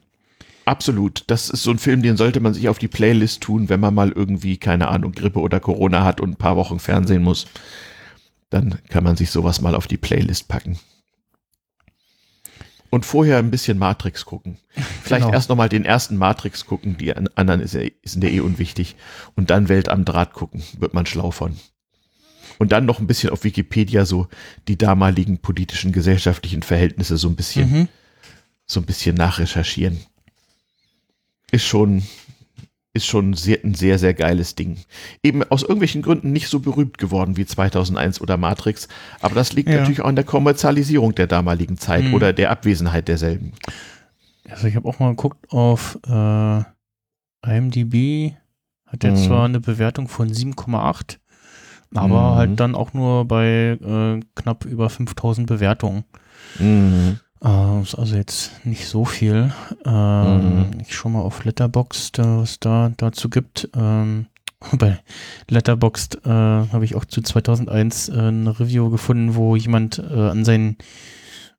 Absolut. 0.66 1.24
Das 1.26 1.50
ist 1.50 1.62
so 1.62 1.70
ein 1.70 1.78
Film, 1.78 2.02
den 2.02 2.16
sollte 2.16 2.40
man 2.40 2.54
sich 2.54 2.68
auf 2.68 2.78
die 2.78 2.88
Playlist 2.88 3.42
tun, 3.42 3.68
wenn 3.68 3.80
man 3.80 3.94
mal 3.94 4.10
irgendwie, 4.12 4.56
keine 4.56 4.88
Ahnung, 4.88 5.12
Grippe 5.12 5.40
oder 5.40 5.60
Corona 5.60 6.04
hat 6.04 6.20
und 6.20 6.30
ein 6.30 6.36
paar 6.36 6.56
Wochen 6.56 6.78
Fernsehen 6.78 7.22
muss. 7.22 7.46
Dann 8.50 8.78
kann 8.88 9.04
man 9.04 9.16
sich 9.16 9.30
sowas 9.30 9.60
mal 9.60 9.74
auf 9.74 9.86
die 9.86 9.96
Playlist 9.98 10.48
packen. 10.48 10.78
Und 12.90 13.04
vorher 13.04 13.38
ein 13.38 13.50
bisschen 13.50 13.76
Matrix 13.78 14.24
gucken. 14.24 14.58
Vielleicht 15.02 15.24
Genau. 15.24 15.34
erst 15.34 15.48
nochmal 15.48 15.68
den 15.68 15.84
ersten 15.84 16.16
Matrix 16.16 16.64
gucken, 16.64 16.96
die 16.96 17.14
an- 17.14 17.28
anderen 17.34 17.60
ist 17.60 17.74
ja- 17.74 17.88
sind 18.04 18.22
ja 18.22 18.30
eh 18.30 18.40
unwichtig. 18.40 18.94
Und 19.34 19.50
dann 19.50 19.68
Welt 19.68 19.88
am 19.88 20.04
Draht 20.04 20.32
gucken, 20.32 20.62
wird 20.78 20.94
man 20.94 21.04
schlau 21.06 21.30
von. 21.32 21.56
Und 22.58 22.70
dann 22.70 22.86
noch 22.86 23.00
ein 23.00 23.08
bisschen 23.08 23.30
auf 23.30 23.42
Wikipedia 23.42 24.04
so 24.04 24.28
die 24.68 24.78
damaligen 24.78 25.38
politischen, 25.38 25.90
gesellschaftlichen 25.90 26.62
Verhältnisse 26.62 27.16
so 27.16 27.28
ein 27.28 27.34
bisschen 27.34 27.70
Mhm. 27.70 27.88
so 28.64 28.78
ein 28.80 28.86
bisschen 28.86 29.16
nachrecherchieren. 29.16 29.98
Ist 31.54 31.64
schon, 31.66 32.02
ist 32.94 33.06
schon 33.06 33.34
sehr, 33.34 33.58
ein 33.62 33.74
sehr, 33.74 33.98
sehr 34.00 34.12
geiles 34.12 34.56
Ding. 34.56 34.78
Eben 35.22 35.44
aus 35.44 35.62
irgendwelchen 35.62 36.02
Gründen 36.02 36.32
nicht 36.32 36.48
so 36.48 36.58
berühmt 36.58 36.98
geworden 36.98 37.36
wie 37.36 37.46
2001 37.46 38.20
oder 38.20 38.36
Matrix, 38.36 38.88
aber 39.20 39.36
das 39.36 39.52
liegt 39.52 39.68
Ja. 39.68 39.76
natürlich 39.76 40.00
auch 40.00 40.08
an 40.08 40.16
der 40.16 40.24
Kommerzialisierung 40.24 41.14
der 41.14 41.28
damaligen 41.28 41.76
Zeit 41.76 42.04
Mhm. 42.06 42.14
oder 42.14 42.32
der 42.32 42.50
Abwesenheit 42.50 43.06
derselben. 43.06 43.52
Also 44.50 44.66
ich 44.66 44.74
habe 44.74 44.88
auch 44.88 44.98
mal 44.98 45.10
geguckt 45.10 45.50
auf 45.52 45.96
äh, 46.08 46.62
IMDb, 47.46 48.34
hat 48.86 49.04
jetzt 49.04 49.22
Mhm. 49.22 49.26
zwar 49.28 49.44
eine 49.44 49.60
Bewertung 49.60 50.08
von 50.08 50.28
7,8, 50.32 51.20
aber 51.94 52.32
Mhm. 52.32 52.34
halt 52.36 52.60
dann 52.60 52.74
auch 52.74 52.92
nur 52.94 53.26
bei 53.26 53.78
äh, 53.80 54.20
knapp 54.34 54.64
über 54.64 54.90
5000 54.90 55.46
Bewertungen. 55.46 56.04
Mhm. 56.58 57.20
Äh, 57.42 57.82
ist 57.82 57.94
also 57.94 58.16
jetzt 58.16 58.52
nicht 58.64 58.86
so 58.86 59.04
viel. 59.04 59.52
Ähm, 59.84 60.68
Mhm. 60.72 60.80
Ich 60.80 60.94
schaue 60.94 61.12
mal 61.12 61.20
auf 61.22 61.44
Letterboxd, 61.44 62.18
äh, 62.18 62.22
was 62.38 62.58
da 62.60 62.92
dazu 62.96 63.28
gibt. 63.28 63.68
Ähm, 63.76 64.26
bei 64.78 64.98
Letterboxd 65.50 66.20
äh, 66.24 66.28
habe 66.30 66.84
ich 66.84 66.94
auch 66.94 67.04
zu 67.04 67.20
2001 67.20 68.08
äh, 68.08 68.12
eine 68.18 68.58
Review 68.58 68.88
gefunden, 68.90 69.34
wo 69.34 69.56
jemand 69.56 69.98
äh, 69.98 70.02
an 70.30 70.44
seinen 70.44 70.76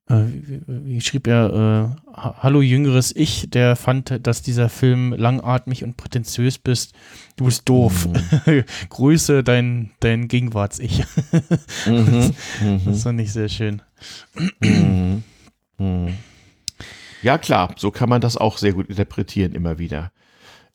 äh, 0.08 0.24
wie, 0.28 0.62
wie 0.68 1.02
schrieb 1.02 1.26
er, 1.28 1.98
Ha- 2.16 2.36
Hallo 2.40 2.62
jüngeres 2.62 3.16
Ich, 3.16 3.50
der 3.50 3.76
fand, 3.76 4.20
dass 4.28 4.44
dieser 4.44 4.70
Film 4.70 5.14
langatmig 5.14 5.84
und 5.84 5.98
prätentiös 5.98 6.60
bist. 6.60 6.94
Du 7.38 7.46
bist 7.46 7.68
doof. 7.68 8.08
Grüße 8.90 9.44
dein, 9.44 9.92
dein 10.00 10.28
Gegenwarts-Ich. 10.28 11.04
Mhm. 11.88 12.32
Mhm. 12.62 12.82
Das 12.86 13.04
fand 13.04 13.20
ich 13.22 13.34
sehr 13.34 13.50
schön. 13.50 13.82
Mhm. 15.78 16.18
Ja, 17.22 17.38
klar, 17.38 17.74
so 17.78 17.92
kann 17.92 18.10
man 18.10 18.22
das 18.22 18.38
auch 18.38 18.58
sehr 18.58 18.74
gut 18.74 18.90
interpretieren 18.90 19.54
immer 19.54 19.80
wieder. 19.80 20.12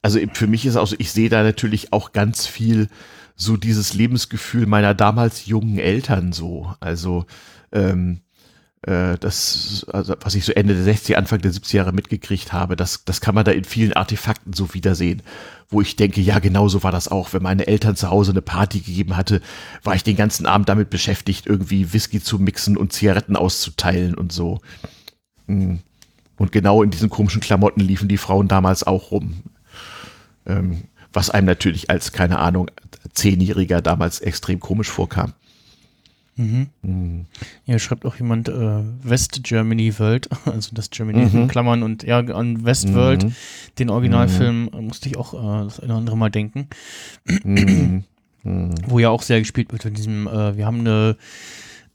Also 0.02 0.18
für 0.32 0.46
mich 0.46 0.66
ist 0.66 0.76
auch 0.76 0.86
so, 0.86 0.96
ich 0.98 1.12
sehe 1.12 1.28
da 1.28 1.42
natürlich 1.42 1.92
auch 1.92 2.12
ganz 2.12 2.46
viel 2.46 2.88
so 3.36 3.56
dieses 3.56 3.94
Lebensgefühl 3.94 4.66
meiner 4.66 4.94
damals 4.94 5.46
jungen 5.46 5.78
Eltern 5.78 6.32
so. 6.32 6.74
Also 6.80 7.26
ähm, 7.72 8.20
äh, 8.22 8.29
das, 8.82 9.84
also 9.92 10.14
was 10.22 10.34
ich 10.34 10.44
so 10.44 10.52
Ende 10.52 10.74
der 10.74 10.94
60er, 10.94 11.14
Anfang 11.14 11.40
der 11.40 11.52
70er 11.52 11.76
Jahre 11.76 11.92
mitgekriegt 11.92 12.52
habe, 12.52 12.76
das, 12.76 13.04
das 13.04 13.20
kann 13.20 13.34
man 13.34 13.44
da 13.44 13.50
in 13.50 13.64
vielen 13.64 13.92
Artefakten 13.92 14.54
so 14.54 14.72
wiedersehen, 14.72 15.22
wo 15.68 15.82
ich 15.82 15.96
denke, 15.96 16.22
ja, 16.22 16.38
genau 16.38 16.68
so 16.68 16.82
war 16.82 16.90
das 16.90 17.08
auch. 17.08 17.34
Wenn 17.34 17.42
meine 17.42 17.66
Eltern 17.66 17.94
zu 17.94 18.08
Hause 18.08 18.32
eine 18.32 18.40
Party 18.40 18.80
gegeben 18.80 19.16
hatte, 19.18 19.42
war 19.82 19.94
ich 19.94 20.02
den 20.02 20.16
ganzen 20.16 20.46
Abend 20.46 20.68
damit 20.70 20.88
beschäftigt, 20.88 21.46
irgendwie 21.46 21.92
Whisky 21.92 22.22
zu 22.22 22.38
mixen 22.38 22.78
und 22.78 22.92
Zigaretten 22.92 23.36
auszuteilen 23.36 24.14
und 24.14 24.32
so. 24.32 24.60
Mm. 25.46 25.76
Und 26.38 26.52
genau 26.52 26.82
in 26.82 26.90
diesen 26.90 27.10
komischen 27.10 27.42
Klamotten 27.42 27.80
liefen 27.80 28.08
die 28.08 28.16
Frauen 28.16 28.48
damals 28.48 28.82
auch 28.82 29.10
rum. 29.10 29.42
Ähm, 30.46 30.84
was 31.12 31.28
einem 31.28 31.46
natürlich 31.46 31.90
als, 31.90 32.12
keine 32.12 32.38
Ahnung, 32.38 32.70
Zehnjähriger 33.12 33.82
damals 33.82 34.20
extrem 34.20 34.58
komisch 34.58 34.88
vorkam. 34.88 35.34
Mhm. 36.36 36.68
Mm. 36.82 37.20
Hier 37.64 37.78
schreibt 37.78 38.06
auch 38.06 38.16
jemand 38.16 38.48
äh, 38.48 38.52
West 39.02 39.40
Germany 39.42 39.98
World, 39.98 40.28
also 40.46 40.70
das 40.74 40.90
Germany 40.90 41.26
Mhm. 41.26 41.42
in 41.42 41.48
Klammern 41.48 41.82
und 41.82 42.02
ja, 42.04 42.18
an 42.20 42.64
Westworld, 42.64 43.24
Mhm. 43.24 43.32
den 43.78 43.90
Originalfilm, 43.90 44.70
äh, 44.72 44.80
musste 44.80 45.08
ich 45.08 45.16
auch 45.16 45.34
äh, 45.34 45.64
das 45.64 45.80
eine 45.80 45.92
oder 45.92 45.98
andere 45.98 46.16
Mal 46.16 46.30
denken, 46.30 46.68
Mhm. 47.44 48.04
Mhm. 48.42 48.74
wo 48.86 48.98
ja 48.98 49.10
auch 49.10 49.22
sehr 49.22 49.40
gespielt 49.40 49.70
wird 49.72 49.84
in 49.84 49.94
diesem, 49.94 50.26
äh, 50.26 50.56
wir 50.56 50.64
haben 50.66 50.80
eine 50.80 51.16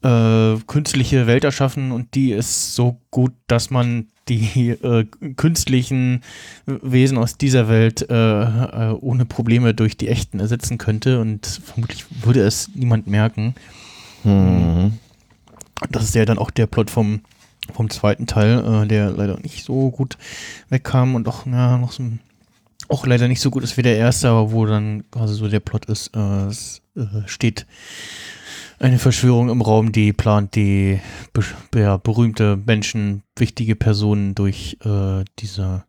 äh, 0.02 0.60
künstliche 0.66 1.26
Welt 1.26 1.42
erschaffen 1.42 1.90
und 1.90 2.14
die 2.14 2.30
ist 2.32 2.74
so 2.76 3.00
gut, 3.10 3.32
dass 3.48 3.70
man 3.70 4.06
die 4.28 4.70
äh, 4.70 5.04
künstlichen 5.36 6.22
Wesen 6.66 7.16
aus 7.18 7.38
dieser 7.38 7.68
Welt 7.68 8.08
äh, 8.10 8.42
äh, 8.42 8.92
ohne 9.00 9.24
Probleme 9.24 9.72
durch 9.74 9.96
die 9.96 10.08
echten 10.08 10.38
ersetzen 10.40 10.78
könnte 10.78 11.20
und 11.20 11.46
vermutlich 11.46 12.04
würde 12.22 12.40
es 12.42 12.70
niemand 12.74 13.06
merken. 13.06 13.54
Mhm. 14.26 14.98
Das 15.90 16.04
ist 16.04 16.14
ja 16.14 16.24
dann 16.24 16.38
auch 16.38 16.50
der 16.50 16.66
Plot 16.66 16.90
vom, 16.90 17.20
vom 17.72 17.90
zweiten 17.90 18.26
Teil, 18.26 18.82
äh, 18.84 18.86
der 18.86 19.10
leider 19.10 19.38
nicht 19.40 19.64
so 19.64 19.90
gut 19.90 20.16
wegkam 20.68 21.14
und 21.14 21.28
auch 21.28 21.46
ja, 21.46 21.78
noch 21.78 21.92
so 21.92 22.02
auch 22.88 23.04
leider 23.06 23.26
nicht 23.26 23.40
so 23.40 23.50
gut 23.50 23.64
ist 23.64 23.76
wie 23.76 23.82
der 23.82 23.96
erste, 23.96 24.28
aber 24.28 24.52
wo 24.52 24.64
dann 24.64 25.04
quasi 25.10 25.34
so 25.34 25.48
der 25.48 25.60
Plot 25.60 25.86
ist, 25.86 26.14
äh, 26.14 26.46
es 26.46 26.82
äh, 26.96 27.04
steht 27.26 27.66
eine 28.78 28.98
Verschwörung 28.98 29.48
im 29.48 29.60
Raum, 29.62 29.90
die 29.90 30.12
plant, 30.12 30.54
die 30.54 31.00
be 31.32 31.42
ja, 31.80 31.96
berühmte 31.96 32.56
Menschen, 32.64 33.22
wichtige 33.36 33.74
Personen 33.74 34.34
durch 34.34 34.76
äh, 34.84 35.24
diese 35.38 35.84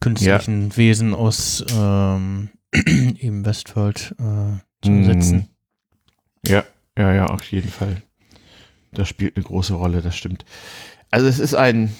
künstlichen 0.00 0.76
Wesen 0.76 1.14
aus 1.14 1.64
ähm, 1.76 2.48
eben 2.72 3.44
Westworld 3.44 4.14
äh, 4.18 4.84
zu 4.84 4.90
Mhm. 4.90 4.98
ersetzen. 5.00 5.48
Ja, 6.46 6.64
ja, 6.96 7.12
ja, 7.14 7.26
auf 7.26 7.44
jeden 7.50 7.68
Fall. 7.68 8.02
Das 8.92 9.08
spielt 9.08 9.36
eine 9.36 9.44
große 9.44 9.74
Rolle, 9.74 10.00
das 10.00 10.16
stimmt. 10.16 10.44
Also 11.10 11.26
es 11.26 11.38
ist 11.38 11.54
ein, 11.54 11.94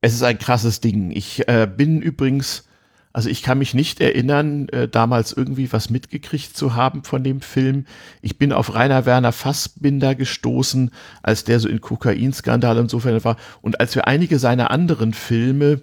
es 0.00 0.14
ist 0.14 0.22
ein 0.22 0.38
krasses 0.38 0.80
Ding. 0.80 1.10
Ich 1.10 1.48
äh, 1.48 1.68
bin 1.72 2.02
übrigens, 2.02 2.64
also 3.12 3.28
ich 3.30 3.42
kann 3.42 3.58
mich 3.58 3.74
nicht 3.74 4.00
erinnern, 4.00 4.68
äh, 4.68 4.88
damals 4.88 5.32
irgendwie 5.32 5.72
was 5.72 5.90
mitgekriegt 5.90 6.56
zu 6.56 6.74
haben 6.74 7.04
von 7.04 7.24
dem 7.24 7.40
Film. 7.40 7.86
Ich 8.22 8.38
bin 8.38 8.52
auf 8.52 8.74
Rainer 8.74 9.06
Werner 9.06 9.32
Fassbinder 9.32 10.14
gestoßen, 10.14 10.90
als 11.22 11.44
der 11.44 11.60
so 11.60 11.68
in 11.68 11.80
Kokainskandal 11.80 12.78
und 12.78 12.90
so 12.90 13.04
war. 13.04 13.36
Und 13.62 13.80
als 13.80 13.94
wir 13.94 14.06
einige 14.06 14.38
seiner 14.38 14.70
anderen 14.70 15.14
Filme 15.14 15.82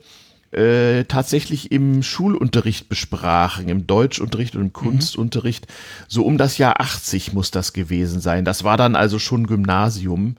äh, 0.56 1.04
tatsächlich 1.06 1.72
im 1.72 2.02
Schulunterricht 2.02 2.88
besprachen, 2.90 3.68
im 3.70 3.88
Deutschunterricht 3.88 4.56
und 4.56 4.62
im 4.62 4.74
Kunstunterricht. 4.74 5.68
So 6.08 6.24
um 6.24 6.38
das 6.38 6.58
Jahr 6.58 6.80
80 6.80 7.34
muss 7.34 7.52
das 7.52 7.74
gewesen 7.74 8.22
sein. 8.22 8.46
Das 8.46 8.64
war 8.64 8.78
dann 8.78 8.96
also 8.96 9.20
schon 9.20 9.48
Gymnasium. 9.48 10.38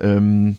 Ähm, 0.00 0.56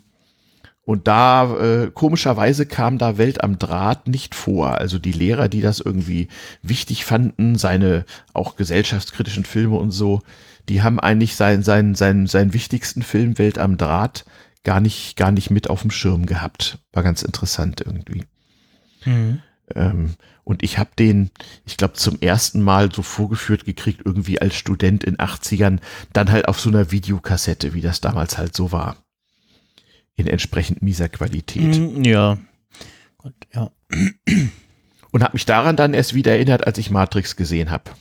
und 0.83 1.07
da, 1.07 1.55
äh, 1.57 1.91
komischerweise 1.91 2.65
kam 2.65 2.97
da 2.97 3.17
Welt 3.17 3.43
am 3.43 3.57
Draht 3.57 4.07
nicht 4.07 4.35
vor. 4.35 4.77
Also 4.77 4.99
die 4.99 5.11
Lehrer, 5.11 5.47
die 5.47 5.61
das 5.61 5.79
irgendwie 5.79 6.27
wichtig 6.61 7.05
fanden, 7.05 7.55
seine 7.55 8.05
auch 8.33 8.55
gesellschaftskritischen 8.55 9.45
Filme 9.45 9.77
und 9.77 9.91
so, 9.91 10.21
die 10.69 10.81
haben 10.81 10.99
eigentlich 10.99 11.35
seinen, 11.35 11.63
seinen, 11.63 11.95
seinen, 11.95 12.27
seinen 12.27 12.53
wichtigsten 12.53 13.03
Film 13.03 13.37
Welt 13.37 13.57
am 13.57 13.77
Draht 13.77 14.25
gar 14.63 14.79
nicht, 14.79 15.17
gar 15.17 15.31
nicht 15.31 15.49
mit 15.49 15.69
auf 15.69 15.81
dem 15.81 15.91
Schirm 15.91 16.25
gehabt. 16.25 16.79
War 16.93 17.03
ganz 17.03 17.23
interessant 17.23 17.81
irgendwie. 17.81 18.23
Mhm. 19.05 19.41
Ähm, 19.75 20.15
und 20.43 20.63
ich 20.63 20.77
habe 20.77 20.89
den, 20.97 21.31
ich 21.65 21.77
glaube, 21.77 21.93
zum 21.93 22.19
ersten 22.19 22.61
Mal 22.61 22.91
so 22.91 23.03
vorgeführt 23.03 23.63
gekriegt, 23.65 24.01
irgendwie 24.05 24.41
als 24.41 24.55
Student 24.55 25.03
in 25.03 25.17
80ern, 25.17 25.79
dann 26.13 26.31
halt 26.31 26.47
auf 26.47 26.59
so 26.59 26.69
einer 26.69 26.91
Videokassette, 26.91 27.73
wie 27.73 27.81
das 27.81 28.01
damals 28.01 28.37
halt 28.37 28.55
so 28.55 28.71
war. 28.71 28.97
In 30.15 30.27
entsprechend 30.27 30.81
mieser 30.81 31.09
Qualität. 31.09 31.77
Mm, 31.79 32.03
Ja. 32.03 32.37
Gut, 33.17 33.33
ja. 33.53 33.71
Und 35.11 35.23
habe 35.23 35.33
mich 35.33 35.45
daran 35.45 35.75
dann 35.75 35.93
erst 35.93 36.13
wieder 36.15 36.31
erinnert, 36.31 36.65
als 36.65 36.77
ich 36.77 36.89
Matrix 36.89 37.35
gesehen 37.35 37.69
habe. 37.69 37.91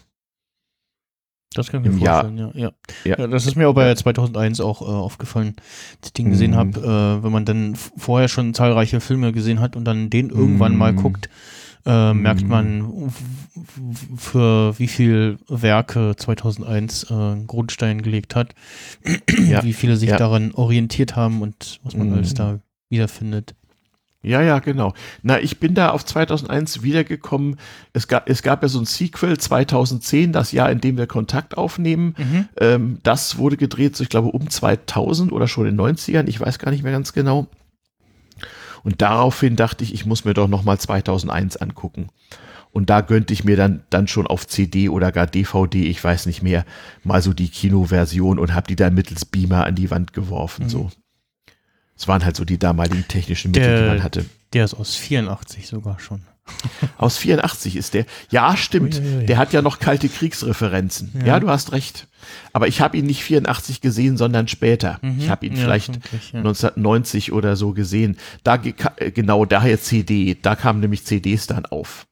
Das 1.54 1.68
kann 1.68 1.84
ich 1.84 1.90
mir 1.90 1.98
vorstellen, 1.98 2.38
ja. 2.38 2.50
Ja. 2.54 2.70
Ja. 3.04 3.18
ja. 3.18 3.26
Das 3.26 3.44
ist 3.46 3.56
mir 3.56 3.68
auch 3.68 3.74
bei 3.74 3.92
2001 3.94 4.60
auch 4.60 4.82
äh, 4.82 4.84
aufgefallen, 4.84 5.56
als 5.98 6.06
ich 6.08 6.12
den 6.12 6.30
gesehen 6.30 6.52
Mhm. 6.52 6.56
habe, 6.56 6.80
äh, 7.20 7.24
wenn 7.24 7.32
man 7.32 7.44
dann 7.44 7.74
vorher 7.74 8.28
schon 8.28 8.54
zahlreiche 8.54 9.00
Filme 9.00 9.32
gesehen 9.32 9.58
hat 9.60 9.74
und 9.74 9.84
dann 9.84 10.10
den 10.10 10.30
irgendwann 10.30 10.76
mal 10.76 10.92
Mhm. 10.92 10.96
guckt, 10.96 11.28
äh, 11.86 12.12
merkt 12.14 12.42
Mhm. 12.42 12.48
man, 12.48 13.12
für 14.16 14.78
wie 14.78 14.86
viel 14.88 15.38
Werke 15.48 16.14
2001 16.16 17.10
äh, 17.10 17.14
einen 17.14 17.46
Grundstein 17.46 18.02
gelegt 18.02 18.36
hat, 18.36 18.54
Ja. 19.48 19.62
wie 19.64 19.72
viele 19.72 19.96
sich 19.96 20.10
daran 20.10 20.52
orientiert 20.52 21.16
haben 21.16 21.42
und 21.42 21.80
was 21.82 21.96
man 21.96 22.08
Mhm. 22.08 22.14
alles 22.14 22.34
da 22.34 22.60
wiederfindet. 22.90 23.54
Ja, 24.22 24.42
ja, 24.42 24.58
genau. 24.58 24.92
Na, 25.22 25.40
ich 25.40 25.60
bin 25.60 25.74
da 25.74 25.90
auf 25.90 26.04
2001 26.04 26.82
wiedergekommen. 26.82 27.56
Es 27.94 28.06
gab, 28.06 28.28
es 28.28 28.42
gab 28.42 28.62
ja 28.62 28.68
so 28.68 28.78
ein 28.78 28.84
Sequel 28.84 29.38
2010, 29.38 30.32
das 30.32 30.52
Jahr, 30.52 30.70
in 30.70 30.80
dem 30.80 30.98
wir 30.98 31.06
Kontakt 31.06 31.56
aufnehmen. 31.56 32.14
Ähm, 32.58 32.98
das 33.02 33.38
wurde 33.38 33.56
gedreht, 33.56 33.96
so 33.96 34.02
ich 34.02 34.10
glaube, 34.10 34.28
um 34.28 34.50
2000 34.50 35.32
oder 35.32 35.48
schon 35.48 35.66
in 35.66 35.76
den 35.76 35.96
90ern. 35.96 36.28
Ich 36.28 36.38
weiß 36.38 36.58
gar 36.58 36.70
nicht 36.70 36.82
mehr 36.82 36.92
ganz 36.92 37.14
genau. 37.14 37.46
Und 38.82 39.00
daraufhin 39.00 39.56
dachte 39.56 39.84
ich, 39.84 39.94
ich 39.94 40.04
muss 40.04 40.24
mir 40.24 40.34
doch 40.34 40.48
noch 40.48 40.64
mal 40.64 40.78
2001 40.78 41.56
angucken. 41.56 42.08
Und 42.72 42.88
da 42.88 43.00
gönnte 43.00 43.32
ich 43.32 43.44
mir 43.44 43.56
dann, 43.56 43.82
dann 43.90 44.06
schon 44.06 44.26
auf 44.26 44.46
CD 44.46 44.88
oder 44.88 45.12
gar 45.12 45.26
DVD, 45.26 45.86
ich 45.86 46.02
weiß 46.02 46.26
nicht 46.26 46.42
mehr, 46.42 46.64
mal 47.02 47.20
so 47.20 47.32
die 47.32 47.48
Kinoversion 47.48 48.38
und 48.38 48.54
habe 48.54 48.68
die 48.68 48.76
dann 48.76 48.94
mittels 48.94 49.24
Beamer 49.24 49.66
an 49.66 49.74
die 49.74 49.90
Wand 49.90 50.12
geworfen. 50.12 50.64
Mhm. 50.64 50.68
So. 50.68 50.90
Es 52.00 52.08
waren 52.08 52.24
halt 52.24 52.34
so 52.34 52.46
die 52.46 52.58
damaligen 52.58 53.06
technischen 53.08 53.50
Mittel, 53.50 53.74
die 53.76 53.80
Der- 53.82 53.88
man 53.94 54.02
hatte. 54.02 54.24
Der 54.54 54.64
ist 54.64 54.72
aus 54.72 54.96
84 54.96 55.66
sogar 55.66 56.00
schon. 56.00 56.22
Aus 56.98 57.16
84 57.18 57.76
ist 57.76 57.94
der. 57.94 58.06
Ja, 58.30 58.56
stimmt. 58.56 58.96
Uiuiui. 58.98 59.26
Der 59.26 59.36
hat 59.38 59.52
ja 59.52 59.62
noch 59.62 59.78
kalte 59.78 60.08
Kriegsreferenzen. 60.08 61.12
Ja, 61.20 61.26
Ja. 61.26 61.40
du 61.40 61.48
hast 61.48 61.70
recht. 61.70 62.08
Aber 62.52 62.66
ich 62.66 62.80
habe 62.80 62.96
ihn 62.96 63.06
nicht 63.06 63.22
84 63.22 63.80
gesehen, 63.80 64.16
sondern 64.16 64.48
später. 64.48 64.98
Ich 65.18 65.28
habe 65.28 65.46
ihn 65.46 65.52
Mhm. 65.52 65.58
Ja, 65.58 65.64
vielleicht 65.64 65.84
vermutlich, 65.86 66.32
ja. 66.32 66.38
1990 66.40 67.30
oder 67.32 67.54
so 67.54 67.72
gesehen. 67.72 68.16
Da 68.42 68.56
genau 68.56 69.44
daher 69.44 69.80
CD. 69.80 70.36
Da 70.42 70.56
kamen 70.56 70.80
nämlich 70.80 71.04
CDs 71.04 71.46
dann 71.46 71.66
auf. 71.66 72.06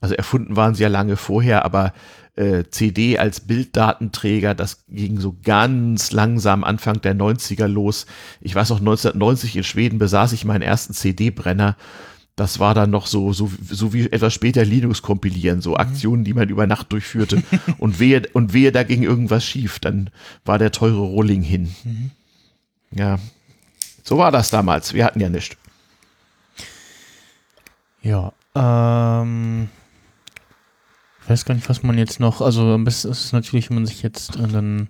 Also 0.00 0.14
erfunden 0.14 0.56
waren 0.56 0.74
sie 0.74 0.82
ja 0.82 0.88
lange 0.88 1.16
vorher, 1.16 1.64
aber 1.64 1.92
äh, 2.36 2.64
CD 2.70 3.18
als 3.18 3.40
Bilddatenträger, 3.40 4.54
das 4.54 4.84
ging 4.88 5.20
so 5.20 5.36
ganz 5.44 6.10
langsam 6.12 6.64
Anfang 6.64 7.00
der 7.02 7.14
90er 7.14 7.66
los. 7.66 8.06
Ich 8.40 8.54
weiß 8.54 8.70
noch, 8.70 8.78
1990 8.78 9.56
in 9.56 9.64
Schweden 9.64 9.98
besaß 9.98 10.32
ich 10.32 10.44
meinen 10.44 10.62
ersten 10.62 10.94
CD-Brenner. 10.94 11.76
Das 12.36 12.58
war 12.58 12.72
dann 12.72 12.88
noch 12.88 13.06
so, 13.06 13.34
so, 13.34 13.50
so 13.68 13.92
wie 13.92 14.10
etwas 14.10 14.32
später 14.32 14.64
Linux 14.64 15.02
kompilieren, 15.02 15.60
so 15.60 15.76
Aktionen, 15.76 16.24
die 16.24 16.32
man 16.32 16.48
über 16.48 16.66
Nacht 16.66 16.90
durchführte. 16.92 17.42
und 17.78 18.00
wehe, 18.00 18.22
und 18.32 18.54
wehe, 18.54 18.72
da 18.72 18.84
ging 18.84 19.02
irgendwas 19.02 19.44
schief, 19.44 19.78
dann 19.78 20.08
war 20.46 20.58
der 20.58 20.72
teure 20.72 21.00
Rolling 21.00 21.42
hin. 21.42 21.74
Ja. 22.92 23.18
So 24.02 24.16
war 24.16 24.32
das 24.32 24.48
damals. 24.48 24.94
Wir 24.94 25.04
hatten 25.04 25.20
ja 25.20 25.28
nichts. 25.28 25.56
Ja, 28.02 28.32
ähm, 28.54 29.68
weiß 31.30 31.44
gar 31.44 31.54
nicht, 31.54 31.68
was 31.68 31.82
man 31.82 31.96
jetzt 31.96 32.20
noch, 32.20 32.40
also 32.40 32.62
am 32.74 32.84
besten 32.84 33.10
ist 33.10 33.24
es 33.24 33.32
natürlich, 33.32 33.70
wenn 33.70 33.76
man 33.76 33.86
sich 33.86 34.02
jetzt 34.02 34.36
äh, 34.36 34.46
dann 34.48 34.88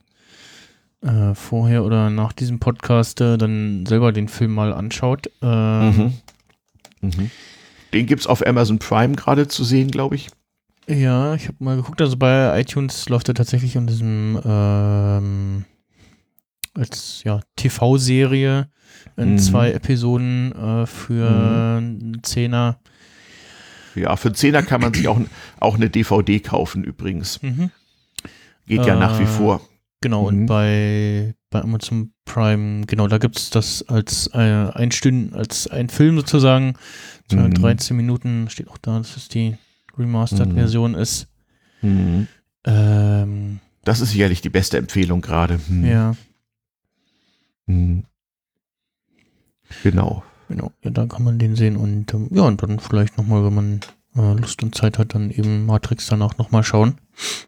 äh, 1.03 1.35
vorher 1.35 1.85
oder 1.85 2.11
nach 2.11 2.33
diesem 2.33 2.59
Podcast 2.59 3.21
äh, 3.21 3.39
dann 3.39 3.85
selber 3.87 4.13
den 4.13 4.29
Film 4.29 4.53
mal 4.53 4.73
anschaut. 4.73 5.31
Ähm, 5.43 6.15
Mhm. 7.03 7.31
Den 7.95 8.05
gibt's 8.07 8.27
auf 8.27 8.47
Amazon 8.47 8.79
Prime 8.79 9.15
gerade 9.17 9.49
zu 9.49 9.65
sehen, 9.65 9.91
glaube 9.91 10.15
ich. 10.17 10.29
Ja, 10.87 11.35
ich 11.35 11.45
habe 11.49 11.57
mal 11.61 11.77
geguckt, 11.77 12.01
also 12.03 12.17
bei 12.19 12.61
iTunes 12.61 13.09
läuft 13.09 13.29
er 13.29 13.35
tatsächlich 13.35 13.75
in 13.77 13.87
diesem 13.87 14.39
ähm, 14.45 15.65
als 16.75 17.23
ja, 17.25 17.41
TV-Serie 17.57 18.69
in 19.17 19.33
Mhm. 19.33 19.39
zwei 19.39 19.73
Episoden 19.73 20.53
äh, 20.53 20.87
für 20.87 21.29
einen 21.79 22.21
Zehner. 22.23 22.79
Ja, 23.95 24.17
für 24.17 24.29
einen 24.29 24.35
Zehner 24.35 24.63
kann 24.63 24.81
man 24.81 24.95
sich 24.95 25.09
auch, 25.09 25.21
auch 25.59 25.75
eine 25.75 25.91
DVD 25.91 26.41
kaufen 26.41 26.85
übrigens. 26.85 27.43
Mhm. 27.43 27.71
Geht 28.67 28.87
ja 28.87 28.97
nach 28.97 29.19
wie 29.19 29.25
Äh, 29.25 29.27
vor. 29.27 29.61
Genau, 30.01 30.23
Mhm. 30.23 30.27
und 30.29 30.47
bei, 30.47 31.35
bei 31.51 31.61
Amazon 31.61 32.13
Prime, 32.25 32.87
genau, 32.87 33.07
da 33.09 33.19
gibt 33.19 33.37
es 33.37 33.51
das 33.51 33.83
als 33.89 34.29
äh, 34.33 34.39
ein 34.39 34.93
Stünd, 34.93 35.35
als 35.35 35.67
ein 35.67 35.89
Film 35.89 36.17
sozusagen. 36.17 36.75
So 37.31 37.37
Mhm. 37.37 37.55
13 37.55 37.97
Minuten 37.97 38.49
steht 38.49 38.69
auch 38.69 38.79
da, 38.79 38.99
dass 38.99 39.17
es 39.17 39.29
die 39.29 39.51
Mhm. 39.51 39.57
Remastered-Version 39.99 40.95
ist. 40.95 41.27
Mhm. 41.83 42.29
Ähm, 42.65 43.61
Das 43.85 44.01
ist 44.01 44.11
sicherlich 44.11 44.41
die 44.41 44.51
beste 44.51 44.79
Empfehlung 44.79 45.21
gerade. 45.21 45.59
Mhm. 45.69 45.85
Ja, 45.87 46.15
Mhm. 47.67 48.05
Genau. 49.83 50.23
Genau. 50.51 50.73
Ja, 50.85 50.91
da 50.91 51.07
kann 51.07 51.25
man 51.25 51.39
den 51.39 51.57
sehen 51.57 51.77
und 51.77 52.13
ähm, 52.13 52.29
ja, 52.31 52.43
und 52.43 52.63
dann 52.63 52.79
vielleicht 52.79 53.17
nochmal, 53.17 53.45
wenn 53.45 53.55
man 53.55 53.81
äh, 54.17 54.39
Lust 54.39 54.63
und 54.63 54.75
Zeit 54.75 54.99
hat, 54.99 55.15
dann 55.15 55.31
eben 55.31 55.65
Matrix 55.65 56.07
danach 56.09 56.37
nochmal 56.37 56.65
schauen. 56.65 56.97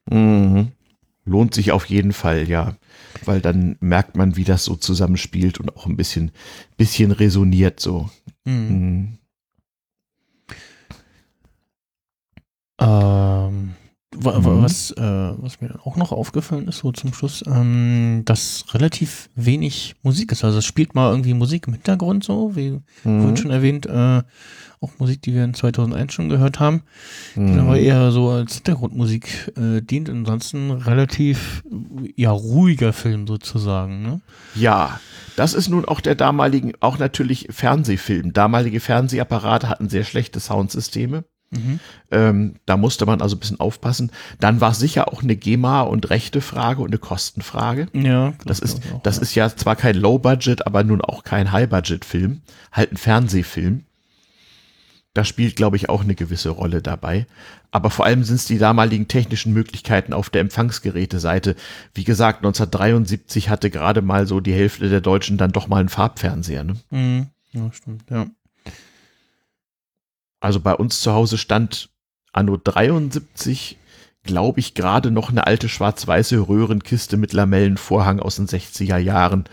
Mhm. 0.09 0.73
Lohnt 1.25 1.55
sich 1.55 1.71
auf 1.71 1.85
jeden 1.87 2.13
Fall, 2.13 2.49
ja. 2.49 2.77
Weil 3.25 3.41
dann 3.41 3.77
merkt 3.81 4.17
man, 4.17 4.37
wie 4.37 4.45
das 4.45 4.65
so 4.65 4.75
zusammenspielt 4.75 5.61
und 5.61 5.77
auch 5.77 5.87
ein 5.87 5.97
bisschen, 5.97 6.33
bisschen 6.77 7.13
resoniert 7.13 7.79
so. 7.79 8.09
Mhm. 8.45 8.69
Mhm. 8.69 9.19
Ähm, 12.81 13.75
wa- 14.17 14.39
was, 14.63 14.91
äh, 14.93 15.01
was 15.01 15.61
mir 15.61 15.69
dann 15.69 15.81
auch 15.81 15.97
noch 15.97 16.13
aufgefallen 16.13 16.69
ist, 16.69 16.79
so 16.79 16.93
zum 16.93 17.13
Schluss, 17.15 17.43
ähm, 17.47 18.23
dass 18.25 18.65
relativ 18.75 19.29
wenig 19.35 19.95
Musik 20.03 20.33
ist. 20.33 20.45
Also 20.45 20.59
es 20.59 20.65
spielt 20.65 20.95
mal 20.95 21.11
irgendwie 21.11 21.35
Musik 21.35 21.67
im 21.67 21.75
Hintergrund 21.75 22.25
so, 22.25 22.55
wie 22.57 22.81
vorhin 23.03 23.37
schon 23.37 23.51
erwähnt, 23.51 23.87
äh, 23.87 24.23
auch 24.81 24.91
Musik, 24.99 25.23
die 25.23 25.33
wir 25.33 25.45
in 25.45 25.55
2001 25.55 26.13
schon 26.13 26.29
gehört 26.29 26.59
haben, 26.59 26.83
die 27.37 27.41
aber 27.61 27.79
eher 27.79 28.11
so 28.11 28.31
als 28.31 28.55
Hintergrundmusik 28.57 29.53
äh, 29.57 29.81
dient. 29.81 30.11
Ansonsten 30.11 30.73
relativ, 30.73 31.63
ja, 32.17 32.33
ruhiger 32.33 32.93
Film 32.93 33.29
sozusagen, 33.29 34.03
ne? 34.03 34.21
Ja, 34.57 34.99
das 35.37 35.55
ist 35.55 35.69
nun 35.69 35.85
auch 35.85 36.01
der 36.01 36.17
damaligen, 36.17 36.73
auch 36.81 36.99
natürlich 36.99 37.47
Fernsehfilm. 37.51 38.33
Damalige 38.33 38.81
Fernsehapparate 38.81 39.69
hatten 39.69 39.89
sehr 39.89 40.03
schlechte 40.05 40.41
Soundsysteme. 40.41 41.25
Mhm. 41.53 41.81
Ähm, 42.11 42.55
da 42.67 42.77
musste 42.77 43.07
man 43.07 43.21
also 43.21 43.37
ein 43.37 43.41
bisschen 43.41 43.61
aufpassen. 43.61 44.11
Dann 44.41 44.61
war 44.61 44.75
sicher 44.75 45.13
auch 45.13 45.23
eine 45.23 45.37
GEMA 45.37 45.83
und 45.83 46.11
Rechtefrage 46.11 46.81
und 46.81 46.89
eine 46.89 46.99
Kostenfrage. 46.99 47.89
Ja, 47.93 48.33
Das 48.45 48.59
ist, 48.59 48.81
auch, 48.93 49.03
das 49.03 49.17
ja. 49.17 49.23
ist 49.23 49.35
ja 49.35 49.57
zwar 49.57 49.77
kein 49.77 49.97
Low-Budget, 49.97 50.67
aber 50.67 50.83
nun 50.83 51.03
auch 51.03 51.25
kein 51.25 51.53
High-Budget-Film, 51.53 52.41
halt 52.73 52.93
ein 52.93 52.97
Fernsehfilm. 52.97 53.85
Da 55.15 55.25
spielt, 55.25 55.57
glaube 55.57 55.77
ich, 55.77 55.91
auch 55.91 56.03
eine 56.03 56.15
gewisse 56.15 56.49
Rolle 56.49 56.81
dabei. 56.81 57.27
Aber 57.71 57.91
vor 57.91 58.07
allem 58.07 58.25
sind 58.25 58.37
es 58.37 58.47
die 58.47 58.57
damaligen 58.57 59.09
technischen 59.09 59.53
Möglichkeiten 59.53 60.15
auf 60.15 60.31
der 60.31 60.41
Empfangsgeräteseite. 60.41 61.55
Wie 61.93 62.05
gesagt, 62.05 62.39
1973 62.39 63.51
hatte 63.51 63.69
gerade 63.69 64.01
mal 64.01 64.27
so 64.27 64.41
die 64.41 64.55
Hälfte 64.55 64.89
der 64.89 65.03
Deutschen 65.03 65.37
dann 65.37 65.53
doch 65.53 65.69
mal 65.69 65.81
einen 65.81 65.91
Farbfernseher. 65.91 66.65
Ne? 66.65 66.77
Mhm. 66.91 67.27
Ja, 67.53 67.71
stimmt, 67.73 68.05
ja. 68.11 68.27
Also 70.43 70.59
bei 70.59 70.75
uns 70.75 71.01
zu 71.01 71.13
Hause 71.13 71.39
stand 71.39 71.89
anno 72.33 72.57
73, 72.57 73.79
glaube 74.25 74.59
ich, 74.59 74.75
gerade 74.75 75.13
noch 75.13 75.31
eine 75.31 75.47
alte 75.47 75.69
schwarz-weiße 75.69 76.49
Röhrenkiste 76.49 77.17
mit 77.17 77.33
Lamellenvorhang 77.33 78.19
aus 78.19 78.37
den 78.37 78.49
60er 78.49 78.99
Jahren. 78.99 79.45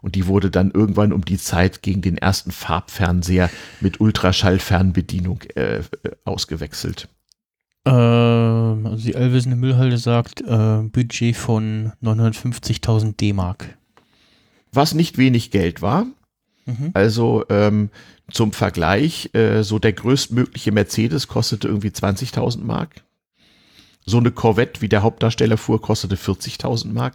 Und 0.00 0.14
die 0.14 0.26
wurde 0.26 0.50
dann 0.50 0.70
irgendwann 0.70 1.12
um 1.12 1.22
die 1.22 1.36
Zeit 1.36 1.82
gegen 1.82 2.00
den 2.00 2.16
ersten 2.16 2.50
Farbfernseher 2.50 3.50
mit 3.80 4.00
Ultraschallfernbedienung 4.00 5.42
äh, 5.54 5.78
äh, 5.78 5.82
ausgewechselt. 6.24 7.08
Ähm, 7.84 8.86
also 8.86 9.04
die 9.04 9.16
allwissende 9.16 9.56
Müllhalde 9.56 9.98
sagt 9.98 10.40
äh, 10.40 10.82
Budget 10.82 11.36
von 11.36 11.92
950.000 12.02 13.16
D-Mark. 13.16 13.76
Was 14.72 14.94
nicht 14.94 15.18
wenig 15.18 15.50
Geld 15.50 15.82
war. 15.82 16.06
Mhm. 16.64 16.90
Also 16.94 17.44
ähm, 17.50 17.90
zum 18.30 18.52
Vergleich, 18.52 19.30
äh, 19.34 19.62
so 19.62 19.78
der 19.78 19.92
größtmögliche 19.92 20.72
Mercedes 20.72 21.28
kostete 21.28 21.68
irgendwie 21.68 21.88
20.000 21.88 22.62
Mark. 22.64 23.02
So 24.06 24.18
eine 24.18 24.30
Corvette, 24.30 24.80
wie 24.80 24.88
der 24.88 25.02
Hauptdarsteller 25.02 25.56
fuhr, 25.56 25.80
kostete 25.80 26.16
40.000 26.16 26.92
Mark. 26.92 27.14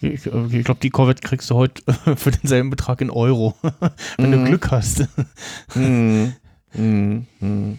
Ich, 0.00 0.26
äh, 0.26 0.46
ich 0.58 0.64
glaube, 0.64 0.80
die 0.82 0.90
Corvette 0.90 1.22
kriegst 1.26 1.50
du 1.50 1.54
heute 1.56 1.82
für 2.16 2.30
denselben 2.30 2.70
Betrag 2.70 3.00
in 3.00 3.10
Euro, 3.10 3.54
wenn 4.16 4.30
Mhm. 4.30 4.32
du 4.32 4.44
Glück 4.44 4.70
hast. 4.70 5.04
Hm, 5.72 6.32
hm, 6.70 7.26
hm. 7.40 7.78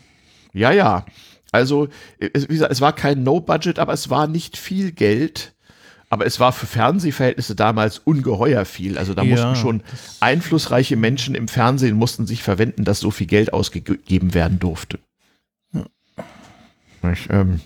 Ja, 0.54 0.72
ja. 0.72 1.06
Also, 1.52 1.88
es, 2.20 2.44
wie 2.50 2.54
gesagt, 2.54 2.72
es 2.72 2.82
war 2.82 2.94
kein 2.94 3.24
No-Budget, 3.24 3.78
aber 3.80 3.94
es 3.94 4.10
war 4.10 4.28
nicht 4.28 4.58
viel 4.58 4.92
Geld. 4.92 5.54
Aber 6.12 6.26
es 6.26 6.42
war 6.42 6.52
für 6.52 6.68
Fernsehverhältnisse 6.68 7.56
damals 7.56 8.00
ungeheuer 8.00 8.66
viel. 8.66 8.98
Also 8.98 9.14
da 9.14 9.24
Ja, 9.24 9.30
mussten 9.32 9.56
schon 9.56 9.82
einflussreiche 10.20 10.98
Menschen 10.98 11.36
im 11.36 11.48
Fernsehen 11.48 11.96
mussten 11.96 12.28
sich 12.28 12.44
verwenden, 12.44 12.84
dass 12.84 13.00
so 13.00 13.12
viel 13.12 13.28
Geld 13.28 13.54
ausgegeben 13.54 14.34
werden 14.34 14.60
durfte. 14.60 15.00
Ja. 15.72 15.86
Ich, 17.14 17.30
ähm, 17.30 17.62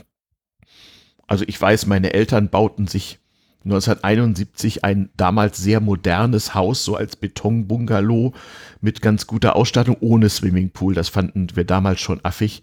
also 1.26 1.44
ich 1.48 1.60
weiß, 1.60 1.88
meine 1.88 2.14
Eltern 2.14 2.50
bauten 2.50 2.86
sich 2.86 3.18
1971 3.64 4.84
ein 4.84 5.10
damals 5.18 5.58
sehr 5.58 5.80
modernes 5.80 6.54
Haus, 6.54 6.86
so 6.86 6.96
als 6.96 7.16
Betonbungalow 7.16 8.34
mit 8.80 9.02
ganz 9.02 9.26
guter 9.26 9.56
Ausstattung, 9.56 9.98
ohne 10.02 10.30
Swimmingpool. 10.30 10.94
Das 10.94 11.10
fanden 11.10 11.48
wir 11.56 11.64
damals 11.64 12.00
schon 12.00 12.24
affig. 12.24 12.62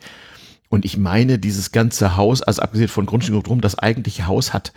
Und 0.68 0.84
ich 0.84 0.96
meine, 0.96 1.40
dieses 1.40 1.72
ganze 1.72 2.16
Haus, 2.16 2.40
also 2.40 2.62
abgesehen 2.62 2.86
von 2.86 3.06
Grundstück 3.06 3.34
und 3.34 3.48
drum, 3.48 3.60
das 3.60 3.76
eigentliche 3.76 4.28
Haus 4.28 4.54
hat 4.54 4.72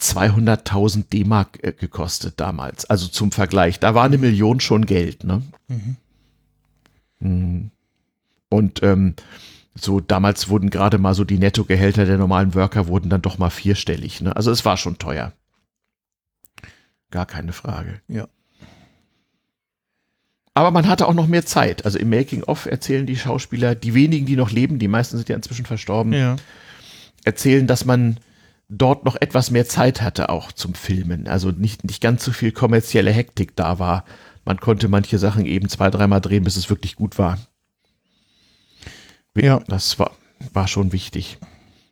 200.000 0.00 1.04
D-Mark 1.10 1.58
äh, 1.62 1.72
gekostet 1.72 2.34
damals. 2.38 2.84
Also 2.84 3.08
zum 3.08 3.32
Vergleich. 3.32 3.80
Da 3.80 3.94
war 3.94 4.04
eine 4.04 4.18
Million 4.18 4.60
schon 4.60 4.84
Geld, 4.86 5.24
ne? 5.24 5.42
Mhm. 5.68 5.96
Mhm. 7.20 7.70
Und 8.48 8.82
ähm, 8.82 9.14
so 9.74 10.00
damals 10.00 10.48
wurden 10.48 10.70
gerade 10.70 10.98
mal 10.98 11.14
so 11.14 11.24
die 11.24 11.38
Nettogehälter 11.38 12.04
der 12.04 12.18
normalen 12.18 12.54
Worker 12.54 12.86
wurden 12.88 13.10
dann 13.10 13.22
doch 13.22 13.38
mal 13.38 13.50
vierstellig. 13.50 14.20
Ne? 14.20 14.34
Also 14.36 14.50
es 14.50 14.64
war 14.64 14.76
schon 14.76 14.98
teuer. 14.98 15.32
Gar 17.10 17.26
keine 17.26 17.52
Frage. 17.52 18.00
Ja. 18.08 18.28
Aber 20.54 20.70
man 20.70 20.86
hatte 20.88 21.06
auch 21.06 21.14
noch 21.14 21.26
mehr 21.26 21.44
Zeit. 21.44 21.84
Also 21.84 21.98
im 21.98 22.08
Making-of 22.08 22.66
erzählen 22.66 23.04
die 23.06 23.16
Schauspieler, 23.16 23.74
die 23.74 23.92
wenigen, 23.94 24.24
die 24.24 24.36
noch 24.36 24.50
leben, 24.50 24.78
die 24.78 24.88
meisten 24.88 25.16
sind 25.18 25.28
ja 25.28 25.36
inzwischen 25.36 25.66
verstorben, 25.66 26.12
Ja. 26.14 26.36
erzählen, 27.24 27.66
dass 27.66 27.84
man 27.84 28.18
dort 28.68 29.04
noch 29.04 29.16
etwas 29.16 29.50
mehr 29.50 29.66
Zeit 29.66 30.02
hatte 30.02 30.28
auch 30.28 30.52
zum 30.52 30.74
Filmen. 30.74 31.28
Also 31.28 31.50
nicht, 31.50 31.84
nicht 31.84 32.00
ganz 32.00 32.24
so 32.24 32.32
viel 32.32 32.52
kommerzielle 32.52 33.12
Hektik 33.12 33.56
da 33.56 33.78
war. 33.78 34.04
Man 34.44 34.58
konnte 34.58 34.88
manche 34.88 35.18
Sachen 35.18 35.46
eben 35.46 35.68
zwei, 35.68 35.90
dreimal 35.90 36.20
drehen, 36.20 36.44
bis 36.44 36.56
es 36.56 36.70
wirklich 36.70 36.96
gut 36.96 37.18
war. 37.18 37.38
Ja. 39.36 39.60
Das 39.68 39.98
war, 39.98 40.12
war 40.52 40.68
schon 40.68 40.92
wichtig. 40.92 41.38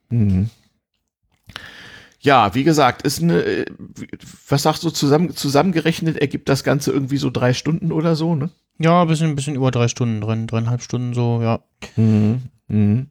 Mhm. 0.09 0.51
Ja, 2.21 2.55
wie 2.55 2.65
gesagt, 2.65 3.03
ist 3.03 3.23
eine, 3.23 3.43
äh, 3.43 3.67
was 4.49 4.63
sagst 4.63 4.83
du, 4.83 4.91
zusammen, 4.91 5.37
zusammengerechnet 5.37 6.17
ergibt 6.17 6.49
das 6.49 6.65
Ganze 6.65 6.91
irgendwie 6.91 7.19
so 7.19 7.29
drei 7.29 7.53
Stunden 7.53 7.93
oder 7.93 8.17
so, 8.17 8.35
ne? 8.35 8.51
Ja, 8.79 9.03
ein 9.03 9.09
bisschen, 9.09 9.29
ein 9.29 9.37
bisschen 9.37 9.57
über 9.57 9.71
drei 9.71 9.89
Stunden 9.89 10.23
drin, 10.23 10.47
dreieinhalb 10.47 10.83
Stunden 10.83 11.13
so, 11.13 11.43
ja. 11.43 11.61
Mhm. 11.97 12.43
Mhm. 12.69 13.11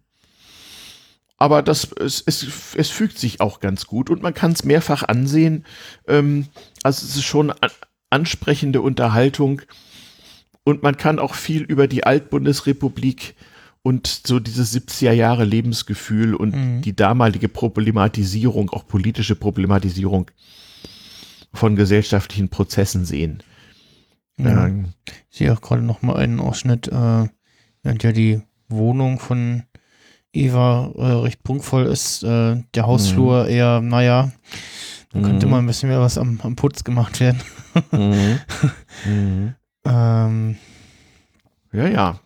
Aber 1.43 1.61
das, 1.61 1.91
es, 1.99 2.23
es, 2.25 2.73
es 2.77 2.89
fügt 2.89 3.19
sich 3.19 3.41
auch 3.41 3.59
ganz 3.59 3.85
gut 3.85 4.09
und 4.09 4.21
man 4.21 4.33
kann 4.33 4.53
es 4.53 4.63
mehrfach 4.63 5.03
ansehen. 5.03 5.65
Ähm, 6.07 6.47
also 6.83 7.05
es 7.05 7.17
ist 7.17 7.25
schon 7.25 7.51
an, 7.51 7.69
ansprechende 8.09 8.79
Unterhaltung 8.79 9.61
und 10.63 10.83
man 10.83 10.95
kann 10.95 11.19
auch 11.19 11.33
viel 11.33 11.63
über 11.63 11.89
die 11.89 12.05
Altbundesrepublik 12.05 13.35
und 13.81 14.07
so 14.25 14.39
dieses 14.39 14.73
70er 14.73 15.11
Jahre 15.11 15.43
Lebensgefühl 15.43 16.33
und 16.33 16.55
Mhm. 16.55 16.81
die 16.81 16.95
damalige 16.95 17.49
Problematisierung, 17.49 18.69
auch 18.69 18.87
politische 18.87 19.35
Problematisierung 19.35 20.31
von 21.53 21.75
gesellschaftlichen 21.75 22.47
Prozessen 22.47 23.03
sehen. 23.03 23.43
ja. 24.37 24.67
Ähm, 24.67 24.93
Ich 25.29 25.39
sehe 25.39 25.51
auch 25.51 25.59
gerade 25.59 25.81
noch 25.81 26.01
mal 26.03 26.15
einen 26.15 26.39
Ausschnitt, 26.39 26.87
äh, 26.87 27.27
ja 27.83 28.11
die 28.13 28.41
Wohnung 28.69 29.19
von 29.19 29.63
Eva 30.33 30.91
äh, 30.97 31.01
recht 31.21 31.43
prunkvoll 31.43 31.85
ist, 31.85 32.23
äh, 32.23 32.57
der 32.73 32.85
Hausflur 32.87 33.47
eher, 33.47 33.81
naja, 33.81 34.31
da 35.11 35.21
könnte 35.21 35.45
Mhm. 35.45 35.51
mal 35.51 35.59
ein 35.59 35.67
bisschen 35.67 35.89
mehr 35.89 36.01
was 36.01 36.17
am, 36.17 36.39
am 36.41 36.55
Putz 36.55 36.83
gemacht 36.83 37.19
werden. 37.19 37.39
mhm. 37.91 38.39
Mhm. 39.05 39.55
Ähm, 39.85 40.55
Ja, 41.71 41.87
ja. 41.87 42.19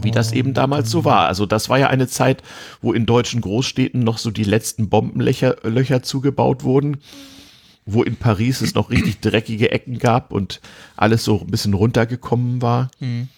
Wie 0.00 0.10
das 0.10 0.32
eben 0.32 0.54
damals 0.54 0.90
so 0.90 1.04
war. 1.04 1.26
Also 1.28 1.44
das 1.44 1.68
war 1.68 1.78
ja 1.78 1.88
eine 1.88 2.08
Zeit, 2.08 2.42
wo 2.80 2.92
in 2.94 3.04
deutschen 3.04 3.40
Großstädten 3.42 4.00
noch 4.02 4.16
so 4.18 4.30
die 4.30 4.42
letzten 4.44 4.88
Bombenlöcher 4.88 5.56
Löcher 5.64 6.02
zugebaut 6.02 6.64
wurden, 6.64 6.98
wo 7.84 8.02
in 8.02 8.16
Paris 8.16 8.62
es 8.62 8.74
noch 8.74 8.90
richtig 8.90 9.20
dreckige 9.20 9.70
Ecken 9.70 9.98
gab 9.98 10.32
und 10.32 10.60
alles 10.96 11.24
so 11.24 11.40
ein 11.40 11.46
bisschen 11.48 11.74
runtergekommen 11.74 12.62
war. 12.62 12.90
hm. 13.00 13.28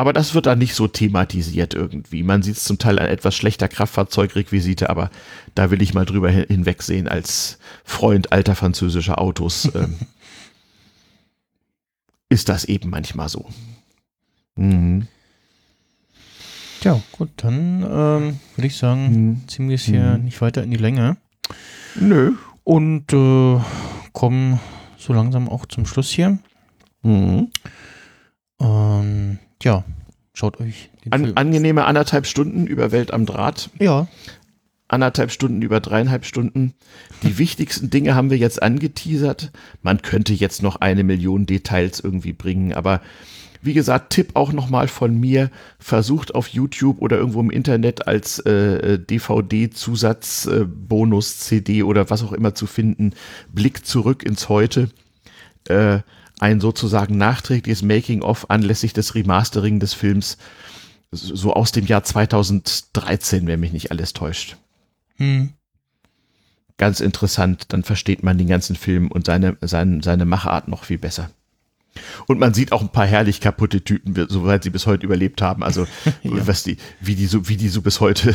Aber 0.00 0.14
das 0.14 0.32
wird 0.32 0.46
da 0.46 0.56
nicht 0.56 0.74
so 0.74 0.88
thematisiert 0.88 1.74
irgendwie. 1.74 2.22
Man 2.22 2.42
sieht 2.42 2.56
es 2.56 2.64
zum 2.64 2.78
Teil 2.78 2.98
an 2.98 3.04
etwas 3.04 3.34
schlechter 3.36 3.68
Kraftfahrzeugrequisite, 3.68 4.88
aber 4.88 5.10
da 5.54 5.70
will 5.70 5.82
ich 5.82 5.92
mal 5.92 6.06
drüber 6.06 6.30
hin- 6.30 6.46
hinwegsehen 6.48 7.06
als 7.06 7.58
Freund 7.84 8.32
alter 8.32 8.54
französischer 8.54 9.20
Autos. 9.20 9.70
Ähm, 9.74 9.96
ist 12.30 12.48
das 12.48 12.64
eben 12.64 12.88
manchmal 12.88 13.28
so. 13.28 13.44
Mhm. 14.56 15.06
Tja, 16.80 16.98
gut, 17.12 17.28
dann 17.36 17.82
ähm, 17.82 18.40
würde 18.56 18.66
ich 18.68 18.76
sagen, 18.78 19.10
Mhm. 19.10 19.48
ziehen 19.48 19.68
wir 19.68 19.74
es 19.74 19.82
hier 19.84 20.16
Mhm. 20.16 20.24
nicht 20.24 20.40
weiter 20.40 20.62
in 20.62 20.70
die 20.70 20.78
Länge 20.78 21.18
Nö. 21.94 22.32
und 22.64 23.12
äh, 23.12 23.60
kommen 24.14 24.60
so 24.96 25.12
langsam 25.12 25.46
auch 25.50 25.66
zum 25.66 25.84
Schluss 25.84 26.08
hier. 26.08 26.38
Mhm. 27.02 27.48
Ähm, 28.60 29.38
ja, 29.62 29.84
schaut 30.32 30.60
euch 30.60 30.90
den 31.04 31.12
An, 31.12 31.24
Film 31.24 31.36
angenehme 31.36 31.84
anderthalb 31.84 32.26
Stunden 32.26 32.66
über 32.66 32.92
Welt 32.92 33.12
am 33.12 33.26
Draht, 33.26 33.70
Ja, 33.78 34.08
anderthalb 34.88 35.30
Stunden 35.30 35.62
über 35.62 35.80
dreieinhalb 35.80 36.24
Stunden. 36.24 36.74
Die 37.22 37.38
wichtigsten 37.38 37.90
Dinge 37.90 38.14
haben 38.14 38.30
wir 38.30 38.38
jetzt 38.38 38.62
angeteasert. 38.62 39.52
Man 39.82 40.02
könnte 40.02 40.32
jetzt 40.32 40.62
noch 40.62 40.76
eine 40.76 41.04
Million 41.04 41.46
Details 41.46 42.00
irgendwie 42.00 42.32
bringen, 42.32 42.72
aber 42.72 43.00
wie 43.62 43.74
gesagt, 43.74 44.10
Tipp 44.10 44.30
auch 44.34 44.52
nochmal 44.52 44.88
von 44.88 45.18
mir, 45.18 45.50
versucht 45.78 46.34
auf 46.34 46.48
YouTube 46.48 47.02
oder 47.02 47.18
irgendwo 47.18 47.40
im 47.40 47.50
Internet 47.50 48.08
als 48.08 48.38
äh, 48.40 48.98
DVD-Zusatz, 48.98 50.46
äh, 50.46 50.64
Bonus, 50.64 51.40
CD 51.40 51.82
oder 51.82 52.08
was 52.08 52.22
auch 52.22 52.32
immer 52.32 52.54
zu 52.54 52.66
finden, 52.66 53.12
Blick 53.52 53.84
zurück 53.84 54.22
ins 54.22 54.48
Heute. 54.48 54.88
Äh, 55.68 55.98
ein 56.40 56.60
sozusagen 56.60 57.18
nachträgliches 57.18 57.82
Making-of 57.82 58.50
anlässlich 58.50 58.92
des 58.92 59.14
Remastering 59.14 59.78
des 59.78 59.94
Films, 59.94 60.38
so 61.10 61.52
aus 61.52 61.72
dem 61.72 61.86
Jahr 61.86 62.02
2013, 62.02 63.46
wenn 63.46 63.60
mich 63.60 63.72
nicht 63.72 63.90
alles 63.90 64.12
täuscht. 64.12 64.56
Hm. 65.16 65.50
Ganz 66.78 67.00
interessant, 67.00 67.72
dann 67.72 67.82
versteht 67.82 68.22
man 68.22 68.38
den 68.38 68.48
ganzen 68.48 68.74
Film 68.74 69.10
und 69.10 69.26
seine, 69.26 69.58
seine, 69.60 70.02
seine 70.02 70.24
Machart 70.24 70.68
noch 70.68 70.84
viel 70.84 70.98
besser. 70.98 71.30
Und 72.26 72.38
man 72.38 72.54
sieht 72.54 72.72
auch 72.72 72.80
ein 72.80 72.90
paar 72.90 73.06
herrlich 73.06 73.40
kaputte 73.40 73.82
Typen, 73.82 74.14
soweit 74.28 74.62
sie 74.62 74.70
bis 74.70 74.86
heute 74.86 75.04
überlebt 75.04 75.42
haben. 75.42 75.62
Also 75.62 75.86
ja. 76.22 76.46
was 76.46 76.62
die, 76.62 76.76
wie 77.00 77.14
die 77.14 77.26
so, 77.26 77.48
wie 77.48 77.56
die 77.56 77.68
so 77.68 77.82
bis 77.82 78.00
heute 78.00 78.34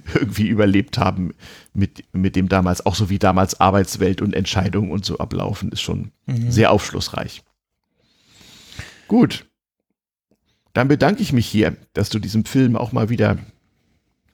irgendwie 0.14 0.48
überlebt 0.48 0.98
haben 0.98 1.32
mit, 1.74 2.04
mit 2.12 2.36
dem 2.36 2.48
damals, 2.48 2.84
auch 2.84 2.94
so 2.94 3.10
wie 3.10 3.18
damals 3.18 3.60
Arbeitswelt 3.60 4.20
und 4.22 4.34
Entscheidungen 4.34 4.90
und 4.90 5.04
so 5.04 5.18
ablaufen, 5.18 5.72
ist 5.72 5.80
schon 5.80 6.12
mhm. 6.26 6.50
sehr 6.50 6.70
aufschlussreich. 6.70 7.42
Gut. 9.08 9.46
Dann 10.72 10.88
bedanke 10.88 11.22
ich 11.22 11.32
mich 11.32 11.46
hier, 11.46 11.76
dass 11.94 12.10
du 12.10 12.18
diesem 12.20 12.44
Film 12.44 12.76
auch 12.76 12.92
mal 12.92 13.08
wieder 13.08 13.38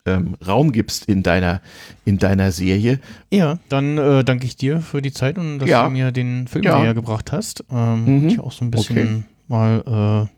ähm, 0.06 0.36
Raum 0.46 0.72
gibst 0.72 1.06
in 1.06 1.22
deiner, 1.22 1.60
in 2.04 2.18
deiner 2.18 2.52
Serie. 2.52 3.00
Ja, 3.30 3.58
dann 3.68 3.98
äh, 3.98 4.24
danke 4.24 4.46
ich 4.46 4.56
dir 4.56 4.80
für 4.80 5.02
die 5.02 5.12
Zeit 5.12 5.38
und 5.38 5.58
dass 5.58 5.68
ja. 5.68 5.84
du 5.84 5.90
mir 5.90 6.12
den 6.12 6.46
Film 6.48 6.64
ja. 6.64 6.78
näher 6.78 6.94
gebracht 6.94 7.32
hast. 7.32 7.64
Ähm, 7.70 8.22
mhm. 8.22 8.28
Ich 8.28 8.40
auch 8.40 8.52
so 8.52 8.64
ein 8.64 8.70
bisschen 8.70 8.98
okay. 8.98 9.22
mal 9.48 10.28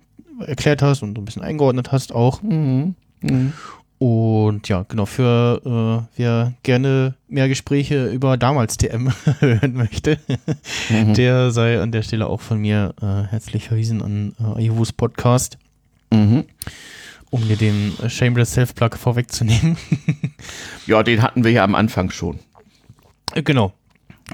äh, 0.41 0.45
erklärt 0.51 0.83
hast 0.83 1.03
und 1.03 1.17
so 1.17 1.23
ein 1.23 1.25
bisschen 1.25 1.43
eingeordnet 1.43 1.93
hast 1.93 2.13
auch. 2.13 2.43
Mhm. 2.43 2.95
Mhm. 3.21 3.53
Und 3.99 4.69
ja, 4.69 4.85
genau, 4.89 5.07
für 5.07 5.61
äh, 5.65 6.09
wer 6.17 6.55
gerne 6.63 7.15
mehr 7.27 7.49
Gespräche 7.49 8.07
über 8.07 8.37
damals 8.37 8.77
TM 8.77 9.11
hören 9.41 9.75
möchte, 9.75 10.19
mhm. 10.89 11.15
der 11.15 11.51
sei 11.51 11.81
an 11.81 11.91
der 11.91 12.03
Stelle 12.03 12.29
auch 12.29 12.41
von 12.41 12.59
mir 12.59 12.95
äh, 13.03 13.25
herzlich 13.29 13.67
verwiesen 13.69 14.01
an 14.01 14.35
äh, 14.39 14.59
Ayuvus 14.59 14.93
Podcast. 14.93 15.59
Mhm 16.13 16.45
um 17.31 17.47
dir 17.47 17.57
den 17.57 17.95
Shameless 18.09 18.53
Self-Plug 18.53 18.97
vorwegzunehmen. 18.97 19.77
ja, 20.87 21.03
den 21.03 21.23
hatten 21.23 21.45
wir 21.45 21.51
ja 21.51 21.65
am 21.65 21.75
Anfang 21.75 22.11
schon. 22.11 22.39
Äh, 23.35 23.43
genau. 23.43 23.73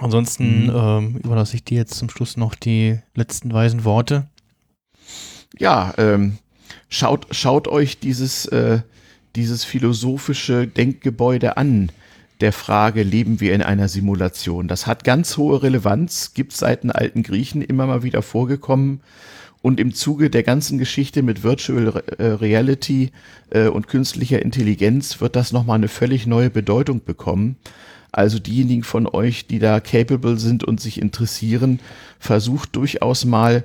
Ansonsten 0.01 0.65
mhm. 0.67 0.73
ähm, 0.75 1.17
überlasse 1.23 1.57
ich 1.57 1.65
dir 1.65 1.79
jetzt 1.79 1.95
zum 1.95 2.11
Schluss 2.11 2.37
noch 2.37 2.55
die 2.55 2.99
letzten 3.15 3.53
weisen 3.53 3.85
Worte. 3.85 4.27
Ja, 5.57 5.95
ähm, 5.99 6.39
schaut, 6.89 7.29
schaut 7.31 7.69
euch 7.69 8.01
dieses, 8.01 8.47
äh, 8.47 8.81
dieses 9.37 9.65
philosophische 9.65 10.67
Denkgebäude 10.67 11.57
an, 11.57 11.93
der 12.41 12.53
Frage, 12.53 13.05
leben 13.05 13.41
wir 13.41 13.55
in 13.55 13.63
einer 13.63 13.89
Simulation? 13.89 14.67
Das 14.67 14.87
hat 14.87 15.05
ganz 15.05 15.37
hohe 15.37 15.63
Relevanz, 15.63 16.35
gibt 16.35 16.53
es 16.53 16.59
seit 16.59 16.83
den 16.83 16.91
alten 16.91 17.23
Griechen 17.23 17.63
immer 17.63 17.87
mal 17.87 18.03
wieder 18.03 18.23
vorgekommen. 18.23 19.01
Und 19.65 19.81
im 19.81 19.95
Zuge 19.95 20.29
der 20.29 20.43
ganzen 20.43 20.77
Geschichte 20.77 21.23
mit 21.23 21.43
Virtual 21.43 22.05
äh, 22.19 22.23
Reality 22.23 23.13
äh, 23.49 23.69
und 23.69 23.89
künstlicher 23.89 24.43
Intelligenz 24.43 25.23
wird 25.23 25.37
das 25.37 25.53
nochmal 25.53 25.77
eine 25.77 25.89
völlig 25.89 26.27
neue 26.27 26.51
Bedeutung 26.51 27.03
bekommen. 27.03 27.57
Also 28.13 28.39
diejenigen 28.39 28.83
von 28.83 29.07
euch, 29.07 29.47
die 29.47 29.61
da 29.61 29.81
capable 29.81 30.39
sind 30.39 30.65
und 30.65 30.83
sich 30.83 31.01
interessieren, 31.01 31.81
versucht 32.19 32.77
durchaus 32.77 33.25
mal 33.25 33.65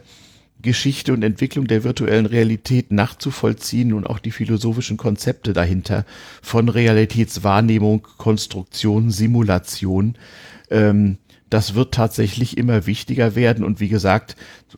Geschichte 0.62 1.12
und 1.12 1.22
Entwicklung 1.22 1.68
der 1.68 1.84
virtuellen 1.84 2.28
Realität 2.28 2.94
nachzuvollziehen 2.94 3.92
und 3.92 4.08
auch 4.08 4.20
die 4.20 4.32
philosophischen 4.32 4.96
Konzepte 4.96 5.52
dahinter 5.52 6.06
von 6.42 6.70
Realitätswahrnehmung, 6.70 8.08
Konstruktion, 8.16 9.12
Simulation. 9.12 10.16
Ähm, 10.70 11.18
das 11.50 11.74
wird 11.76 11.94
tatsächlich 11.94 12.58
immer 12.58 12.86
wichtiger 12.86 13.36
werden. 13.36 13.64
Und 13.64 13.80
wie 13.80 13.90
gesagt, 13.90 14.36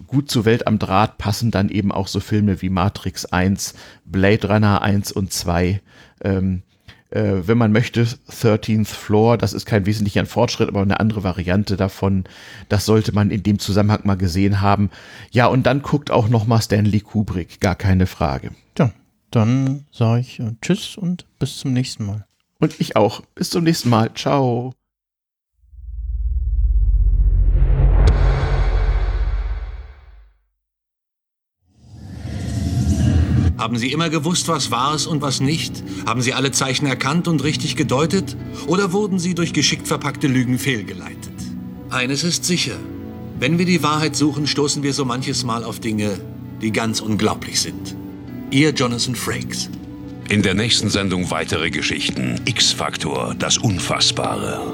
gut 0.07 0.29
zur 0.29 0.45
Welt 0.45 0.67
am 0.67 0.79
Draht 0.79 1.17
passen 1.17 1.51
dann 1.51 1.69
eben 1.69 1.91
auch 1.91 2.07
so 2.07 2.19
Filme 2.19 2.61
wie 2.61 2.69
Matrix 2.69 3.25
1, 3.25 3.73
Blade 4.05 4.47
Runner 4.47 4.81
1 4.81 5.11
und 5.11 5.33
2. 5.33 5.81
Ähm, 6.23 6.63
äh, 7.11 7.45
wenn 7.45 7.57
man 7.57 7.71
möchte, 7.71 8.03
13th 8.03 8.85
Floor, 8.85 9.37
das 9.37 9.53
ist 9.53 9.65
kein 9.65 9.85
wesentlicher 9.85 10.25
Fortschritt, 10.25 10.69
aber 10.69 10.81
eine 10.81 10.99
andere 10.99 11.23
Variante 11.23 11.75
davon. 11.75 12.23
Das 12.69 12.85
sollte 12.85 13.13
man 13.13 13.31
in 13.31 13.43
dem 13.43 13.59
Zusammenhang 13.59 14.01
mal 14.03 14.15
gesehen 14.15 14.61
haben. 14.61 14.89
Ja, 15.31 15.47
und 15.47 15.63
dann 15.63 15.81
guckt 15.81 16.09
auch 16.09 16.29
noch 16.29 16.47
mal 16.47 16.61
Stanley 16.61 17.01
Kubrick, 17.01 17.59
gar 17.59 17.75
keine 17.75 18.07
Frage. 18.07 18.51
Ja, 18.77 18.91
dann 19.29 19.85
sage 19.91 20.21
ich 20.21 20.39
äh, 20.39 20.53
Tschüss 20.61 20.95
und 20.97 21.25
bis 21.37 21.57
zum 21.57 21.73
nächsten 21.73 22.05
Mal. 22.05 22.25
Und 22.59 22.79
ich 22.79 22.95
auch. 22.95 23.21
Bis 23.35 23.49
zum 23.49 23.63
nächsten 23.63 23.89
Mal. 23.89 24.13
Ciao. 24.13 24.73
Haben 33.61 33.77
Sie 33.77 33.91
immer 33.91 34.09
gewusst, 34.09 34.47
was 34.47 34.71
wahr 34.71 34.95
ist 34.95 35.05
und 35.05 35.21
was 35.21 35.39
nicht? 35.39 35.83
Haben 36.07 36.23
Sie 36.23 36.33
alle 36.33 36.51
Zeichen 36.51 36.87
erkannt 36.87 37.27
und 37.27 37.43
richtig 37.43 37.75
gedeutet? 37.75 38.35
Oder 38.65 38.91
wurden 38.91 39.19
Sie 39.19 39.35
durch 39.35 39.53
geschickt 39.53 39.87
verpackte 39.87 40.25
Lügen 40.25 40.57
fehlgeleitet? 40.57 41.35
Eines 41.91 42.23
ist 42.23 42.43
sicher. 42.43 42.73
Wenn 43.39 43.59
wir 43.59 43.67
die 43.67 43.83
Wahrheit 43.83 44.15
suchen, 44.15 44.47
stoßen 44.47 44.81
wir 44.81 44.93
so 44.93 45.05
manches 45.05 45.43
Mal 45.43 45.63
auf 45.63 45.79
Dinge, 45.79 46.19
die 46.59 46.71
ganz 46.71 47.01
unglaublich 47.01 47.61
sind. 47.61 47.95
Ihr 48.49 48.71
Jonathan 48.71 49.13
Frakes. 49.13 49.69
In 50.27 50.41
der 50.41 50.55
nächsten 50.55 50.89
Sendung 50.89 51.29
weitere 51.29 51.69
Geschichten. 51.69 52.41
X-Faktor, 52.45 53.35
das 53.37 53.59
Unfassbare. 53.59 54.73